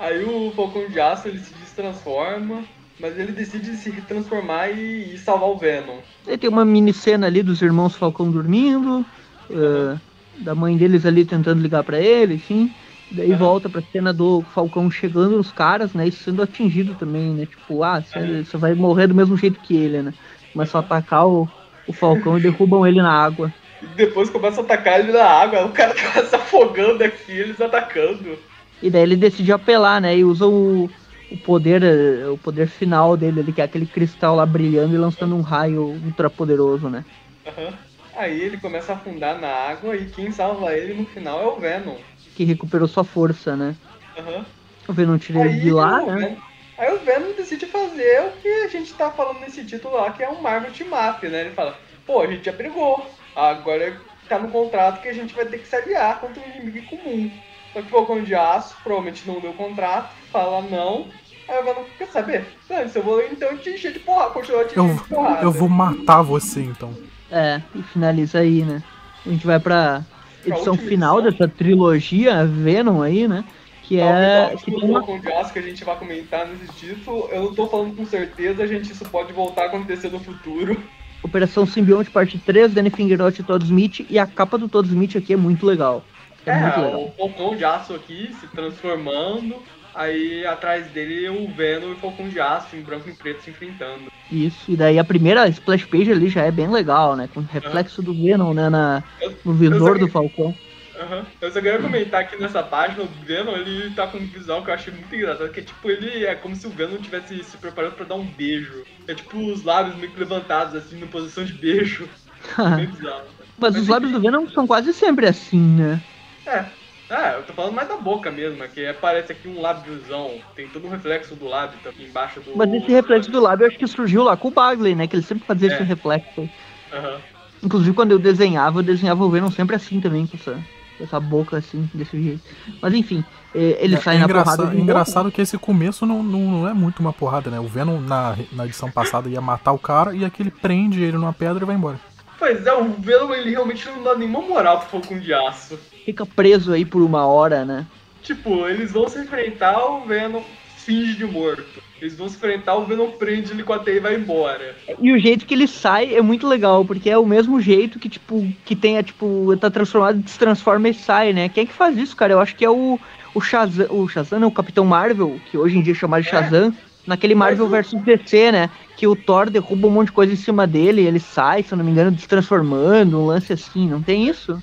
Aí 0.00 0.24
o 0.24 0.52
Falcão 0.54 0.88
de 0.88 1.00
Aço 1.00 1.28
ele 1.28 1.38
se 1.38 1.54
destransforma, 1.54 2.64
mas 3.00 3.18
ele 3.18 3.32
decide 3.32 3.76
se 3.76 3.92
transformar 4.02 4.70
e, 4.70 5.14
e 5.14 5.18
salvar 5.18 5.48
o 5.48 5.56
Venom. 5.56 5.98
Aí 6.26 6.36
tem 6.36 6.50
uma 6.50 6.64
mini 6.64 6.92
cena 6.92 7.26
ali 7.26 7.42
dos 7.42 7.62
irmãos 7.62 7.96
Falcão 7.96 8.30
dormindo, 8.30 9.04
eh, 9.50 9.96
da 10.38 10.54
mãe 10.54 10.76
deles 10.76 11.06
ali 11.06 11.24
tentando 11.24 11.62
ligar 11.62 11.82
pra 11.82 12.00
ele, 12.00 12.34
enfim. 12.34 12.72
Daí 13.10 13.32
volta 13.34 13.68
pra 13.68 13.80
cena 13.80 14.12
do 14.12 14.42
Falcão 14.54 14.90
chegando 14.90 15.36
nos 15.36 15.50
caras, 15.50 15.94
né? 15.94 16.06
E 16.06 16.12
sendo 16.12 16.42
atingido 16.42 16.94
também, 16.94 17.32
né? 17.32 17.46
Tipo, 17.46 17.82
ah, 17.82 18.00
você 18.00 18.44
você 18.44 18.56
vai 18.56 18.74
morrer 18.74 19.06
do 19.06 19.14
mesmo 19.14 19.36
jeito 19.36 19.60
que 19.60 19.74
ele, 19.74 20.02
né? 20.02 20.14
Começa 20.52 20.78
a 20.78 20.80
atacar 20.80 21.26
o, 21.26 21.48
o 21.86 21.92
Falcão 21.92 22.38
e 22.38 22.42
derrubam 22.42 22.86
ele 22.86 23.00
na 23.00 23.12
água. 23.12 23.52
E 23.82 23.86
depois 23.86 24.28
começa 24.28 24.60
a 24.60 24.64
atacar 24.64 25.00
ele 25.00 25.12
na 25.12 25.24
água, 25.24 25.64
o 25.64 25.72
cara 25.72 25.94
tá 26.12 26.24
se 26.24 26.34
afogando 26.34 27.02
aqui, 27.02 27.32
eles 27.32 27.60
atacando. 27.60 28.38
E 28.82 28.90
daí 28.90 29.02
ele 29.02 29.16
decide 29.16 29.52
apelar, 29.52 30.00
né? 30.00 30.16
E 30.16 30.24
usa 30.24 30.46
o, 30.46 30.90
o 31.30 31.36
poder 31.38 31.82
o 32.30 32.36
poder 32.36 32.68
final 32.68 33.16
dele, 33.16 33.40
ele 33.40 33.52
que 33.52 33.60
é 33.62 33.64
aquele 33.64 33.86
cristal 33.86 34.36
lá 34.36 34.44
brilhando 34.44 34.94
e 34.94 34.98
lançando 34.98 35.34
um 35.34 35.40
raio 35.40 35.98
ultra 36.04 36.28
poderoso, 36.28 36.88
né? 36.90 37.04
Uhum. 37.46 37.72
Aí 38.14 38.40
ele 38.40 38.56
começa 38.58 38.92
a 38.92 38.96
afundar 38.96 39.40
na 39.40 39.48
água 39.48 39.96
e 39.96 40.06
quem 40.06 40.32
salva 40.32 40.74
ele 40.74 40.92
no 40.92 41.06
final 41.06 41.40
é 41.40 41.46
o 41.46 41.56
Venom. 41.56 41.96
Que 42.38 42.44
recuperou 42.44 42.86
sua 42.86 43.02
força, 43.02 43.56
né? 43.56 43.74
Uhum. 44.16 44.44
O 44.86 44.92
Venom 44.92 45.18
tira 45.18 45.40
ele 45.40 45.58
de 45.58 45.72
lá, 45.72 46.00
né? 46.02 46.14
Venom, 46.14 46.36
aí 46.78 46.94
o 46.94 46.98
Venom 47.00 47.32
decide 47.36 47.66
fazer 47.66 48.28
o 48.28 48.40
que 48.40 48.48
a 48.48 48.68
gente 48.68 48.94
tá 48.94 49.10
falando 49.10 49.40
nesse 49.40 49.64
título 49.64 49.96
lá, 49.96 50.12
que 50.12 50.22
é 50.22 50.30
um 50.30 50.40
Marvel 50.40 50.70
Team 50.70 50.90
Up, 50.90 51.26
né? 51.26 51.40
Ele 51.40 51.50
fala, 51.50 51.76
pô, 52.06 52.20
a 52.20 52.28
gente 52.28 52.44
já 52.44 52.52
brigou, 52.52 53.04
agora 53.34 54.00
tá 54.28 54.38
no 54.38 54.52
contrato 54.52 55.02
que 55.02 55.08
a 55.08 55.12
gente 55.12 55.34
vai 55.34 55.46
ter 55.46 55.58
que 55.58 55.66
se 55.66 55.74
aliar 55.74 56.20
contra 56.20 56.40
um 56.40 56.60
inimigo 56.60 56.86
comum. 56.86 57.28
Só 57.72 57.80
que 57.80 57.88
o 57.88 57.90
Falcão 57.90 58.22
de 58.22 58.36
Aço 58.36 58.76
provavelmente 58.84 59.26
não 59.26 59.40
deu 59.40 59.52
contrato, 59.54 60.14
fala 60.30 60.62
não. 60.62 61.08
Aí 61.48 61.58
o 61.58 61.64
Venom 61.64 61.82
quer 61.98 62.06
saber? 62.06 62.46
se 62.88 62.96
eu 63.00 63.02
vou 63.02 63.20
então 63.20 63.58
te 63.58 63.70
encher 63.70 63.92
de 63.92 63.98
porrada, 63.98 64.30
continuar 64.30 64.64
te 64.66 64.78
encher 64.78 64.94
de 64.94 65.08
porrada. 65.08 65.42
Eu 65.42 65.50
vou 65.50 65.68
matar 65.68 66.22
você 66.22 66.62
então. 66.62 66.94
É, 67.32 67.60
e 67.74 67.82
finaliza 67.82 68.38
aí, 68.38 68.62
né? 68.62 68.80
A 69.26 69.28
gente 69.28 69.44
vai 69.44 69.58
pra 69.58 70.04
edição 70.46 70.76
final 70.76 71.20
edição. 71.20 71.38
dessa 71.38 71.48
trilogia 71.48 72.44
Venom 72.46 73.02
aí, 73.02 73.26
né? 73.26 73.44
Que 73.82 73.98
é. 73.98 74.54
Que 74.62 74.70
tem 74.70 74.90
uma... 74.90 75.02
de 75.02 75.32
aço 75.32 75.52
que 75.52 75.58
a 75.58 75.62
gente 75.62 75.82
vai 75.82 75.96
comentar 75.96 76.46
nesse 76.46 76.70
título. 76.74 77.28
Eu 77.30 77.44
não 77.44 77.54
tô 77.54 77.66
falando 77.66 77.96
com 77.96 78.04
certeza, 78.04 78.66
gente, 78.66 78.92
isso 78.92 79.04
pode 79.06 79.32
voltar 79.32 79.62
a 79.62 79.66
acontecer 79.66 80.10
no 80.10 80.20
futuro. 80.20 80.80
Operação 81.22 81.66
Simbionte 81.66 82.10
Parte 82.10 82.38
3, 82.38 82.74
Danny 82.74 82.90
Fingeroth 82.90 83.38
e 83.38 83.42
Todd 83.42 83.64
Smith. 83.64 84.06
E 84.08 84.18
a 84.18 84.26
capa 84.26 84.58
do 84.58 84.68
Todd 84.68 84.86
Smith 84.86 85.16
aqui 85.16 85.32
é 85.32 85.36
muito 85.36 85.64
legal. 85.66 86.04
É, 86.46 86.50
é 86.50 86.60
muito 86.60 86.80
legal. 86.80 87.04
o 87.04 87.12
Falcão 87.12 87.56
de 87.56 87.64
Aço 87.64 87.94
aqui 87.94 88.30
se 88.38 88.46
transformando. 88.48 89.56
Aí 89.98 90.46
atrás 90.46 90.86
dele 90.92 91.28
o 91.28 91.48
Venom 91.48 91.88
e 91.88 91.92
o 91.94 91.96
Falcão 91.96 92.28
de 92.28 92.38
Aço 92.38 92.76
em 92.76 92.82
branco 92.82 93.10
e 93.10 93.12
preto 93.12 93.42
se 93.42 93.50
enfrentando. 93.50 94.04
Isso, 94.30 94.70
e 94.70 94.76
daí 94.76 94.96
a 94.96 95.02
primeira 95.02 95.48
splash 95.48 95.84
page 95.86 96.12
ali 96.12 96.28
já 96.28 96.44
é 96.44 96.52
bem 96.52 96.70
legal, 96.70 97.16
né? 97.16 97.28
Com 97.34 97.40
o 97.40 97.42
reflexo 97.42 98.00
uhum. 98.00 98.04
do 98.04 98.14
Venom, 98.14 98.54
né? 98.54 98.70
Na, 98.70 99.02
no 99.44 99.54
visor 99.54 99.98
do 99.98 100.06
Falcão. 100.06 100.54
Uhum. 101.00 101.24
Eu 101.40 101.50
só 101.50 101.60
queria 101.60 101.80
comentar 101.80 102.20
aqui 102.20 102.40
nessa 102.40 102.62
página, 102.62 103.02
o 103.02 103.08
Venom, 103.24 103.56
ele 103.56 103.90
tá 103.90 104.06
com 104.06 104.18
um 104.18 104.26
visual 104.26 104.62
que 104.62 104.70
eu 104.70 104.74
achei 104.74 104.92
muito 104.92 105.12
engraçado, 105.12 105.50
que 105.50 105.58
é 105.58 105.64
tipo, 105.64 105.90
ele 105.90 106.24
é 106.24 106.36
como 106.36 106.54
se 106.54 106.68
o 106.68 106.70
Venom 106.70 106.98
tivesse 106.98 107.42
se 107.42 107.56
preparando 107.56 107.94
pra 107.94 108.04
dar 108.04 108.14
um 108.14 108.24
beijo. 108.24 108.84
É 109.08 109.14
tipo 109.14 109.36
os 109.50 109.64
lábios 109.64 109.96
meio 109.96 110.12
que 110.12 110.20
levantados, 110.20 110.76
assim, 110.76 111.00
na 111.00 111.08
posição 111.08 111.44
de 111.44 111.54
beijo. 111.54 112.08
Bem 112.76 112.86
bizarro. 112.86 113.24
Mas, 113.58 113.74
Mas 113.74 113.82
os 113.82 113.88
lábios 113.88 114.12
do 114.12 114.20
Venom 114.20 114.46
são 114.50 114.64
quase 114.64 114.92
sempre 114.92 115.26
assim, 115.26 115.58
né? 115.58 116.00
É, 116.46 116.66
ah, 117.10 117.34
eu 117.36 117.42
tô 117.42 117.54
falando 117.54 117.74
mais 117.74 117.88
da 117.88 117.96
boca 117.96 118.30
mesmo, 118.30 118.62
é 118.62 118.68
que 118.68 118.86
aparece 118.86 119.32
aqui 119.32 119.48
um 119.48 119.60
lábiozão, 119.60 120.32
tem 120.54 120.68
todo 120.68 120.86
um 120.86 120.90
reflexo 120.90 121.34
do 121.34 121.46
lábio 121.46 121.78
aqui 121.86 122.04
embaixo 122.04 122.40
do. 122.40 122.54
Mas 122.54 122.72
esse 122.72 122.92
reflexo 122.92 123.30
do 123.30 123.40
lábio 123.40 123.64
eu 123.64 123.68
acho 123.68 123.78
que 123.78 123.86
surgiu 123.86 124.22
lá 124.22 124.36
com 124.36 124.48
o 124.48 124.50
Bagley, 124.50 124.94
né? 124.94 125.06
Que 125.06 125.16
ele 125.16 125.22
sempre 125.22 125.46
fazia 125.46 125.70
é. 125.70 125.74
esse 125.74 125.82
reflexo. 125.82 126.40
Uhum. 126.40 127.18
Inclusive 127.62 127.94
quando 127.94 128.12
eu 128.12 128.18
desenhava, 128.18 128.80
eu 128.80 128.82
desenhava 128.82 129.24
o 129.24 129.30
Venom 129.30 129.50
sempre 129.50 129.74
assim 129.74 130.00
também, 130.00 130.26
com 130.26 130.36
essa, 130.36 130.62
essa 131.00 131.18
boca 131.18 131.56
assim, 131.56 131.88
desse 131.94 132.22
jeito. 132.22 132.42
Mas 132.80 132.92
enfim, 132.92 133.24
ele 133.54 133.94
é, 133.94 134.00
sai 134.00 134.16
é 134.16 134.18
na 134.18 134.28
porrada. 134.28 134.64
É 134.74 134.78
engraçado 134.78 135.32
que 135.32 135.40
esse 135.40 135.56
começo 135.56 136.04
não, 136.04 136.22
não, 136.22 136.40
não, 136.40 136.68
é 136.68 136.74
muito 136.74 137.00
uma 137.00 137.12
porrada, 137.12 137.50
né? 137.50 137.58
O 137.58 137.66
Venom 137.66 138.00
na, 138.00 138.36
na 138.52 138.66
edição 138.66 138.90
passada 138.90 139.30
ia 139.30 139.40
matar 139.40 139.72
o 139.72 139.78
cara 139.78 140.14
e 140.14 140.26
aqui 140.26 140.42
ele 140.42 140.50
prende 140.50 141.02
ele 141.02 141.16
numa 141.16 141.32
pedra 141.32 141.64
e 141.64 141.66
vai 141.66 141.74
embora. 141.74 141.98
Pois 142.38 142.64
é, 142.66 142.72
o 142.72 142.92
Venom 142.92 143.32
ele 143.32 143.50
realmente 143.50 143.88
não 143.88 144.02
dá 144.02 144.14
nenhuma 144.14 144.42
moral 144.42 144.80
pro 144.80 144.90
Falcão 144.90 145.18
de 145.18 145.32
Aço. 145.32 145.78
Fica 146.08 146.24
preso 146.24 146.72
aí 146.72 146.86
por 146.86 147.02
uma 147.02 147.26
hora, 147.26 147.66
né? 147.66 147.84
Tipo, 148.22 148.66
eles 148.66 148.92
vão 148.92 149.06
se 149.10 149.18
enfrentar, 149.18 149.78
o 149.84 150.06
Venom 150.06 150.40
finge 150.74 151.12
de 151.12 151.26
morto. 151.26 151.82
Eles 152.00 152.16
vão 152.16 152.30
se 152.30 152.36
enfrentar, 152.36 152.76
o 152.76 152.86
Venom 152.86 153.10
prende 153.10 153.52
ele 153.52 153.62
com 153.62 153.74
a 153.74 153.78
teia 153.78 153.98
e 153.98 154.00
vai 154.00 154.14
embora. 154.14 154.74
E 154.98 155.12
o 155.12 155.18
jeito 155.18 155.44
que 155.44 155.52
ele 155.52 155.68
sai 155.68 156.14
é 156.14 156.22
muito 156.22 156.48
legal, 156.48 156.82
porque 156.82 157.10
é 157.10 157.18
o 157.18 157.26
mesmo 157.26 157.60
jeito 157.60 157.98
que, 157.98 158.08
tipo, 158.08 158.50
que 158.64 158.74
tenha, 158.74 159.02
tipo, 159.02 159.54
tá 159.60 159.68
transformado, 159.68 160.26
se 160.26 160.38
transforma 160.38 160.88
e 160.88 160.94
sai, 160.94 161.34
né? 161.34 161.50
Quem 161.50 161.64
é 161.64 161.66
que 161.66 161.74
faz 161.74 161.94
isso, 161.98 162.16
cara? 162.16 162.32
Eu 162.32 162.40
acho 162.40 162.56
que 162.56 162.64
é 162.64 162.70
o, 162.70 162.98
o 163.34 163.40
Shazam, 163.42 163.88
o 163.90 164.08
Shazam, 164.08 164.40
né? 164.40 164.46
o 164.46 164.50
Capitão 164.50 164.86
Marvel, 164.86 165.38
que 165.50 165.58
hoje 165.58 165.76
em 165.76 165.82
dia 165.82 165.92
é 165.92 165.94
chamado 165.94 166.22
de 166.22 166.28
é. 166.28 166.30
Shazam. 166.30 166.74
Naquele 167.06 167.34
Marvel 167.34 167.68
vs 167.68 168.02
DC, 168.02 168.50
né? 168.50 168.70
Que 168.96 169.06
o 169.06 169.14
Thor 169.14 169.50
derruba 169.50 169.88
um 169.88 169.90
monte 169.90 170.06
de 170.06 170.12
coisa 170.12 170.32
em 170.32 170.36
cima 170.36 170.66
dele, 170.66 171.02
ele 171.02 171.20
sai, 171.20 171.62
se 171.62 171.74
eu 171.74 171.76
não 171.76 171.84
me 171.84 171.90
engano, 171.90 172.16
transformando, 172.26 173.18
um 173.18 173.26
lance 173.26 173.52
assim, 173.52 173.86
não 173.86 174.00
tem 174.00 174.26
isso? 174.26 174.58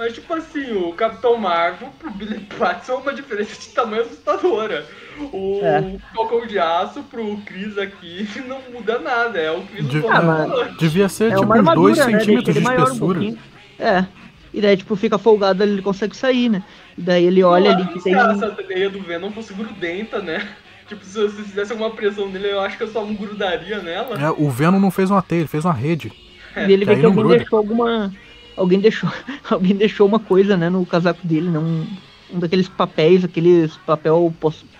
É, 0.00 0.04
mas 0.04 0.14
tipo 0.14 0.32
assim, 0.34 0.72
o 0.72 0.92
Capitão 0.92 1.36
Marvel 1.36 1.90
pro 1.98 2.10
Billy 2.10 2.46
Batson 2.58 2.92
é 2.92 2.96
uma 2.96 3.14
diferença 3.14 3.60
de 3.60 3.68
tamanho 3.68 4.02
assustadora. 4.02 4.86
O 5.32 5.60
é. 5.62 5.98
Falcão 6.14 6.46
de 6.46 6.58
Aço 6.58 7.02
pro 7.02 7.36
Chris 7.44 7.76
aqui 7.76 8.26
não 8.48 8.60
muda 8.72 8.98
nada, 8.98 9.38
é 9.38 9.50
o 9.50 9.60
Chris 9.62 9.88
de, 9.88 9.98
ah, 10.06 10.74
Devia 10.78 11.08
ser 11.08 11.32
é 11.32 11.36
tipo 11.36 11.52
uns 11.52 11.74
2 11.74 11.98
né? 11.98 12.04
centímetros 12.04 12.54
de 12.54 12.62
espessura. 12.62 13.20
Um 13.20 13.36
é. 13.78 14.06
E 14.52 14.60
daí, 14.60 14.76
tipo, 14.76 14.96
fica 14.96 15.16
folgado 15.16 15.62
ele 15.62 15.80
consegue 15.80 16.16
sair, 16.16 16.48
né? 16.48 16.62
E 16.98 17.02
daí 17.02 17.24
ele 17.24 17.42
olha 17.44 17.70
ali 17.70 17.86
que 17.86 18.02
tem. 18.02 18.14
Se 18.14 18.18
essa 18.18 18.50
teia 18.50 18.90
do 18.90 19.00
Venom 19.00 19.30
fosse 19.30 19.54
grudenta, 19.54 20.20
né? 20.20 20.48
Tipo, 20.90 21.04
se 21.04 21.22
você 21.22 21.42
fizesse 21.44 21.70
alguma 21.70 21.92
pressão 21.92 22.28
nele, 22.28 22.50
eu 22.50 22.60
acho 22.60 22.76
que 22.76 22.82
eu 22.82 22.88
só 22.88 23.06
não 23.06 23.14
grudaria 23.14 23.78
nela. 23.78 24.20
É, 24.20 24.28
o 24.28 24.50
Venom 24.50 24.80
não 24.80 24.90
fez 24.90 25.08
uma 25.08 25.22
teia, 25.22 25.42
ele 25.42 25.46
fez 25.46 25.64
uma 25.64 25.72
rede. 25.72 26.10
É. 26.56 26.66
E 26.66 26.72
ele 26.72 26.84
vê 26.84 26.94
que, 26.94 27.00
que 27.00 27.06
alguém 27.06 27.22
gruda. 27.22 27.38
deixou 27.38 27.58
alguma. 27.60 28.12
Alguém 28.56 28.80
deixou. 28.80 29.10
alguém 29.50 29.76
deixou 29.76 30.06
uma 30.06 30.18
coisa, 30.18 30.56
né, 30.56 30.68
no 30.68 30.84
casaco 30.84 31.26
dele, 31.26 31.48
né? 31.48 31.58
Um, 31.58 31.86
um 32.32 32.38
daqueles 32.38 32.68
papéis, 32.68 33.24
aqueles 33.24 33.76
papel 33.78 34.32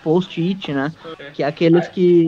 post-it, 0.03 0.71
né? 0.73 0.93
É. 1.19 1.31
Que 1.31 1.43
é 1.43 1.47
aqueles 1.47 1.87
que. 1.87 2.27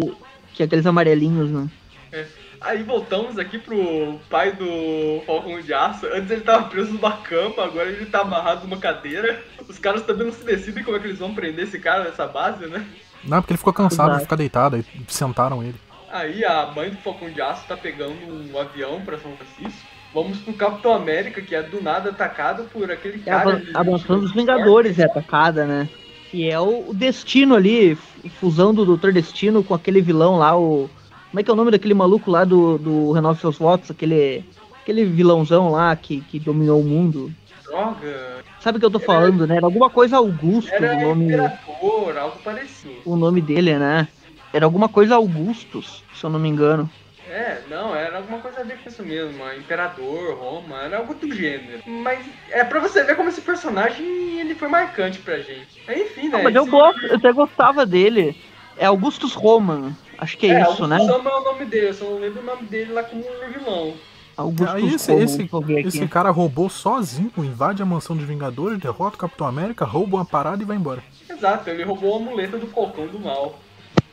Que 0.54 0.64
é 0.64 0.66
aqueles 0.66 0.86
amarelinhos, 0.86 1.50
né? 1.50 1.68
É. 2.12 2.26
Aí 2.64 2.82
voltamos 2.82 3.38
aqui 3.38 3.60
pro 3.60 4.20
pai 4.30 4.54
do 4.54 5.22
Falcão 5.26 5.60
de 5.60 5.74
Aço. 5.74 6.06
Antes 6.06 6.32
ele 6.32 6.42
tava 6.42 6.70
preso 6.70 6.94
numa 6.94 7.18
cama, 7.18 7.62
agora 7.64 7.90
ele 7.90 8.06
tá 8.06 8.22
amarrado 8.22 8.64
numa 8.66 8.78
cadeira. 8.78 9.44
Os 9.68 9.78
caras 9.78 10.04
também 10.04 10.28
não 10.28 10.34
se 10.34 10.46
decidem 10.46 10.82
como 10.82 10.96
é 10.96 11.00
que 11.00 11.08
eles 11.08 11.20
vão 11.20 11.36
prender 11.36 11.66
esse 11.66 11.78
cara 11.78 12.06
nessa 12.06 12.26
base, 12.26 12.66
né? 12.68 12.86
Não, 13.24 13.42
porque 13.42 13.54
ele 13.54 13.58
ficou 13.58 13.74
cansado 13.74 14.16
de 14.16 14.22
ficar 14.22 14.38
deitado, 14.38 14.78
aí 14.78 14.86
sentaram 15.10 15.62
ele. 15.62 15.76
Aí 16.10 16.46
a 16.46 16.68
mãe 16.68 16.90
do 16.90 16.98
Falcão 16.98 17.30
de 17.30 17.42
Aço 17.42 17.66
tá 17.68 17.76
pegando 17.76 18.14
um 18.14 18.58
avião 18.58 19.02
pra 19.02 19.18
São 19.18 19.36
Francisco. 19.36 19.93
Vamos 20.14 20.38
pro 20.40 20.54
Capitão 20.54 20.94
América, 20.94 21.42
que 21.42 21.56
é 21.56 21.64
do 21.64 21.82
nada 21.82 22.12
atacado 22.12 22.66
por 22.72 22.92
aquele 22.92 23.22
é 23.26 23.32
cara. 23.32 23.64
A, 23.74 23.80
a 23.80 23.84
mansão 23.84 24.20
dos 24.20 24.32
Vingadores 24.32 25.00
é 25.00 25.06
atacada, 25.06 25.66
né? 25.66 25.90
Que 26.30 26.50
é 26.50 26.60
o, 26.60 26.90
o 26.90 26.94
Destino 26.94 27.56
ali, 27.56 27.96
fusão 28.40 28.74
do 28.74 28.86
Doutor 28.86 29.12
Destino 29.12 29.64
com 29.64 29.74
aquele 29.74 30.02
vilão 30.02 30.38
lá, 30.38 30.58
o. 30.58 30.90
Como 31.32 31.40
é 31.40 31.44
que 31.44 31.50
é 31.50 31.54
o 31.54 31.58
nome 31.58 31.72
daquele 31.72 31.96
maluco 31.96 32.30
lá 32.30 32.46
do, 32.46 32.78
do 32.78 33.12
Renove 33.12 33.42
Seus 33.42 33.58
Votos? 33.58 33.90
Aquele, 33.90 34.46
aquele 34.80 35.04
vilãozão 35.04 35.72
lá 35.72 35.96
que, 35.96 36.22
que 36.22 36.38
dominou 36.38 36.80
o 36.80 36.84
mundo. 36.84 37.34
Droga! 37.64 38.44
Sabe 38.60 38.78
o 38.78 38.80
que 38.80 38.86
eu 38.86 38.92
tô 38.92 39.00
era, 39.00 39.08
falando, 39.08 39.48
né? 39.48 39.58
Era 39.58 39.66
alguma 39.66 39.90
coisa 39.90 40.18
Augusto, 40.18 40.72
era 40.72 40.96
o 40.96 41.10
nome. 41.10 41.26
Imperador, 41.26 42.18
algo 42.20 42.38
parecido. 42.44 42.94
O 43.04 43.16
nome 43.16 43.42
dele, 43.42 43.80
né? 43.80 44.08
Era 44.54 44.66
alguma 44.66 44.88
coisa 44.88 45.16
Augustus, 45.16 46.04
se 46.14 46.24
eu 46.24 46.30
não 46.30 46.40
me 46.40 46.50
engano. 46.50 46.88
É, 47.34 47.64
não, 47.68 47.96
era 47.96 48.18
alguma 48.18 48.38
coisa 48.38 48.60
a 48.60 48.64
ver 48.64 48.78
com 48.78 48.88
isso 48.88 49.02
mesmo. 49.02 49.44
Imperador, 49.54 50.38
Roma, 50.38 50.84
era 50.84 51.00
algo 51.00 51.16
do 51.16 51.34
gênero. 51.34 51.82
Mas 51.88 52.24
é 52.52 52.64
pra 52.64 52.80
você 52.80 53.04
ver 53.04 53.16
como 53.16 53.30
esse 53.30 53.42
personagem 53.42 54.40
ele 54.40 54.54
foi 54.54 54.68
marcante 54.68 55.18
pra 55.18 55.40
gente. 55.40 55.82
Enfim, 55.90 56.30
né? 56.30 56.38
Ah, 56.38 56.44
mas 56.44 56.54
eu, 56.54 56.68
gosto, 56.68 57.04
eu 57.08 57.16
até 57.16 57.32
gostava 57.32 57.88
dele. 57.88 58.40
É 58.78 58.86
Augustus 58.86 59.34
Roman, 59.34 59.94
acho 60.20 60.38
que 60.38 60.46
é, 60.46 60.52
é 60.52 60.62
isso, 60.62 60.84
Augustus 60.84 60.90
né? 60.90 60.98
Roman 60.98 61.32
é 61.32 61.36
o 61.36 61.44
nome 61.44 61.66
dele, 61.66 61.88
eu 61.88 61.94
só 61.96 62.06
não 62.06 62.20
lembro 62.20 62.40
o 62.40 62.46
nome 62.46 62.68
dele 62.68 62.94
lá 62.94 63.02
como 63.02 63.24
vilão. 63.52 63.96
Augusto 64.38 64.78
esse, 64.78 65.14
esse, 65.14 65.50
esse 65.88 66.08
cara 66.08 66.30
roubou 66.30 66.70
sozinho, 66.70 67.32
invade 67.38 67.82
a 67.82 67.86
mansão 67.86 68.16
dos 68.16 68.26
Vingadores, 68.28 68.78
derrota 68.78 69.16
o 69.16 69.20
Capitão 69.20 69.48
América, 69.48 69.86
rouba 69.86 70.18
uma 70.18 70.26
parada 70.26 70.62
e 70.62 70.66
vai 70.66 70.78
embora. 70.78 71.04
Exato, 71.28 71.68
ele 71.68 71.84
roubou 71.84 72.16
a 72.16 72.20
muleta 72.20 72.60
do 72.60 72.68
Falcão 72.68 73.08
do 73.08 73.20
Mal. 73.20 73.60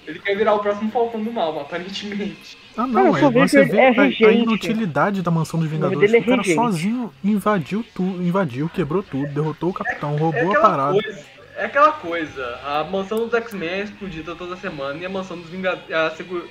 Ele 0.06 0.18
quer 0.18 0.34
virar 0.36 0.54
o 0.54 0.58
próximo 0.60 0.90
Falcão 0.90 1.22
do 1.22 1.30
Mal, 1.30 1.60
aparentemente. 1.60 2.59
Ah, 2.80 2.86
não, 2.86 3.14
é, 3.14 3.30
você 3.30 3.62
vê 3.64 3.76
é 3.76 3.88
a, 3.98 4.02
a, 4.02 4.32
inutilidade 4.32 5.20
da 5.20 5.30
mansão 5.30 5.60
dos 5.60 5.68
Vingadores. 5.68 6.10
O, 6.10 6.16
o 6.16 6.24
cara 6.24 6.42
sozinho 6.42 7.12
invadiu 7.22 7.84
tudo, 7.94 8.22
invadiu, 8.22 8.70
quebrou 8.70 9.02
tudo, 9.02 9.26
derrotou 9.26 9.68
o 9.68 9.74
capitão, 9.74 10.14
é, 10.14 10.16
roubou 10.16 10.54
é 10.54 10.56
a 10.56 10.60
parada. 10.60 10.92
Coisa, 10.92 11.24
é 11.56 11.64
aquela 11.66 11.92
coisa, 11.92 12.58
a 12.64 12.84
mansão 12.84 13.26
dos 13.26 13.34
X-Men 13.34 13.68
é 13.68 13.82
explodida 13.82 14.34
toda 14.34 14.56
semana 14.56 14.98
e 14.98 15.04
a 15.04 15.10
mansão 15.10 15.36
dos, 15.36 15.50
Vingadores, 15.50 15.94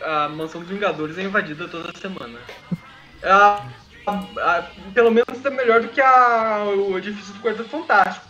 a, 0.04 0.26
a 0.26 0.30
mansão 0.30 0.62
dos 0.62 0.70
Vingadores 0.70 1.18
é 1.18 1.24
invadida 1.24 1.68
toda 1.68 1.92
semana. 1.98 2.38
a, 3.24 3.36
a, 3.36 3.66
pelo 4.94 5.12
menos 5.12 5.46
é 5.46 5.50
melhor 5.50 5.82
do 5.82 5.90
que 5.90 6.02
a, 6.02 6.64
o 6.66 6.98
edifício 6.98 7.34
do 7.34 7.40
Quarteto 7.42 7.70
Fantástico, 7.70 8.26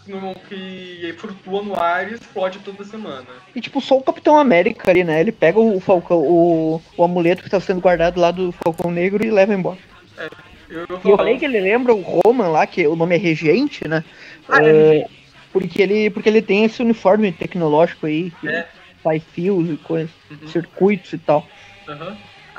que 0.48 1.16
flutua 1.18 1.62
no 1.62 1.80
ar 1.80 2.10
e 2.10 2.16
explode 2.16 2.60
toda 2.60 2.84
semana. 2.84 3.26
E 3.56 3.62
tipo, 3.62 3.82
só 3.82 3.98
o 3.98 4.04
Capitão 4.04 4.38
América 4.38 4.90
ali, 4.92 5.04
né? 5.04 5.20
Ele 5.20 5.32
pega 5.32 5.60
o 5.60 5.80
Falcão, 5.80 6.20
o, 6.20 6.82
o 6.98 7.04
amuleto 7.04 7.44
que 7.44 7.50
tá 7.50 7.60
sendo 7.60 7.82
guardado 7.82 8.20
lá 8.20 8.32
do 8.32 8.52
Falcão 8.52 8.92
Negro 8.92 9.26
e 9.26 9.32
leva 9.32 9.54
embora. 9.54 9.78
É, 10.18 10.30
eu, 10.70 10.86
eu, 10.90 11.02
eu 11.04 11.18
falei 11.18 11.38
que 11.38 11.46
ele 11.46 11.60
lembra 11.60 11.94
o 11.94 12.02
Roman 12.02 12.50
lá, 12.50 12.68
que 12.68 12.86
o 12.88 12.96
nome 12.96 13.16
é 13.16 13.18
Regente, 13.18 13.88
né? 13.88 14.04
Ah, 14.48 14.64
é, 14.64 15.00
é 15.00 15.08
porque, 15.52 15.82
ele, 15.82 16.10
porque 16.10 16.30
ele 16.30 16.42
tem 16.42 16.64
esse 16.64 16.82
uniforme 16.82 17.32
tecnológico 17.32 18.06
aí, 18.06 18.32
que 18.40 18.48
é. 18.48 18.68
faz 19.04 19.24
fios 19.34 19.70
e 19.70 19.78
coisas, 19.78 20.12
uhum. 20.30 20.48
circuitos 20.48 21.14
e 21.14 21.18
tal. 21.18 21.46
Uhum. 21.88 22.16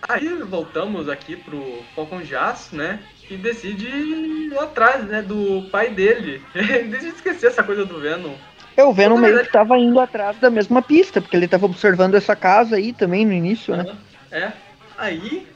Aí 0.08 0.28
voltamos 0.42 1.08
aqui 1.08 1.36
pro 1.36 1.82
Falcon 1.94 2.20
de 2.20 2.34
Aço, 2.34 2.74
né? 2.74 3.00
E 3.30 3.36
decide 3.36 3.86
ir 3.86 4.58
atrás, 4.58 5.04
né, 5.04 5.22
do 5.22 5.68
pai 5.70 5.90
dele. 5.90 6.42
Deixa 6.54 7.06
eu 7.06 7.12
esquecer 7.12 7.46
essa 7.46 7.62
coisa 7.62 7.84
do 7.84 8.00
Venom. 8.00 8.34
É, 8.76 8.84
o 8.84 8.92
Venom 8.92 9.18
meio 9.18 9.42
que 9.44 9.52
tava 9.52 9.78
indo 9.78 10.00
atrás 10.00 10.38
da 10.38 10.50
mesma 10.50 10.80
pista, 10.80 11.20
porque 11.20 11.36
ele 11.36 11.48
tava 11.48 11.66
observando 11.66 12.14
essa 12.14 12.34
casa 12.34 12.76
aí 12.76 12.92
também 12.92 13.26
no 13.26 13.32
início, 13.32 13.76
né? 13.76 13.96
É. 14.30 14.52
Aí, 14.96 15.46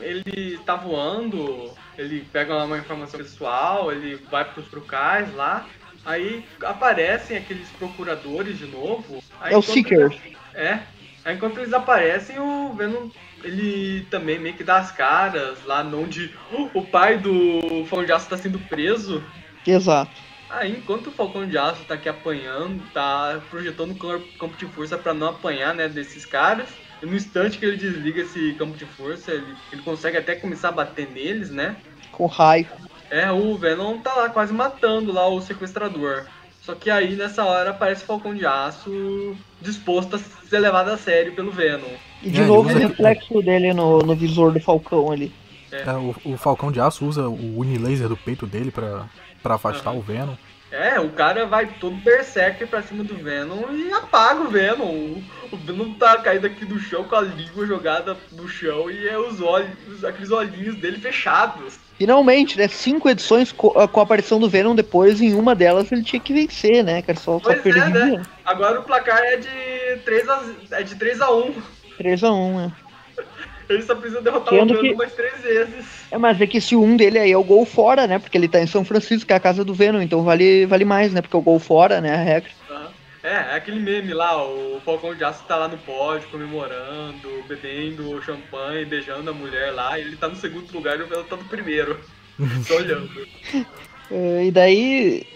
ele 0.00 0.58
tá 0.64 0.76
voando, 0.76 1.70
ele 1.96 2.26
pega 2.32 2.64
uma 2.64 2.78
informação 2.78 3.18
pessoal, 3.18 3.92
ele 3.92 4.16
vai 4.30 4.44
pros 4.44 4.68
trucais 4.68 5.32
lá, 5.34 5.66
aí 6.04 6.44
aparecem 6.62 7.36
aqueles 7.36 7.68
procuradores 7.70 8.58
de 8.58 8.66
novo. 8.66 9.22
é 9.44 9.56
o 9.56 9.62
Seekers. 9.62 10.16
É. 10.54 10.80
Aí 11.24 11.36
enquanto 11.36 11.58
eles 11.58 11.72
aparecem, 11.72 12.38
o 12.38 12.72
Venom 12.72 13.10
ele 13.44 14.06
também 14.10 14.38
meio 14.38 14.54
que 14.54 14.64
dá 14.64 14.78
as 14.78 14.90
caras 14.90 15.58
lá 15.64 15.82
onde 15.82 16.34
o 16.74 16.82
pai 16.82 17.18
do 17.18 17.84
Falcão 17.86 18.04
de 18.04 18.12
Aço 18.12 18.28
tá 18.28 18.36
sendo 18.36 18.58
preso. 18.58 19.22
Exato. 19.66 20.12
Aí 20.48 20.72
enquanto 20.72 21.08
o 21.08 21.12
Falcão 21.12 21.46
de 21.46 21.56
Aço 21.56 21.84
tá 21.84 21.94
aqui 21.94 22.08
apanhando, 22.08 22.82
tá 22.92 23.40
projetando 23.50 23.92
o 23.92 24.20
campo 24.38 24.56
de 24.56 24.66
força 24.66 24.98
para 24.98 25.14
não 25.14 25.28
apanhar, 25.28 25.74
né, 25.74 25.88
desses 25.88 26.26
caras. 26.26 26.68
E 27.02 27.06
no 27.06 27.14
instante 27.14 27.58
que 27.58 27.64
ele 27.64 27.76
desliga 27.76 28.22
esse 28.22 28.54
campo 28.54 28.76
de 28.76 28.84
força, 28.84 29.30
ele, 29.32 29.56
ele 29.72 29.82
consegue 29.82 30.18
até 30.18 30.34
começar 30.34 30.68
a 30.68 30.72
bater 30.72 31.08
neles, 31.08 31.50
né? 31.50 31.76
Com 32.12 32.26
raio. 32.26 32.66
É, 33.08 33.30
o 33.30 33.56
Venom 33.56 33.98
tá 33.98 34.14
lá 34.14 34.28
quase 34.28 34.52
matando 34.52 35.12
lá 35.12 35.26
o 35.28 35.40
sequestrador. 35.40 36.26
Só 36.62 36.74
que 36.74 36.90
aí 36.90 37.16
nessa 37.16 37.44
hora 37.44 37.70
aparece 37.70 38.02
o 38.02 38.06
Falcão 38.06 38.34
de 38.34 38.44
Aço 38.44 39.36
disposto 39.60 40.16
a 40.16 40.18
ser 40.18 40.58
levado 40.58 40.90
a 40.90 40.98
sério 40.98 41.34
pelo 41.34 41.50
Venom. 41.50 41.90
E 42.22 42.30
de 42.30 42.40
é, 42.40 42.44
novo 42.44 42.68
o 42.68 42.78
reflexo 42.78 43.40
dele 43.42 43.72
no, 43.72 44.00
no 44.00 44.14
visor 44.14 44.52
do 44.52 44.60
Falcão 44.60 45.10
ali. 45.10 45.32
É. 45.72 45.82
é 45.82 45.92
o, 45.92 46.14
o, 46.24 46.36
Falcão 46.36 46.70
de 46.70 46.80
Aço 46.80 47.06
usa 47.06 47.28
o 47.28 47.58
Unilaser 47.58 48.08
do 48.08 48.16
peito 48.16 48.46
dele 48.46 48.70
pra, 48.70 49.06
pra 49.42 49.54
afastar 49.54 49.92
uhum. 49.92 49.98
o 49.98 50.02
Venom. 50.02 50.34
É, 50.70 51.00
o 51.00 51.10
cara 51.10 51.46
vai 51.46 51.66
todo 51.66 51.96
berserker 51.96 52.66
pra 52.68 52.80
cima 52.80 53.02
do 53.02 53.16
Venom 53.16 53.72
e 53.72 53.92
apaga 53.92 54.42
o 54.42 54.48
Venom. 54.48 54.84
O, 54.84 55.24
o 55.50 55.56
Venom 55.56 55.94
tá 55.94 56.16
caído 56.18 56.46
aqui 56.46 56.64
do 56.64 56.78
chão 56.78 57.02
com 57.02 57.16
a 57.16 57.22
língua 57.22 57.66
jogada 57.66 58.16
no 58.30 58.48
chão 58.48 58.88
e 58.88 59.08
é 59.08 59.18
os 59.18 59.40
olhos, 59.40 60.04
aqueles 60.04 60.30
olhinhos 60.30 60.76
dele 60.76 60.98
fechados. 60.98 61.78
Finalmente, 61.98 62.56
né? 62.56 62.68
Cinco 62.68 63.10
edições 63.10 63.50
com, 63.50 63.76
a 63.76 63.84
aparição 63.84 64.38
do 64.38 64.48
Venom 64.48 64.74
depois, 64.76 65.20
em 65.20 65.34
uma 65.34 65.56
delas 65.56 65.90
ele 65.90 66.04
tinha 66.04 66.20
que 66.20 66.32
vencer, 66.32 66.84
né, 66.84 67.02
cara? 67.02 67.18
Só, 67.18 67.40
pois 67.40 67.60
só 67.62 67.68
é, 67.68 67.88
né? 67.88 68.22
Agora 68.44 68.78
o 68.78 68.84
placar 68.84 69.18
é 69.18 69.36
de 69.38 70.00
3 70.04 70.28
a, 70.28 70.44
é 70.70 70.82
de 70.84 70.94
3 70.94 71.20
a 71.20 71.32
1 71.32 71.79
3 72.00 72.24
a 72.24 72.32
1 72.32 72.56
né? 72.56 72.72
Ele 73.68 73.82
só 73.82 73.94
precisa 73.94 74.22
derrotar 74.22 74.54
Sendo 74.54 74.72
o 74.72 74.76
Venom 74.76 74.88
que... 74.88 74.94
mais 74.96 75.12
três 75.12 75.40
vezes. 75.42 75.86
É, 76.10 76.16
mas 76.16 76.40
é 76.40 76.46
que 76.46 76.56
esse 76.56 76.74
um 76.74 76.96
dele 76.96 77.18
aí 77.18 77.30
é 77.30 77.36
o 77.36 77.44
gol 77.44 77.64
fora, 77.66 78.06
né? 78.06 78.18
Porque 78.18 78.36
ele 78.36 78.48
tá 78.48 78.60
em 78.60 78.66
São 78.66 78.84
Francisco, 78.84 79.26
que 79.26 79.32
é 79.32 79.36
a 79.36 79.40
casa 79.40 79.64
do 79.64 79.74
Venom, 79.74 80.00
então 80.00 80.24
vale, 80.24 80.66
vale 80.66 80.84
mais, 80.84 81.12
né? 81.12 81.20
Porque 81.20 81.36
o 81.36 81.42
gol 81.42 81.58
fora, 81.60 82.00
né? 82.00 82.14
A 82.14 82.16
regra. 82.16 82.50
É, 83.22 83.32
é 83.34 83.54
aquele 83.54 83.78
meme 83.78 84.14
lá, 84.14 84.42
o 84.42 84.80
Falcão 84.82 85.14
de 85.14 85.22
Aço 85.22 85.44
tá 85.44 85.54
lá 85.54 85.68
no 85.68 85.76
pódio, 85.76 86.26
comemorando, 86.30 87.44
bebendo 87.46 88.20
champanhe, 88.22 88.86
beijando 88.86 89.28
a 89.28 89.34
mulher 89.34 89.70
lá, 89.72 89.98
e 89.98 90.02
ele 90.02 90.16
tá 90.16 90.26
no 90.26 90.36
segundo 90.36 90.72
lugar 90.72 90.98
e 90.98 91.02
o 91.02 91.06
Venom 91.06 91.24
tá 91.24 91.36
no 91.36 91.44
primeiro. 91.44 92.00
só 92.66 92.76
olhando. 92.76 93.10
É, 94.10 94.46
e 94.46 94.50
daí, 94.50 95.26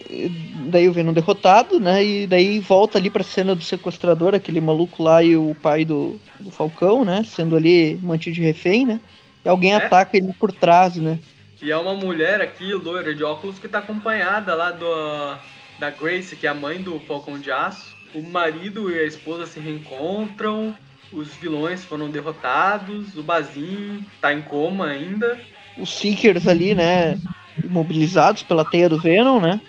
daí 0.66 0.88
o 0.88 0.92
Venom 0.92 1.12
derrotado, 1.12 1.78
né? 1.78 2.04
E 2.04 2.26
daí 2.26 2.58
volta 2.58 2.98
ali 2.98 3.08
pra 3.08 3.22
cena 3.22 3.54
do 3.54 3.62
sequestrador, 3.62 4.34
aquele 4.34 4.60
maluco 4.60 5.02
lá 5.02 5.22
e 5.22 5.36
o 5.36 5.54
pai 5.62 5.84
do, 5.84 6.20
do 6.40 6.50
Falcão, 6.50 7.04
né? 7.04 7.22
Sendo 7.24 7.56
ali 7.56 7.98
mantido 8.02 8.34
de 8.34 8.42
refém, 8.42 8.84
né? 8.84 9.00
E 9.44 9.48
alguém 9.48 9.72
é? 9.72 9.76
ataca 9.76 10.16
ele 10.16 10.32
por 10.32 10.50
trás, 10.50 10.96
né? 10.96 11.18
E 11.62 11.70
é 11.70 11.76
uma 11.76 11.94
mulher 11.94 12.40
aqui, 12.40 12.74
loira 12.74 13.14
de 13.14 13.22
óculos, 13.22 13.58
que 13.58 13.68
tá 13.68 13.78
acompanhada 13.78 14.54
lá 14.54 14.70
do, 14.70 15.38
da 15.78 15.90
Grace, 15.90 16.36
que 16.36 16.46
é 16.46 16.50
a 16.50 16.54
mãe 16.54 16.82
do 16.82 16.98
Falcão 17.00 17.38
de 17.38 17.50
Aço. 17.50 17.94
O 18.14 18.22
marido 18.22 18.90
e 18.90 18.98
a 18.98 19.04
esposa 19.04 19.46
se 19.46 19.60
reencontram, 19.60 20.76
os 21.12 21.32
vilões 21.34 21.84
foram 21.84 22.10
derrotados, 22.10 23.16
o 23.16 23.22
Bazin 23.22 24.04
tá 24.20 24.32
em 24.32 24.42
coma 24.42 24.86
ainda. 24.86 25.38
Os 25.78 25.90
Seekers 25.90 26.46
ali, 26.46 26.74
né? 26.74 27.18
Imobilizados 27.62 28.42
pela 28.42 28.64
teia 28.64 28.88
do 28.88 28.98
Venom, 28.98 29.40
né? 29.40 29.60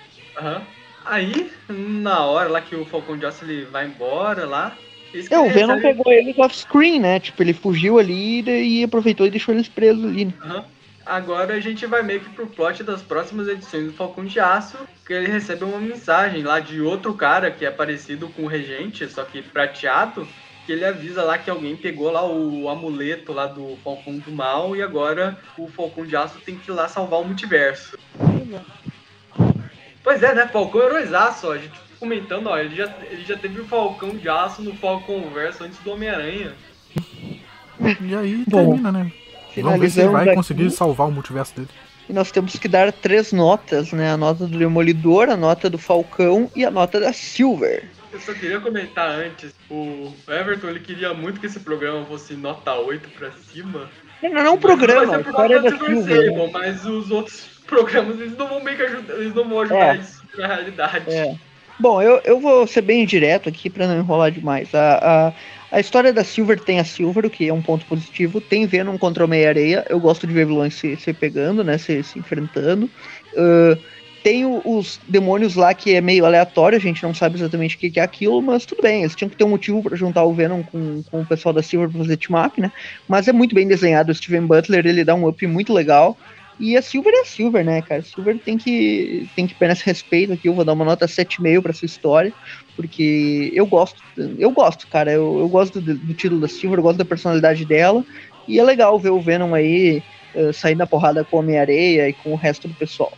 Uhum. 0.42 0.62
Aí, 1.06 1.52
na 1.70 2.26
hora 2.26 2.50
lá 2.50 2.62
que 2.62 2.76
o 2.76 2.86
Falcão 2.86 3.18
de 3.18 3.26
Aço 3.26 3.46
ele 3.46 3.66
vai 3.66 3.86
embora 3.86 4.46
lá. 4.46 4.76
É, 5.30 5.40
o 5.40 5.50
Venom 5.50 5.80
pegou 5.80 6.12
eles 6.12 6.38
off-screen, 6.38 7.00
né? 7.00 7.20
Tipo, 7.20 7.44
ele 7.44 7.54
fugiu 7.54 8.00
ali 8.00 8.42
e 8.42 8.84
aproveitou 8.84 9.26
e 9.26 9.32
deixou 9.32 9.54
eles 9.54 9.68
presos 9.68 10.04
ali. 10.04 10.26
Né? 10.26 10.34
Uhum. 10.44 10.64
Agora 11.06 11.54
a 11.54 11.60
gente 11.60 11.86
vai 11.86 12.02
meio 12.02 12.20
que 12.20 12.30
pro 12.32 12.48
plot 12.48 12.84
das 12.84 13.02
próximas 13.04 13.48
edições 13.48 13.86
do 13.86 13.94
Falcão 13.94 14.26
de 14.26 14.40
Aço, 14.40 14.78
que 15.06 15.14
ele 15.14 15.28
recebe 15.28 15.64
uma 15.64 15.80
mensagem 15.80 16.42
lá 16.42 16.60
de 16.60 16.82
outro 16.82 17.14
cara 17.14 17.52
que 17.52 17.64
é 17.64 17.70
parecido 17.70 18.28
com 18.30 18.44
o 18.44 18.48
Regente, 18.48 19.08
só 19.08 19.24
que 19.24 19.44
prateado, 19.44 20.28
que 20.66 20.72
ele 20.72 20.84
avisa 20.84 21.24
lá 21.24 21.38
que 21.38 21.50
alguém 21.50 21.76
pegou 21.76 22.12
lá 22.12 22.26
o 22.26 22.68
amuleto 22.70 23.32
lá 23.32 23.46
do 23.46 23.78
Falcão 23.84 24.18
do 24.18 24.32
Mal 24.32 24.76
e 24.76 24.82
agora 24.82 25.38
o 25.58 25.68
Falcão 25.68 26.06
de 26.06 26.16
Aço 26.16 26.40
tem 26.40 26.56
que 26.58 26.72
ir 26.72 26.74
lá 26.74 26.88
salvar 26.88 27.22
o 27.22 27.26
multiverso. 27.26 27.98
Pois 30.04 30.24
é, 30.24 30.34
né? 30.34 30.48
Falcão 30.48 30.82
é 30.82 30.86
heróizaço, 30.86 31.48
ó. 31.48 31.54
A 31.54 31.58
gente 31.58 31.74
comentando, 32.00 32.48
ó, 32.48 32.58
ele 32.58 32.76
já, 32.76 32.94
ele 33.10 33.24
já 33.24 33.38
teve 33.38 33.62
o 33.62 33.66
Falcão 33.66 34.10
de 34.10 34.28
Aço 34.28 34.62
no 34.62 34.76
Falcão 34.76 35.30
Verso 35.30 35.64
antes 35.64 35.78
do 35.80 35.92
Homem-Aranha. 35.92 36.54
E 38.02 38.16
aí 38.16 38.44
Bom, 38.48 38.72
termina, 38.72 38.92
né? 38.92 39.12
Vamos 39.58 39.80
ver 39.80 39.90
se 39.90 40.02
ele 40.02 40.10
vai 40.10 40.34
conseguir 40.34 40.70
salvar 40.72 41.08
o 41.08 41.12
multiverso 41.12 41.56
dele. 41.56 41.70
E 42.08 42.14
nós 42.14 42.32
temos 42.32 42.56
que 42.58 42.68
dar 42.68 42.92
três 42.92 43.32
notas, 43.32 43.92
né? 43.92 44.12
A 44.12 44.18
nota 44.18 44.46
do 44.46 44.58
Demolidor, 44.58 45.30
a 45.30 45.38
nota 45.38 45.70
do 45.70 45.78
Falcão 45.78 46.50
e 46.56 46.64
a 46.64 46.72
nota 46.72 47.00
da 47.00 47.12
Silver. 47.12 47.90
Eu 48.16 48.22
só 48.22 48.34
queria 48.34 48.62
comentar 48.62 49.10
antes, 49.10 49.54
o 49.70 50.14
Everton 50.26 50.70
ele 50.70 50.80
queria 50.80 51.14
muito 51.14 51.38
que 51.38 51.48
esse 51.48 51.60
programa 51.60 52.06
fosse 52.06 52.34
nota 52.34 52.74
8 52.74 53.10
pra 53.10 53.30
cima. 53.52 53.90
Não, 54.24 54.30
não 54.30 54.40
é 54.40 54.50
um 54.52 54.58
programa, 54.58 55.18
a 55.18 55.20
história 55.20 55.62
da 55.62 55.70
Silver. 55.72 56.32
Né? 56.34 56.50
Mas 56.54 56.86
os 56.86 57.12
outros 57.12 57.46
programas 57.68 58.18
eles 58.22 58.38
não 58.38 58.48
vão 58.48 58.64
meio 58.64 58.78
que 58.78 58.84
ajudar, 58.84 59.14
eles 59.16 59.36
não 59.36 59.50
vão 59.50 59.60
ajudar 59.60 59.98
é. 59.98 60.00
isso 60.00 60.24
na 60.38 60.48
realidade. 60.48 61.14
É. 61.14 61.36
Bom, 61.78 62.02
eu, 62.02 62.22
eu 62.24 62.40
vou 62.40 62.66
ser 62.66 62.84
bem 62.84 63.06
direto 63.06 63.50
aqui 63.50 63.70
para 63.70 63.86
não 63.86 63.98
enrolar 63.98 64.32
demais. 64.32 64.74
A, 64.74 65.34
a, 65.72 65.76
a 65.76 65.80
história 65.82 66.14
da 66.14 66.24
Silver 66.24 66.58
tem 66.58 66.80
a 66.80 66.86
Silver, 66.86 67.26
o 67.26 67.30
que 67.30 67.50
é 67.50 67.54
um 67.54 67.62
ponto 67.62 67.86
positivo. 67.86 68.40
Tem 68.40 68.66
Venom 68.66 68.98
contra 68.98 69.26
o 69.26 69.28
Meia-Areia. 69.28 69.86
Eu 69.90 70.00
gosto 70.00 70.26
de 70.26 70.34
ver 70.34 70.46
vilões 70.46 70.74
se, 70.74 70.96
se 70.96 71.12
pegando, 71.12 71.66
né? 71.66 71.78
Se, 71.78 72.02
se 72.02 72.18
enfrentando. 72.18 72.90
Uh, 73.34 73.78
tem 74.26 74.44
os 74.44 75.00
demônios 75.08 75.54
lá 75.54 75.72
que 75.76 75.94
é 75.94 76.02
meio 76.02 76.26
aleatório, 76.26 76.76
a 76.76 76.82
gente 76.82 77.04
não 77.04 77.14
sabe 77.14 77.36
exatamente 77.36 77.76
o 77.76 77.80
que 77.80 78.00
é 78.00 78.02
aquilo, 78.02 78.42
mas 78.42 78.66
tudo 78.66 78.82
bem, 78.82 79.02
eles 79.02 79.14
tinham 79.14 79.30
que 79.30 79.38
ter 79.38 79.44
um 79.44 79.50
motivo 79.50 79.84
para 79.84 79.96
juntar 79.96 80.24
o 80.24 80.34
Venom 80.34 80.64
com, 80.64 81.04
com 81.04 81.22
o 81.22 81.26
pessoal 81.28 81.54
da 81.54 81.62
Silver 81.62 81.92
pra 81.92 82.00
fazer 82.00 82.18
team-up, 82.18 82.60
né? 82.60 82.72
Mas 83.08 83.28
é 83.28 83.32
muito 83.32 83.54
bem 83.54 83.68
desenhado, 83.68 84.12
o 84.12 84.16
Steven 84.16 84.48
Butler, 84.48 84.88
ele 84.88 85.04
dá 85.04 85.14
um 85.14 85.28
up 85.28 85.46
muito 85.46 85.72
legal. 85.72 86.18
E 86.60 86.76
a 86.76 86.82
Silver 86.82 87.14
é 87.14 87.22
a 87.22 87.26
Silver, 87.26 87.64
né, 87.64 87.84
cara? 87.84 88.02
A 88.02 88.04
Silver 88.04 88.40
tem 88.40 88.58
que, 88.58 89.30
tem 89.36 89.46
que 89.46 89.56
esse 89.64 89.86
respeito 89.86 90.34
aqui. 90.34 90.48
Eu 90.48 90.56
vou 90.56 90.66
dar 90.66 90.74
uma 90.74 90.86
nota 90.86 91.06
7,5 91.06 91.62
pra 91.62 91.74
sua 91.74 91.86
história, 91.86 92.34
porque 92.76 93.52
eu 93.54 93.68
gosto, 93.68 94.02
eu 94.40 94.50
gosto, 94.50 94.88
cara. 94.88 95.12
Eu, 95.12 95.38
eu 95.38 95.48
gosto 95.48 95.80
do, 95.80 95.94
do 95.94 96.14
título 96.16 96.42
da 96.42 96.48
Silver, 96.48 96.80
eu 96.80 96.84
gosto 96.84 96.98
da 96.98 97.06
personalidade 97.06 97.64
dela. 97.64 98.04
E 98.48 98.60
é 98.60 98.64
legal 98.64 98.98
ver 98.98 99.12
o 99.12 99.20
Venom 99.20 99.54
aí 99.54 100.02
uh, 100.34 100.52
sair 100.52 100.74
na 100.74 100.88
porrada 100.88 101.24
com 101.24 101.38
a 101.38 101.40
Homem-Areia 101.42 102.10
e 102.10 102.14
com 102.14 102.32
o 102.32 102.36
resto 102.36 102.68
do 102.68 102.74
pessoal. 102.74 103.12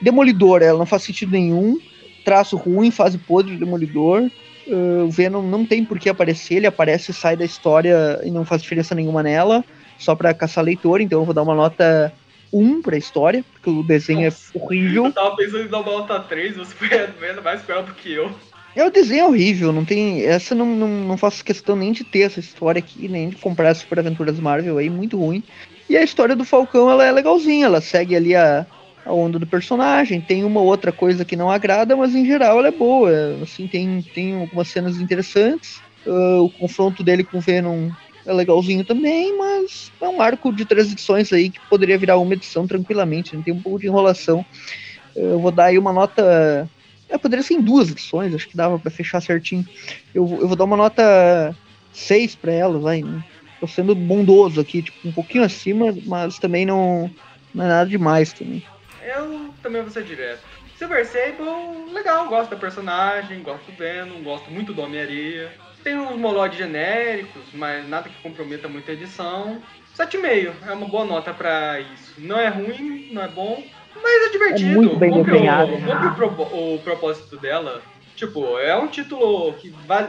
Demolidor, 0.00 0.62
ela 0.62 0.78
não 0.78 0.86
faz 0.86 1.02
sentido 1.02 1.32
nenhum. 1.32 1.78
Traço 2.24 2.56
ruim, 2.56 2.90
fase 2.90 3.18
podre 3.18 3.52
de 3.52 3.58
Demolidor. 3.58 4.30
Uh, 4.66 5.04
o 5.04 5.10
Venom 5.10 5.42
não 5.42 5.64
tem 5.66 5.84
por 5.84 5.98
que 5.98 6.08
aparecer, 6.08 6.54
ele 6.54 6.66
aparece, 6.66 7.12
sai 7.12 7.36
da 7.36 7.44
história 7.44 8.20
e 8.24 8.30
não 8.30 8.46
faz 8.46 8.62
diferença 8.62 8.94
nenhuma 8.94 9.22
nela, 9.22 9.62
só 9.98 10.14
para 10.14 10.32
caçar 10.32 10.64
leitor, 10.64 11.02
então 11.02 11.20
eu 11.20 11.24
vou 11.26 11.34
dar 11.34 11.42
uma 11.42 11.54
nota 11.54 12.10
1 12.50 12.80
pra 12.80 12.96
história, 12.96 13.44
porque 13.52 13.68
o 13.68 13.82
desenho 13.82 14.20
é 14.20 14.24
Nossa, 14.24 14.56
é 14.56 14.62
horrível. 14.62 15.04
Eu 15.04 15.12
tava 15.12 15.36
pensando 15.36 15.64
em 15.64 15.68
dar 15.68 15.80
uma 15.80 15.92
nota 15.92 16.18
3, 16.20 16.56
você 16.56 16.74
foi 16.74 16.88
mais 17.42 17.60
pior 17.60 17.82
do 17.82 17.92
que 17.92 18.12
eu. 18.12 18.32
É, 18.74 18.84
o 18.84 18.90
desenho 18.90 19.20
é 19.20 19.28
horrível, 19.28 19.72
não 19.72 19.84
tem. 19.84 20.24
Essa 20.24 20.54
não, 20.54 20.66
não, 20.66 20.88
não 20.88 21.16
faço 21.16 21.44
questão 21.44 21.76
nem 21.76 21.92
de 21.92 22.02
ter 22.02 22.20
essa 22.20 22.40
história 22.40 22.78
aqui, 22.78 23.06
nem 23.06 23.28
de 23.28 23.36
comprar 23.36 23.68
as 23.68 23.78
Super 23.78 24.00
Aventuras 24.00 24.40
Marvel 24.40 24.78
aí, 24.78 24.90
muito 24.90 25.18
ruim. 25.18 25.42
E 25.88 25.96
a 25.96 26.02
história 26.02 26.34
do 26.34 26.44
Falcão, 26.44 26.90
ela 26.90 27.04
é 27.04 27.12
legalzinha, 27.12 27.66
ela 27.66 27.80
segue 27.80 28.16
ali 28.16 28.34
a, 28.34 28.66
a 29.04 29.12
onda 29.12 29.38
do 29.38 29.46
personagem. 29.46 30.20
Tem 30.20 30.44
uma 30.44 30.60
outra 30.60 30.92
coisa 30.92 31.24
que 31.24 31.36
não 31.36 31.50
agrada, 31.50 31.96
mas 31.96 32.14
em 32.14 32.24
geral 32.24 32.58
ela 32.58 32.68
é 32.68 32.72
boa. 32.72 33.38
Assim, 33.42 33.68
tem, 33.68 34.02
tem 34.14 34.34
algumas 34.34 34.68
cenas 34.68 34.98
interessantes. 34.98 35.82
Uh, 36.06 36.42
o 36.42 36.50
confronto 36.50 37.02
dele 37.02 37.24
com 37.24 37.38
o 37.38 37.40
Venom 37.40 37.90
é 38.26 38.32
legalzinho 38.32 38.84
também, 38.84 39.36
mas 39.36 39.92
é 40.00 40.08
um 40.08 40.20
arco 40.20 40.52
de 40.52 40.64
três 40.64 40.90
edições 40.90 41.32
aí 41.32 41.50
que 41.50 41.60
poderia 41.68 41.98
virar 41.98 42.18
uma 42.18 42.34
edição 42.34 42.66
tranquilamente, 42.66 43.36
né? 43.36 43.42
tem 43.44 43.52
um 43.52 43.60
pouco 43.60 43.78
de 43.78 43.86
enrolação. 43.86 44.44
Eu 45.14 45.38
vou 45.40 45.52
dar 45.52 45.66
aí 45.66 45.78
uma 45.78 45.92
nota. 45.92 46.68
É, 47.08 47.18
poderia 47.18 47.42
ser 47.42 47.54
em 47.54 47.60
duas 47.60 47.90
edições, 47.90 48.34
acho 48.34 48.48
que 48.48 48.56
dava 48.56 48.78
para 48.78 48.90
fechar 48.90 49.20
certinho. 49.20 49.64
Eu, 50.12 50.22
eu 50.40 50.48
vou 50.48 50.56
dar 50.56 50.64
uma 50.64 50.76
nota 50.76 51.54
6 51.92 52.34
para 52.34 52.52
ela, 52.52 52.78
vai. 52.78 53.02
Né? 53.02 53.20
Tô 53.60 53.66
sendo 53.66 53.94
bondoso 53.94 54.60
aqui, 54.60 54.82
tipo, 54.82 54.96
um 55.04 55.12
pouquinho 55.12 55.44
acima, 55.44 55.94
mas 56.04 56.38
também 56.38 56.66
não, 56.66 57.10
não 57.52 57.64
é 57.64 57.68
nada 57.68 57.88
demais 57.88 58.32
também. 58.32 58.62
Eu 59.06 59.52
também 59.62 59.82
vou 59.82 59.90
ser 59.90 60.04
direto. 60.04 60.42
Silver 60.76 61.06
Sable, 61.06 61.92
legal, 61.92 62.28
gosto 62.28 62.50
da 62.50 62.56
personagem, 62.56 63.42
gosto 63.42 63.70
do 63.70 63.76
Venom, 63.76 64.22
gosto 64.22 64.50
muito 64.50 64.72
do 64.72 64.82
Homem-Areia. 64.82 65.52
Tem 65.82 65.96
uns 65.96 66.16
molode 66.16 66.56
genéricos, 66.56 67.42
mas 67.52 67.88
nada 67.88 68.08
que 68.08 68.22
comprometa 68.22 68.66
muito 68.68 68.90
a 68.90 68.94
edição. 68.94 69.62
7,5 69.96 70.52
é 70.66 70.72
uma 70.72 70.88
boa 70.88 71.04
nota 71.04 71.32
para 71.32 71.78
isso. 71.80 72.14
Não 72.18 72.38
é 72.38 72.48
ruim, 72.48 73.10
não 73.12 73.22
é 73.22 73.28
bom, 73.28 73.62
mas 73.94 74.26
é 74.26 74.30
divertido. 74.30 74.70
É 74.70 74.74
muito 74.74 74.96
bem 74.96 75.22
desenhado. 75.22 75.72
O 76.52 76.78
propósito 76.82 77.36
dela 77.36 77.80
Tipo, 78.16 78.58
é 78.58 78.76
um 78.76 78.86
título 78.86 79.52
que 79.54 79.70
vale. 79.86 80.08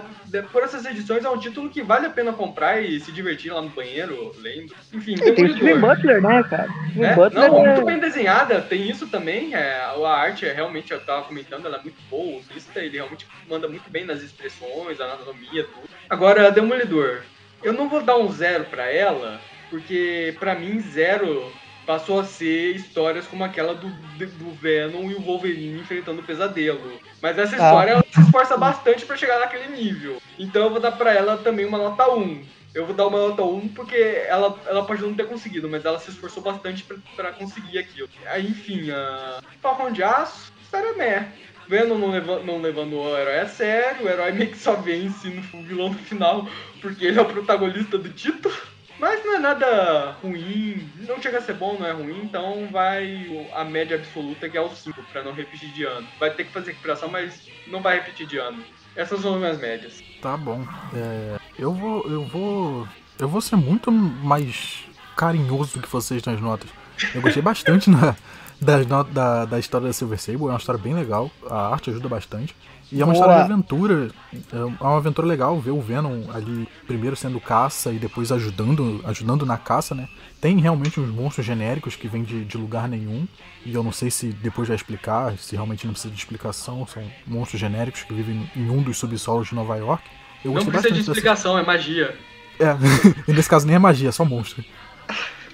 Por 0.52 0.64
essas 0.64 0.86
edições, 0.86 1.24
é 1.26 1.30
um 1.30 1.40
título 1.40 1.70
que 1.70 1.82
vale 1.82 2.06
a 2.06 2.10
pena 2.10 2.34
comprar 2.34 2.82
e 2.82 3.00
se 3.00 3.12
divertir 3.12 3.52
lá 3.52 3.62
no 3.62 3.70
banheiro, 3.70 4.32
lendo. 4.40 4.76
Enfim, 4.94 5.16
é, 5.22 5.32
tem 5.32 5.46
o 5.46 5.54
Steven 5.56 5.80
Butler, 5.80 6.22
né, 6.22 6.44
cara? 6.44 6.68
É? 7.00 7.16
Butler 7.16 7.50
Não, 7.50 7.66
é... 7.66 7.68
muito 7.68 7.86
bem 7.86 8.00
desenhada, 8.00 8.62
tem 8.62 8.88
isso 8.90 9.08
também. 9.08 9.56
É, 9.56 9.80
a 9.82 10.10
arte 10.10 10.46
é 10.46 10.54
realmente, 10.54 10.92
eu 10.92 11.00
tava 11.04 11.24
comentando, 11.24 11.66
ela 11.66 11.78
é 11.78 11.82
muito 11.82 11.98
boa. 12.10 12.38
O 12.38 12.42
Vista, 12.42 12.80
ele 12.80 12.98
realmente 12.98 13.26
manda 13.50 13.68
muito 13.68 13.90
bem 13.90 14.06
nas 14.06 14.22
expressões, 14.22 15.02
a 15.02 15.06
anatomia, 15.06 15.64
tudo. 15.64 15.90
Agora, 16.10 16.52
Demolidor. 16.52 17.22
Eu 17.64 17.74
não 17.74 17.90
vou 17.90 18.04
dar 18.04 18.18
um 18.18 18.32
zero 18.32 18.66
pra 18.66 18.92
ela, 18.92 19.40
porque 19.72 20.36
pra 20.40 20.54
mim, 20.54 20.80
zero 20.80 21.52
passou 21.86 22.20
a 22.20 22.26
ser 22.26 22.76
histórias 22.76 23.28
como 23.28 23.44
aquela 23.44 23.76
do, 23.76 23.88
do 23.88 24.52
Venom 24.52 25.10
e 25.10 25.16
o 25.16 25.22
Wolverine 25.22 25.80
enfrentando 25.80 26.22
o 26.22 26.24
pesadelo. 26.24 27.00
Mas 27.22 27.38
essa 27.38 27.56
história 27.56 27.94
ah. 27.94 27.96
ela 27.96 28.06
se 28.12 28.22
esforça 28.22 28.58
bastante 28.58 29.06
para 29.06 29.18
chegar 29.18 29.40
naquele 29.40 29.76
nível. 29.76 30.22
Então 30.38 30.64
eu 30.64 30.70
vou 30.70 30.80
dar 30.80 30.92
para 30.94 31.14
ela 31.14 31.38
também 31.38 31.66
uma 31.66 31.78
nota 31.78 32.10
1. 32.10 32.44
Eu 32.74 32.86
vou 32.86 32.96
dar 32.96 33.08
uma 33.08 33.30
nota 33.30 33.44
1 33.44 33.70
porque 33.70 33.96
ela, 34.28 34.60
ela 34.66 34.86
pode 34.86 35.02
não 35.02 35.14
ter 35.14 35.28
conseguido, 35.28 35.70
mas 35.70 35.86
ela 35.86 36.00
se 36.00 36.10
esforçou 36.10 36.44
bastante 36.44 36.86
para 37.16 37.32
conseguir 37.32 37.78
aquilo. 37.78 38.10
Aí, 38.26 38.48
enfim, 38.48 38.92
a 38.92 39.42
Falcão 39.62 39.92
de 39.92 40.04
Aço, 40.04 40.52
história 40.62 40.94
meh. 40.94 41.28
Venom 41.68 41.98
não, 41.98 42.12
leva, 42.12 42.44
não 42.44 42.62
levando 42.62 42.96
o 42.96 43.18
herói 43.18 43.40
a 43.40 43.48
sério, 43.48 44.06
o 44.06 44.10
herói 44.10 44.32
meio 44.32 44.52
que 44.52 44.58
só 44.58 44.76
vence 44.76 45.30
no 45.30 45.42
vilão 45.64 45.90
no 45.90 45.98
final 45.98 46.48
porque 46.80 47.06
ele 47.06 47.18
é 47.18 47.22
o 47.22 47.26
protagonista 47.26 47.98
do 47.98 48.10
título. 48.10 48.56
Mas 49.00 49.24
não 49.26 49.36
é 49.36 49.40
nada 49.40 50.12
ruim, 50.22 50.90
não 51.08 51.22
chega 51.22 51.40
a 51.40 51.42
ser 51.42 51.54
bom, 51.56 51.78
não 51.78 51.86
é 51.86 51.92
ruim, 51.92 52.22
então 52.24 52.68
vai 52.72 53.48
a 53.54 53.64
média 53.64 53.98
absoluta 53.98 54.50
que 54.50 54.58
é 54.58 54.62
o 54.62 54.70
5, 54.70 55.04
para 55.12 55.24
não 55.24 55.34
repetir 55.34 55.70
de 55.70 55.84
ano. 55.84 56.08
Vai 56.20 56.32
ter 56.32 56.46
que 56.46 56.52
fazer 56.52 56.72
recuperação, 56.72 57.10
mas 57.10 57.48
não 57.68 57.82
vai 57.82 57.98
repetir 57.98 58.26
de 58.26 58.38
ano. 58.38 58.64
Essas 58.96 59.20
são 59.22 59.34
as 59.34 59.40
minhas 59.40 59.60
médias. 59.60 60.02
Tá 60.22 60.38
bom. 60.38 60.66
É, 60.96 61.38
eu 61.60 61.74
vou. 61.74 62.10
Eu 62.10 62.24
vou. 62.26 62.88
Eu 63.20 63.28
vou 63.28 63.42
ser 63.42 63.58
muito 63.58 63.92
mais 63.92 64.86
carinhoso 65.16 65.74
do 65.74 65.82
que 65.82 65.90
vocês 65.90 66.24
nas 66.24 66.40
notas. 66.40 66.70
Eu 67.14 67.22
gostei 67.22 67.42
bastante 67.44 67.90
na, 67.90 68.16
da, 68.60 69.04
da, 69.04 69.46
da 69.46 69.60
história 69.60 69.88
da 69.88 69.94
Silver 69.94 70.20
Sable, 70.20 70.44
é 70.44 70.48
uma 70.48 70.58
história 70.58 70.82
bem 70.82 70.94
legal, 70.94 71.30
a 71.50 71.68
arte 71.74 71.90
ajuda 71.90 72.08
bastante. 72.08 72.56
E 72.92 73.02
é 73.02 73.04
uma 73.04 73.14
Boa. 73.14 73.26
história 73.26 73.46
de 73.46 73.52
aventura. 73.52 74.12
É 74.54 74.84
uma 74.84 74.98
aventura 74.98 75.28
legal 75.28 75.60
ver 75.60 75.72
o 75.72 75.82
Venom 75.82 76.24
ali 76.34 76.68
primeiro 76.86 77.16
sendo 77.16 77.40
caça 77.40 77.92
e 77.92 77.98
depois 77.98 78.32
ajudando, 78.32 79.02
ajudando 79.06 79.46
na 79.46 79.58
caça, 79.58 79.96
né? 79.96 80.08
Tem 80.40 80.60
realmente 80.60 81.00
uns 81.00 81.10
monstros 81.10 81.46
genéricos 81.46 81.96
que 81.96 82.08
vêm 82.08 82.24
de, 82.24 82.46
de 82.46 82.58
lugar 82.58 82.88
nenhum. 82.88 83.28
E 83.66 83.74
eu 83.74 83.84
não 83.84 83.92
sei 83.92 84.12
se 84.12 84.28
depois 84.28 84.68
vai 84.68 84.76
explicar, 84.76 85.38
se 85.38 85.56
realmente 85.56 85.86
não 85.86 85.94
precisa 85.94 86.14
de 86.14 86.20
explicação. 86.20 86.86
São 86.86 87.04
monstros 87.26 87.60
genéricos 87.60 88.04
que 88.04 88.14
vivem 88.14 88.50
em 88.56 88.70
um 88.70 88.82
dos 88.82 88.98
subsolos 88.98 89.48
de 89.48 89.56
Nova 89.56 89.76
York. 89.78 90.04
Eu 90.44 90.54
não 90.54 90.66
precisa 90.66 90.94
de 90.94 91.00
explicação, 91.00 91.56
dessa... 91.56 91.64
é 91.64 91.74
magia. 91.74 92.16
É, 92.60 92.76
e 93.28 93.34
nesse 93.34 93.50
caso 93.50 93.66
nem 93.66 93.76
é 93.76 93.80
magia, 93.80 94.10
é 94.10 94.12
só 94.12 94.24
monstro. 94.24 94.64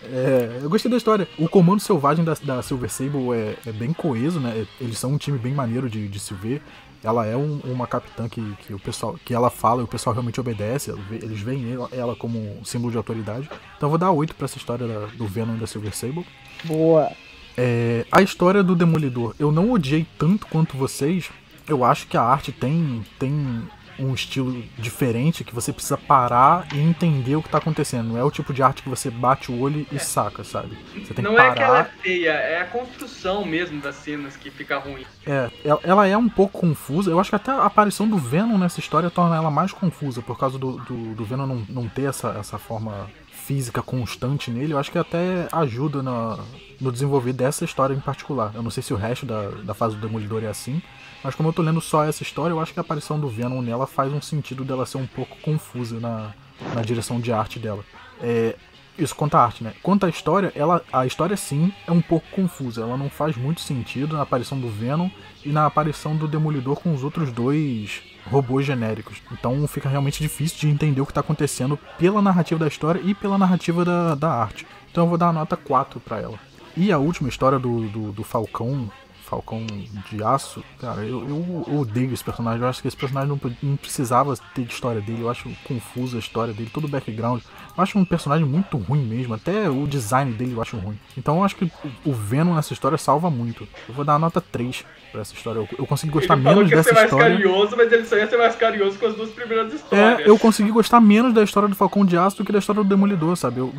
É, 0.03 0.59
eu 0.61 0.69
gostei 0.69 0.89
da 0.89 0.97
história. 0.97 1.27
O 1.37 1.47
comando 1.47 1.79
selvagem 1.79 2.25
da, 2.25 2.35
da 2.43 2.61
Silver 2.61 2.89
Sable 2.89 3.31
é, 3.33 3.55
é, 3.67 3.71
bem 3.71 3.93
coeso, 3.93 4.39
né? 4.39 4.65
Eles 4.79 4.97
são 4.97 5.13
um 5.13 5.17
time 5.17 5.37
bem 5.37 5.53
maneiro 5.53 5.89
de, 5.89 6.07
de 6.07 6.19
se 6.19 6.33
ver. 6.33 6.61
Ela 7.03 7.25
é 7.25 7.35
um, 7.35 7.59
uma 7.63 7.87
capitã 7.87 8.29
que, 8.29 8.41
que 8.65 8.73
o 8.73 8.79
pessoal 8.79 9.15
que 9.25 9.33
ela 9.33 9.49
fala 9.49 9.81
e 9.81 9.83
o 9.83 9.87
pessoal 9.87 10.13
realmente 10.13 10.39
obedece. 10.39 10.93
Eles 11.09 11.41
veem 11.41 11.73
ela, 11.73 11.89
ela 11.91 12.15
como 12.15 12.39
um 12.59 12.63
símbolo 12.63 12.91
de 12.91 12.97
autoridade. 12.97 13.49
Então 13.77 13.87
eu 13.87 13.89
vou 13.89 13.97
dar 13.97 14.11
8 14.11 14.35
para 14.35 14.45
essa 14.45 14.57
história 14.57 14.87
da, 14.87 15.07
do 15.07 15.27
Venom 15.27 15.57
da 15.57 15.65
Silver 15.65 15.95
Sable. 15.95 16.25
Boa. 16.63 17.11
É, 17.57 18.05
a 18.11 18.21
história 18.21 18.63
do 18.63 18.75
Demolidor, 18.75 19.35
eu 19.39 19.51
não 19.51 19.71
odiei 19.71 20.05
tanto 20.17 20.47
quanto 20.47 20.77
vocês. 20.77 21.29
Eu 21.67 21.83
acho 21.83 22.07
que 22.07 22.17
a 22.17 22.21
arte 22.21 22.51
tem, 22.51 23.03
tem 23.19 23.63
um 24.03 24.13
estilo 24.13 24.63
diferente 24.77 25.43
que 25.43 25.53
você 25.53 25.71
precisa 25.71 25.97
parar 25.97 26.67
e 26.73 26.79
entender 26.79 27.35
o 27.35 27.43
que 27.43 27.49
tá 27.49 27.59
acontecendo. 27.59 28.09
Não 28.09 28.17
é 28.17 28.23
o 28.23 28.31
tipo 28.31 28.53
de 28.53 28.63
arte 28.63 28.83
que 28.83 28.89
você 28.89 29.09
bate 29.09 29.51
o 29.51 29.59
olho 29.59 29.85
e 29.91 29.95
é. 29.95 29.99
saca, 29.99 30.43
sabe? 30.43 30.77
Você 30.95 31.13
tem 31.13 31.23
não 31.23 31.31
que 31.31 31.37
parar. 31.37 31.51
é 31.51 31.55
que 31.55 31.61
ela 31.61 31.79
é 31.79 31.83
feia, 32.01 32.31
é 32.31 32.61
a 32.61 32.65
construção 32.65 33.45
mesmo 33.45 33.79
das 33.79 33.95
cenas 33.95 34.35
que 34.35 34.49
fica 34.49 34.77
ruim. 34.77 35.05
É, 35.25 35.49
ela 35.83 36.07
é 36.07 36.17
um 36.17 36.29
pouco 36.29 36.59
confusa. 36.59 37.11
Eu 37.11 37.19
acho 37.19 37.29
que 37.29 37.35
até 37.35 37.51
a 37.51 37.65
aparição 37.65 38.07
do 38.07 38.17
Venom 38.17 38.57
nessa 38.57 38.79
história 38.79 39.09
torna 39.09 39.35
ela 39.35 39.51
mais 39.51 39.71
confusa, 39.71 40.21
por 40.21 40.37
causa 40.37 40.57
do, 40.57 40.77
do, 40.77 41.15
do 41.15 41.25
Venom 41.25 41.45
não, 41.45 41.65
não 41.69 41.87
ter 41.87 42.03
essa, 42.03 42.29
essa 42.39 42.57
forma 42.57 43.09
física 43.31 43.81
constante 43.81 44.49
nele. 44.49 44.73
Eu 44.73 44.79
acho 44.79 44.91
que 44.91 44.97
até 44.97 45.47
ajuda 45.51 46.01
no, 46.01 46.39
no 46.79 46.91
desenvolver 46.91 47.33
dessa 47.33 47.65
história 47.65 47.93
em 47.93 47.99
particular. 47.99 48.51
Eu 48.55 48.63
não 48.63 48.71
sei 48.71 48.81
se 48.81 48.93
o 48.93 48.97
resto 48.97 49.25
da, 49.25 49.49
da 49.63 49.73
fase 49.73 49.95
do 49.95 50.01
Demolidor 50.07 50.43
é 50.43 50.47
assim, 50.47 50.81
mas 51.23 51.35
como 51.35 51.49
eu 51.49 51.53
tô 51.53 51.61
lendo 51.61 51.81
só 51.81 52.03
essa 52.03 52.23
história, 52.23 52.53
eu 52.53 52.59
acho 52.59 52.73
que 52.73 52.79
a 52.79 52.81
aparição 52.81 53.19
do 53.19 53.29
Venom 53.29 53.61
nela 53.61 53.85
faz 53.85 54.11
um 54.11 54.21
sentido 54.21 54.63
dela 54.63 54.85
ser 54.85 54.97
um 54.97 55.07
pouco 55.07 55.37
confusa 55.41 55.99
na, 55.99 56.33
na 56.73 56.81
direção 56.81 57.19
de 57.19 57.31
arte 57.31 57.59
dela. 57.59 57.83
É, 58.21 58.55
isso 58.97 59.15
quanto 59.15 59.35
a 59.35 59.43
arte, 59.43 59.63
né? 59.63 59.73
Quanto 59.81 60.05
à 60.05 60.09
história, 60.09 60.51
ela, 60.55 60.83
a 60.91 61.05
história 61.05 61.35
sim 61.37 61.73
é 61.87 61.91
um 61.91 62.01
pouco 62.01 62.27
confusa. 62.31 62.81
Ela 62.81 62.97
não 62.97 63.09
faz 63.09 63.35
muito 63.35 63.61
sentido 63.61 64.15
na 64.15 64.21
aparição 64.21 64.59
do 64.59 64.69
Venom 64.69 65.09
e 65.45 65.49
na 65.49 65.65
aparição 65.65 66.15
do 66.15 66.27
Demolidor 66.27 66.79
com 66.79 66.93
os 66.93 67.03
outros 67.03 67.31
dois 67.31 68.01
robôs 68.29 68.65
genéricos. 68.65 69.21
Então 69.31 69.65
fica 69.67 69.89
realmente 69.89 70.21
difícil 70.21 70.59
de 70.59 70.69
entender 70.69 71.01
o 71.01 71.05
que 71.05 71.11
está 71.11 71.21
acontecendo 71.21 71.79
pela 71.97 72.21
narrativa 72.21 72.59
da 72.59 72.67
história 72.67 73.01
e 73.03 73.13
pela 73.15 73.37
narrativa 73.37 73.83
da, 73.83 74.15
da 74.15 74.29
arte. 74.29 74.67
Então 74.91 75.05
eu 75.05 75.09
vou 75.09 75.17
dar 75.17 75.29
a 75.29 75.33
nota 75.33 75.55
4 75.55 75.99
para 75.99 76.19
ela. 76.19 76.39
E 76.75 76.91
a 76.91 76.97
última 76.97 77.29
história 77.29 77.57
do, 77.57 77.87
do, 77.89 78.11
do 78.11 78.23
Falcão, 78.23 78.89
Falcão 79.31 79.65
de 79.65 80.21
Aço, 80.21 80.61
cara, 80.77 81.03
eu, 81.03 81.25
eu, 81.65 81.79
odeio 81.79 82.13
esse 82.13 82.21
personagem. 82.21 82.61
Eu 82.61 82.67
acho 82.67 82.81
que 82.81 82.87
esse 82.89 82.97
personagem 82.97 83.29
não, 83.29 83.39
não 83.63 83.77
precisava 83.77 84.35
ter 84.53 84.65
de 84.65 84.73
história 84.73 84.99
dele. 84.99 85.21
Eu 85.21 85.29
acho 85.29 85.49
confusa 85.63 86.17
a 86.17 86.19
história 86.19 86.53
dele, 86.53 86.69
todo 86.71 86.83
o 86.83 86.89
background. 86.89 87.41
Eu 87.77 87.81
acho 87.81 87.97
um 87.97 88.03
personagem 88.03 88.45
muito 88.45 88.75
ruim 88.75 89.01
mesmo. 89.05 89.33
Até 89.33 89.69
o 89.69 89.87
design 89.87 90.33
dele 90.33 90.51
eu 90.51 90.61
acho 90.61 90.75
ruim. 90.75 90.99
Então 91.17 91.37
eu 91.37 91.43
acho 91.45 91.55
que 91.55 91.71
o 92.05 92.11
Venom 92.11 92.55
nessa 92.55 92.73
história 92.73 92.97
salva 92.97 93.29
muito. 93.29 93.65
Eu 93.87 93.95
vou 93.95 94.03
dar 94.03 94.15
a 94.15 94.19
nota 94.19 94.41
3 94.41 94.83
pra 95.13 95.21
essa 95.21 95.33
história. 95.33 95.59
Eu, 95.59 95.69
eu 95.79 95.87
consegui 95.87 96.11
gostar 96.11 96.33
ele 96.33 96.43
menos 96.43 96.69
dessa 96.69 96.93
ser 96.93 97.05
história. 97.05 97.29
mais 97.29 97.41
carinhoso, 97.41 97.77
mas 97.77 97.89
ele 97.89 98.05
só 98.05 98.17
ia 98.17 98.27
ser 98.27 98.37
mais 98.37 98.55
carinhoso 98.57 98.99
com 98.99 99.05
as 99.05 99.15
duas 99.15 99.29
primeiras 99.29 99.73
histórias. 99.73 100.19
É, 100.19 100.29
eu 100.29 100.37
consegui 100.37 100.71
gostar 100.71 100.99
menos 100.99 101.33
da 101.33 101.41
história 101.41 101.69
do 101.69 101.75
Falcão 101.75 102.05
de 102.05 102.17
Aço 102.17 102.35
do 102.35 102.43
que 102.43 102.51
da 102.51 102.59
história 102.59 102.83
do 102.83 102.89
Demolidor, 102.89 103.37
sabe? 103.37 103.61
Eu 103.61 103.73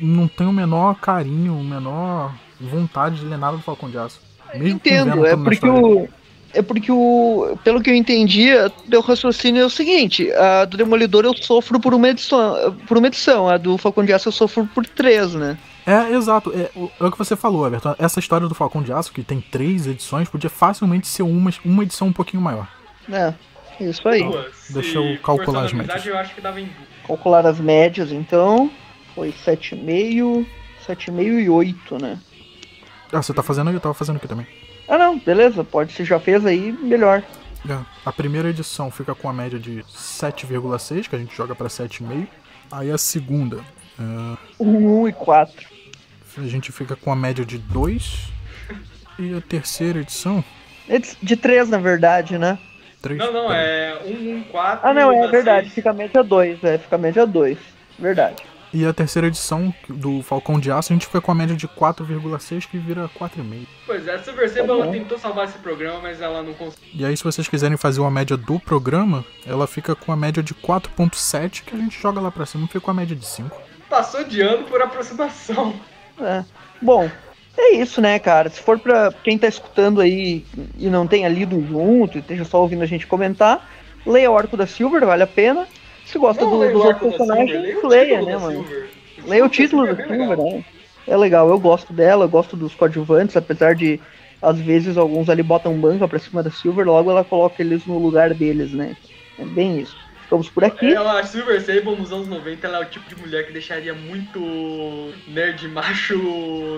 não 0.00 0.26
tenho 0.26 0.50
o 0.50 0.52
menor 0.52 0.96
carinho, 0.96 1.54
o 1.54 1.62
menor 1.62 2.34
vontade 2.60 3.20
de 3.20 3.26
ler 3.26 3.38
nada 3.38 3.56
do 3.56 3.62
Falcão 3.62 3.88
de 3.88 3.96
Aço. 3.96 4.27
Mesmo 4.54 4.76
Entendo, 4.76 5.26
é 5.26 5.36
porque 5.36 5.68
o. 5.68 6.08
É 6.54 6.62
porque 6.62 6.90
o. 6.90 7.58
Pelo 7.62 7.82
que 7.82 7.90
eu 7.90 7.94
entendi, 7.94 8.48
o 8.92 9.00
raciocínio 9.00 9.62
é 9.62 9.66
o 9.66 9.70
seguinte: 9.70 10.30
a 10.32 10.64
do 10.64 10.76
Demolidor 10.76 11.24
eu 11.24 11.34
sofro 11.34 11.78
por 11.78 11.94
uma 11.94 12.08
edição, 12.08 12.76
por 12.86 12.96
uma 12.96 13.06
edição, 13.06 13.48
a 13.48 13.56
do 13.56 13.76
Falcão 13.76 14.04
de 14.04 14.12
Aço 14.12 14.28
eu 14.28 14.32
sofro 14.32 14.66
por 14.74 14.86
três, 14.86 15.34
né? 15.34 15.58
É, 15.86 16.14
exato. 16.14 16.52
É, 16.54 16.70
é 17.00 17.04
o 17.04 17.10
que 17.10 17.16
você 17.16 17.34
falou, 17.34 17.66
Everton. 17.66 17.94
Essa 17.98 18.20
história 18.20 18.46
do 18.46 18.54
Falcão 18.54 18.82
de 18.82 18.92
Aço, 18.92 19.10
que 19.10 19.22
tem 19.22 19.40
três 19.40 19.86
edições, 19.86 20.28
podia 20.28 20.50
facilmente 20.50 21.06
ser 21.06 21.22
uma, 21.22 21.50
uma 21.64 21.82
edição 21.82 22.08
um 22.08 22.12
pouquinho 22.12 22.42
maior. 22.42 22.68
É, 23.10 23.32
isso 23.80 24.06
aí. 24.06 24.20
Então, 24.20 24.44
deixa 24.68 24.98
eu 24.98 25.18
calcular 25.22 25.64
as 25.64 25.72
médias. 25.72 26.04
Eu 26.04 26.18
acho 26.18 26.34
que 26.34 26.42
dava 26.42 26.60
em... 26.60 26.68
Calcular 27.06 27.46
as 27.46 27.58
médias, 27.58 28.12
então. 28.12 28.70
Foi 29.14 29.32
7,5, 29.32 30.46
7,5 30.86 31.42
e 31.42 31.48
8, 31.48 31.98
né? 31.98 32.18
Ah, 33.12 33.22
você 33.22 33.32
tá 33.32 33.42
fazendo 33.42 33.68
aí? 33.68 33.74
Eu 33.74 33.80
tava 33.80 33.94
fazendo 33.94 34.16
aqui 34.16 34.28
também. 34.28 34.46
Ah, 34.88 34.98
não, 34.98 35.18
beleza. 35.18 35.64
Pode, 35.64 35.92
você 35.92 36.04
já 36.04 36.18
fez 36.18 36.44
aí, 36.44 36.72
melhor. 36.72 37.22
É, 37.68 37.78
a 38.04 38.12
primeira 38.12 38.50
edição 38.50 38.90
fica 38.90 39.14
com 39.14 39.28
a 39.28 39.32
média 39.32 39.58
de 39.58 39.82
7,6, 39.84 41.08
que 41.08 41.16
a 41.16 41.18
gente 41.18 41.36
joga 41.36 41.54
pra 41.54 41.68
7,5. 41.68 42.26
Aí 42.70 42.90
a 42.90 42.98
segunda. 42.98 43.60
É... 43.98 44.36
1 44.60 45.08
e 45.08 45.12
4. 45.12 45.66
A 46.36 46.46
gente 46.46 46.70
fica 46.70 46.94
com 46.94 47.10
a 47.10 47.16
média 47.16 47.44
de 47.44 47.58
2. 47.58 48.30
E 49.18 49.34
a 49.34 49.40
terceira 49.40 50.00
edição? 50.00 50.44
De 51.20 51.36
3, 51.36 51.68
na 51.68 51.78
verdade, 51.78 52.38
né? 52.38 52.58
3, 53.02 53.18
não, 53.18 53.32
não, 53.32 53.52
é 53.52 54.00
1, 54.04 54.38
1, 54.38 54.42
4. 54.44 54.88
Ah, 54.88 54.94
não, 54.94 55.12
é 55.12 55.26
verdade. 55.28 55.66
6. 55.66 55.74
Fica 55.74 55.90
a 55.90 55.92
média 55.92 56.22
2, 56.22 56.64
é, 56.64 56.78
fica 56.78 56.96
a 56.96 56.98
média 56.98 57.26
2. 57.26 57.58
Verdade. 57.98 58.42
E 58.72 58.84
a 58.84 58.92
terceira 58.92 59.28
edição 59.28 59.72
do 59.88 60.22
Falcão 60.22 60.60
de 60.60 60.70
Aço, 60.70 60.92
a 60.92 60.94
gente 60.94 61.06
fica 61.06 61.20
com 61.20 61.32
a 61.32 61.34
média 61.34 61.56
de 61.56 61.66
4,6 61.66 62.68
que 62.68 62.76
vira 62.76 63.08
4,5. 63.18 63.66
Pois 63.86 64.06
é, 64.06 64.14
a 64.14 64.22
Silver 64.22 64.48
Sable 64.50 64.70
ela 64.70 64.92
tentou 64.92 65.18
salvar 65.18 65.46
esse 65.46 65.58
programa, 65.58 66.00
mas 66.02 66.20
ela 66.20 66.42
não 66.42 66.52
conseguiu. 66.52 66.88
E 66.94 67.04
aí, 67.04 67.16
se 67.16 67.24
vocês 67.24 67.48
quiserem 67.48 67.76
fazer 67.76 68.00
uma 68.00 68.10
média 68.10 68.36
do 68.36 68.60
programa, 68.60 69.24
ela 69.46 69.66
fica 69.66 69.94
com 69.94 70.12
a 70.12 70.16
média 70.16 70.42
de 70.42 70.54
4,7 70.54 71.64
que 71.64 71.74
a 71.74 71.78
gente 71.78 71.98
joga 71.98 72.20
lá 72.20 72.30
pra 72.30 72.44
cima, 72.44 72.66
fica 72.66 72.80
com 72.80 72.90
a 72.90 72.94
média 72.94 73.16
de 73.16 73.24
5. 73.24 73.56
Passou 73.88 74.22
de 74.24 74.42
ano 74.42 74.64
por 74.64 74.82
aproximação. 74.82 75.74
É. 76.20 76.44
Bom, 76.82 77.10
é 77.56 77.74
isso, 77.74 78.00
né, 78.00 78.18
cara? 78.18 78.50
Se 78.50 78.60
for 78.60 78.78
pra 78.78 79.12
quem 79.24 79.38
tá 79.38 79.48
escutando 79.48 80.00
aí 80.00 80.44
e 80.78 80.88
não 80.88 81.06
tenha 81.06 81.28
lido 81.28 81.60
junto, 81.66 82.18
e 82.18 82.20
esteja 82.20 82.44
só 82.44 82.60
ouvindo 82.60 82.82
a 82.82 82.86
gente 82.86 83.06
comentar, 83.06 83.68
leia 84.06 84.30
o 84.30 84.36
Arco 84.36 84.56
da 84.56 84.66
Silver, 84.66 85.04
vale 85.06 85.22
a 85.22 85.26
pena. 85.26 85.66
Se 86.08 86.18
gosta 86.18 86.42
Não 86.42 86.58
do, 86.58 86.72
dos 86.72 86.84
outros 86.84 87.16
personagens, 87.16 87.84
leia 87.84 88.22
né, 88.22 88.38
mano? 88.38 88.64
Leia 89.26 89.44
o 89.44 89.48
título 89.48 89.86
do 89.86 89.94
Silver, 89.94 90.38
né? 90.38 90.64
É 91.06 91.14
legal, 91.14 91.50
eu 91.50 91.58
gosto 91.58 91.92
dela, 91.92 92.24
eu 92.24 92.28
gosto 92.30 92.56
dos 92.56 92.74
coadjuvantes, 92.74 93.36
apesar 93.36 93.74
de 93.74 94.00
às 94.40 94.58
vezes 94.58 94.96
alguns 94.96 95.28
ali 95.28 95.42
botam 95.42 95.78
banca 95.78 96.08
pra 96.08 96.18
cima 96.18 96.42
da 96.42 96.50
Silver, 96.50 96.86
logo 96.86 97.10
ela 97.10 97.24
coloca 97.24 97.62
eles 97.62 97.84
no 97.84 97.98
lugar 97.98 98.32
deles, 98.32 98.72
né? 98.72 98.96
É 99.38 99.44
bem 99.44 99.80
isso. 99.80 99.96
Ficamos 100.28 100.50
por 100.50 100.62
aqui. 100.62 100.92
Ela, 100.92 101.20
a 101.20 101.24
Silver 101.24 101.58
Sable 101.62 101.96
nos 101.96 102.12
anos 102.12 102.28
90 102.28 102.66
ela 102.66 102.76
é 102.76 102.82
o 102.82 102.84
tipo 102.84 103.08
de 103.08 103.18
mulher 103.18 103.46
que 103.46 103.52
deixaria 103.54 103.94
muito 103.94 104.38
nerd 105.26 105.66
macho 105.68 106.18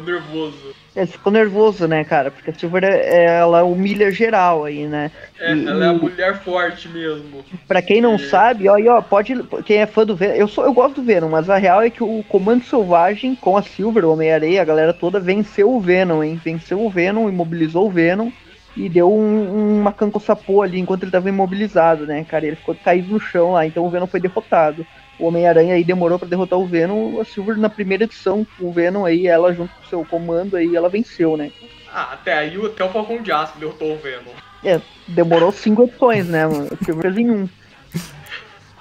nervoso. 0.06 0.72
É, 0.94 1.04
ficou 1.04 1.32
nervoso, 1.32 1.88
né, 1.88 2.04
cara? 2.04 2.30
Porque 2.30 2.50
a 2.50 2.54
Silver 2.54 2.84
é- 2.84 3.24
ela 3.38 3.64
humilha 3.64 4.08
geral 4.12 4.64
aí, 4.64 4.86
né? 4.86 5.10
É, 5.36 5.52
E- 5.52 5.66
ela 5.66 5.84
é 5.84 5.88
a 5.88 5.92
e- 5.94 5.98
mulher 5.98 6.38
forte 6.44 6.88
mesmo. 6.88 7.44
Pra 7.66 7.82
quem 7.82 8.00
não 8.00 8.14
E- 8.14 8.18
sabe, 8.20 8.68
ó, 8.68 8.78
e 8.78 8.88
ó, 8.88 9.02
pode. 9.02 9.34
Quem 9.64 9.78
é 9.78 9.86
fã 9.86 10.06
do 10.06 10.14
Venom, 10.14 10.34
eu, 10.36 10.46
sou, 10.46 10.64
eu 10.64 10.72
gosto 10.72 10.96
do 11.00 11.02
Venom, 11.02 11.28
mas 11.28 11.50
a 11.50 11.56
real 11.56 11.82
é 11.82 11.90
que 11.90 12.04
o 12.04 12.24
Comando 12.28 12.62
Selvagem 12.64 13.34
com 13.34 13.56
a 13.56 13.62
Silver, 13.62 14.04
o 14.04 14.12
Homem-Areia, 14.12 14.62
a 14.62 14.64
galera 14.64 14.92
toda 14.92 15.18
venceu 15.18 15.72
o 15.72 15.80
Venom, 15.80 16.22
hein? 16.22 16.40
Venceu 16.44 16.80
o 16.80 16.88
Venom, 16.88 17.28
imobilizou 17.28 17.88
o 17.88 17.90
Venom 17.90 18.30
e 18.76 18.88
deu 18.88 19.12
um, 19.12 19.78
um 19.78 19.82
macanco 19.82 20.20
sapô 20.20 20.62
ali 20.62 20.78
enquanto 20.78 21.02
ele 21.02 21.10
tava 21.10 21.28
imobilizado, 21.28 22.06
né, 22.06 22.24
cara? 22.24 22.46
Ele 22.46 22.56
ficou 22.56 22.74
caído 22.74 23.12
no 23.12 23.20
chão 23.20 23.52
lá, 23.52 23.66
então 23.66 23.84
o 23.84 23.90
Venom 23.90 24.06
foi 24.06 24.20
derrotado. 24.20 24.86
O 25.18 25.26
Homem-Aranha 25.26 25.74
aí 25.74 25.84
demorou 25.84 26.18
pra 26.18 26.26
derrotar 26.28 26.58
o 26.58 26.66
Venom, 26.66 27.20
a 27.20 27.24
Silver 27.24 27.58
na 27.58 27.68
primeira 27.68 28.04
edição, 28.04 28.46
o 28.58 28.72
Venom 28.72 29.04
aí, 29.04 29.26
ela 29.26 29.52
junto 29.52 29.74
com 29.74 29.82
o 29.84 29.88
seu 29.88 30.04
comando 30.04 30.56
aí, 30.56 30.74
ela 30.74 30.88
venceu, 30.88 31.36
né? 31.36 31.50
Ah, 31.92 32.10
até 32.14 32.32
aí 32.32 32.56
o- 32.56 32.66
até 32.66 32.82
o 32.84 32.88
Falcão 32.88 33.20
de 33.20 33.30
Aço 33.32 33.58
derrotou 33.58 33.92
o 33.92 33.98
Venom. 33.98 34.30
É, 34.64 34.80
demorou 35.08 35.50
cinco 35.52 35.82
edições, 35.82 36.26
né, 36.28 36.46
mano? 36.46 36.68
A 36.70 36.84
Silver 36.84 37.02
fez 37.02 37.18
em 37.18 37.30
um. 37.30 37.48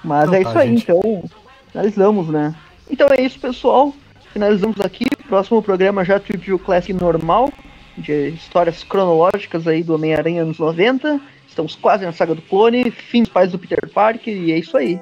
Mas 0.04 0.28
Então 0.30 0.36
é 0.40 0.44
tá, 0.44 0.50
isso 0.50 0.60
aí, 0.60 0.70
gente. 0.70 0.84
então. 0.84 1.24
Finalizamos, 1.72 2.28
né? 2.30 2.56
Então 2.90 3.08
é 3.10 3.22
isso, 3.22 3.40
pessoal. 3.40 3.94
Finalizamos 4.32 4.80
aqui. 4.82 5.06
Próximo 5.28 5.62
programa 5.62 6.04
já 6.06 6.20
Trip 6.20 6.58
Classic 6.60 6.94
normal, 6.94 7.52
de 8.00 8.30
histórias 8.30 8.84
cronológicas 8.84 9.68
aí 9.68 9.84
do 9.84 9.96
Homem-Aranha 9.96 10.44
anos 10.44 10.58
90. 10.58 11.20
Estamos 11.48 11.76
quase 11.76 12.06
na 12.06 12.14
saga 12.14 12.36
do 12.36 12.42
clone, 12.42 12.90
fim 12.92 13.24
dos 13.24 13.32
pais 13.32 13.52
do 13.52 13.60
Peter 13.60 13.90
Parker, 13.92 14.36
e 14.36 14.52
é 14.52 14.58
isso 14.58 14.78
aí. 14.78 15.00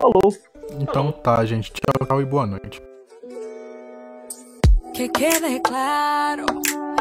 Falou! 0.00 0.34
Então 0.78 1.12
tá, 1.12 1.44
gente. 1.44 1.72
Tchau, 1.72 2.06
tchau 2.06 2.20
e 2.20 2.24
boa 2.24 2.46
noite. 2.46 2.80
Que 4.94 5.08
quede 5.08 5.60
claro, 5.60 6.44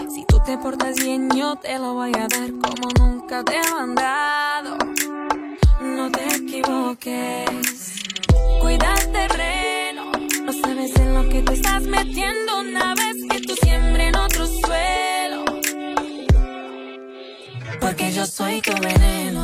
si 0.10 0.24
tú 0.28 0.40
te 0.46 0.58
portas 0.58 0.96
bien 0.96 1.28
yo 1.36 1.56
te 1.58 1.78
lo 1.80 1.96
voy 1.96 2.12
a 2.16 2.28
dar 2.28 2.50
como 2.52 2.88
nunca 3.00 3.44
te 3.44 3.56
he 3.56 3.72
mandado. 3.72 4.78
No 5.82 6.10
te 6.12 6.24
equivoques, 6.36 8.04
cuida 8.62 8.94
el 8.94 9.12
terreno, 9.12 10.12
no 10.46 10.54
sabes 10.54 10.96
en 10.98 11.14
lo 11.14 11.30
que 11.30 11.42
te 11.42 11.54
estás 11.54 11.84
metiendo 11.84 12.60
una 12.60 12.96
vez 12.96 13.29
Porque 18.00 18.14
yo 18.14 18.26
soy 18.26 18.62
tu 18.62 18.72
veneno, 18.80 19.44